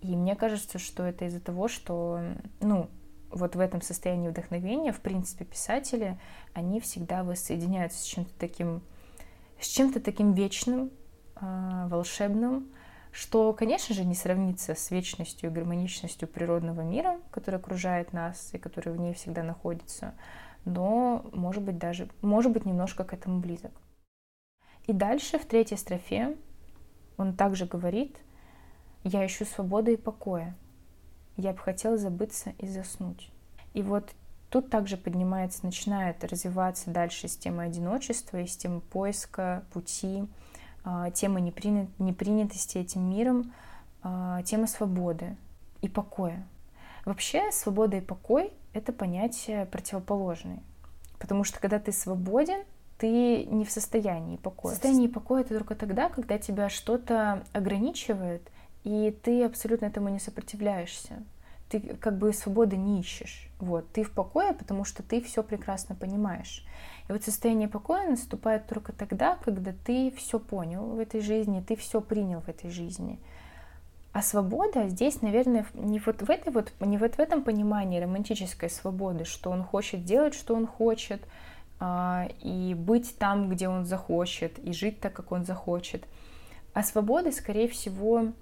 И 0.01 0.17
мне 0.17 0.35
кажется, 0.35 0.79
что 0.79 1.03
это 1.03 1.23
из-за 1.25 1.39
того, 1.39 1.69
что, 1.69 2.19
ну, 2.59 2.89
вот 3.31 3.55
в 3.55 3.59
этом 3.59 3.81
состоянии 3.81 4.29
вдохновения, 4.29 4.91
в 4.91 4.99
принципе, 4.99 5.45
писатели, 5.45 6.19
они 6.53 6.79
всегда 6.79 7.23
воссоединяются 7.23 7.99
с 7.99 8.03
чем-то 8.03 8.31
таким, 8.37 8.81
с 9.59 9.67
чем-то 9.67 9.99
таким 9.99 10.33
вечным, 10.33 10.91
э, 11.35 11.87
волшебным, 11.87 12.69
что, 13.11 13.53
конечно 13.53 13.95
же, 13.95 14.05
не 14.05 14.15
сравнится 14.15 14.75
с 14.75 14.91
вечностью 14.91 15.49
и 15.49 15.53
гармоничностью 15.53 16.27
природного 16.27 16.81
мира, 16.81 17.19
который 17.31 17.55
окружает 17.55 18.13
нас 18.13 18.49
и 18.53 18.57
который 18.57 18.93
в 18.93 18.97
ней 18.97 19.13
всегда 19.13 19.43
находится, 19.43 20.13
но, 20.65 21.25
может 21.33 21.63
быть, 21.63 21.77
даже, 21.77 22.09
может 22.21 22.51
быть, 22.51 22.65
немножко 22.65 23.03
к 23.03 23.13
этому 23.13 23.39
близок. 23.39 23.71
И 24.85 24.93
дальше, 24.93 25.39
в 25.39 25.45
третьей 25.45 25.77
строфе, 25.77 26.35
он 27.17 27.35
также 27.35 27.65
говорит, 27.65 28.17
«Я 29.03 29.25
ищу 29.25 29.45
свободы 29.45 29.93
и 29.93 29.97
покоя, 29.97 30.55
я 31.39 31.53
бы 31.53 31.59
хотела 31.59 31.97
забыться 31.97 32.53
и 32.57 32.67
заснуть. 32.67 33.29
И 33.73 33.81
вот 33.81 34.09
тут 34.49 34.69
также 34.69 34.97
поднимается, 34.97 35.65
начинает 35.65 36.23
развиваться 36.23 36.89
дальше 36.91 37.27
с 37.27 37.37
темы 37.37 37.63
одиночества 37.63 38.37
и 38.37 38.47
с 38.47 38.57
темы 38.57 38.81
поиска 38.81 39.63
пути, 39.71 40.25
а, 40.83 41.11
тема 41.11 41.39
непринятости 41.39 42.77
этим 42.77 43.09
миром, 43.09 43.53
а, 44.01 44.41
тема 44.43 44.67
свободы 44.67 45.35
и 45.81 45.87
покоя. 45.87 46.45
Вообще 47.05 47.51
свобода 47.51 47.97
и 47.97 48.01
покой— 48.01 48.51
это 48.73 48.91
понятия 48.91 49.65
противоположные. 49.65 50.61
Потому 51.19 51.43
что 51.43 51.59
когда 51.59 51.79
ты 51.79 51.91
свободен, 51.91 52.63
ты 52.97 53.45
не 53.45 53.63
в 53.63 53.71
состоянии 53.71 54.37
покоя. 54.37 54.73
Состояние 54.73 55.09
покоя 55.09 55.41
это 55.41 55.57
только 55.57 55.75
тогда, 55.75 56.09
когда 56.09 56.37
тебя 56.37 56.69
что-то 56.69 57.43
ограничивает, 57.53 58.49
и 58.83 59.11
ты 59.23 59.43
абсолютно 59.43 59.85
этому 59.85 60.09
не 60.09 60.19
сопротивляешься. 60.19 61.23
Ты 61.69 61.79
как 61.79 62.17
бы 62.17 62.33
свободы 62.33 62.77
не 62.77 62.99
ищешь. 62.99 63.49
Вот. 63.59 63.91
Ты 63.91 64.03
в 64.03 64.11
покое, 64.11 64.53
потому 64.53 64.85
что 64.85 65.03
ты 65.03 65.21
все 65.21 65.43
прекрасно 65.43 65.95
понимаешь. 65.95 66.65
И 67.07 67.11
вот 67.11 67.23
состояние 67.23 67.67
покоя 67.67 68.09
наступает 68.09 68.67
только 68.67 68.91
тогда, 68.91 69.37
когда 69.43 69.73
ты 69.85 70.11
все 70.11 70.39
понял 70.39 70.85
в 70.85 70.99
этой 70.99 71.21
жизни, 71.21 71.63
ты 71.65 71.75
все 71.75 72.01
принял 72.01 72.41
в 72.41 72.49
этой 72.49 72.69
жизни. 72.69 73.19
А 74.11 74.23
свобода 74.23 74.89
здесь, 74.89 75.21
наверное, 75.21 75.65
не 75.75 75.99
вот 75.99 76.23
в 76.23 76.29
этой 76.29 76.51
вот, 76.51 76.71
не 76.79 76.97
вот 76.97 77.15
в 77.15 77.19
этом 77.19 77.43
понимании 77.43 77.99
романтической 77.99 78.69
свободы, 78.69 79.25
что 79.25 79.51
он 79.51 79.63
хочет 79.63 80.03
делать, 80.03 80.33
что 80.33 80.55
он 80.55 80.65
хочет, 80.65 81.21
а, 81.79 82.27
и 82.41 82.73
быть 82.73 83.17
там, 83.19 83.49
где 83.49 83.69
он 83.69 83.85
захочет, 83.85 84.57
и 84.59 84.73
жить 84.73 84.99
так, 84.99 85.13
как 85.13 85.31
он 85.31 85.45
захочет. 85.45 86.05
А 86.73 86.83
свобода, 86.83 87.31
скорее 87.31 87.67
всего, 87.67 88.33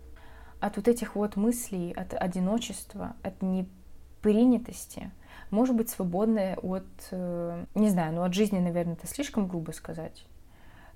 от 0.59 0.77
вот 0.77 0.87
этих 0.87 1.15
вот 1.15 1.35
мыслей, 1.35 1.91
от 1.91 2.13
одиночества, 2.13 3.15
от 3.23 3.41
непринятости, 3.41 5.11
может 5.51 5.75
быть 5.75 5.89
свободная 5.89 6.55
от, 6.57 6.85
э, 7.11 7.65
не 7.75 7.89
знаю, 7.89 8.13
ну 8.13 8.23
от 8.23 8.33
жизни, 8.33 8.59
наверное, 8.59 8.95
это 8.95 9.07
слишком 9.07 9.47
грубо 9.47 9.71
сказать, 9.71 10.25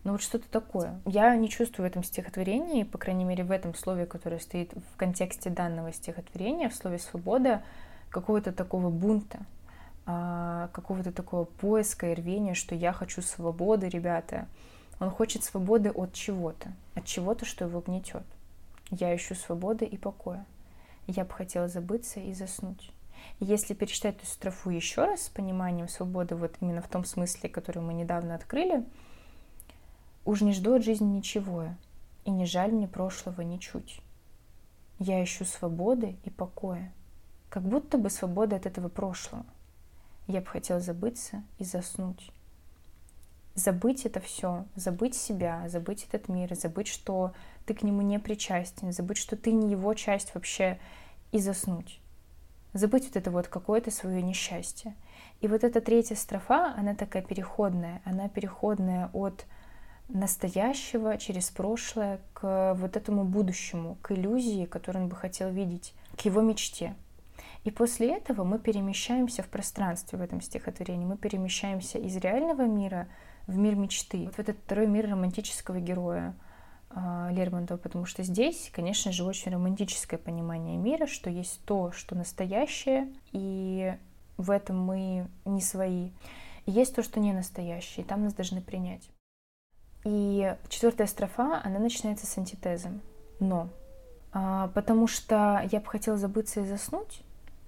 но 0.04 0.14
вот 0.14 0.22
что-то 0.22 0.50
такое. 0.50 1.00
Я 1.06 1.36
не 1.36 1.48
чувствую 1.48 1.88
в 1.88 1.92
этом 1.92 2.04
стихотворении, 2.04 2.84
по 2.84 2.98
крайней 2.98 3.24
мере 3.24 3.44
в 3.44 3.52
этом 3.52 3.76
слове, 3.76 4.06
которое 4.06 4.40
стоит 4.40 4.74
в 4.74 4.98
контексте 4.98 5.50
данного 5.50 5.94
стихотворения, 5.94 6.70
в 6.70 6.76
слове 6.76 6.98
«свобода», 6.98 7.62
какого-то 8.10 8.52
такого 8.52 8.90
бунта, 8.90 9.40
а, 10.06 10.70
какого-то 10.74 11.12
такого 11.12 11.46
поиска 11.46 12.12
и 12.12 12.16
рвения, 12.16 12.54
что 12.54 12.76
я 12.76 12.92
хочу 12.92 13.22
свободы, 13.22 13.88
ребята. 13.88 14.48
Он 15.00 15.10
хочет 15.10 15.44
свободы 15.44 15.90
от 15.90 16.14
чего-то, 16.14 16.74
от 16.94 17.06
чего-то, 17.06 17.46
что 17.46 17.66
его 17.66 17.80
гнетет. 17.80 18.24
Я 18.92 19.16
ищу 19.16 19.36
свободы 19.36 19.86
и 19.86 19.98
покоя. 19.98 20.46
Я 21.08 21.24
бы 21.24 21.32
хотела 21.32 21.70
забыться 21.70 22.20
и 22.20 22.34
заснуть. 22.34 22.92
Если 23.40 23.74
перечитать 23.74 24.18
эту 24.18 24.26
строфу 24.26 24.70
еще 24.70 25.06
раз 25.06 25.24
с 25.24 25.30
пониманием 25.30 25.88
свободы, 25.88 26.36
вот 26.36 26.58
именно 26.60 26.82
в 26.82 26.90
том 26.90 27.06
смысле, 27.06 27.50
который 27.50 27.82
мы 27.82 27.94
недавно 27.94 28.36
открыли, 28.36 28.86
уж 30.26 30.42
не 30.42 30.52
жду 30.54 30.76
от 30.76 30.84
жизни 30.84 31.06
ничего, 31.06 31.70
и 32.26 32.32
не 32.32 32.46
жаль 32.46 32.72
мне 32.72 32.88
прошлого 32.88 33.42
ничуть. 33.42 34.02
Я 35.00 35.24
ищу 35.24 35.46
свободы 35.46 36.18
и 36.26 36.30
покоя, 36.30 36.94
как 37.50 37.64
будто 37.64 37.98
бы 37.98 38.10
свобода 38.10 38.58
от 38.58 38.66
этого 38.66 38.90
прошлого. 38.90 39.46
Я 40.28 40.42
бы 40.42 40.48
хотела 40.48 40.82
забыться 40.82 41.44
и 41.60 41.64
заснуть 41.64 42.32
забыть 43.56 44.06
это 44.06 44.20
все, 44.20 44.66
забыть 44.76 45.16
себя, 45.16 45.68
забыть 45.68 46.06
этот 46.08 46.30
мир, 46.30 46.54
забыть, 46.56 46.88
что 46.88 47.34
ты 47.66 47.74
к 47.74 47.84
нему 47.84 48.02
не 48.02 48.20
причастен, 48.20 48.92
забыть, 48.92 49.18
что 49.18 49.36
ты 49.36 49.52
не 49.52 49.72
его 49.72 49.94
часть 49.94 50.34
вообще, 50.34 50.80
и 51.32 51.40
заснуть. 51.40 52.00
Забыть 52.74 53.06
вот 53.06 53.16
это 53.16 53.32
вот 53.32 53.48
какое-то 53.48 53.92
свое 53.92 54.22
несчастье. 54.22 54.96
И 55.42 55.48
вот 55.48 55.64
эта 55.64 55.82
третья 55.82 56.16
строфа, 56.16 56.74
она 56.78 56.96
такая 56.96 57.22
переходная, 57.22 58.02
она 58.06 58.30
переходная 58.30 59.10
от 59.14 59.46
настоящего 60.08 61.18
через 61.18 61.50
прошлое 61.50 62.20
к 62.34 62.74
вот 62.78 62.96
этому 62.98 63.24
будущему, 63.24 63.98
к 64.02 64.12
иллюзии, 64.12 64.66
которую 64.66 65.04
он 65.04 65.10
бы 65.10 65.16
хотел 65.16 65.50
видеть, 65.50 65.94
к 66.18 66.22
его 66.22 66.42
мечте. 66.42 66.96
И 67.64 67.72
после 67.72 68.16
этого 68.16 68.44
мы 68.44 68.60
перемещаемся 68.60 69.44
в 69.44 69.48
пространстве 69.48 70.18
в 70.18 70.22
этом 70.22 70.42
стихотворении, 70.42 71.06
мы 71.06 71.18
перемещаемся 71.18 71.98
из 71.98 72.16
реального 72.18 72.64
мира 72.64 73.08
в 73.48 73.58
мир 73.58 73.76
мечты, 73.76 74.26
вот 74.26 74.36
в 74.36 74.40
этот 74.40 74.58
второй 74.58 74.88
мир 74.88 75.10
романтического 75.10 75.80
героя 75.80 76.36
э, 76.90 77.30
Лермонтова, 77.32 77.78
потому 77.78 78.06
что 78.06 78.24
здесь, 78.24 78.70
конечно 78.74 79.12
же, 79.12 79.24
очень 79.24 79.52
романтическое 79.52 80.20
понимание 80.20 80.78
мира, 80.78 81.08
что 81.08 81.30
есть 81.30 81.64
то, 81.66 81.92
что 81.92 82.16
настоящее, 82.16 83.12
и 83.32 83.96
в 84.38 84.52
этом 84.52 84.80
мы 84.82 85.28
не 85.46 85.62
свои. 85.62 86.10
И 86.66 86.72
есть 86.72 86.96
то, 86.96 87.04
что 87.04 87.20
не 87.20 87.34
настоящее, 87.34 88.04
и 88.04 88.08
там 88.08 88.24
нас 88.24 88.34
должны 88.34 88.62
принять. 88.62 89.10
И 90.04 90.56
четвертая 90.70 91.08
строфа, 91.08 91.62
она 91.64 91.80
начинается 91.80 92.26
с 92.26 92.38
антитезом. 92.38 93.02
Но. 93.40 93.70
А, 94.34 94.70
потому 94.70 95.08
что 95.08 95.68
я 95.72 95.80
бы 95.80 95.88
хотела 95.88 96.18
забыться 96.18 96.62
и 96.62 96.66
заснуть, 96.66 97.22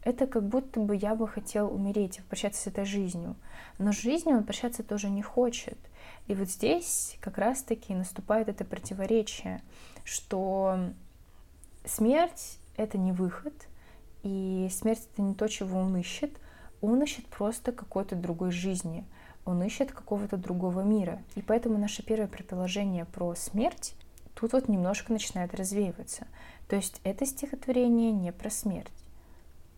это 0.03 0.27
как 0.27 0.47
будто 0.47 0.79
бы 0.79 0.95
я 0.95 1.15
бы 1.15 1.27
хотел 1.27 1.73
умереть, 1.73 2.21
прощаться 2.29 2.61
с 2.61 2.67
этой 2.67 2.85
жизнью. 2.85 3.35
Но 3.77 3.91
с 3.91 3.97
жизнью 3.97 4.37
он 4.37 4.43
прощаться 4.43 4.83
тоже 4.83 5.09
не 5.09 5.21
хочет. 5.21 5.77
И 6.27 6.35
вот 6.35 6.49
здесь 6.49 7.17
как 7.21 7.37
раз-таки 7.37 7.93
наступает 7.93 8.49
это 8.49 8.65
противоречие, 8.65 9.61
что 10.03 10.77
смерть— 11.85 12.59
это 12.75 12.97
не 12.97 13.11
выход, 13.11 13.53
и 14.23 14.69
смерть— 14.71 15.07
это 15.13 15.21
не 15.21 15.35
то, 15.35 15.47
чего 15.47 15.79
он 15.79 15.95
ищет. 15.97 16.31
Он 16.81 17.01
ищет 17.01 17.25
просто 17.27 17.71
какой-то 17.71 18.15
другой 18.15 18.51
жизни, 18.51 19.05
он 19.45 19.63
ищет 19.63 19.93
какого-то 19.93 20.35
другого 20.35 20.81
мира. 20.81 21.21
И 21.35 21.41
поэтому 21.41 21.77
наше 21.77 22.03
первое 22.03 22.27
предположение 22.27 23.05
про 23.05 23.35
смерть 23.35 23.95
тут 24.35 24.51
вот 24.51 24.67
немножко 24.67 25.13
начинает 25.13 25.55
развеиваться. 25.55 26.27
То 26.67 26.75
есть 26.75 26.99
это 27.05 27.25
стихотворение 27.25 28.11
не 28.11 28.33
про 28.33 28.49
смерть 28.49 29.02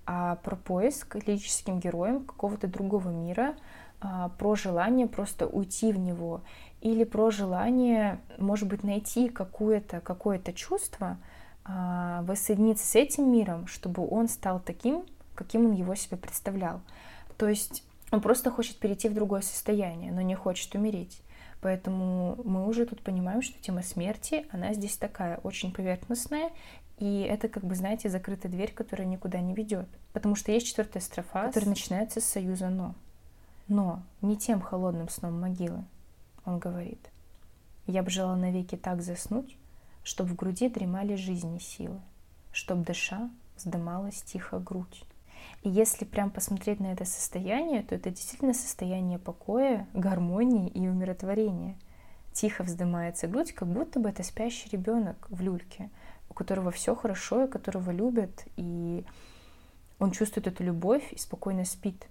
а 0.06 0.36
про 0.38 0.56
поиск 0.56 1.15
лирическим 1.15 1.80
героем 1.80 2.23
какого-то 2.23 2.68
другого 2.68 3.10
мира, 3.10 3.56
а, 4.02 4.30
про 4.30 4.56
желание 4.56 5.07
просто 5.07 5.48
уйти 5.48 5.91
в 5.91 5.98
него 5.98 6.41
или 6.82 7.03
про 7.03 7.32
желание, 7.32 8.19
может 8.38 8.68
быть, 8.68 8.84
найти 8.84 9.30
какое-то 9.30 10.02
какое 10.02 10.40
чувство, 10.53 11.18
а, 11.64 12.22
воссоединиться 12.23 12.86
с 12.86 12.95
этим 12.95 13.32
миром, 13.32 13.65
чтобы 13.68 14.07
он 14.07 14.27
стал 14.27 14.60
таким, 14.60 15.03
каким 15.34 15.65
он 15.65 15.72
его 15.72 15.95
себе 15.95 16.18
представлял. 16.18 16.82
То 17.38 17.49
есть 17.49 17.84
он 18.11 18.22
просто 18.22 18.52
хочет 18.52 18.77
перейти 18.77 19.10
в 19.10 19.14
другое 19.14 19.41
состояние, 19.41 20.11
но 20.11 20.22
не 20.22 20.36
хочет 20.36 20.76
умереть. 20.76 21.22
Поэтому 21.61 22.38
мы 22.44 22.68
уже 22.68 22.86
тут 22.86 23.02
понимаем, 23.02 23.41
что 23.41 23.60
тема 23.60 23.82
смерти, 23.82 24.45
она 24.52 24.73
здесь 24.76 24.98
такая 24.98 25.38
очень 25.38 25.73
поверхностная, 25.73 26.52
и 26.97 27.22
это, 27.22 27.49
как 27.49 27.63
бы, 27.63 27.76
знаете, 27.76 28.09
закрытая 28.09 28.51
дверь, 28.51 28.72
которая 28.72 29.07
никуда 29.07 29.41
не 29.41 29.53
ведет. 29.53 29.88
Потому 30.13 30.35
что 30.35 30.51
есть 30.51 30.67
четвертая 30.67 31.03
строфа, 31.03 31.47
которая 31.47 31.69
начинается 31.69 32.22
с 32.22 32.26
союза 32.26 32.69
«но». 32.69 32.95
Но 33.67 34.03
не 34.22 34.38
тем 34.38 34.61
холодным 34.61 35.09
сном 35.09 35.41
могилы, 35.41 35.84
он 36.45 36.59
говорит. 36.59 37.09
Я 37.88 38.03
бы 38.03 38.11
желал 38.11 38.35
навеки 38.35 38.76
так 38.77 39.01
заснуть, 39.01 39.57
чтоб 40.03 40.27
в 40.27 40.35
груди 40.35 40.69
дремали 40.69 41.15
жизни 41.15 41.57
силы, 41.57 41.99
чтоб 42.51 42.84
дыша 42.84 43.30
вздымалась 43.57 44.22
тихо 44.22 44.59
грудь. 44.59 45.03
И 45.63 45.69
если 45.69 46.05
прям 46.05 46.30
посмотреть 46.30 46.80
на 46.80 46.93
это 46.93 47.05
состояние, 47.05 47.81
то 47.81 47.95
это 47.95 48.11
действительно 48.11 48.53
состояние 48.53 49.17
покоя, 49.17 49.88
гармонии 49.93 50.69
и 50.69 50.88
умиротворения. 50.88 51.76
Тихо 52.34 52.63
вздымается 52.63 53.27
грудь, 53.27 53.51
как 53.51 53.67
будто 53.67 53.99
бы 53.99 54.09
это 54.09 54.22
спящий 54.23 54.69
ребенок 54.69 55.27
в 55.30 55.41
люльке– 55.41 55.89
которого 56.36 56.70
все 56.70 56.95
хорошо, 56.95 57.45
и 57.45 57.49
которого 57.49 57.90
любят, 57.90 58.45
и 58.56 59.03
он 59.98 60.12
чувствует 60.12 60.48
эту 60.48 60.64
любовь 60.64 61.12
и 61.12 61.18
спокойно 61.18 61.66
спит. 61.66 62.07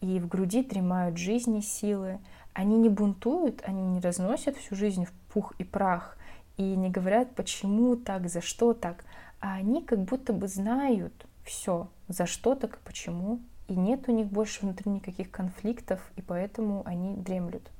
И 0.00 0.18
в 0.18 0.26
груди 0.26 0.64
дремают 0.64 1.16
жизни, 1.16 1.60
силы. 1.60 2.18
Они 2.54 2.76
не 2.76 2.88
бунтуют, 2.88 3.62
они 3.64 3.82
не 3.82 4.00
разносят 4.00 4.56
всю 4.56 4.74
жизнь 4.74 5.04
в 5.04 5.12
пух 5.32 5.54
и 5.58 5.64
прах, 5.64 6.18
и 6.56 6.62
не 6.62 6.90
говорят, 6.90 7.34
почему 7.34 7.96
так, 7.96 8.28
за 8.28 8.40
что 8.40 8.74
так, 8.74 9.04
а 9.40 9.54
они 9.54 9.82
как 9.82 10.00
будто 10.00 10.32
бы 10.32 10.48
знают 10.48 11.14
все, 11.44 11.88
за 12.08 12.26
что 12.26 12.54
так 12.54 12.76
и 12.76 12.84
почему, 12.84 13.40
и 13.68 13.74
нет 13.74 14.08
у 14.08 14.12
них 14.12 14.26
больше 14.26 14.62
внутри 14.62 14.90
никаких 14.90 15.30
конфликтов, 15.30 16.00
и 16.16 16.22
поэтому 16.22 16.82
они 16.84 17.14
дремлют. 17.14 17.70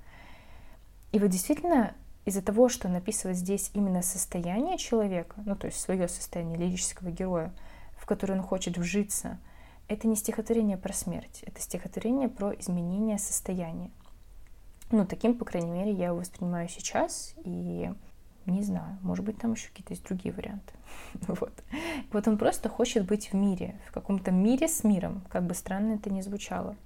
И 1.12 1.18
вот 1.18 1.28
действительно 1.28 1.94
из-за 2.24 2.42
того, 2.42 2.68
что 2.68 2.88
он 2.88 3.00
здесь 3.34 3.70
именно 3.74 4.02
состояние 4.02 4.78
человека, 4.78 5.42
ну 5.44 5.56
то 5.56 5.66
есть 5.66 5.80
свое 5.80 6.08
состояние 6.08 6.58
лирического 6.58 7.10
героя, 7.10 7.52
в 7.96 8.06
которое 8.06 8.34
он 8.34 8.42
хочет 8.42 8.78
вжиться, 8.78 9.38
это 9.88 10.06
не 10.06 10.16
стихотворение 10.16 10.76
про 10.76 10.92
смерть, 10.92 11.42
это 11.46 11.60
стихотворение 11.60 12.28
про 12.28 12.52
изменение 12.52 13.18
состояния. 13.18 13.90
Ну, 14.90 15.06
таким, 15.06 15.36
по 15.36 15.44
крайней 15.44 15.70
мере, 15.70 15.92
я 15.92 16.08
его 16.08 16.18
воспринимаю 16.18 16.68
сейчас, 16.68 17.34
и 17.44 17.90
не 18.46 18.62
знаю, 18.62 18.98
может 19.02 19.24
быть, 19.24 19.38
там 19.38 19.52
еще 19.52 19.68
какие-то 19.68 19.94
есть 19.94 20.04
другие 20.04 20.34
варианты. 20.34 20.72
вот. 21.28 21.52
вот 22.12 22.28
он 22.28 22.38
просто 22.38 22.68
хочет 22.68 23.06
быть 23.06 23.32
в 23.32 23.34
мире, 23.34 23.76
в 23.88 23.92
каком-то 23.92 24.30
мире 24.30 24.68
с 24.68 24.84
миром, 24.84 25.22
как 25.30 25.44
бы 25.44 25.54
странно 25.54 25.94
это 25.94 26.10
ни 26.10 26.20
звучало. 26.20 26.76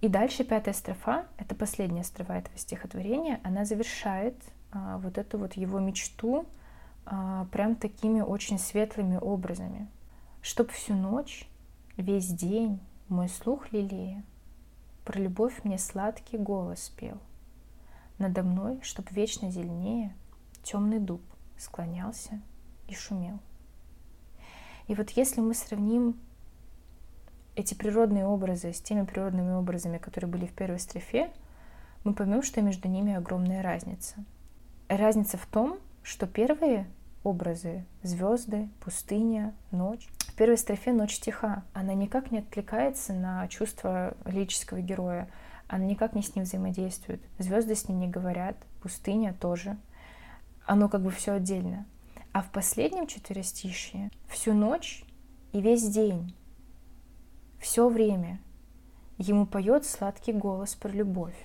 И 0.00 0.08
дальше 0.08 0.44
пятая 0.44 0.72
строфа, 0.72 1.26
это 1.36 1.54
последняя 1.54 2.04
строфа 2.04 2.34
этого 2.34 2.56
стихотворения, 2.56 3.38
она 3.44 3.66
завершает 3.66 4.34
а, 4.72 4.98
вот 4.98 5.18
эту 5.18 5.36
вот 5.38 5.54
его 5.54 5.78
мечту 5.78 6.46
а, 7.04 7.46
прям 7.52 7.76
такими 7.76 8.22
очень 8.22 8.58
светлыми 8.58 9.18
образами. 9.18 9.88
Чтоб 10.40 10.70
всю 10.70 10.94
ночь, 10.94 11.46
весь 11.98 12.28
день 12.28 12.80
мой 13.08 13.28
слух 13.28 13.72
лелея, 13.72 14.24
про 15.04 15.18
любовь 15.18 15.64
мне 15.64 15.76
сладкий 15.76 16.38
голос 16.38 16.90
пел. 16.96 17.18
надо 18.18 18.42
мной, 18.42 18.80
чтоб 18.82 19.10
вечно 19.10 19.50
зеленее, 19.50 20.14
темный 20.62 20.98
дуб 20.98 21.20
склонялся 21.58 22.40
и 22.88 22.94
шумел. 22.94 23.38
И 24.86 24.94
вот 24.94 25.10
если 25.10 25.40
мы 25.40 25.54
сравним 25.54 26.16
эти 27.60 27.74
природные 27.74 28.26
образы 28.26 28.72
с 28.72 28.80
теми 28.80 29.04
природными 29.04 29.52
образами, 29.52 29.98
которые 29.98 30.30
были 30.30 30.46
в 30.46 30.52
первой 30.52 30.78
строфе, 30.78 31.30
мы 32.04 32.14
поймем, 32.14 32.42
что 32.42 32.62
между 32.62 32.88
ними 32.88 33.14
огромная 33.14 33.62
разница. 33.62 34.16
Разница 34.88 35.36
в 35.36 35.46
том, 35.46 35.78
что 36.02 36.26
первые 36.26 36.86
образы— 37.22 37.84
звезды, 38.02 38.68
пустыня, 38.80 39.54
ночь. 39.70 40.08
В 40.20 40.34
первой 40.34 40.56
строфе 40.56 40.92
ночь 40.92 41.20
тиха. 41.20 41.62
Она 41.74 41.92
никак 41.92 42.30
не 42.30 42.38
откликается 42.38 43.12
на 43.12 43.46
чувства 43.48 44.16
лирического 44.24 44.80
героя. 44.80 45.28
Она 45.68 45.84
никак 45.84 46.14
не 46.14 46.22
с 46.22 46.34
ним 46.34 46.44
взаимодействует. 46.44 47.22
Звезды 47.38 47.74
с 47.74 47.88
ним 47.88 48.00
не 48.00 48.08
говорят, 48.08 48.56
пустыня 48.82 49.34
тоже. 49.34 49.76
Оно 50.64 50.88
как 50.88 51.02
бы 51.02 51.10
все 51.10 51.32
отдельно. 51.32 51.86
А 52.32 52.42
в 52.42 52.50
последнем 52.50 53.06
четверостишье 53.06 54.10
всю 54.28 54.54
ночь 54.54 55.04
и 55.52 55.60
весь 55.60 55.86
день, 55.88 56.34
все 57.60 57.88
время 57.88 58.40
ему 59.18 59.46
поет 59.46 59.84
сладкий 59.84 60.32
голос 60.32 60.74
про 60.74 60.88
любовь. 60.88 61.36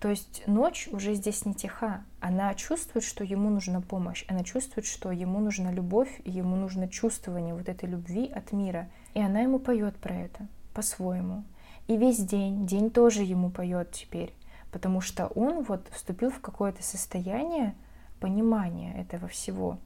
То 0.00 0.08
есть 0.08 0.42
ночь 0.46 0.88
уже 0.92 1.14
здесь 1.14 1.44
не 1.44 1.54
тиха. 1.54 2.02
Она 2.20 2.54
чувствует, 2.54 3.04
что 3.04 3.22
ему 3.22 3.50
нужна 3.50 3.80
помощь. 3.80 4.24
Она 4.28 4.42
чувствует, 4.44 4.86
что 4.86 5.12
ему 5.12 5.40
нужна 5.40 5.70
любовь, 5.70 6.20
и 6.24 6.30
ему 6.30 6.56
нужно 6.56 6.88
чувствование 6.88 7.54
вот 7.54 7.68
этой 7.68 7.88
любви 7.88 8.26
от 8.26 8.52
мира. 8.52 8.88
И 9.14 9.20
она 9.20 9.40
ему 9.40 9.58
поет 9.58 9.96
про 9.96 10.14
это 10.14 10.48
по-своему. 10.74 11.44
И 11.86 11.96
весь 11.96 12.18
день, 12.18 12.66
день 12.66 12.90
тоже 12.90 13.22
ему 13.22 13.50
поет 13.50 13.92
теперь, 13.92 14.32
потому 14.72 15.00
что 15.00 15.26
он 15.26 15.62
вот 15.64 15.86
вступил 15.90 16.30
в 16.30 16.40
какое-то 16.40 16.82
состояние 16.82 17.74
понимания 18.20 18.98
этого 19.00 19.28
всего. 19.28 19.78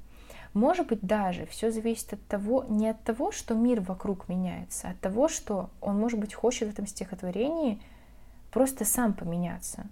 Может 0.55 0.87
быть, 0.87 1.01
даже 1.03 1.47
все 1.47 1.71
зависит 1.71 2.15
от 2.15 2.27
того, 2.27 2.65
не 2.69 2.89
от 2.89 3.03
того, 3.03 3.33
что 3.33 3.55
мир 3.55 3.81
вокруг 3.81 4.29
меняется, 4.29 4.89
а 4.89 4.91
от 4.93 5.01
того, 5.01 5.29
что 5.29 5.69
он, 5.81 5.99
может 5.99 6.19
быть, 6.19 6.33
хочет 6.33 6.69
в 6.69 6.73
этом 6.73 6.87
стихотворении 6.87 7.81
просто 8.51 8.85
сам 8.85 9.15
поменяться 9.15 9.87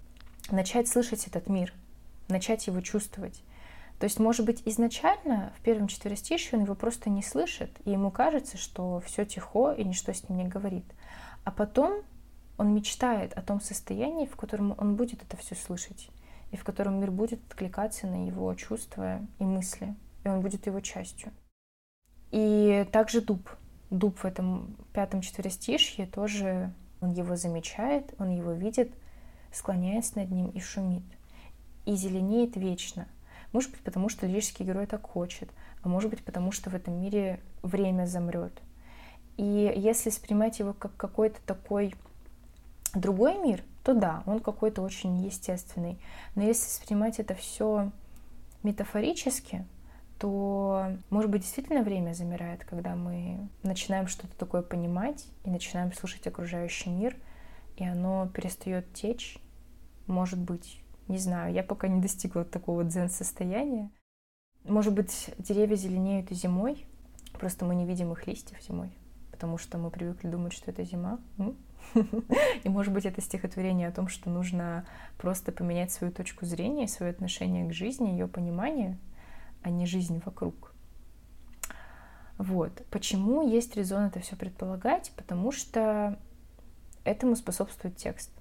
начать 0.51 0.87
слышать 0.87 1.27
этот 1.27 1.47
мир, 1.47 1.73
начать 2.27 2.67
его 2.67 2.81
чувствовать. 2.81 3.43
То 3.99 4.05
есть, 4.05 4.19
может 4.19 4.45
быть, 4.45 4.61
изначально 4.65 5.53
в 5.57 5.61
первом 5.61 5.87
четверостишье 5.87 6.57
он 6.57 6.65
его 6.65 6.75
просто 6.75 7.09
не 7.09 7.23
слышит, 7.23 7.71
и 7.85 7.91
ему 7.91 8.11
кажется, 8.11 8.57
что 8.57 8.99
все 9.05 9.25
тихо 9.25 9.71
и 9.71 9.83
ничто 9.83 10.11
с 10.11 10.27
ним 10.27 10.39
не 10.39 10.47
говорит. 10.47 10.85
А 11.43 11.51
потом 11.51 12.01
он 12.57 12.73
мечтает 12.73 13.33
о 13.33 13.41
том 13.41 13.61
состоянии, 13.61 14.25
в 14.25 14.35
котором 14.35 14.75
он 14.77 14.95
будет 14.95 15.21
это 15.23 15.37
все 15.37 15.55
слышать, 15.55 16.09
и 16.51 16.57
в 16.57 16.63
котором 16.63 16.99
мир 16.99 17.11
будет 17.11 17.39
откликаться 17.49 18.07
на 18.07 18.27
его 18.27 18.53
чувства 18.55 19.21
и 19.39 19.43
мысли, 19.43 19.95
и 20.23 20.27
он 20.27 20.41
будет 20.41 20.65
его 20.65 20.79
частью. 20.79 21.31
И 22.31 22.87
также 22.91 23.21
дуб. 23.21 23.49
Дуб 23.89 24.17
в 24.19 24.25
этом 24.25 24.75
пятом 24.93 25.21
четверостишье 25.21 26.07
тоже 26.07 26.73
он 27.01 27.11
его 27.11 27.35
замечает, 27.35 28.13
он 28.17 28.29
его 28.29 28.51
видит— 28.53 28.91
склоняется 29.53 30.17
над 30.17 30.31
ним 30.31 30.49
и 30.49 30.59
шумит. 30.59 31.03
И 31.85 31.95
зеленеет 31.95 32.55
вечно. 32.55 33.07
Может 33.51 33.71
быть, 33.71 33.81
потому 33.81 34.09
что 34.09 34.25
лирический 34.25 34.65
герой 34.65 34.87
так 34.87 35.03
хочет, 35.03 35.49
а 35.83 35.89
может 35.89 36.09
быть, 36.09 36.23
потому 36.23 36.51
что 36.51 36.69
в 36.69 36.75
этом 36.75 36.99
мире 36.99 37.39
время 37.61 38.05
замрет. 38.05 38.53
И 39.37 39.73
если 39.75 40.09
воспринимать 40.09 40.59
его 40.59 40.73
как 40.73 40.95
какой-то 40.97 41.39
такой 41.45 41.95
другой 42.93 43.37
мир, 43.37 43.63
то 43.83 43.93
да, 43.93 44.23
он 44.25 44.39
какой-то 44.39 44.81
очень 44.81 45.23
естественный. 45.23 45.99
Но 46.35 46.43
если 46.43 46.65
воспринимать 46.65 47.19
это 47.19 47.35
все 47.35 47.91
метафорически, 48.63 49.65
то, 50.19 50.87
может 51.09 51.29
быть, 51.29 51.41
действительно 51.41 51.83
время 51.83 52.13
замирает, 52.13 52.63
когда 52.65 52.95
мы 52.95 53.49
начинаем 53.63 54.07
что-то 54.07 54.37
такое 54.37 54.61
понимать 54.61 55.27
и 55.43 55.49
начинаем 55.49 55.91
слушать 55.93 56.25
окружающий 56.27 56.89
мир, 56.89 57.15
и 57.75 57.85
оно 57.85 58.29
перестает 58.33 58.91
течь, 58.93 59.37
может 60.07 60.39
быть, 60.39 60.81
не 61.07 61.17
знаю, 61.17 61.53
я 61.53 61.63
пока 61.63 61.87
не 61.87 62.01
достигла 62.01 62.45
такого 62.45 62.83
дзен-состояния. 62.83 63.91
Может 64.63 64.93
быть, 64.93 65.31
деревья 65.37 65.75
зеленеют 65.75 66.31
и 66.31 66.35
зимой, 66.35 66.85
просто 67.33 67.65
мы 67.65 67.75
не 67.75 67.85
видим 67.85 68.13
их 68.13 68.25
листьев 68.27 68.61
зимой, 68.61 68.95
потому 69.31 69.57
что 69.57 69.77
мы 69.77 69.89
привыкли 69.91 70.29
думать, 70.29 70.53
что 70.53 70.71
это 70.71 70.83
зима. 70.83 71.19
И, 72.63 72.69
может 72.69 72.93
быть, 72.93 73.05
это 73.05 73.21
стихотворение 73.21 73.89
о 73.89 73.91
том, 73.91 74.07
что 74.07 74.29
нужно 74.29 74.85
просто 75.17 75.51
поменять 75.51 75.91
свою 75.91 76.13
точку 76.13 76.45
зрения, 76.45 76.87
свое 76.87 77.11
отношение 77.11 77.67
к 77.67 77.73
жизни, 77.73 78.11
ее 78.11 78.27
понимание, 78.27 78.97
а 79.63 79.69
не 79.69 79.85
жизнь 79.85 80.21
вокруг. 80.23 80.73
Вот. 82.37 82.83
Почему 82.89 83.47
есть 83.47 83.75
резон 83.75 84.03
это 84.03 84.19
все 84.19 84.35
предполагать? 84.35 85.11
Потому 85.15 85.51
что 85.51 86.19
этому 87.03 87.35
способствует 87.35 87.95
текст. 87.95 88.31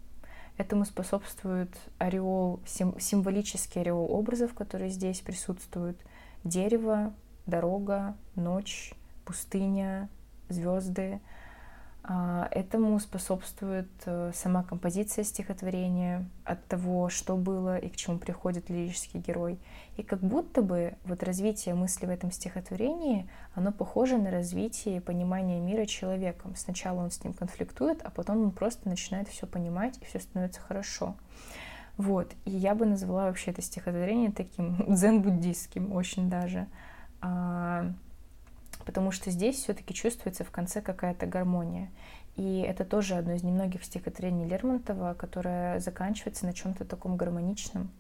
Этому 0.59 0.85
способствует 0.85 1.71
ореол, 1.99 2.61
сим, 2.67 2.99
символический 3.01 3.81
ореол 3.81 4.13
образов, 4.13 4.55
которые 4.55 4.91
здесь 4.91 5.21
присутствуют. 5.21 5.99
Дерево, 6.45 7.15
дорога, 7.47 8.17
ночь, 8.35 8.93
пустыня, 9.25 10.09
звезды. 10.49 11.21
А, 12.05 12.49
этому 12.51 12.99
способствует 12.99 13.89
э, 14.07 14.33
сама 14.35 14.65
композиция 14.65 15.23
стихотворения 15.23 16.29
от 16.45 16.65
того, 16.67 17.09
что 17.09 17.37
было 17.37 17.79
и 17.79 17.89
к 17.89 17.97
чему 17.97 18.19
приходит 18.19 18.71
лирический 18.71 19.21
герой. 19.21 19.61
И 19.97 20.03
как 20.03 20.19
будто 20.19 20.63
бы 20.63 20.95
вот 21.05 21.23
развитие 21.23 21.77
мысли 21.77 22.07
в 22.07 22.11
этом 22.11 22.33
стихотворении, 22.33 23.31
оно 23.55 23.71
похоже 23.71 24.19
на 24.19 24.33
развитие 24.33 25.01
понимания 25.01 25.61
мира 25.61 25.87
человеком. 25.87 26.57
Сначала 26.57 27.01
он 27.01 27.13
с 27.13 27.23
ним 27.23 27.35
конфликтует, 27.35 28.03
а 28.03 28.11
потом 28.11 28.43
он 28.43 28.51
просто 28.51 28.89
начинает 28.89 29.29
все 29.29 29.47
понимать, 29.47 29.97
и 30.01 30.05
все 30.05 30.19
становится 30.19 30.61
хорошо. 30.61 31.15
Вот. 31.99 32.33
И 32.45 32.51
я 32.51 32.75
бы 32.75 32.85
назвала 32.85 33.27
вообще 33.27 33.53
это 33.53 33.63
стихотворение 33.63 34.33
таким 34.33 34.77
дзен-буддистским 34.89 35.93
очень 35.93 36.29
даже. 36.29 36.67
Потому 38.93 39.11
что 39.11 39.31
здесь 39.31 39.57
все-таки 39.57 39.95
чувствуется 39.95 40.45
в 40.45 40.51
конце 40.51 40.83
какая-то 40.83 41.25
гармония. 41.25 41.91
И 42.37 42.59
это 42.59 42.85
тоже 42.85 43.15
одно 43.15 43.33
из 43.33 43.43
немногих 43.43 43.85
стихотворений 43.85 44.45
Лермонтова, 44.45 45.15
которое 45.15 45.81
заканчивается 45.81 46.45
на 46.45 46.53
чем-то 46.53 46.85
таком 46.85 47.17
гармоничном 47.17 47.91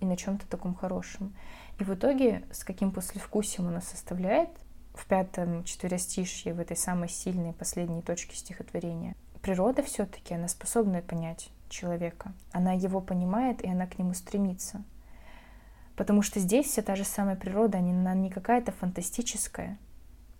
и 0.00 0.04
на 0.04 0.18
чем-то 0.18 0.46
таком 0.46 0.74
хорошем. 0.74 1.34
И 1.78 1.84
в 1.84 1.94
итоге, 1.94 2.42
с 2.52 2.62
каким 2.62 2.90
послевкусием 2.90 3.68
оно 3.68 3.80
составляет 3.80 4.50
в 4.92 5.06
пятом 5.06 5.64
четверостишье, 5.64 6.52
в 6.52 6.60
этой 6.60 6.76
самой 6.76 7.08
сильной 7.08 7.54
последней 7.54 8.02
точке 8.02 8.36
стихотворения, 8.36 9.16
природа 9.40 9.82
все-таки, 9.82 10.34
она 10.34 10.48
способна 10.48 11.00
понять 11.00 11.48
человека. 11.70 12.34
Она 12.52 12.74
его 12.74 13.00
понимает, 13.00 13.64
и 13.64 13.70
она 13.70 13.86
к 13.86 13.98
нему 13.98 14.12
стремится. 14.12 14.84
Потому 15.96 16.20
что 16.20 16.38
здесь 16.38 16.66
вся 16.66 16.82
та 16.82 16.96
же 16.96 17.04
самая 17.04 17.36
природа, 17.36 17.78
она 17.78 18.12
не 18.12 18.28
какая-то 18.28 18.72
фантастическая, 18.72 19.78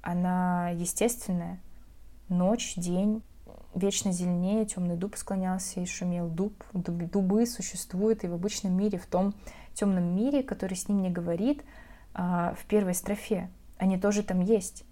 она 0.04 0.68
естественная. 0.68 1.60
Ночь, 2.28 2.74
день, 2.76 3.22
вечно 3.74 4.12
зеленее, 4.12 4.66
темный 4.66 4.96
дуб 4.96 5.16
склонялся 5.16 5.80
и 5.80 5.86
шумел. 5.86 6.28
Дуб, 6.28 6.62
дубы 6.72 7.46
существуют 7.46 8.22
и 8.22 8.28
в 8.28 8.34
обычном 8.34 8.76
мире, 8.76 8.98
в 8.98 9.06
том 9.06 9.34
темном 9.72 10.14
мире, 10.14 10.42
который 10.42 10.74
с 10.74 10.88
ним 10.88 11.00
не 11.00 11.10
говорит, 11.10 11.64
а, 12.12 12.54
в 12.54 12.66
первой 12.66 12.94
строфе. 12.94 13.48
Они 13.78 13.98
тоже 13.98 14.22
там 14.22 14.40
есть. 14.40 14.84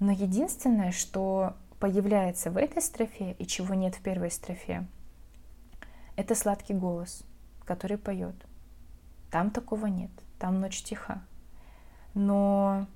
Но 0.00 0.10
единственное, 0.10 0.90
что 0.90 1.54
появляется 1.78 2.50
в 2.50 2.56
этой 2.56 2.82
строфе 2.82 3.36
и 3.38 3.46
чего 3.46 3.74
нет 3.74 3.94
в 3.94 4.02
первой 4.02 4.32
строфе, 4.32 4.86
это 6.16 6.34
сладкий 6.34 6.74
голос, 6.74 7.22
который 7.64 7.98
поет. 7.98 8.34
Там 9.30 9.52
такого 9.52 9.86
нет, 9.86 10.10
там 10.40 10.60
ночь 10.60 10.82
тиха. 10.82 11.22
Но 12.14 12.86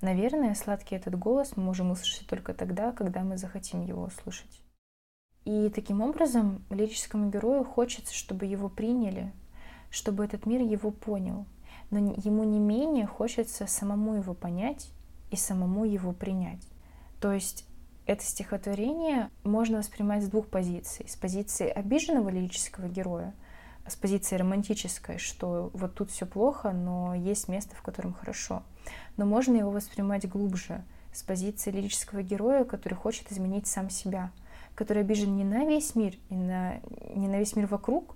Наверное, 0.00 0.54
сладкий 0.54 0.96
этот 0.96 1.18
голос 1.18 1.56
мы 1.56 1.64
можем 1.64 1.90
услышать 1.90 2.26
только 2.26 2.54
тогда, 2.54 2.92
когда 2.92 3.22
мы 3.22 3.36
захотим 3.36 3.82
его 3.82 4.04
услышать. 4.04 4.62
И 5.44 5.68
таким 5.70 6.00
образом 6.00 6.64
лирическому 6.70 7.30
герою 7.30 7.64
хочется, 7.64 8.14
чтобы 8.14 8.46
его 8.46 8.68
приняли, 8.68 9.32
чтобы 9.90 10.24
этот 10.24 10.46
мир 10.46 10.62
его 10.62 10.90
понял. 10.90 11.46
Но 11.90 11.98
ему 11.98 12.44
не 12.44 12.58
менее 12.58 13.06
хочется 13.06 13.66
самому 13.66 14.14
его 14.14 14.32
понять 14.32 14.90
и 15.30 15.36
самому 15.36 15.84
его 15.84 16.12
принять. 16.12 16.66
То 17.20 17.32
есть 17.32 17.66
это 18.06 18.24
стихотворение 18.24 19.30
можно 19.44 19.78
воспринимать 19.78 20.24
с 20.24 20.28
двух 20.28 20.48
позиций. 20.48 21.06
С 21.08 21.16
позиции 21.16 21.68
обиженного 21.68 22.28
лирического 22.28 22.88
героя, 22.88 23.34
с 23.86 23.96
позиции 23.96 24.36
романтической, 24.36 25.18
что 25.18 25.70
вот 25.74 25.94
тут 25.94 26.10
все 26.10 26.26
плохо, 26.26 26.72
но 26.72 27.14
есть 27.14 27.48
место, 27.48 27.74
в 27.74 27.82
котором 27.82 28.14
хорошо 28.14 28.62
но 29.16 29.26
можно 29.26 29.56
его 29.56 29.70
воспринимать 29.70 30.28
глубже, 30.28 30.82
с 31.12 31.22
позиции 31.22 31.70
лирического 31.70 32.22
героя, 32.22 32.64
который 32.64 32.94
хочет 32.94 33.30
изменить 33.32 33.66
сам 33.66 33.90
себя, 33.90 34.30
который 34.74 35.02
обижен 35.02 35.36
не 35.36 35.44
на 35.44 35.64
весь 35.64 35.94
мир, 35.94 36.14
и 36.28 36.34
на, 36.34 36.80
не 37.14 37.28
на 37.28 37.38
весь 37.38 37.56
мир 37.56 37.66
вокруг, 37.66 38.14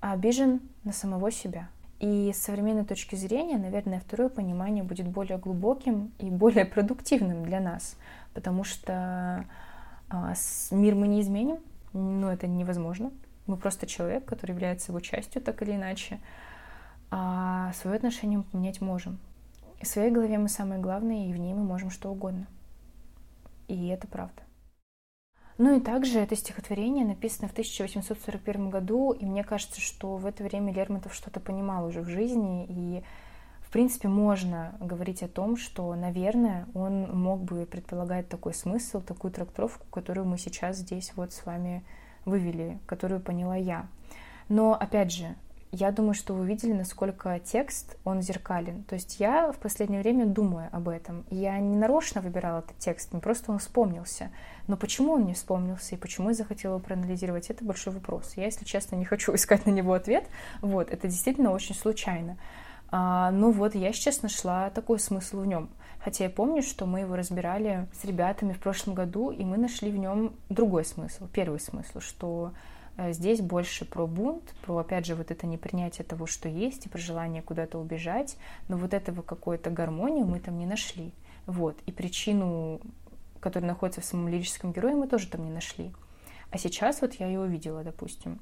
а 0.00 0.12
обижен 0.12 0.60
на 0.84 0.92
самого 0.92 1.30
себя. 1.30 1.68
И 2.00 2.32
с 2.32 2.38
современной 2.38 2.84
точки 2.84 3.14
зрения, 3.14 3.56
наверное, 3.56 4.00
второе 4.00 4.28
понимание 4.28 4.84
будет 4.84 5.08
более 5.08 5.38
глубоким 5.38 6.12
и 6.18 6.30
более 6.30 6.64
продуктивным 6.64 7.44
для 7.44 7.60
нас, 7.60 7.96
потому 8.34 8.64
что 8.64 9.46
а, 10.08 10.34
мир 10.70 10.94
мы 10.94 11.08
не 11.08 11.20
изменим, 11.22 11.58
ну 11.92 12.28
это 12.28 12.46
невозможно. 12.46 13.10
Мы 13.46 13.56
просто 13.56 13.86
человек, 13.86 14.24
который 14.24 14.52
является 14.52 14.92
его 14.92 15.00
частью 15.00 15.42
так 15.42 15.62
или 15.62 15.72
иначе, 15.72 16.18
а 17.10 17.72
свое 17.74 17.96
отношение 17.96 18.38
мы 18.38 18.44
поменять 18.44 18.80
можем. 18.80 19.18
В 19.84 19.86
своей 19.86 20.10
голове 20.10 20.38
мы 20.38 20.48
самые 20.48 20.80
главные, 20.80 21.28
и 21.28 21.34
в 21.34 21.36
ней 21.36 21.52
мы 21.52 21.62
можем 21.62 21.90
что 21.90 22.10
угодно. 22.10 22.46
И 23.68 23.88
это 23.88 24.08
правда. 24.08 24.40
Ну 25.58 25.76
и 25.76 25.80
также 25.80 26.20
это 26.20 26.34
стихотворение 26.34 27.04
написано 27.04 27.48
в 27.48 27.52
1841 27.52 28.70
году, 28.70 29.12
и 29.12 29.26
мне 29.26 29.44
кажется, 29.44 29.82
что 29.82 30.16
в 30.16 30.24
это 30.24 30.42
время 30.42 30.72
Лермонтов 30.72 31.14
что-то 31.14 31.38
понимал 31.38 31.84
уже 31.84 32.00
в 32.00 32.08
жизни, 32.08 32.64
и 32.66 33.04
в 33.60 33.70
принципе 33.70 34.08
можно 34.08 34.74
говорить 34.80 35.22
о 35.22 35.28
том, 35.28 35.58
что, 35.58 35.94
наверное, 35.94 36.66
он 36.72 37.02
мог 37.16 37.42
бы 37.42 37.66
предполагать 37.66 38.26
такой 38.30 38.54
смысл, 38.54 39.02
такую 39.02 39.32
трактовку, 39.32 39.86
которую 39.90 40.26
мы 40.26 40.38
сейчас 40.38 40.78
здесь 40.78 41.12
вот 41.14 41.34
с 41.34 41.44
вами 41.44 41.84
вывели, 42.24 42.78
которую 42.86 43.20
поняла 43.20 43.56
я. 43.56 43.86
Но, 44.48 44.72
опять 44.72 45.12
же, 45.12 45.36
я 45.74 45.90
думаю, 45.90 46.14
что 46.14 46.34
вы 46.34 46.46
видели, 46.46 46.72
насколько 46.72 47.38
текст, 47.40 47.96
он 48.04 48.22
зеркален. 48.22 48.84
То 48.84 48.94
есть 48.94 49.18
я 49.18 49.50
в 49.52 49.58
последнее 49.58 50.00
время 50.00 50.24
думаю 50.24 50.68
об 50.72 50.88
этом. 50.88 51.24
Я 51.30 51.58
не 51.58 51.76
нарочно 51.76 52.20
выбирала 52.20 52.60
этот 52.60 52.78
текст, 52.78 53.12
мне 53.12 53.20
просто 53.20 53.50
он 53.50 53.58
вспомнился. 53.58 54.30
Но 54.66 54.76
почему 54.76 55.12
он 55.12 55.24
не 55.26 55.34
вспомнился 55.34 55.94
и 55.94 55.98
почему 55.98 56.28
я 56.28 56.34
захотела 56.34 56.74
его 56.74 56.82
проанализировать, 56.82 57.50
это 57.50 57.64
большой 57.64 57.92
вопрос. 57.92 58.34
Я, 58.36 58.44
если 58.44 58.64
честно, 58.64 58.96
не 58.96 59.04
хочу 59.04 59.34
искать 59.34 59.66
на 59.66 59.70
него 59.70 59.92
ответ. 59.94 60.26
Вот, 60.60 60.90
это 60.90 61.08
действительно 61.08 61.50
очень 61.50 61.74
случайно. 61.74 62.38
А, 62.90 63.32
ну 63.32 63.50
вот, 63.50 63.74
я 63.74 63.92
сейчас 63.92 64.22
нашла 64.22 64.70
такой 64.70 65.00
смысл 65.00 65.40
в 65.40 65.46
нем. 65.46 65.68
Хотя 65.98 66.24
я 66.24 66.30
помню, 66.30 66.62
что 66.62 66.86
мы 66.86 67.00
его 67.00 67.16
разбирали 67.16 67.88
с 68.00 68.04
ребятами 68.04 68.52
в 68.52 68.60
прошлом 68.60 68.94
году, 68.94 69.30
и 69.30 69.44
мы 69.44 69.56
нашли 69.56 69.90
в 69.90 69.96
нем 69.96 70.34
другой 70.50 70.84
смысл, 70.84 71.26
первый 71.32 71.58
смысл, 71.58 72.00
что 72.00 72.52
здесь 72.96 73.40
больше 73.40 73.84
про 73.84 74.06
бунт, 74.06 74.54
про, 74.62 74.78
опять 74.78 75.06
же, 75.06 75.14
вот 75.14 75.30
это 75.30 75.46
непринятие 75.46 76.04
того, 76.04 76.26
что 76.26 76.48
есть, 76.48 76.86
и 76.86 76.88
про 76.88 76.98
желание 76.98 77.42
куда-то 77.42 77.78
убежать, 77.78 78.36
но 78.68 78.76
вот 78.76 78.94
этого 78.94 79.22
какой-то 79.22 79.70
гармонию 79.70 80.26
мы 80.26 80.40
там 80.40 80.58
не 80.58 80.66
нашли. 80.66 81.12
Вот. 81.46 81.76
И 81.86 81.92
причину, 81.92 82.80
которая 83.40 83.68
находится 83.68 84.00
в 84.00 84.04
самом 84.04 84.28
лирическом 84.28 84.72
герое, 84.72 84.94
мы 84.94 85.08
тоже 85.08 85.28
там 85.28 85.44
не 85.44 85.50
нашли. 85.50 85.92
А 86.50 86.58
сейчас 86.58 87.00
вот 87.00 87.14
я 87.14 87.26
ее 87.26 87.40
увидела, 87.40 87.82
допустим. 87.82 88.40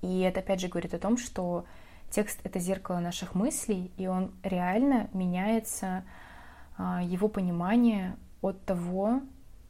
И 0.00 0.20
это, 0.20 0.40
опять 0.40 0.60
же, 0.60 0.68
говорит 0.68 0.94
о 0.94 0.98
том, 0.98 1.16
что 1.18 1.64
текст— 2.10 2.40
это 2.44 2.60
зеркало 2.60 3.00
наших 3.00 3.34
мыслей, 3.34 3.90
и 3.96 4.06
он 4.06 4.32
реально 4.44 5.08
меняется, 5.12 6.04
а, 6.78 7.02
его 7.02 7.28
понимание 7.28 8.16
от 8.42 8.64
того, 8.64 9.22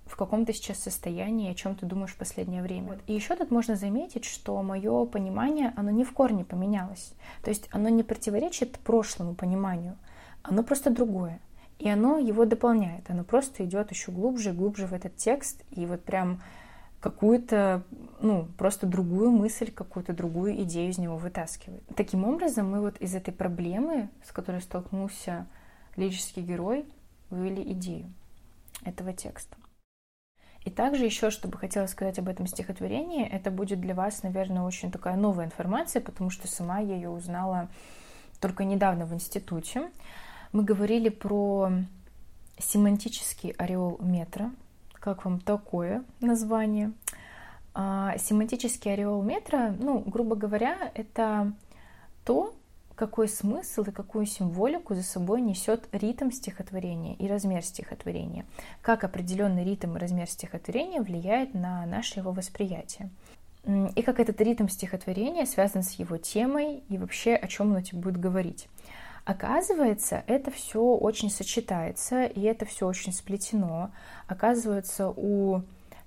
в 0.07 0.17
каком 0.17 0.47
то 0.47 0.53
сейчас 0.53 0.79
состоянии, 0.79 1.51
о 1.51 1.55
чем 1.55 1.75
ты 1.75 1.85
думаешь 1.85 2.13
в 2.13 2.17
последнее 2.17 2.63
время. 2.63 2.89
Вот. 2.91 2.99
И 3.07 3.13
еще 3.13 3.35
тут 3.37 3.51
можно 3.51 3.75
заметить, 3.77 4.25
что 4.25 4.63
мое 4.63 5.05
понимание, 5.07 5.73
оно 5.77 5.91
не 5.91 6.05
в 6.05 6.13
корне 6.13 6.45
поменялось. 6.45 7.13
То 7.43 7.51
есть 7.51 7.69
оно 7.73 7.89
не 7.89 8.03
противоречит 8.03 8.79
прошлому 8.79 9.35
пониманию, 9.35 9.97
оно 10.43 10.63
просто 10.63 10.91
другое. 10.91 11.41
И 11.79 11.89
оно 11.91 12.19
его 12.19 12.47
дополняет, 12.47 13.11
оно 13.11 13.25
просто 13.25 13.65
идет 13.65 13.91
еще 13.91 14.11
глубже 14.11 14.51
и 14.51 14.53
глубже 14.53 14.87
в 14.87 14.95
этот 14.95 15.17
текст, 15.17 15.63
и 15.71 15.85
вот 15.85 16.03
прям 16.03 16.41
какую-то, 17.01 17.83
ну, 18.21 18.49
просто 18.57 18.87
другую 18.87 19.31
мысль, 19.31 19.71
какую-то 19.71 20.15
другую 20.15 20.63
идею 20.63 20.91
из 20.91 20.99
него 20.99 21.19
вытаскивает. 21.19 21.83
Таким 21.95 22.25
образом, 22.25 22.71
мы 22.71 22.81
вот 22.81 22.97
из 22.99 23.15
этой 23.15 23.33
проблемы, 23.35 24.09
с 24.25 24.33
которой 24.33 24.63
столкнулся 24.63 25.47
лирический 25.97 26.43
герой, 26.43 26.87
вывели 27.29 27.73
идею 27.73 28.11
этого 28.85 29.13
текста. 29.13 29.57
И 30.67 30.71
также 30.71 31.05
еще, 31.05 31.31
что 31.31 31.47
бы 31.47 31.57
хотела 31.57 31.87
сказать 31.87 32.19
об 32.19 32.29
этом 32.29 32.49
стихотворении, 32.49 33.25
это 33.25 33.53
будет 33.53 33.81
для 33.81 33.95
вас, 33.95 34.25
наверное, 34.25 34.65
очень 34.65 34.91
такая 34.91 35.15
новая 35.15 35.45
информация, 35.45 36.03
потому 36.03 36.29
что 36.29 36.49
сама 36.49 36.81
я 36.81 36.97
ее 36.97 37.09
узнала 37.09 37.69
только 38.41 38.65
недавно 38.65 39.07
в 39.07 39.15
институте. 39.15 39.89
Мы 40.51 40.65
говорили 40.65 41.09
про 41.09 41.71
семантический 42.59 43.51
ореол 43.51 43.99
метра. 44.01 44.51
Как 44.95 45.25
вам 45.25 45.39
такое 45.39 46.03
название? 46.21 46.91
А, 47.73 48.19
семантический 48.19 48.93
ореол 48.93 49.23
метра, 49.23 49.73
ну, 49.79 50.01
грубо 50.01 50.35
говоря, 50.35 50.91
это 50.95 51.53
то, 52.25 52.53
какой 52.97 53.29
смысл 53.29 53.83
и 53.83 53.93
какую 53.93 54.27
символику 54.27 54.95
за 54.95 55.03
собой 55.03 55.43
несет 55.43 55.89
ритм 55.93 56.31
стихотворения 56.31 57.15
и 57.15 57.29
размер 57.29 57.63
стихотворения, 57.63 58.47
как 58.83 59.05
определенный 59.05 59.65
ритм 59.65 59.97
и 59.97 60.01
размер 60.01 60.29
стихотворения 60.29 61.03
влияет 61.03 61.55
на 61.55 61.85
наше 61.87 62.21
его 62.21 62.33
восприятие. 62.33 63.11
И 63.95 64.03
как 64.03 64.19
этот 64.19 64.41
ритм 64.41 64.69
стихотворения 64.69 65.45
связан 65.45 65.83
с 65.83 65.93
его 65.93 66.17
темой 66.17 66.85
и 66.89 66.99
вообще 66.99 67.35
о 67.35 67.47
чем 67.49 67.73
оно 67.73 67.83
тебе 67.83 68.01
будет 68.01 68.19
говорить. 68.19 68.69
Оказывается, 69.25 70.23
это 70.29 70.53
все 70.53 70.81
очень 70.81 71.31
сочетается, 71.31 72.25
и 72.25 72.43
это 72.43 72.65
все 72.65 72.87
очень 72.87 73.13
сплетено. 73.13 73.91
Оказывается, 74.29 75.09
у 75.09 75.63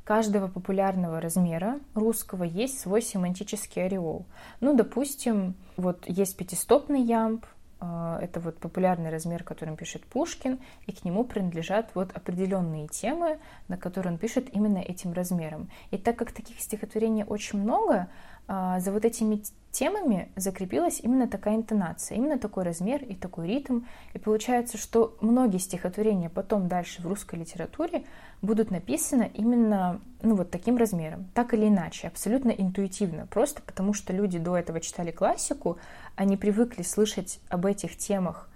каждого 0.09 0.47
популярного 0.47 1.21
размера 1.21 1.79
русского 1.93 2.43
есть 2.43 2.79
свой 2.79 2.99
семантический 2.99 3.85
ореол. 3.85 4.25
Ну, 4.59 4.75
допустим, 4.75 5.53
вот 5.77 6.03
есть 6.07 6.35
пятистопный 6.35 7.03
ямб, 7.03 7.45
а, 7.79 8.17
это 8.19 8.39
вот 8.39 8.57
популярный 8.57 9.11
размер, 9.11 9.43
которым 9.43 9.77
пишет 9.77 10.03
Пушкин, 10.05 10.57
и 10.87 10.93
к 10.93 11.05
нему 11.05 11.25
принадлежат 11.25 11.91
вот 11.93 12.11
определенные 12.17 12.87
темы, 12.87 13.37
на 13.67 13.77
которые 13.77 14.13
он 14.13 14.17
пишет 14.17 14.49
именно 14.51 14.79
этим 14.79 15.13
размером. 15.13 15.69
И 15.91 15.99
так 15.99 16.15
как 16.15 16.31
таких 16.31 16.59
стихотворений 16.59 17.23
очень 17.23 17.61
много, 17.61 18.09
за 18.49 18.91
вот 18.91 19.05
этими 19.05 19.43
темами 19.71 20.31
закрепилась 20.35 20.99
именно 21.01 21.27
такая 21.27 21.55
интонация, 21.55 22.17
именно 22.17 22.39
такой 22.39 22.63
размер 22.63 23.03
и 23.03 23.13
такой 23.13 23.47
ритм. 23.47 23.81
И 24.13 24.17
получается, 24.17 24.77
что 24.77 25.15
многие 25.21 25.59
стихотворения 25.59 26.29
потом 26.29 26.67
дальше 26.67 27.03
в 27.03 27.05
русской 27.05 27.35
литературе 27.35 28.05
будут 28.41 28.71
написаны 28.71 29.29
именно 29.35 30.01
ну, 30.23 30.35
вот 30.35 30.49
таким 30.49 30.77
размером, 30.77 31.25
так 31.35 31.53
или 31.53 31.67
иначе, 31.67 32.07
абсолютно 32.07 32.49
интуитивно, 32.49 33.27
просто 33.27 33.61
потому 33.61 33.93
что 33.93 34.13
люди 34.13 34.39
до 34.39 34.57
этого 34.57 34.81
читали 34.81 35.11
классику, 35.11 35.77
они 36.15 36.35
привыкли 36.35 36.81
слышать 36.81 37.39
об 37.49 37.67
этих 37.67 37.97
темах 37.97 38.49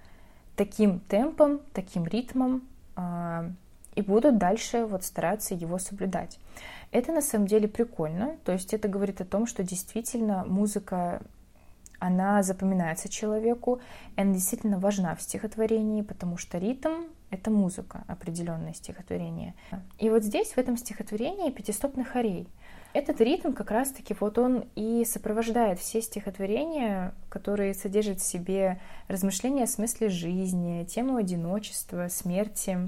таким 0.55 0.99
темпом, 1.01 1.59
таким 1.73 2.05
ритмом, 2.05 2.63
а, 2.95 3.49
и 3.95 4.01
будут 4.01 4.37
дальше 4.37 4.85
вот 4.85 5.03
стараться 5.03 5.53
его 5.53 5.77
соблюдать. 5.77 6.39
Это 6.93 7.11
на 7.11 7.21
самом 7.21 7.47
деле 7.47 7.67
прикольно, 7.67 8.37
то 8.45 8.51
есть 8.51 8.71
это 8.71 8.87
говорит 8.87 9.19
о 9.19 9.25
том, 9.25 9.47
что 9.47 9.63
действительно 9.63 10.45
музыка 10.45 11.23
она 11.97 12.43
запоминается 12.43 13.09
человеку, 13.09 13.81
и 14.15 14.21
она 14.21 14.33
действительно 14.33 14.77
важна 14.77 15.15
в 15.15 15.21
стихотворении, 15.21 16.03
потому 16.03 16.37
что 16.37 16.59
ритм— 16.59 17.05
это 17.31 17.49
музыка, 17.49 18.03
определенное 18.07 18.73
стихотворение. 18.73 19.55
И 19.97 20.11
вот 20.11 20.23
здесь, 20.23 20.51
в 20.51 20.57
этом 20.59 20.77
стихотворении, 20.77 21.49
пятистопный 21.49 22.03
хорей. 22.03 22.47
Этот 22.93 23.21
ритм 23.21 23.53
как 23.53 23.71
раз-таки 23.71 24.15
вот 24.19 24.37
он 24.37 24.65
и 24.75 25.03
сопровождает 25.03 25.79
все 25.79 25.99
стихотворения, 25.99 27.15
которые 27.29 27.73
содержат 27.73 28.19
в 28.19 28.23
себе 28.23 28.79
размышления 29.07 29.63
о 29.63 29.67
смысле 29.67 30.09
жизни, 30.09 30.83
тему 30.83 31.15
одиночества, 31.15 32.07
смерти, 32.09 32.87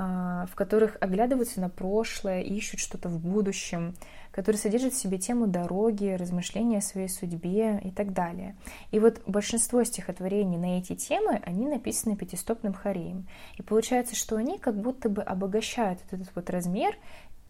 в 0.00 0.54
которых 0.54 0.96
оглядываются 1.00 1.60
на 1.60 1.68
прошлое, 1.68 2.40
ищут 2.42 2.80
что-то 2.80 3.08
в 3.08 3.18
будущем, 3.18 3.94
которые 4.32 4.58
содержат 4.58 4.92
в 4.94 4.98
себе 4.98 5.18
тему 5.18 5.46
дороги, 5.46 6.16
размышления 6.18 6.78
о 6.78 6.82
своей 6.82 7.08
судьбе 7.08 7.80
и 7.82 7.90
так 7.90 8.12
далее. 8.12 8.56
И 8.92 8.98
вот 8.98 9.20
большинство 9.26 9.82
стихотворений 9.84 10.56
на 10.56 10.78
эти 10.78 10.94
темы, 10.94 11.42
они 11.44 11.66
написаны 11.66 12.16
пятистопным 12.16 12.72
хореем. 12.72 13.26
И 13.56 13.62
получается, 13.62 14.14
что 14.14 14.36
они 14.36 14.58
как 14.58 14.80
будто 14.80 15.08
бы 15.08 15.22
обогащают 15.22 16.00
этот 16.10 16.28
вот 16.34 16.48
размер 16.48 16.96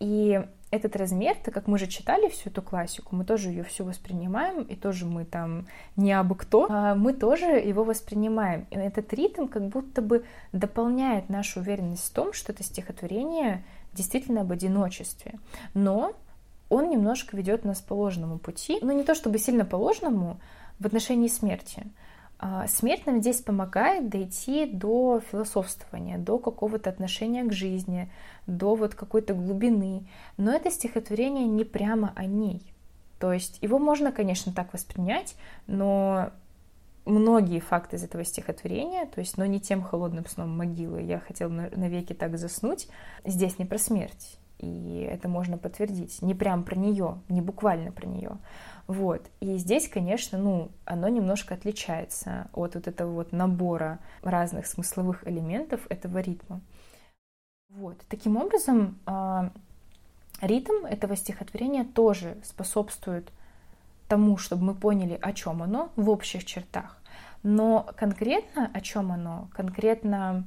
и 0.01 0.43
этот 0.71 0.95
размер, 0.97 1.37
так 1.37 1.53
как 1.53 1.67
мы 1.67 1.79
же 1.79 1.87
читали 1.87 2.29
всю 2.29 2.49
эту 2.49 2.63
классику, 2.63 3.17
мы 3.17 3.25
тоже 3.25 3.49
ее 3.49 3.65
всю 3.65 3.85
воспринимаем, 3.85 4.63
и 4.63 4.77
тоже 4.77 5.05
мы 5.05 5.25
там 5.25 5.67
не 5.97 6.13
абы 6.13 6.37
кто, 6.37 6.67
а 6.71 6.95
мы 6.95 7.13
тоже 7.13 7.47
его 7.47 7.83
воспринимаем. 7.83 8.67
И 8.71 8.77
этот 8.77 9.13
ритм 9.13 9.47
как 9.47 9.67
будто 9.67 10.01
бы 10.01 10.25
дополняет 10.53 11.29
нашу 11.29 11.61
уверенность 11.61 12.07
в 12.09 12.13
том, 12.13 12.33
что 12.33 12.53
это 12.53 12.63
стихотворение 12.63 13.65
действительно 13.93 14.43
об 14.43 14.53
одиночестве. 14.53 15.35
Но 15.75 16.15
он 16.69 16.89
немножко 16.89 17.37
ведет 17.37 17.65
нас 17.65 17.81
по 17.81 17.95
ложному 17.95 18.39
пути, 18.39 18.79
но 18.81 18.93
не 18.93 19.03
то 19.03 19.17
чтобы 19.17 19.39
сильно 19.39 19.65
по 19.65 19.75
ложному 19.75 20.41
в 20.79 20.87
отношении 20.87 21.29
смерти, 21.29 21.85
смерть 22.69 23.07
нам 23.07 23.21
здесь 23.21 23.41
помогает 23.41 24.09
дойти 24.09 24.67
до 24.67 25.21
философствования, 25.31 26.19
до 26.19 26.39
какого-то 26.39 26.89
отношения 26.89 27.45
к 27.45 27.53
жизни, 27.53 28.11
до 28.47 28.75
вот 28.75 28.95
какой-то 28.95 29.35
глубины. 29.35 30.09
Но 30.37 30.53
это 30.53 30.71
стихотворение 30.71 31.47
не 31.47 31.65
прямо 31.65 32.13
о 32.17 32.25
ней. 32.25 32.63
То 33.19 33.33
есть 33.33 33.59
его 33.61 33.79
можно, 33.79 34.13
конечно, 34.13 34.53
так 34.53 34.73
воспринять, 34.73 35.37
но 35.67 36.31
многие 37.05 37.61
факты 37.61 37.97
из 37.97 38.05
этого 38.05 38.25
стихотворения, 38.25 39.05
то 39.07 39.21
есть, 39.21 39.37
но 39.37 39.45
не 39.45 39.61
тем 39.61 39.83
холодным 39.83 40.27
сном 40.27 40.57
могилы, 40.57 41.03
я 41.03 41.19
хотел 41.21 41.51
навеки 41.51 42.15
так 42.15 42.39
заснуть, 42.39 42.89
здесь 43.27 43.59
не 43.59 43.67
про 43.67 43.79
смерть. 43.79 44.40
И 44.61 45.09
это 45.11 45.27
можно 45.27 45.57
подтвердить. 45.57 46.21
Не 46.21 46.35
прям 46.35 46.65
про 46.65 46.77
нее, 46.77 47.19
не 47.29 47.41
буквально 47.41 47.93
про 47.93 48.07
нее. 48.07 48.37
Вот. 48.87 49.23
И 49.41 49.57
здесь, 49.57 49.89
конечно, 49.89 50.37
ну, 50.37 50.71
оно 50.85 51.09
немножко 51.09 51.55
отличается 51.55 52.49
от 52.53 52.75
вот 52.75 52.87
этого 52.87 53.11
вот 53.11 53.33
набора 53.33 54.01
разных 54.23 54.67
смысловых 54.67 55.27
элементов 55.27 55.81
этого 55.89 56.19
ритма. 56.19 56.61
Вот. 57.71 57.97
Таким 58.09 58.37
образом, 58.37 58.99
а, 59.07 59.51
ритм 60.43 60.85
этого 60.85 61.17
стихотворения 61.17 61.85
тоже 61.85 62.37
способствует 62.43 63.33
тому, 64.09 64.37
чтобы 64.37 64.65
мы 64.65 64.75
поняли, 64.75 65.19
о 65.23 65.33
чем 65.33 65.63
оно 65.63 65.91
в 65.97 66.11
общих 66.11 66.45
чертах. 66.45 66.99
Но 67.43 67.89
конкретно 67.97 68.71
о 68.75 68.81
чем 68.83 69.13
оно, 69.13 69.49
конкретно 69.55 70.45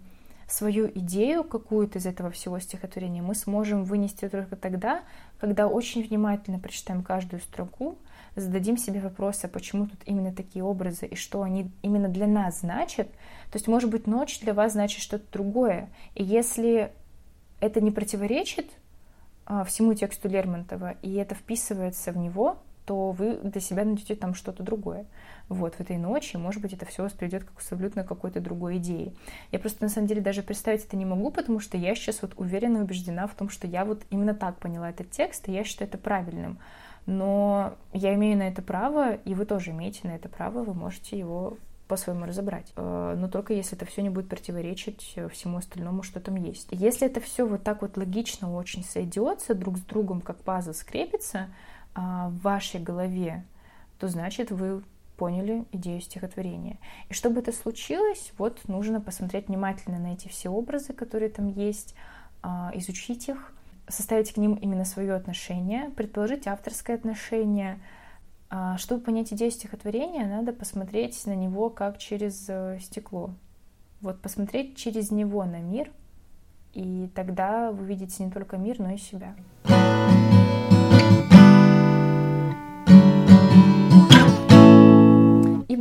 свою 0.47 0.87
идею 0.87 1.43
какую-то 1.43 1.99
из 1.99 2.05
этого 2.05 2.31
всего 2.31 2.59
стихотворения 2.59 3.21
мы 3.21 3.35
сможем 3.35 3.83
вынести 3.83 4.27
только 4.27 4.55
тогда, 4.55 5.03
когда 5.39 5.67
очень 5.67 6.03
внимательно 6.03 6.59
прочитаем 6.59 7.03
каждую 7.03 7.41
строку, 7.41 7.97
зададим 8.35 8.77
себе 8.77 8.99
вопросы, 8.99 9.47
почему 9.47 9.87
тут 9.87 9.99
именно 10.05 10.33
такие 10.33 10.63
образы 10.63 11.05
и 11.05 11.15
что 11.15 11.43
они 11.43 11.71
именно 11.81 12.09
для 12.09 12.27
нас 12.27 12.61
значат. 12.61 13.09
То 13.51 13.57
есть, 13.57 13.67
может 13.67 13.89
быть, 13.89 14.07
ночь 14.07 14.39
для 14.39 14.53
вас 14.53 14.73
значит 14.73 15.01
что-то 15.01 15.25
другое. 15.31 15.89
И 16.15 16.23
если 16.23 16.91
это 17.59 17.79
не 17.81 17.91
противоречит 17.91 18.71
а, 19.45 19.63
всему 19.63 19.93
тексту 19.93 20.29
Лермонтова, 20.29 20.95
и 21.01 21.13
это 21.13 21.35
вписывается 21.35 22.11
в 22.11 22.17
него, 22.17 22.57
то 22.85 23.11
вы 23.11 23.35
для 23.35 23.61
себя 23.61 23.85
найдете 23.85 24.15
там 24.15 24.33
что-то 24.33 24.63
другое. 24.63 25.05
Вот, 25.49 25.75
в 25.75 25.79
этой 25.79 25.97
ночи, 25.97 26.37
может 26.37 26.61
быть, 26.61 26.73
это 26.73 26.85
все 26.85 27.03
вас 27.03 27.13
приведет 27.13 27.43
к 27.43 27.51
абсолютно 27.55 28.03
какой-то 28.03 28.39
другой 28.39 28.77
идее. 28.77 29.13
Я 29.51 29.59
просто, 29.59 29.83
на 29.83 29.89
самом 29.89 30.07
деле, 30.07 30.21
даже 30.21 30.41
представить 30.41 30.85
это 30.85 30.95
не 30.95 31.05
могу, 31.05 31.31
потому 31.31 31.59
что 31.59 31.77
я 31.77 31.95
сейчас 31.95 32.21
вот 32.21 32.33
уверена 32.37 32.77
и 32.77 32.81
убеждена 32.81 33.27
в 33.27 33.35
том, 33.35 33.49
что 33.49 33.67
я 33.67 33.85
вот 33.85 34.03
именно 34.09 34.33
так 34.33 34.57
поняла 34.57 34.89
этот 34.89 35.11
текст, 35.11 35.47
и 35.47 35.51
я 35.51 35.63
считаю 35.63 35.89
это 35.89 35.97
правильным. 35.97 36.59
Но 37.05 37.73
я 37.91 38.13
имею 38.13 38.37
на 38.37 38.47
это 38.47 38.61
право, 38.61 39.15
и 39.15 39.33
вы 39.33 39.45
тоже 39.45 39.71
имеете 39.71 40.07
на 40.07 40.11
это 40.11 40.29
право, 40.29 40.63
вы 40.63 40.73
можете 40.73 41.19
его 41.19 41.57
по-своему 41.87 42.25
разобрать. 42.25 42.71
Э, 42.75 43.15
но 43.17 43.27
только 43.27 43.53
если 43.53 43.75
это 43.75 43.85
все 43.85 44.01
не 44.01 44.09
будет 44.09 44.29
противоречить 44.29 45.13
э, 45.15 45.27
всему 45.29 45.57
остальному, 45.57 46.01
что 46.01 46.19
там 46.19 46.35
есть. 46.35 46.69
Если 46.71 47.05
это 47.05 47.19
все 47.19 47.45
вот 47.45 47.63
так 47.63 47.81
вот 47.81 47.97
логично 47.97 48.55
очень 48.55 48.83
сойдется, 48.83 49.53
друг 49.53 49.77
с 49.77 49.81
другом 49.81 50.21
как 50.21 50.37
пазл 50.37 50.73
скрепится 50.73 51.49
в 51.95 52.39
вашей 52.41 52.81
голове, 52.81 53.45
то 53.99 54.07
значит 54.07 54.51
вы 54.51 54.83
поняли 55.17 55.65
идею 55.71 56.01
стихотворения. 56.01 56.77
И 57.09 57.13
чтобы 57.13 57.41
это 57.41 57.51
случилось, 57.51 58.33
вот 58.37 58.67
нужно 58.67 58.99
посмотреть 58.99 59.47
внимательно 59.47 59.99
на 59.99 60.13
эти 60.13 60.27
все 60.27 60.49
образы, 60.49 60.93
которые 60.93 61.29
там 61.29 61.47
есть, 61.47 61.95
а, 62.41 62.71
изучить 62.73 63.29
их, 63.29 63.53
составить 63.87 64.33
к 64.33 64.37
ним 64.37 64.55
именно 64.55 64.85
свое 64.85 65.13
отношение, 65.13 65.89
предположить 65.91 66.47
авторское 66.47 66.95
отношение, 66.95 67.79
а, 68.49 68.77
чтобы 68.77 69.01
понять 69.01 69.31
идею 69.33 69.51
стихотворения, 69.51 70.25
надо 70.25 70.53
посмотреть 70.53 71.25
на 71.25 71.35
него 71.35 71.69
как 71.69 71.97
через 71.97 72.45
э, 72.49 72.79
стекло. 72.81 73.33
Вот 74.01 74.21
посмотреть 74.21 74.75
через 74.75 75.11
него 75.11 75.43
на 75.45 75.59
мир, 75.59 75.89
и 76.73 77.09
тогда 77.15 77.71
вы 77.71 77.85
видите 77.85 78.23
не 78.25 78.31
только 78.31 78.57
мир, 78.57 78.79
но 78.79 78.91
и 78.91 78.97
себя. 78.97 79.35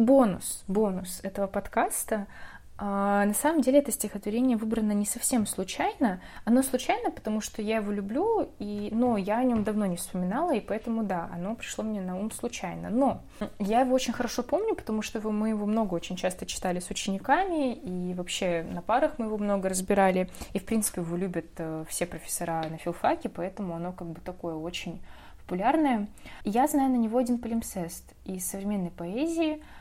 Бонус, 0.04 0.64
бонус 0.66 1.20
этого 1.22 1.46
подкаста— 1.46 2.26
а, 2.84 3.24
на 3.26 3.34
самом 3.34 3.60
деле 3.60 3.78
это 3.78 3.92
стихотворение 3.92 4.56
выбрано 4.56 4.90
не 4.90 5.06
совсем 5.06 5.46
случайно. 5.46 6.20
Оно 6.44 6.64
случайно, 6.64 7.12
потому 7.12 7.40
что 7.40 7.62
я 7.62 7.76
его 7.76 7.92
люблю, 7.92 8.50
и, 8.58 8.88
но 8.90 9.16
я 9.16 9.38
о 9.38 9.44
нем 9.44 9.62
давно 9.62 9.86
не 9.86 9.96
вспоминала, 9.96 10.52
и 10.52 10.60
поэтому, 10.60 11.04
да, 11.04 11.30
оно 11.32 11.54
пришло 11.54 11.84
мне 11.84 12.00
на 12.00 12.18
ум 12.18 12.32
случайно. 12.32 12.90
Но 12.90 13.22
я 13.60 13.82
его 13.82 13.94
очень 13.94 14.12
хорошо 14.12 14.42
помню, 14.42 14.74
потому 14.74 15.00
что 15.02 15.20
мы 15.30 15.50
его 15.50 15.64
много 15.64 15.94
очень 15.94 16.16
часто 16.16 16.44
читали 16.44 16.80
с 16.80 16.90
учениками, 16.90 17.72
и 17.72 18.14
вообще 18.14 18.64
на 18.68 18.82
парах 18.82 19.12
мы 19.18 19.26
его 19.26 19.38
много 19.38 19.68
разбирали. 19.68 20.28
И, 20.52 20.58
в 20.58 20.64
принципе, 20.64 21.02
его 21.02 21.16
любят 21.16 21.46
э, 21.58 21.84
все 21.88 22.04
профессора 22.04 22.66
на 22.68 22.78
филфаке, 22.78 23.28
поэтому 23.28 23.76
оно 23.76 23.92
как 23.92 24.08
бы 24.08 24.20
такое 24.20 24.56
очень 24.56 25.00
популярное. 25.42 26.08
Я 26.42 26.66
знаю 26.66 26.90
на 26.90 26.96
него 26.96 27.18
один 27.18 27.38
палимпсест 27.38 28.12
из 28.24 28.44
современной 28.44 28.90
поэзии— 28.90 29.62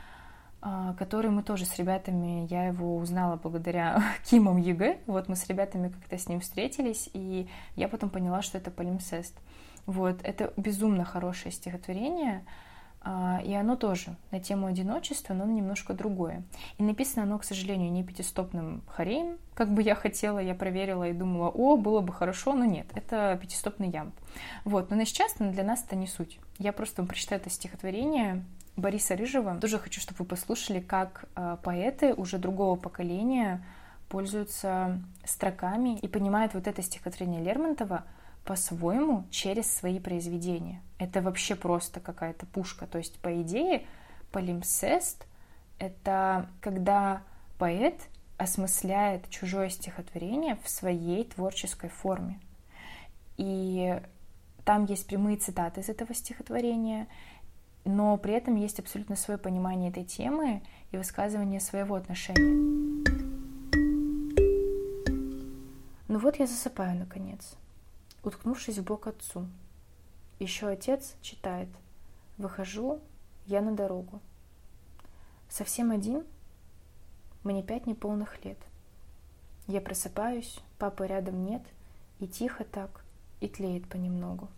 который 0.96 1.30
мы 1.30 1.42
тоже 1.42 1.66
с 1.66 1.76
ребятами, 1.76 2.46
я 2.48 2.66
его 2.66 2.96
узнала 2.96 3.36
благодаря 3.36 4.02
КИМам 4.24 4.58
ЕГЭ, 4.58 5.00
вот 5.06 5.28
мы 5.28 5.36
с 5.36 5.46
ребятами 5.48 5.88
как-то 5.88 6.16
с 6.16 6.28
ним 6.28 6.40
встретились, 6.40 7.10
и 7.12 7.48
я 7.74 7.88
потом 7.88 8.10
поняла, 8.10 8.42
что 8.42 8.58
это 8.58 8.70
палимпсест. 8.70 9.34
Вот, 9.86 10.20
это 10.22 10.52
безумно 10.56 11.04
хорошее 11.04 11.52
стихотворение, 11.52 12.44
а, 13.04 13.40
и 13.44 13.52
оно 13.52 13.74
тоже 13.74 14.14
на 14.30 14.38
тему 14.38 14.68
одиночества, 14.68 15.34
но 15.34 15.44
немножко 15.44 15.92
другое. 15.92 16.44
И 16.78 16.84
написано 16.84 17.24
оно, 17.24 17.38
к 17.38 17.44
сожалению, 17.44 17.90
не 17.90 18.04
пятистопным 18.04 18.82
хореем, 18.86 19.38
как 19.54 19.74
бы 19.74 19.82
я 19.82 19.96
хотела, 19.96 20.38
я 20.38 20.54
проверила 20.54 21.08
и 21.08 21.12
думала, 21.12 21.48
о, 21.48 21.76
было 21.76 22.00
бы 22.00 22.12
хорошо, 22.12 22.54
но 22.54 22.64
нет, 22.64 22.86
это 22.94 23.36
пятистопный 23.42 23.88
ямб. 23.88 24.14
Вот, 24.64 24.90
но 24.90 24.96
на 24.96 25.04
сейчас 25.04 25.34
для 25.38 25.64
нас 25.64 25.82
это 25.84 25.96
не 25.96 26.06
суть. 26.06 26.38
Я 26.58 26.72
просто 26.72 27.02
прочитаю 27.02 27.40
это 27.40 27.50
стихотворение, 27.50 28.44
Бориса 28.76 29.16
Рыжего. 29.16 29.58
Тоже 29.60 29.78
хочу, 29.78 30.00
чтобы 30.00 30.18
вы 30.20 30.24
послушали, 30.24 30.80
как 30.80 31.26
э, 31.36 31.56
поэты 31.62 32.14
уже 32.14 32.38
другого 32.38 32.76
поколения 32.76 33.64
пользуются 34.08 35.02
строками 35.24 35.98
и 35.98 36.08
понимают 36.08 36.54
вот 36.54 36.66
это 36.66 36.82
стихотворение 36.82 37.42
Лермонтова 37.42 38.04
по-своему 38.44 39.24
через 39.30 39.72
свои 39.72 39.98
произведения. 40.00 40.82
Это 40.98 41.22
вообще 41.22 41.54
просто 41.54 42.00
какая-то 42.00 42.46
пушка. 42.46 42.86
То 42.86 42.98
есть, 42.98 43.18
по 43.20 43.40
идее, 43.40 43.86
полимсест— 44.32 45.26
это 45.78 46.48
когда 46.60 47.22
поэт 47.58 47.94
осмысляет 48.38 49.28
чужое 49.30 49.68
стихотворение 49.68 50.58
в 50.62 50.68
своей 50.68 51.24
творческой 51.24 51.90
форме. 51.90 52.40
И 53.36 54.00
там 54.64 54.84
есть 54.84 55.06
прямые 55.06 55.36
цитаты 55.36 55.80
из 55.80 55.88
этого 55.88 56.14
стихотворения, 56.14 57.08
но 57.84 58.16
при 58.16 58.34
этом 58.34 58.56
есть 58.56 58.78
абсолютно 58.78 59.16
свое 59.16 59.38
понимание 59.38 59.90
этой 59.90 60.04
темы 60.04 60.62
и 60.90 60.96
высказывание 60.96 61.60
своего 61.60 61.94
отношения. 61.94 63.02
Ну 66.08 66.18
вот 66.18 66.36
я 66.36 66.46
засыпаю, 66.46 66.98
наконец, 66.98 67.56
уткнувшись 68.22 68.78
в 68.78 68.84
бок 68.84 69.06
отцу. 69.06 69.48
Еще 70.38 70.68
отец 70.68 71.16
читает. 71.22 71.68
Выхожу 72.36 73.00
я 73.46 73.60
на 73.60 73.72
дорогу. 73.72 74.20
Совсем 75.48 75.90
один? 75.90 76.24
Мне 77.44 77.62
пять 77.62 77.86
неполных 77.86 78.44
лет. 78.44 78.58
Я 79.66 79.80
просыпаюсь, 79.80 80.58
папы 80.78 81.06
рядом 81.06 81.44
нет, 81.44 81.62
и 82.20 82.26
тихо 82.26 82.64
так, 82.64 83.04
и 83.40 83.48
тлеет 83.48 83.88
понемногу. 83.88 84.48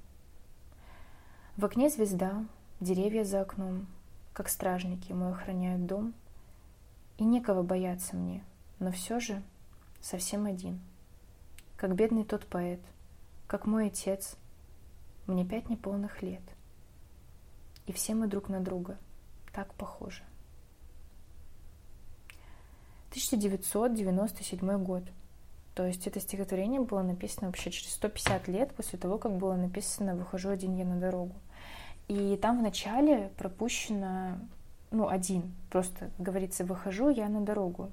В 1.57 1.65
окне 1.65 1.89
звезда, 1.89 2.45
Деревья 2.85 3.25
за 3.25 3.41
окном, 3.41 3.87
как 4.35 4.51
стражники, 4.51 5.11
мой 5.11 5.33
охраняют 5.33 5.87
дом. 5.87 6.13
И 7.17 7.25
некого 7.25 7.63
бояться 7.63 8.15
мне, 8.15 8.45
но 8.79 8.93
все 8.93 9.21
же 9.21 9.43
совсем 10.03 10.45
один. 10.45 10.81
Как 11.79 11.95
бедный 11.95 12.25
тот 12.25 12.45
поэт, 12.45 12.81
как 13.47 13.65
мой 13.65 13.87
отец, 13.87 14.37
мне 15.27 15.47
пять 15.47 15.71
неполных 15.71 16.21
лет. 16.21 16.43
И 17.87 17.93
все 17.93 18.15
мы 18.15 18.27
друг 18.27 18.51
на 18.51 18.61
друга 18.61 18.99
так 19.55 19.73
похожи. 19.73 20.23
1997 23.13 24.85
год. 24.85 25.05
То 25.75 25.87
есть 25.87 26.07
это 26.07 26.21
стихотворение 26.21 26.83
было 26.83 27.01
написано 27.01 27.47
вообще 27.47 27.71
через 27.71 27.95
150 27.95 28.47
лет 28.49 28.75
после 28.75 28.99
того, 28.99 29.17
как 29.17 29.39
было 29.39 29.55
написано 29.55 30.15
«Выхожу 30.15 30.51
один 30.51 30.77
я 30.77 30.85
на 30.85 31.01
дорогу». 31.01 31.35
И 32.09 32.39
там 32.41 32.59
вначале 32.59 33.31
пропущено, 33.39 34.39
ну, 34.91 35.09
один, 35.09 35.55
просто 35.71 36.11
говорится, 36.19 36.65
выхожу 36.65 37.09
я 37.09 37.29
на 37.29 37.41
дорогу. 37.41 37.91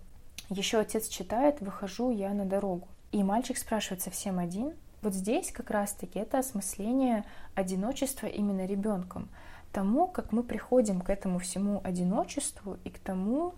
Еще 0.49 0.79
отец 0.79 1.07
читает, 1.07 1.61
выхожу 1.61 2.11
я 2.11 2.33
на 2.33 2.45
дорогу. 2.45 2.87
И 3.11 3.23
мальчик 3.23 3.57
спрашивает 3.57 4.01
совсем 4.01 4.37
один. 4.39 4.73
Вот 5.01 5.13
здесь 5.13 5.51
как 5.51 5.71
раз-таки 5.71 6.19
это 6.19 6.39
осмысление 6.39 7.23
одиночества 7.55 8.27
именно 8.27 8.65
ребенком. 8.65 9.29
Тому, 9.71 10.07
как 10.07 10.31
мы 10.31 10.43
приходим 10.43 11.01
к 11.01 11.09
этому 11.09 11.39
всему 11.39 11.81
одиночеству 11.83 12.77
и 12.83 12.89
к 12.89 12.99
тому, 12.99 13.53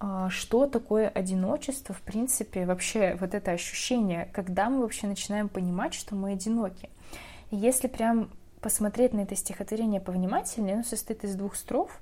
а, 0.00 0.30
что 0.30 0.66
такое 0.66 1.08
одиночество, 1.08 1.94
в 1.94 2.00
принципе, 2.00 2.66
вообще 2.66 3.16
вот 3.20 3.34
это 3.34 3.52
ощущение, 3.52 4.28
когда 4.32 4.68
мы 4.70 4.80
вообще 4.80 5.06
начинаем 5.06 5.48
понимать, 5.48 5.94
что 5.94 6.14
мы 6.14 6.32
одиноки. 6.32 6.88
И 7.50 7.56
если 7.56 7.86
прям 7.86 8.30
посмотреть 8.64 9.12
на 9.12 9.20
это 9.20 9.36
стихотворение 9.36 10.00
повнимательнее, 10.00 10.76
оно 10.76 10.84
состоит 10.84 11.22
из 11.22 11.34
двух 11.34 11.54
строф. 11.54 12.00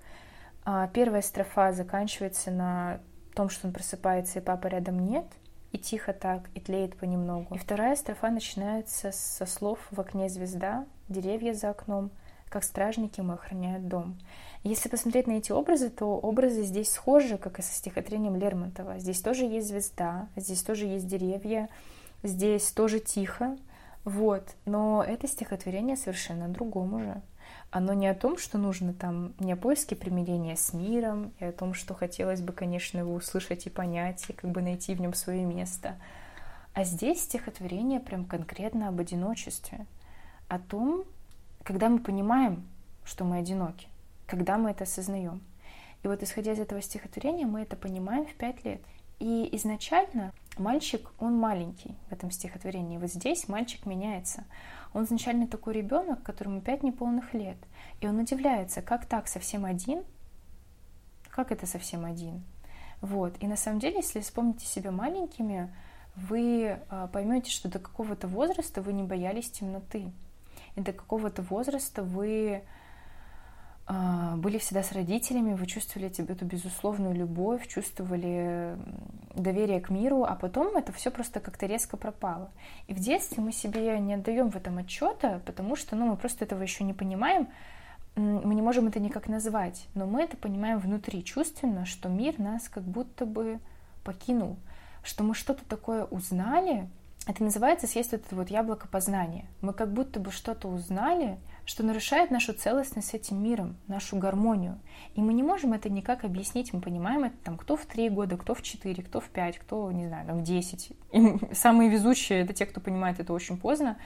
А, 0.65 0.87
первая 0.87 1.21
строфа 1.21 1.73
заканчивается 1.73 2.53
на 2.53 3.01
том, 3.35 3.51
что 3.51 3.67
он 3.67 3.73
просыпается, 3.73 4.39
и 4.39 4.43
папы 4.43 4.69
рядом 4.69 5.05
нет, 5.05 5.27
и 5.73 5.79
тихо 5.79 6.13
так, 6.13 6.49
и 6.55 6.61
тлеет 6.61 6.97
понемногу. 6.97 7.57
И 7.57 7.59
вторая 7.59 7.97
строфа 7.97 8.31
начинается 8.31 9.11
со 9.11 9.45
слов 9.45 9.81
«В 9.91 10.01
окне 10.01 10.29
звезда, 10.29 10.87
деревья 11.09 11.53
за 11.53 11.71
окном, 11.71 12.13
как 12.49 12.63
стражники 12.63 13.21
мы 13.21 13.35
охраняют 13.35 13.89
дом». 13.89 14.17
Если 14.63 14.89
посмотреть 14.89 15.27
на 15.27 15.33
эти 15.33 15.51
образы, 15.51 15.91
то 15.91 16.17
образы 16.17 16.63
здесь 16.63 16.93
схожи, 16.93 17.39
как 17.39 17.59
и 17.59 17.63
со 17.63 17.75
стихотворением 17.75 18.37
Лермонтова. 18.37 19.01
Здесь 19.01 19.21
тоже 19.21 19.47
есть 19.47 19.67
звезда, 19.67 20.29
здесь 20.37 20.63
тоже 20.63 20.87
есть 20.87 21.09
деревья, 21.09 21.69
здесь 22.23 22.71
тоже 22.71 23.01
тихо, 23.01 23.57
вот. 24.05 24.55
Но 24.65 25.05
это 25.07 25.29
стихотворение 25.29 25.97
совершенно 25.97 26.49
другом 26.49 26.95
уже. 26.95 27.23
Оно 27.71 27.93
не 27.93 28.07
о 28.07 28.15
том, 28.15 28.37
что 28.37 28.59
нужно 28.59 28.93
там, 28.93 29.33
не 29.39 29.53
о 29.53 29.57
поиске 29.57 29.97
примирения 29.97 30.57
с 30.57 30.73
миром, 30.73 31.33
и 31.39 31.45
о 31.45 31.53
том, 31.53 31.75
что 31.75 31.95
хотелось 31.95 32.41
бы, 32.41 32.53
конечно, 32.53 32.99
его 32.99 33.15
услышать 33.15 33.67
и 33.67 33.71
понять, 33.71 34.29
и 34.29 34.33
как 34.33 34.51
бы 34.51 34.61
найти 34.61 34.95
в 34.95 35.01
нем 35.01 35.15
свое 35.15 35.45
место. 35.45 35.97
А 36.75 36.85
здесь 36.85 37.23
стихотворение 37.23 38.01
прям 38.01 38.25
конкретно 38.25 38.89
об 38.89 39.01
одиночестве, 39.01 39.87
о 40.49 40.59
том, 40.59 41.05
когда 41.63 41.89
мы 41.89 41.99
понимаем, 41.99 42.67
что 43.05 43.25
мы 43.25 43.39
одиноки, 43.39 43.89
когда 44.27 44.59
мы 44.59 44.71
это 44.71 44.85
осознаем. 44.85 45.41
И 46.03 46.09
вот 46.09 46.23
исходя 46.23 46.53
из 46.53 46.59
этого 46.59 46.83
стихотворения 46.83 47.47
мы 47.47 47.63
это 47.63 47.77
понимаем 47.77 48.27
в 48.27 48.35
пять 48.35 48.65
лет. 48.65 48.81
И 49.23 49.49
изначально 49.53 50.33
мальчик, 50.59 51.13
он 51.21 51.39
маленький 51.39 51.95
в 52.09 52.13
этом 52.13 52.33
стихотворении. 52.33 52.99
Вот 52.99 53.09
здесь 53.09 53.47
мальчик 53.47 53.87
меняется. 53.87 54.43
Он 54.95 55.05
изначально 55.05 55.47
такой 55.47 55.75
ребенок, 55.75 56.25
которому 56.25 56.61
пять 56.61 56.83
неполных 56.83 57.33
лет. 57.33 57.57
И 58.01 58.09
он 58.09 58.19
удивляется, 58.19 58.83
как 58.83 59.07
так, 59.07 59.29
совсем 59.29 59.65
один? 59.65 60.03
Как 61.31 61.53
это 61.53 61.67
совсем 61.67 62.05
один? 62.05 62.43
Вот. 63.01 63.41
И 63.41 63.47
на 63.47 63.55
самом 63.55 63.79
деле, 63.79 63.99
если 63.99 64.19
вспомните 64.19 64.67
себя 64.67 64.91
маленькими, 64.91 65.73
вы 66.17 66.81
а, 66.89 67.07
поймете, 67.07 67.53
что 67.53 67.69
до 67.69 67.79
какого-то 67.79 68.27
возраста 68.27 68.83
вы 68.83 68.93
не 68.93 69.05
боялись 69.05 69.53
темноты. 69.53 70.11
И 70.75 70.81
до 70.81 70.93
какого-то 70.93 71.43
возраста 71.43 72.03
вы 72.03 72.65
были 73.89 74.59
всегда 74.59 74.83
с 74.83 74.93
родителями, 74.93 75.55
вы 75.55 75.67
чувствовали 75.67 76.09
эту 76.09 76.45
безусловную 76.45 77.15
любовь, 77.15 77.67
чувствовали 77.67 78.77
доверие 79.35 79.81
к 79.81 79.91
миру, 79.91 80.25
а 80.25 80.37
потом 80.37 80.77
это 80.77 80.93
все 80.93 81.11
просто 81.11 81.41
как-то 81.41 81.67
резко 81.67 81.97
пропало. 81.97 82.51
И 82.87 82.95
в 82.95 83.01
детстве 83.01 83.43
мы 83.43 83.53
себе 83.53 83.99
не 83.99 84.15
отдаем 84.15 84.51
в 84.51 84.57
этом 84.57 84.79
отчета, 84.79 85.41
потому 85.45 85.75
что 85.77 85.97
ну, 85.97 86.07
мы 86.07 86.17
просто 86.17 86.45
этого 86.45 86.63
еще 86.63 86.85
не 86.85 86.95
понимаем, 86.95 87.49
мы 88.15 88.55
не 88.55 88.63
можем 88.63 88.87
это 88.87 89.01
никак 89.01 89.27
назвать, 89.27 89.87
но 89.95 90.07
мы 90.07 90.23
это 90.23 90.37
понимаем 90.37 90.79
внутри 90.79 91.25
чувственно, 91.25 91.85
что 91.85 92.09
мир 92.09 92.39
нас 92.39 92.69
как 92.69 92.85
будто 92.85 93.27
бы 93.27 93.59
покинул, 94.05 94.59
что 95.03 95.25
мы 95.25 95.35
что-то 95.35 95.65
такое 95.65 96.05
узнали, 96.05 96.89
это 97.27 97.43
называется 97.45 97.87
съесть 97.87 98.13
вот 98.13 98.23
это 98.27 98.37
вот 98.37 98.51
яблоко 98.51 98.89
познания. 98.89 99.47
Мы 99.61 99.73
как 99.73 99.93
будто 99.93 100.19
бы 100.21 100.31
что-то 100.33 100.69
узнали, 100.69 101.39
что 101.65 101.83
нарушает 101.83 102.31
нашу 102.31 102.53
целостность 102.53 103.09
с 103.09 103.15
этим 103.15 103.43
миром, 103.43 103.77
нашу 103.87 104.17
гармонию. 104.17 104.79
И 105.15 105.21
мы 105.21 105.33
не 105.33 105.43
можем 105.43 105.73
это 105.73 105.89
никак 105.91 106.25
объяснить. 106.25 106.73
Мы 106.73 106.81
понимаем 106.81 107.25
это 107.25 107.37
там 107.45 107.57
кто 107.57 107.77
в 107.77 107.87
три 107.87 108.09
года, 108.09 108.37
кто 108.37 108.55
в 108.55 108.63
четыре, 108.63 109.03
кто 109.03 109.21
в 109.21 109.29
пять, 109.29 109.59
кто, 109.59 109.91
не 109.93 110.07
знаю, 110.07 110.27
там 110.27 110.41
в 110.41 110.43
десять. 110.43 110.93
самые 111.53 111.91
везучие— 111.91 112.41
это 112.43 112.53
те, 112.53 112.67
кто 112.67 112.81
понимает 112.81 113.21
это 113.21 113.33
очень 113.33 113.59
поздно. 113.59 113.97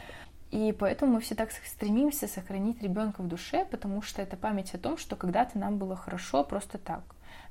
И 0.51 0.74
поэтому 0.78 1.15
мы 1.15 1.20
все 1.20 1.35
так 1.35 1.51
стремимся 1.51 2.28
сохранить 2.28 2.81
ребенка 2.81 3.23
в 3.23 3.28
душе, 3.28 3.65
потому 3.65 4.01
что 4.01 4.23
это 4.23 4.37
память 4.37 4.74
о 4.74 4.78
том, 4.78 4.97
что 4.97 5.16
когда-то 5.16 5.59
нам 5.59 5.78
было 5.78 5.97
хорошо 5.97 6.45
просто 6.45 6.78
так. 6.78 7.03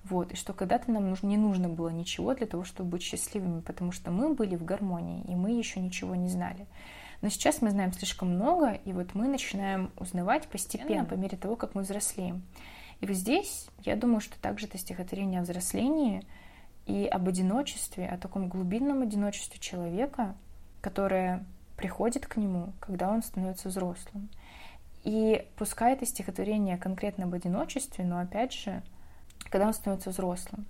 Вот, 0.04 0.32
и 0.32 0.36
что 0.36 0.54
когда-то 0.54 0.92
нам 0.92 1.16
не 1.24 1.38
нужно 1.38 1.68
было 1.68 1.90
ничего 1.90 2.36
для 2.36 2.46
того, 2.46 2.64
чтобы 2.64 2.92
быть 2.92 3.02
счастливыми, 3.02 3.62
потому 3.62 3.92
что 3.92 4.12
мы 4.12 4.34
были 4.34 4.56
в 4.56 4.64
гармонии, 4.64 5.24
и 5.28 5.36
мы 5.36 5.52
еще 5.52 5.80
ничего 5.80 6.16
не 6.16 6.30
знали. 6.30 6.68
Но 7.22 7.30
сейчас 7.30 7.62
мы 7.62 7.72
знаем 7.72 7.94
слишком 7.94 8.30
много, 8.30 8.74
и 8.74 8.94
вот 8.94 9.16
мы 9.16 9.28
начинаем 9.28 9.92
узнавать 9.98 10.48
постепенно, 10.48 11.06
по 11.06 11.14
мере 11.14 11.38
того, 11.38 11.56
как 11.56 11.76
мы 11.76 11.82
взрослеем. 11.82 12.44
И 13.02 13.06
вот 13.06 13.16
здесь, 13.16 13.68
я 13.84 13.96
думаю, 13.96 14.22
что 14.22 14.40
также 14.40 14.68
это 14.68 14.78
стихотворение 14.78 15.40
о 15.40 15.44
взрослении 15.44 16.26
и 16.86 17.06
об 17.06 17.28
одиночестве, 17.28 18.08
о 18.08 18.18
таком 18.18 18.48
глубинном 18.48 19.02
одиночестве 19.02 19.60
человека, 19.60 20.36
которое 20.82 21.46
приходит 21.78 22.26
к 22.26 22.38
нему, 22.38 22.74
когда 22.80 23.10
он 23.10 23.22
становится 23.22 23.70
взрослым. 23.70 24.30
И 25.04 25.48
пускай 25.58 25.94
это 25.94 26.06
стихотворение 26.06 26.78
конкретно 26.78 27.26
об 27.26 27.34
одиночестве, 27.34 28.06
но 28.06 28.20
опять 28.20 28.54
же, 28.54 28.82
когда 29.50 29.68
он 29.68 29.74
становится 29.74 30.10
взрослым. 30.10 30.66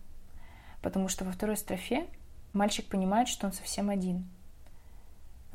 Потому 0.81 1.07
что 1.07 1.25
во 1.25 1.31
второй 1.31 1.57
строфе 1.57 2.05
мальчик 2.53 2.87
понимает, 2.87 3.27
что 3.27 3.47
он 3.47 3.53
совсем 3.53 3.89
один. 3.89 4.27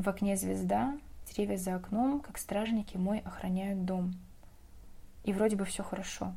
В 0.01 0.09
окне 0.09 0.35
звезда, 0.35 0.97
деревья 1.31 1.59
за 1.59 1.75
окном, 1.75 2.21
как 2.21 2.39
стражники 2.39 2.97
мой 2.97 3.19
охраняют 3.19 3.85
дом. 3.85 4.15
И 5.25 5.33
вроде 5.35 5.57
бы 5.57 5.67
все 5.67 5.83
хорошо. 5.83 6.35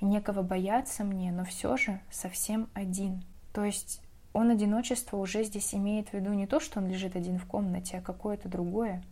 И 0.00 0.04
некого 0.04 0.42
бояться 0.42 1.02
мне, 1.02 1.32
но 1.32 1.46
все 1.46 1.78
же 1.78 1.98
совсем 2.10 2.68
один. 2.74 3.24
То 3.54 3.64
есть 3.64 4.02
он 4.34 4.50
одиночество 4.50 5.16
уже 5.16 5.44
здесь 5.44 5.74
имеет 5.74 6.10
в 6.10 6.12
виду 6.12 6.34
не 6.34 6.46
то, 6.46 6.60
что 6.60 6.78
он 6.78 6.86
лежит 6.86 7.16
один 7.16 7.38
в 7.38 7.46
комнате, 7.46 7.96
а 7.96 8.02
какое-то 8.02 8.50
другое, 8.50 9.02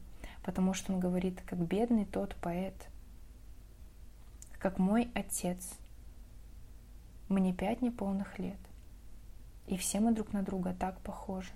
потому 0.44 0.74
что 0.74 0.92
он 0.92 1.00
говорит, 1.00 1.40
как 1.46 1.58
бедный 1.58 2.04
тот 2.04 2.36
поэт, 2.42 2.74
как 4.58 4.78
мой 4.78 5.10
отец— 5.14 5.78
мне 7.30 7.54
пять 7.54 7.80
неполных 7.80 8.38
лет. 8.38 8.60
И 9.66 9.78
все 9.78 9.98
мы 10.00 10.12
друг 10.12 10.34
на 10.34 10.42
друга 10.42 10.76
так 10.78 11.00
похожи. 11.00 11.52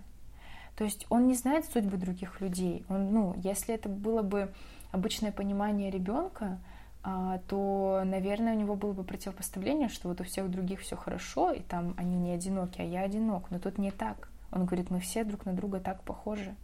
То 0.76 0.84
есть 0.84 1.06
он 1.08 1.26
не 1.26 1.34
знает 1.34 1.64
судьбы 1.64 1.96
других 1.96 2.40
людей. 2.40 2.84
Он, 2.88 3.12
ну, 3.12 3.34
если 3.38 3.74
это 3.74 3.88
было 3.88 4.22
бы 4.22 4.52
обычное 4.92 5.32
понимание 5.32 5.90
ребенка, 5.90 6.58
а, 7.02 7.38
то, 7.48 8.02
наверное, 8.04 8.54
у 8.54 8.58
него 8.58 8.74
было 8.74 8.92
бы 8.92 9.04
противопоставление, 9.04 9.88
что 9.88 10.08
вот 10.08 10.20
у 10.20 10.24
всех 10.24 10.50
других 10.50 10.80
все 10.80 10.96
хорошо, 10.96 11.52
и 11.52 11.60
там 11.60 11.94
они 11.96 12.16
не 12.16 12.32
одиноки, 12.32 12.80
а 12.80 12.84
я 12.84 13.02
одинок. 13.02 13.50
Но 13.50 13.58
тут 13.58 13.78
не 13.78 13.90
так. 13.90 14.28
Он 14.52 14.66
говорит, 14.66 14.90
мы 14.90 15.00
все 15.00 15.24
друг 15.24 15.46
на 15.46 15.52
друга 15.52 15.80
так 15.80 16.02
похожи. 16.02 16.54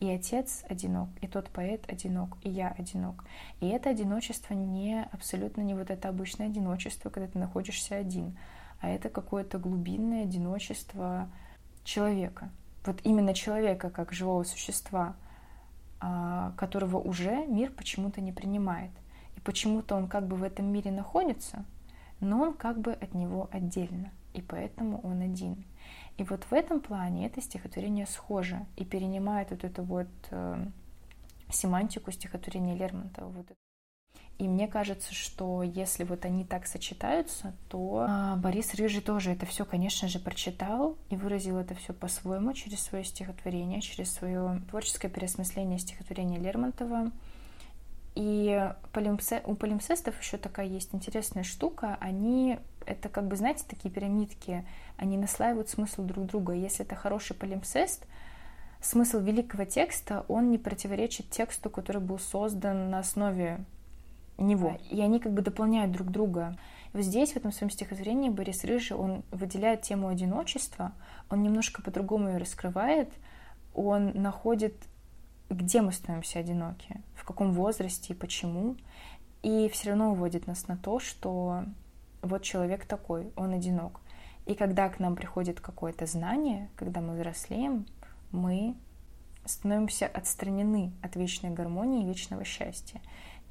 И 0.00 0.08
отец 0.08 0.64
одинок, 0.68 1.08
и 1.20 1.26
тот 1.26 1.48
поэт 1.50 1.82
одинок, 1.90 2.38
и 2.42 2.48
я 2.48 2.68
одинок. 2.68 3.24
И 3.60 3.66
это 3.66 3.90
одиночество 3.90 4.54
не 4.54 5.04
абсолютно 5.10 5.62
не 5.62 5.74
вот 5.74 5.90
это 5.90 6.08
обычное 6.08 6.46
одиночество, 6.46 7.10
когда 7.10 7.28
ты 7.28 7.38
находишься 7.38 7.96
один, 7.96 8.38
а 8.80 8.88
это 8.88 9.08
какое-то 9.08 9.58
глубинное 9.58 10.22
одиночество 10.22 11.28
человека. 11.82 12.50
Вот 12.88 13.02
именно 13.04 13.34
человека 13.34 13.90
как 13.90 14.14
живого 14.14 14.44
существа, 14.44 15.14
а, 16.00 16.52
которого 16.56 16.96
уже 16.96 17.46
мир 17.46 17.70
почему-то 17.70 18.22
не 18.22 18.32
принимает. 18.32 18.90
И 19.36 19.40
почему-то 19.40 19.94
он 19.94 20.08
как 20.08 20.26
бы 20.26 20.36
в 20.36 20.42
этом 20.42 20.72
мире 20.72 20.90
находится, 20.90 21.66
но 22.20 22.40
он 22.40 22.54
как 22.54 22.80
бы 22.80 22.92
от 22.92 23.12
него 23.12 23.50
отдельно, 23.52 24.10
и 24.32 24.40
поэтому 24.40 25.02
он 25.02 25.20
один. 25.20 25.66
И 26.16 26.24
вот 26.24 26.44
в 26.44 26.54
этом 26.54 26.80
плане 26.80 27.26
это 27.26 27.42
стихотворение 27.42 28.06
схоже 28.06 28.64
и 28.76 28.86
перенимает 28.86 29.50
вот 29.50 29.64
эту 29.64 29.82
вот 29.82 30.08
э, 30.30 30.66
семантику 31.50 32.10
стихотворения 32.10 32.74
Лермонтова. 32.74 33.44
И 34.38 34.46
мне 34.46 34.68
кажется, 34.68 35.12
что 35.14 35.64
если 35.64 36.04
вот 36.04 36.24
они 36.24 36.44
так 36.44 36.68
сочетаются, 36.68 37.52
то 37.68 38.06
а, 38.08 38.36
Борис 38.36 38.72
Рыжий 38.74 39.00
тоже 39.00 39.32
это 39.32 39.46
все, 39.46 39.64
конечно 39.64 40.06
же, 40.06 40.20
прочитал 40.20 40.96
и 41.10 41.16
выразил 41.16 41.58
это 41.58 41.74
все 41.74 41.92
по-своему 41.92 42.52
через 42.52 42.80
свое 42.80 43.02
стихотворение, 43.04 43.80
через 43.80 44.12
свое 44.12 44.62
творческое 44.70 45.08
переосмысление 45.08 45.80
стихотворения 45.80 46.38
Лермонтова. 46.38 47.10
И 48.14 48.72
у 49.44 49.54
полимпсестов 49.54 50.20
еще 50.20 50.38
такая 50.38 50.66
есть 50.66 50.94
интересная 50.94 51.42
штука. 51.42 51.98
Они, 52.00 52.58
это 52.86 53.08
как 53.08 53.26
бы, 53.26 53.34
знаете, 53.34 53.64
такие 53.68 53.92
пирамидки, 53.92 54.64
они 54.96 55.16
наслаивают 55.18 55.68
смысл 55.68 56.02
друг 56.02 56.26
друга. 56.26 56.52
Если 56.52 56.84
это 56.84 56.94
хороший 56.94 57.34
полимпсест, 57.34 58.06
смысл 58.80 59.18
великого 59.18 59.64
текста, 59.64 60.24
он 60.28 60.50
не 60.50 60.58
противоречит 60.58 61.28
тексту, 61.30 61.70
который 61.70 62.00
был 62.00 62.20
создан 62.20 62.90
на 62.90 63.00
основе 63.00 63.64
него. 64.42 64.78
И 64.90 65.00
они 65.00 65.20
как 65.20 65.32
бы 65.32 65.42
дополняют 65.42 65.92
друг 65.92 66.10
друга. 66.10 66.56
И 66.92 66.96
вот 66.96 67.04
здесь, 67.04 67.32
в 67.32 67.36
этом 67.36 67.52
своем 67.52 67.70
стихотворении, 67.70 68.30
Борис 68.30 68.64
Рыжий, 68.64 68.96
он 68.96 69.22
выделяет 69.30 69.82
тему 69.82 70.08
одиночества, 70.08 70.92
он 71.28 71.42
немножко 71.42 71.82
по-другому 71.82 72.28
ее 72.28 72.38
раскрывает, 72.38 73.10
он 73.74 74.12
находит, 74.14 74.74
где 75.50 75.82
мы 75.82 75.92
становимся 75.92 76.38
одиноки, 76.38 77.02
в 77.14 77.24
каком 77.24 77.52
возрасте 77.52 78.12
и 78.12 78.16
почему, 78.16 78.76
и 79.42 79.68
все 79.68 79.90
равно 79.90 80.12
уводит 80.12 80.46
нас 80.46 80.66
на 80.68 80.76
то, 80.76 80.98
что 80.98 81.64
вот 82.22 82.42
человек 82.42 82.86
такой, 82.86 83.30
он 83.36 83.52
одинок. 83.52 84.00
И 84.46 84.54
когда 84.54 84.88
к 84.88 84.98
нам 84.98 85.14
приходит 85.14 85.60
какое-то 85.60 86.06
знание, 86.06 86.70
когда 86.74 87.00
мы 87.00 87.14
взрослеем, 87.14 87.86
мы 88.30 88.76
становимся 89.44 90.06
отстранены 90.06 90.92
от 91.02 91.16
вечной 91.16 91.50
гармонии 91.50 92.04
и 92.04 92.06
вечного 92.06 92.44
счастья. 92.44 93.00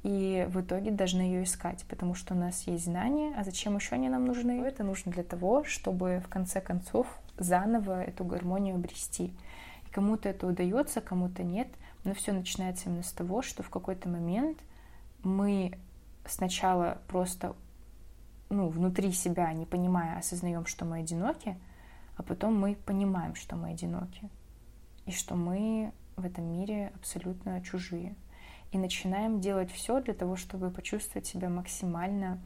И 0.08 0.48
в 0.48 0.62
итоге 0.62 0.92
должны 0.92 1.20
ее 1.20 1.44
искать, 1.44 1.84
потому 1.90 2.16
что 2.16 2.34
у 2.34 2.38
нас 2.38 2.66
есть 2.66 2.86
знания, 2.86 3.34
а 3.36 3.44
зачем 3.44 3.76
еще 3.76 3.96
они 3.96 4.08
нам 4.08 4.24
нужны? 4.24 4.62
Это 4.62 4.86
нужно 4.86 5.12
для 5.12 5.24
того, 5.24 5.66
чтобы 5.66 6.24
в 6.26 6.30
конце 6.30 6.62
концов 6.62 7.08
заново 7.38 8.04
эту 8.04 8.24
гармонию 8.24 8.76
обрести. 8.76 9.34
И 9.86 9.90
кому-то 9.92 10.30
это 10.30 10.48
удается, 10.48 11.02
кому-то 11.02 11.44
нет, 11.44 11.68
но 12.06 12.14
все 12.14 12.32
начинается 12.32 12.88
именно 12.88 13.04
с 13.04 13.12
того, 13.12 13.42
что 13.42 13.64
в 13.64 13.70
какой-то 13.70 14.08
момент 14.08 14.60
мы 15.24 15.78
сначала 16.26 17.02
просто 17.10 17.54
ну, 18.50 18.70
внутри 18.70 19.12
себя, 19.12 19.52
не 19.52 19.66
понимая, 19.66 20.20
осознаем, 20.20 20.68
что 20.68 20.86
мы 20.86 21.00
одиноки, 21.00 21.58
а 22.16 22.24
потом 22.24 22.58
мы 22.58 22.76
понимаем, 22.76 23.36
что 23.36 23.58
мы 23.58 23.72
одиноки, 23.72 24.30
и 25.06 25.12
что 25.12 25.36
мы 25.36 25.92
в 26.16 26.26
этом 26.26 26.46
мире 26.46 26.94
абсолютно 26.96 27.60
чужие. 27.60 28.16
И 28.72 28.78
начинаем 28.78 29.40
делать 29.40 29.72
все 29.72 30.02
для 30.02 30.14
того, 30.14 30.36
чтобы 30.36 30.70
почувствовать 30.70 31.26
себя 31.26 31.50
максимально 31.50 32.40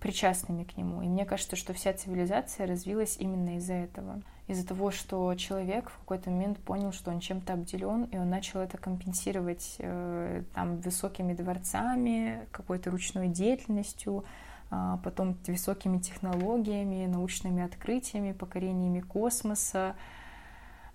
причастными 0.00 0.64
к 0.64 0.76
нему. 0.76 1.02
И 1.02 1.06
мне 1.06 1.24
кажется, 1.24 1.56
что 1.56 1.72
вся 1.72 1.92
цивилизация 1.92 2.66
развилась 2.66 3.16
именно 3.18 3.56
из-за 3.56 3.74
этого. 3.74 4.22
Из-за 4.46 4.66
того, 4.66 4.90
что 4.90 5.34
человек 5.34 5.90
в 5.90 5.98
какой-то 5.98 6.30
момент 6.30 6.58
понял, 6.58 6.92
что 6.92 7.10
он 7.10 7.20
чем-то 7.20 7.54
обделен, 7.54 8.04
и 8.04 8.16
он 8.16 8.30
начал 8.30 8.60
это 8.60 8.78
компенсировать 8.78 9.76
э, 9.78 10.44
там 10.54 10.76
высокими 10.76 11.34
дворцами, 11.34 12.46
какой-то 12.52 12.90
ручной 12.90 13.28
деятельностью, 13.28 14.24
э, 14.70 14.98
потом 15.02 15.36
высокими 15.46 15.98
технологиями, 15.98 17.06
научными 17.06 17.64
открытиями, 17.64 18.32
покорениями 18.32 19.00
космоса, 19.00 19.96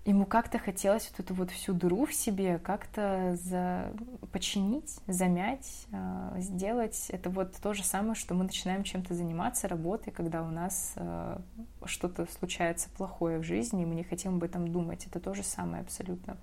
ему 0.04 0.26
как-то 0.26 0.58
хотелось 0.58 1.10
вот 1.10 1.20
эту 1.20 1.34
вот 1.34 1.50
всю 1.50 1.72
дыру 1.72 2.06
в 2.06 2.12
себе 2.12 2.58
как-то 2.58 3.36
за... 3.40 3.92
починить, 4.32 4.98
замять, 5.06 5.86
э, 5.92 6.34
сделать. 6.38 7.06
Это 7.10 7.30
вот 7.30 7.54
то 7.56 7.72
же 7.72 7.84
самое, 7.84 8.14
что 8.14 8.34
мы 8.34 8.44
начинаем 8.44 8.82
чем-то 8.82 9.14
заниматься, 9.14 9.68
работой, 9.68 10.12
когда 10.12 10.42
у 10.42 10.50
нас 10.50 10.94
э, 10.96 11.38
что-то 11.84 12.26
случается 12.32 12.88
плохое 12.90 13.38
в 13.38 13.44
жизни, 13.44 13.82
и 13.82 13.86
мы 13.86 13.94
не 13.94 14.04
хотим 14.04 14.36
об 14.36 14.44
этом 14.44 14.72
думать. 14.72 15.06
Это 15.06 15.20
то 15.20 15.34
же 15.34 15.44
самое 15.44 15.82
абсолютно. 15.82 16.36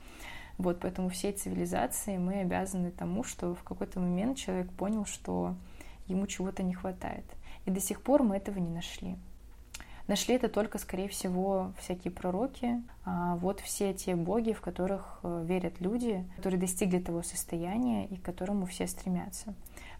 Вот, 0.57 0.79
поэтому 0.81 1.09
всей 1.09 1.33
цивилизации 1.33 2.17
мы 2.17 2.41
обязаны 2.41 2.91
тому, 2.91 3.23
что 3.23 3.55
в 3.55 3.63
какой-то 3.63 3.99
момент 3.99 4.37
человек 4.37 4.71
понял, 4.71 5.05
что 5.05 5.55
ему 6.07 6.27
чего-то 6.27 6.63
не 6.63 6.73
хватает. 6.73 7.25
И 7.65 7.71
до 7.71 7.79
сих 7.79 8.01
пор 8.01 8.23
мы 8.23 8.37
этого 8.37 8.57
не 8.57 8.69
нашли. 8.69 9.17
Нашли 10.09 10.33
это 10.33 10.49
только, 10.49 10.79
скорее 10.79 11.07
всего, 11.07 11.71
всякие 11.77 12.11
пророки, 12.11 12.81
а 13.05 13.35
вот 13.35 13.59
все 13.59 13.93
те 13.93 14.15
боги, 14.15 14.53
в 14.53 14.59
которых 14.59 15.19
э, 15.21 15.43
верят 15.45 15.79
люди, 15.79 16.25
которые 16.35 16.59
достигли 16.59 16.97
того 16.97 17.21
состояния 17.21 18.07
и 18.07 18.15
к 18.15 18.23
которому 18.23 18.65
все 18.65 18.87
стремятся. 18.87 19.53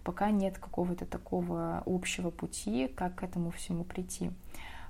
Пока 0.04 0.32
нет 0.32 0.58
какого-то 0.58 1.06
такого 1.06 1.84
общего 1.86 2.32
пути, 2.32 2.88
как 2.88 3.18
к 3.18 3.24
этому 3.24 3.52
всему 3.52 3.84
прийти. 3.84 4.32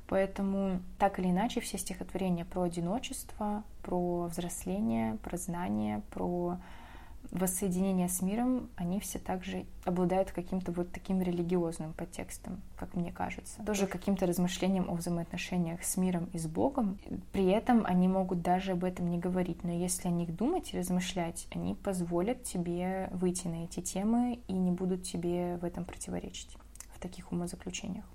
Поэтому 0.07 0.79
так 0.97 1.19
или 1.19 1.27
иначе 1.31 1.59
все 1.59 1.77
стихотворения 1.77 2.45
про 2.45 2.61
одиночество, 2.61 3.65
про 3.83 4.27
взросление, 4.27 5.17
про 5.17 5.35
знание, 5.35 6.01
про 6.11 6.59
воссоединение 7.31 8.09
с 8.09 8.21
миром, 8.21 8.69
они 8.75 8.99
все 8.99 9.19
также 9.19 9.65
обладают 9.85 10.31
каким-то 10.31 10.71
вот 10.71 10.91
таким 10.91 11.21
религиозным 11.21 11.93
подтекстом, 11.93 12.61
как 12.75 12.95
мне 12.95 13.11
кажется. 13.11 13.63
Тоже 13.63 13.87
каким-то 13.87 14.25
размышлением 14.25 14.89
о 14.89 14.95
взаимоотношениях 14.95 15.83
с 15.83 15.97
миром 15.97 16.29
и 16.33 16.39
с 16.39 16.47
Богом. 16.47 16.97
При 17.31 17.45
этом 17.45 17.85
они 17.85 18.07
могут 18.07 18.41
даже 18.41 18.71
об 18.71 18.83
этом 18.83 19.09
не 19.09 19.19
говорить, 19.19 19.63
но 19.63 19.71
если 19.71 20.07
о 20.07 20.11
них 20.11 20.35
думать 20.35 20.73
и 20.73 20.77
размышлять, 20.77 21.47
они 21.51 21.75
позволят 21.75 22.43
тебе 22.43 23.09
выйти 23.11 23.47
на 23.47 23.65
эти 23.65 23.81
темы 23.81 24.39
и 24.47 24.53
не 24.53 24.71
будут 24.71 25.03
тебе 25.03 25.57
в 25.57 25.65
этом 25.65 25.85
противоречить, 25.85 26.57
в 26.93 26.99
таких 26.99 27.31
умозаключениях. 27.31 28.05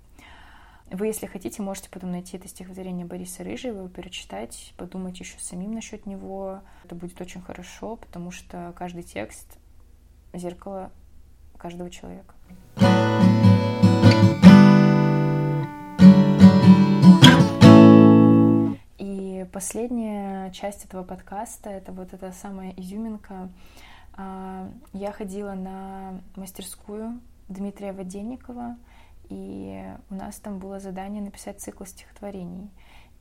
Вы, 0.91 1.07
если 1.07 1.25
хотите, 1.25 1.63
можете 1.63 1.89
потом 1.89 2.11
найти 2.11 2.37
это 2.37 2.47
стихотворение 2.47 3.07
Бориса 3.07 3.43
Рыжего, 3.43 3.89
перечитать, 3.89 4.71
подумать 4.77 5.19
еще 5.19 5.39
самим 5.39 5.73
насчет 5.73 6.05
него. 6.05 6.61
Это 6.83 6.93
будет 6.93 7.19
очень 7.19 7.41
хорошо, 7.41 7.95
потому 7.95 8.29
что 8.29 8.71
каждый 8.77 9.01
текст— 9.01 9.57
зеркало 10.33 10.91
каждого 11.57 11.89
человека. 11.89 12.35
И 18.99 19.47
последняя 19.51 20.51
часть 20.51 20.85
этого 20.85 21.03
подкаста— 21.03 21.69
это 21.71 21.93
вот 21.93 22.13
эта 22.13 22.31
самая 22.31 22.71
изюминка. 22.77 23.49
А, 24.13 24.69
я 24.93 25.11
ходила 25.11 25.53
на 25.55 26.21
мастерскую 26.35 27.19
Дмитрия 27.49 27.91
Воденникова— 27.91 28.77
и 29.29 29.83
у 30.09 30.15
нас 30.15 30.37
там 30.37 30.59
было 30.59 30.79
задание 30.79 31.21
написать 31.21 31.61
цикл 31.61 31.83
стихотворений. 31.85 32.69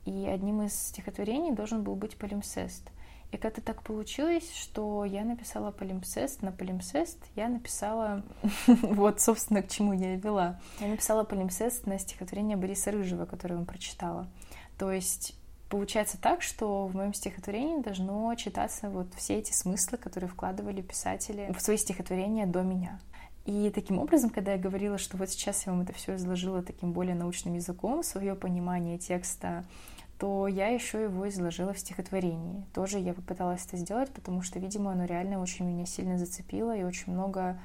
И 0.04 0.26
одним 0.26 0.62
из 0.62 0.74
стихотворений 0.74 1.52
должен 1.52 1.82
был 1.82 1.94
быть 1.96 2.16
полимсест. 2.16 2.90
И 3.32 3.36
как-то 3.36 3.60
так 3.60 3.82
получилось, 3.82 4.48
что 4.54 5.04
я 5.04 5.24
написала 5.24 5.72
полимсест. 5.72 6.42
На 6.42 6.52
полимсест 6.52 7.18
я 7.34 7.48
написала... 7.48 8.22
вот, 8.66 9.20
собственно, 9.20 9.62
к 9.62 9.68
чему 9.68 9.92
я 9.92 10.14
и 10.14 10.16
вела. 10.16 10.60
Я 10.78 10.88
написала 10.88 11.24
полимсест 11.24 11.86
на 11.86 11.98
стихотворение 11.98 12.56
Бориса 12.56 12.92
Рыжего, 12.92 13.24
которое 13.24 13.56
он 13.56 13.66
прочитала. 13.66 14.28
То 14.78 14.92
есть 14.92 15.36
получается 15.68 16.16
так, 16.20 16.42
что 16.42 16.86
в 16.86 16.94
моем 16.94 17.12
стихотворении 17.12 17.82
должно 17.82 18.32
читаться 18.36 18.88
вот 18.88 19.12
все 19.16 19.38
эти 19.38 19.52
смыслы, 19.52 19.98
которые 19.98 20.30
вкладывали 20.30 20.82
писатели 20.82 21.52
в 21.52 21.60
свои 21.60 21.76
стихотворения 21.76 22.46
до 22.46 22.62
меня. 22.62 23.00
И 23.44 23.70
таким 23.74 23.98
образом, 23.98 24.30
когда 24.30 24.52
я 24.52 24.58
говорила, 24.58 24.96
что 24.96 25.18
вот 25.18 25.28
сейчас 25.28 25.66
я 25.66 25.72
вам 25.72 25.82
это 25.82 25.92
все 25.92 26.14
изложила 26.14 26.62
таким 26.62 26.92
более 26.92 27.14
научным 27.14 27.54
языком, 27.54 28.02
свое 28.02 28.34
понимание 28.34 28.98
текста, 28.98 29.64
то 30.18 30.48
я 30.48 30.68
еще 30.68 31.02
его 31.02 31.28
изложила 31.28 31.74
в 31.74 31.78
стихотворении. 31.78 32.64
Тоже 32.72 32.98
я 32.98 33.12
попыталась 33.12 33.66
это 33.66 33.76
сделать, 33.76 34.10
потому 34.10 34.40
что, 34.40 34.58
видимо, 34.58 34.92
оно 34.92 35.04
реально 35.04 35.42
очень 35.42 35.66
меня 35.66 35.84
сильно 35.84 36.16
зацепило 36.16 36.74
и 36.74 36.84
очень 36.84 37.12
много, 37.12 37.60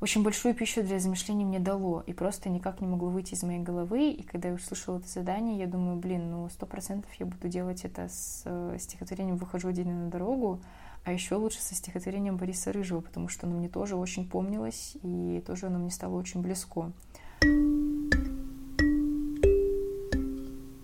очень 0.00 0.24
большую 0.24 0.54
пищу 0.54 0.82
для 0.82 0.96
размышлений 0.96 1.44
мне 1.44 1.60
дало. 1.60 2.02
И 2.06 2.12
просто 2.12 2.48
никак 2.48 2.80
не 2.80 2.88
могло 2.88 3.10
выйти 3.10 3.34
из 3.34 3.44
моей 3.44 3.60
головы. 3.60 4.10
И 4.10 4.24
когда 4.24 4.48
я 4.48 4.54
услышала 4.54 4.98
это 4.98 5.08
задание, 5.08 5.58
я 5.58 5.68
думаю, 5.68 5.98
блин, 5.98 6.28
ну 6.30 6.48
сто 6.48 6.66
процентов 6.66 7.12
я 7.20 7.26
буду 7.26 7.48
делать 7.48 7.84
это 7.84 8.08
с 8.08 8.42
э, 8.46 8.76
стихотворением 8.80 9.36
«Выхожу 9.36 9.68
один 9.68 10.06
на 10.06 10.10
дорогу», 10.10 10.60
а 11.08 11.10
еще 11.10 11.36
лучше 11.36 11.62
со 11.62 11.74
стихотворением 11.74 12.36
Бориса 12.36 12.70
Рыжего, 12.70 13.00
потому 13.00 13.28
что 13.28 13.46
оно 13.46 13.56
мне 13.56 13.70
тоже 13.70 13.96
очень 13.96 14.28
помнилось, 14.28 14.94
и 15.02 15.42
тоже 15.46 15.68
оно 15.68 15.78
мне 15.78 15.90
стало 15.90 16.16
очень 16.16 16.42
близко. 16.42 16.92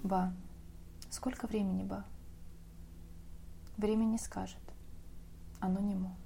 Ба, 0.02 0.32
сколько 1.10 1.46
времени, 1.46 1.82
Ба? 1.82 2.06
Время 3.76 4.04
не 4.04 4.16
скажет, 4.16 4.62
оно 5.60 5.80
немо. 5.80 6.16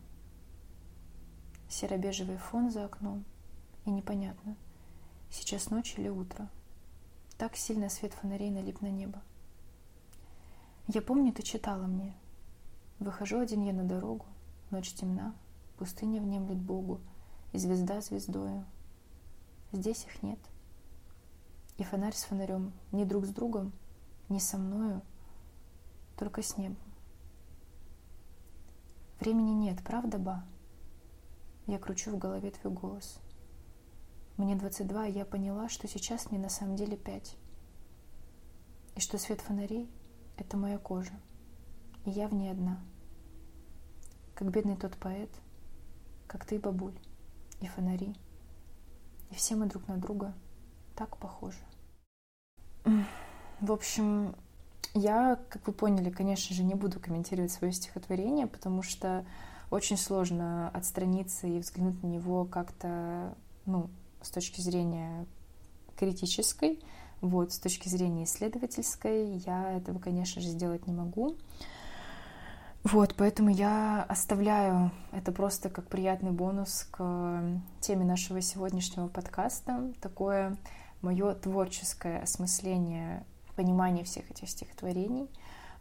Серо-бежевый 1.69 2.37
фон 2.37 2.71
за 2.71 2.85
окном, 2.85 3.25
и 3.85 3.91
непонятно, 3.91 4.55
сейчас 5.29 5.71
ночь 5.71 5.99
или 5.99 6.09
утро. 6.09 6.49
Так 7.37 7.57
сильно 7.57 7.89
свет 7.89 8.13
фонарей 8.13 8.51
налип 8.51 8.81
на 8.81 8.91
небо. 8.91 9.21
Я 10.87 11.03
помню, 11.03 11.33
ты 11.33 11.43
читала 11.43 11.89
мне— 11.89 12.15
Выхожу 12.99 13.39
один 13.39 13.65
я 13.65 13.73
на 13.73 13.85
дорогу, 13.85 14.27
ночь 14.71 14.93
темна, 14.93 15.33
пустыня 15.77 16.21
внемлет 16.21 16.59
Богу, 16.59 17.01
и 17.53 17.59
звезда 17.59 18.01
звездою. 18.01 18.65
Здесь 19.71 20.05
их 20.05 20.21
нет. 20.25 20.39
И 21.77 21.85
фонарь 21.85 22.15
с 22.15 22.25
фонарем 22.25 22.73
ни 22.91 23.05
друг 23.05 23.25
с 23.25 23.29
другом, 23.29 23.73
ни 24.29 24.41
со 24.41 24.59
мною, 24.59 25.03
только 26.17 26.43
с 26.43 26.57
небом. 26.57 26.77
Времени 29.21 29.53
нет, 29.53 29.81
правда, 29.85 30.19
ба? 30.19 30.45
Я 31.67 31.79
кручу 31.79 32.11
в 32.11 32.19
голове 32.19 32.51
твой 32.51 32.73
голос. 32.73 33.21
Мне 34.37 34.57
22, 34.57 35.07
и 35.07 35.13
я 35.13 35.25
поняла, 35.25 35.69
что 35.69 35.87
сейчас 35.87 36.31
мне 36.31 36.41
на 36.41 36.49
самом 36.49 36.75
деле 36.75 36.97
пять. 36.97 37.37
И 38.97 39.01
что 39.01 39.19
свет 39.19 39.41
фонарей— 39.41 39.89
это 40.37 40.57
моя 40.57 40.79
кожа 40.79 41.13
и 42.05 42.11
я 42.11 42.29
в 42.29 42.35
ней 42.35 42.51
одна. 42.51 42.81
Как 44.35 44.51
бедный 44.51 44.77
тот 44.77 44.97
поэт, 44.97 45.31
как 46.27 46.45
ты, 46.45 46.59
бабуль, 46.59 46.99
и 47.61 47.67
фонари. 47.67 48.15
И 49.31 49.35
все 49.35 49.57
мы 49.57 49.67
друг 49.67 49.87
на 49.89 49.97
друга 49.97 50.35
так 50.95 51.17
похожи. 51.17 51.59
В 53.61 53.73
общем, 53.73 54.35
я, 54.95 55.39
как 55.49 55.67
вы 55.67 55.73
поняли, 55.73 56.11
конечно 56.11 56.55
же, 56.55 56.63
не 56.63 56.75
буду 56.75 57.01
комментировать 57.01 57.53
свое 57.53 57.73
стихотворение, 57.73 58.47
потому 58.47 58.83
что 58.83 59.27
очень 59.71 59.97
сложно 59.97 60.71
отстраниться 60.71 61.47
и 61.47 61.59
взглянуть 61.59 62.03
на 62.03 62.07
него 62.07 62.45
как-то, 62.45 63.35
ну, 63.67 63.91
с 64.23 64.31
точки 64.31 64.61
зрения 64.61 65.27
критической, 65.97 66.83
вот, 67.21 67.53
с 67.53 67.59
точки 67.59 67.89
зрения 67.89 68.25
исследовательской, 68.25 69.37
я 69.39 69.73
этого, 69.73 69.99
конечно 69.99 70.41
же, 70.41 70.49
сделать 70.49 70.87
не 70.87 70.93
могу. 70.93 71.37
Вот, 72.91 73.15
поэтому 73.19 73.51
я 73.51 74.03
оставляю 74.09 74.91
это 75.13 75.31
просто 75.31 75.69
как 75.69 75.89
приятный 75.89 76.31
бонус 76.31 76.89
к 76.91 77.61
теме 77.81 78.07
нашего 78.07 78.41
сегодняшнего 78.41 79.09
подкаста. 79.09 79.93
Такое 80.01 80.57
мое 81.03 81.35
творческое 81.35 82.21
осмысление, 82.21 83.27
понимание 83.57 84.05
всех 84.05 84.31
этих 84.31 84.49
стихотворений. 84.49 85.29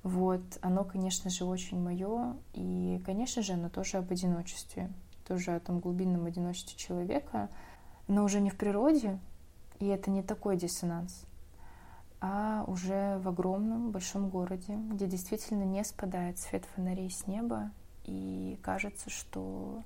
Вот, 0.04 0.42
оно, 0.62 0.84
конечно 0.84 1.30
же, 1.30 1.46
очень 1.46 1.82
мое, 1.82 2.36
и, 2.54 3.02
конечно 3.06 3.42
же, 3.42 3.54
оно 3.54 3.70
тоже 3.70 4.00
об 4.00 4.12
одиночестве, 4.12 4.92
тоже 5.26 5.56
о 5.56 5.62
том 5.62 5.80
глубинном 5.80 6.26
одиночестве 6.26 6.78
человека, 6.78 7.48
но 8.10 8.26
уже 8.26 8.42
не 8.42 8.50
в 8.50 8.58
природе, 8.58 9.18
и 9.80 9.86
это 9.86 10.12
не 10.12 10.24
такой 10.24 10.58
диссонанс 10.58 11.27
а 12.20 12.64
уже 12.68 13.20
в 13.20 13.28
огромном 13.28 13.92
большом 13.92 14.30
городе, 14.30 14.76
где 14.92 15.06
действительно 15.06 15.64
не 15.64 15.84
спадает 15.84 16.40
свет 16.40 16.66
фонарей 16.76 17.12
с 17.12 17.28
неба, 17.28 17.72
и 18.06 18.58
кажется, 18.64 19.10
что 19.10 19.84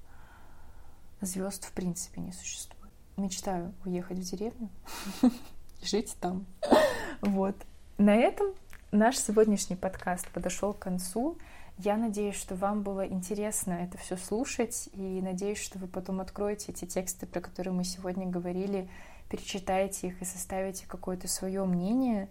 звезд 1.19 1.65
в 1.65 1.73
принципе 1.73 2.21
не 2.21 2.31
существует. 2.31 2.93
Мечтаю 3.17 3.73
уехать 3.85 4.17
в 4.17 4.23
деревню, 4.23 4.69
жить 5.83 6.15
там. 6.19 6.45
Вот. 7.21 7.55
На 7.97 8.15
этом 8.15 8.53
наш 8.91 9.17
сегодняшний 9.17 9.75
подкаст 9.75 10.29
подошел 10.29 10.73
к 10.73 10.79
концу. 10.79 11.37
Я 11.77 11.97
надеюсь, 11.97 12.35
что 12.35 12.55
вам 12.55 12.83
было 12.83 13.07
интересно 13.07 13.73
это 13.73 13.97
все 13.97 14.15
слушать, 14.15 14.89
и 14.93 15.21
надеюсь, 15.21 15.59
что 15.59 15.79
вы 15.79 15.87
потом 15.87 16.21
откроете 16.21 16.71
эти 16.71 16.85
тексты, 16.85 17.25
про 17.25 17.41
которые 17.41 17.73
мы 17.73 17.83
сегодня 17.83 18.27
говорили, 18.27 18.89
перечитаете 19.31 20.07
их 20.07 20.21
и 20.21 20.25
составите 20.25 20.85
какое-то 20.85 21.29
свое 21.29 21.63
мнение. 21.63 22.27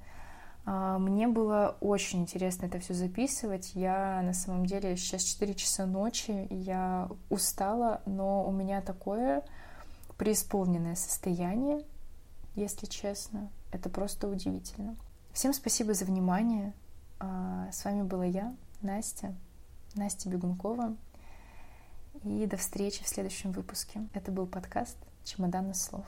А, 0.66 0.98
мне 0.98 1.27
было 1.27 1.77
очень 1.81 2.20
интересно 2.20 2.66
это 2.66 2.78
все 2.78 2.93
записывать. 2.93 3.72
Я 3.74 4.20
на 4.22 4.35
самом 4.35 4.66
деле 4.66 4.97
сейчас 4.97 5.22
4 5.22 5.55
часа 5.55 5.86
ночи, 5.86 6.47
я 6.51 7.09
устала, 7.31 8.02
но 8.05 8.47
у 8.47 8.52
меня 8.52 8.82
такое 8.82 9.43
преисполненное 10.18 10.94
состояние, 10.94 11.82
если 12.55 12.85
честно. 12.85 13.51
Это 13.72 13.89
просто 13.89 14.28
удивительно. 14.28 14.94
Всем 15.32 15.55
спасибо 15.55 15.94
за 15.94 16.05
внимание. 16.05 16.74
А, 17.18 17.70
с 17.72 17.82
вами 17.85 18.02
была 18.02 18.27
я, 18.27 18.55
Настя, 18.82 19.35
Настя 19.94 20.28
Бегункова. 20.28 20.94
И 22.24 22.44
до 22.44 22.59
встречи 22.59 23.02
в 23.02 23.09
следующем 23.09 23.52
выпуске. 23.52 24.02
Это 24.12 24.31
был 24.31 24.47
подкаст 24.47 24.98
«Чемодан 25.24 25.70
из 25.70 25.82
слов». 25.82 26.05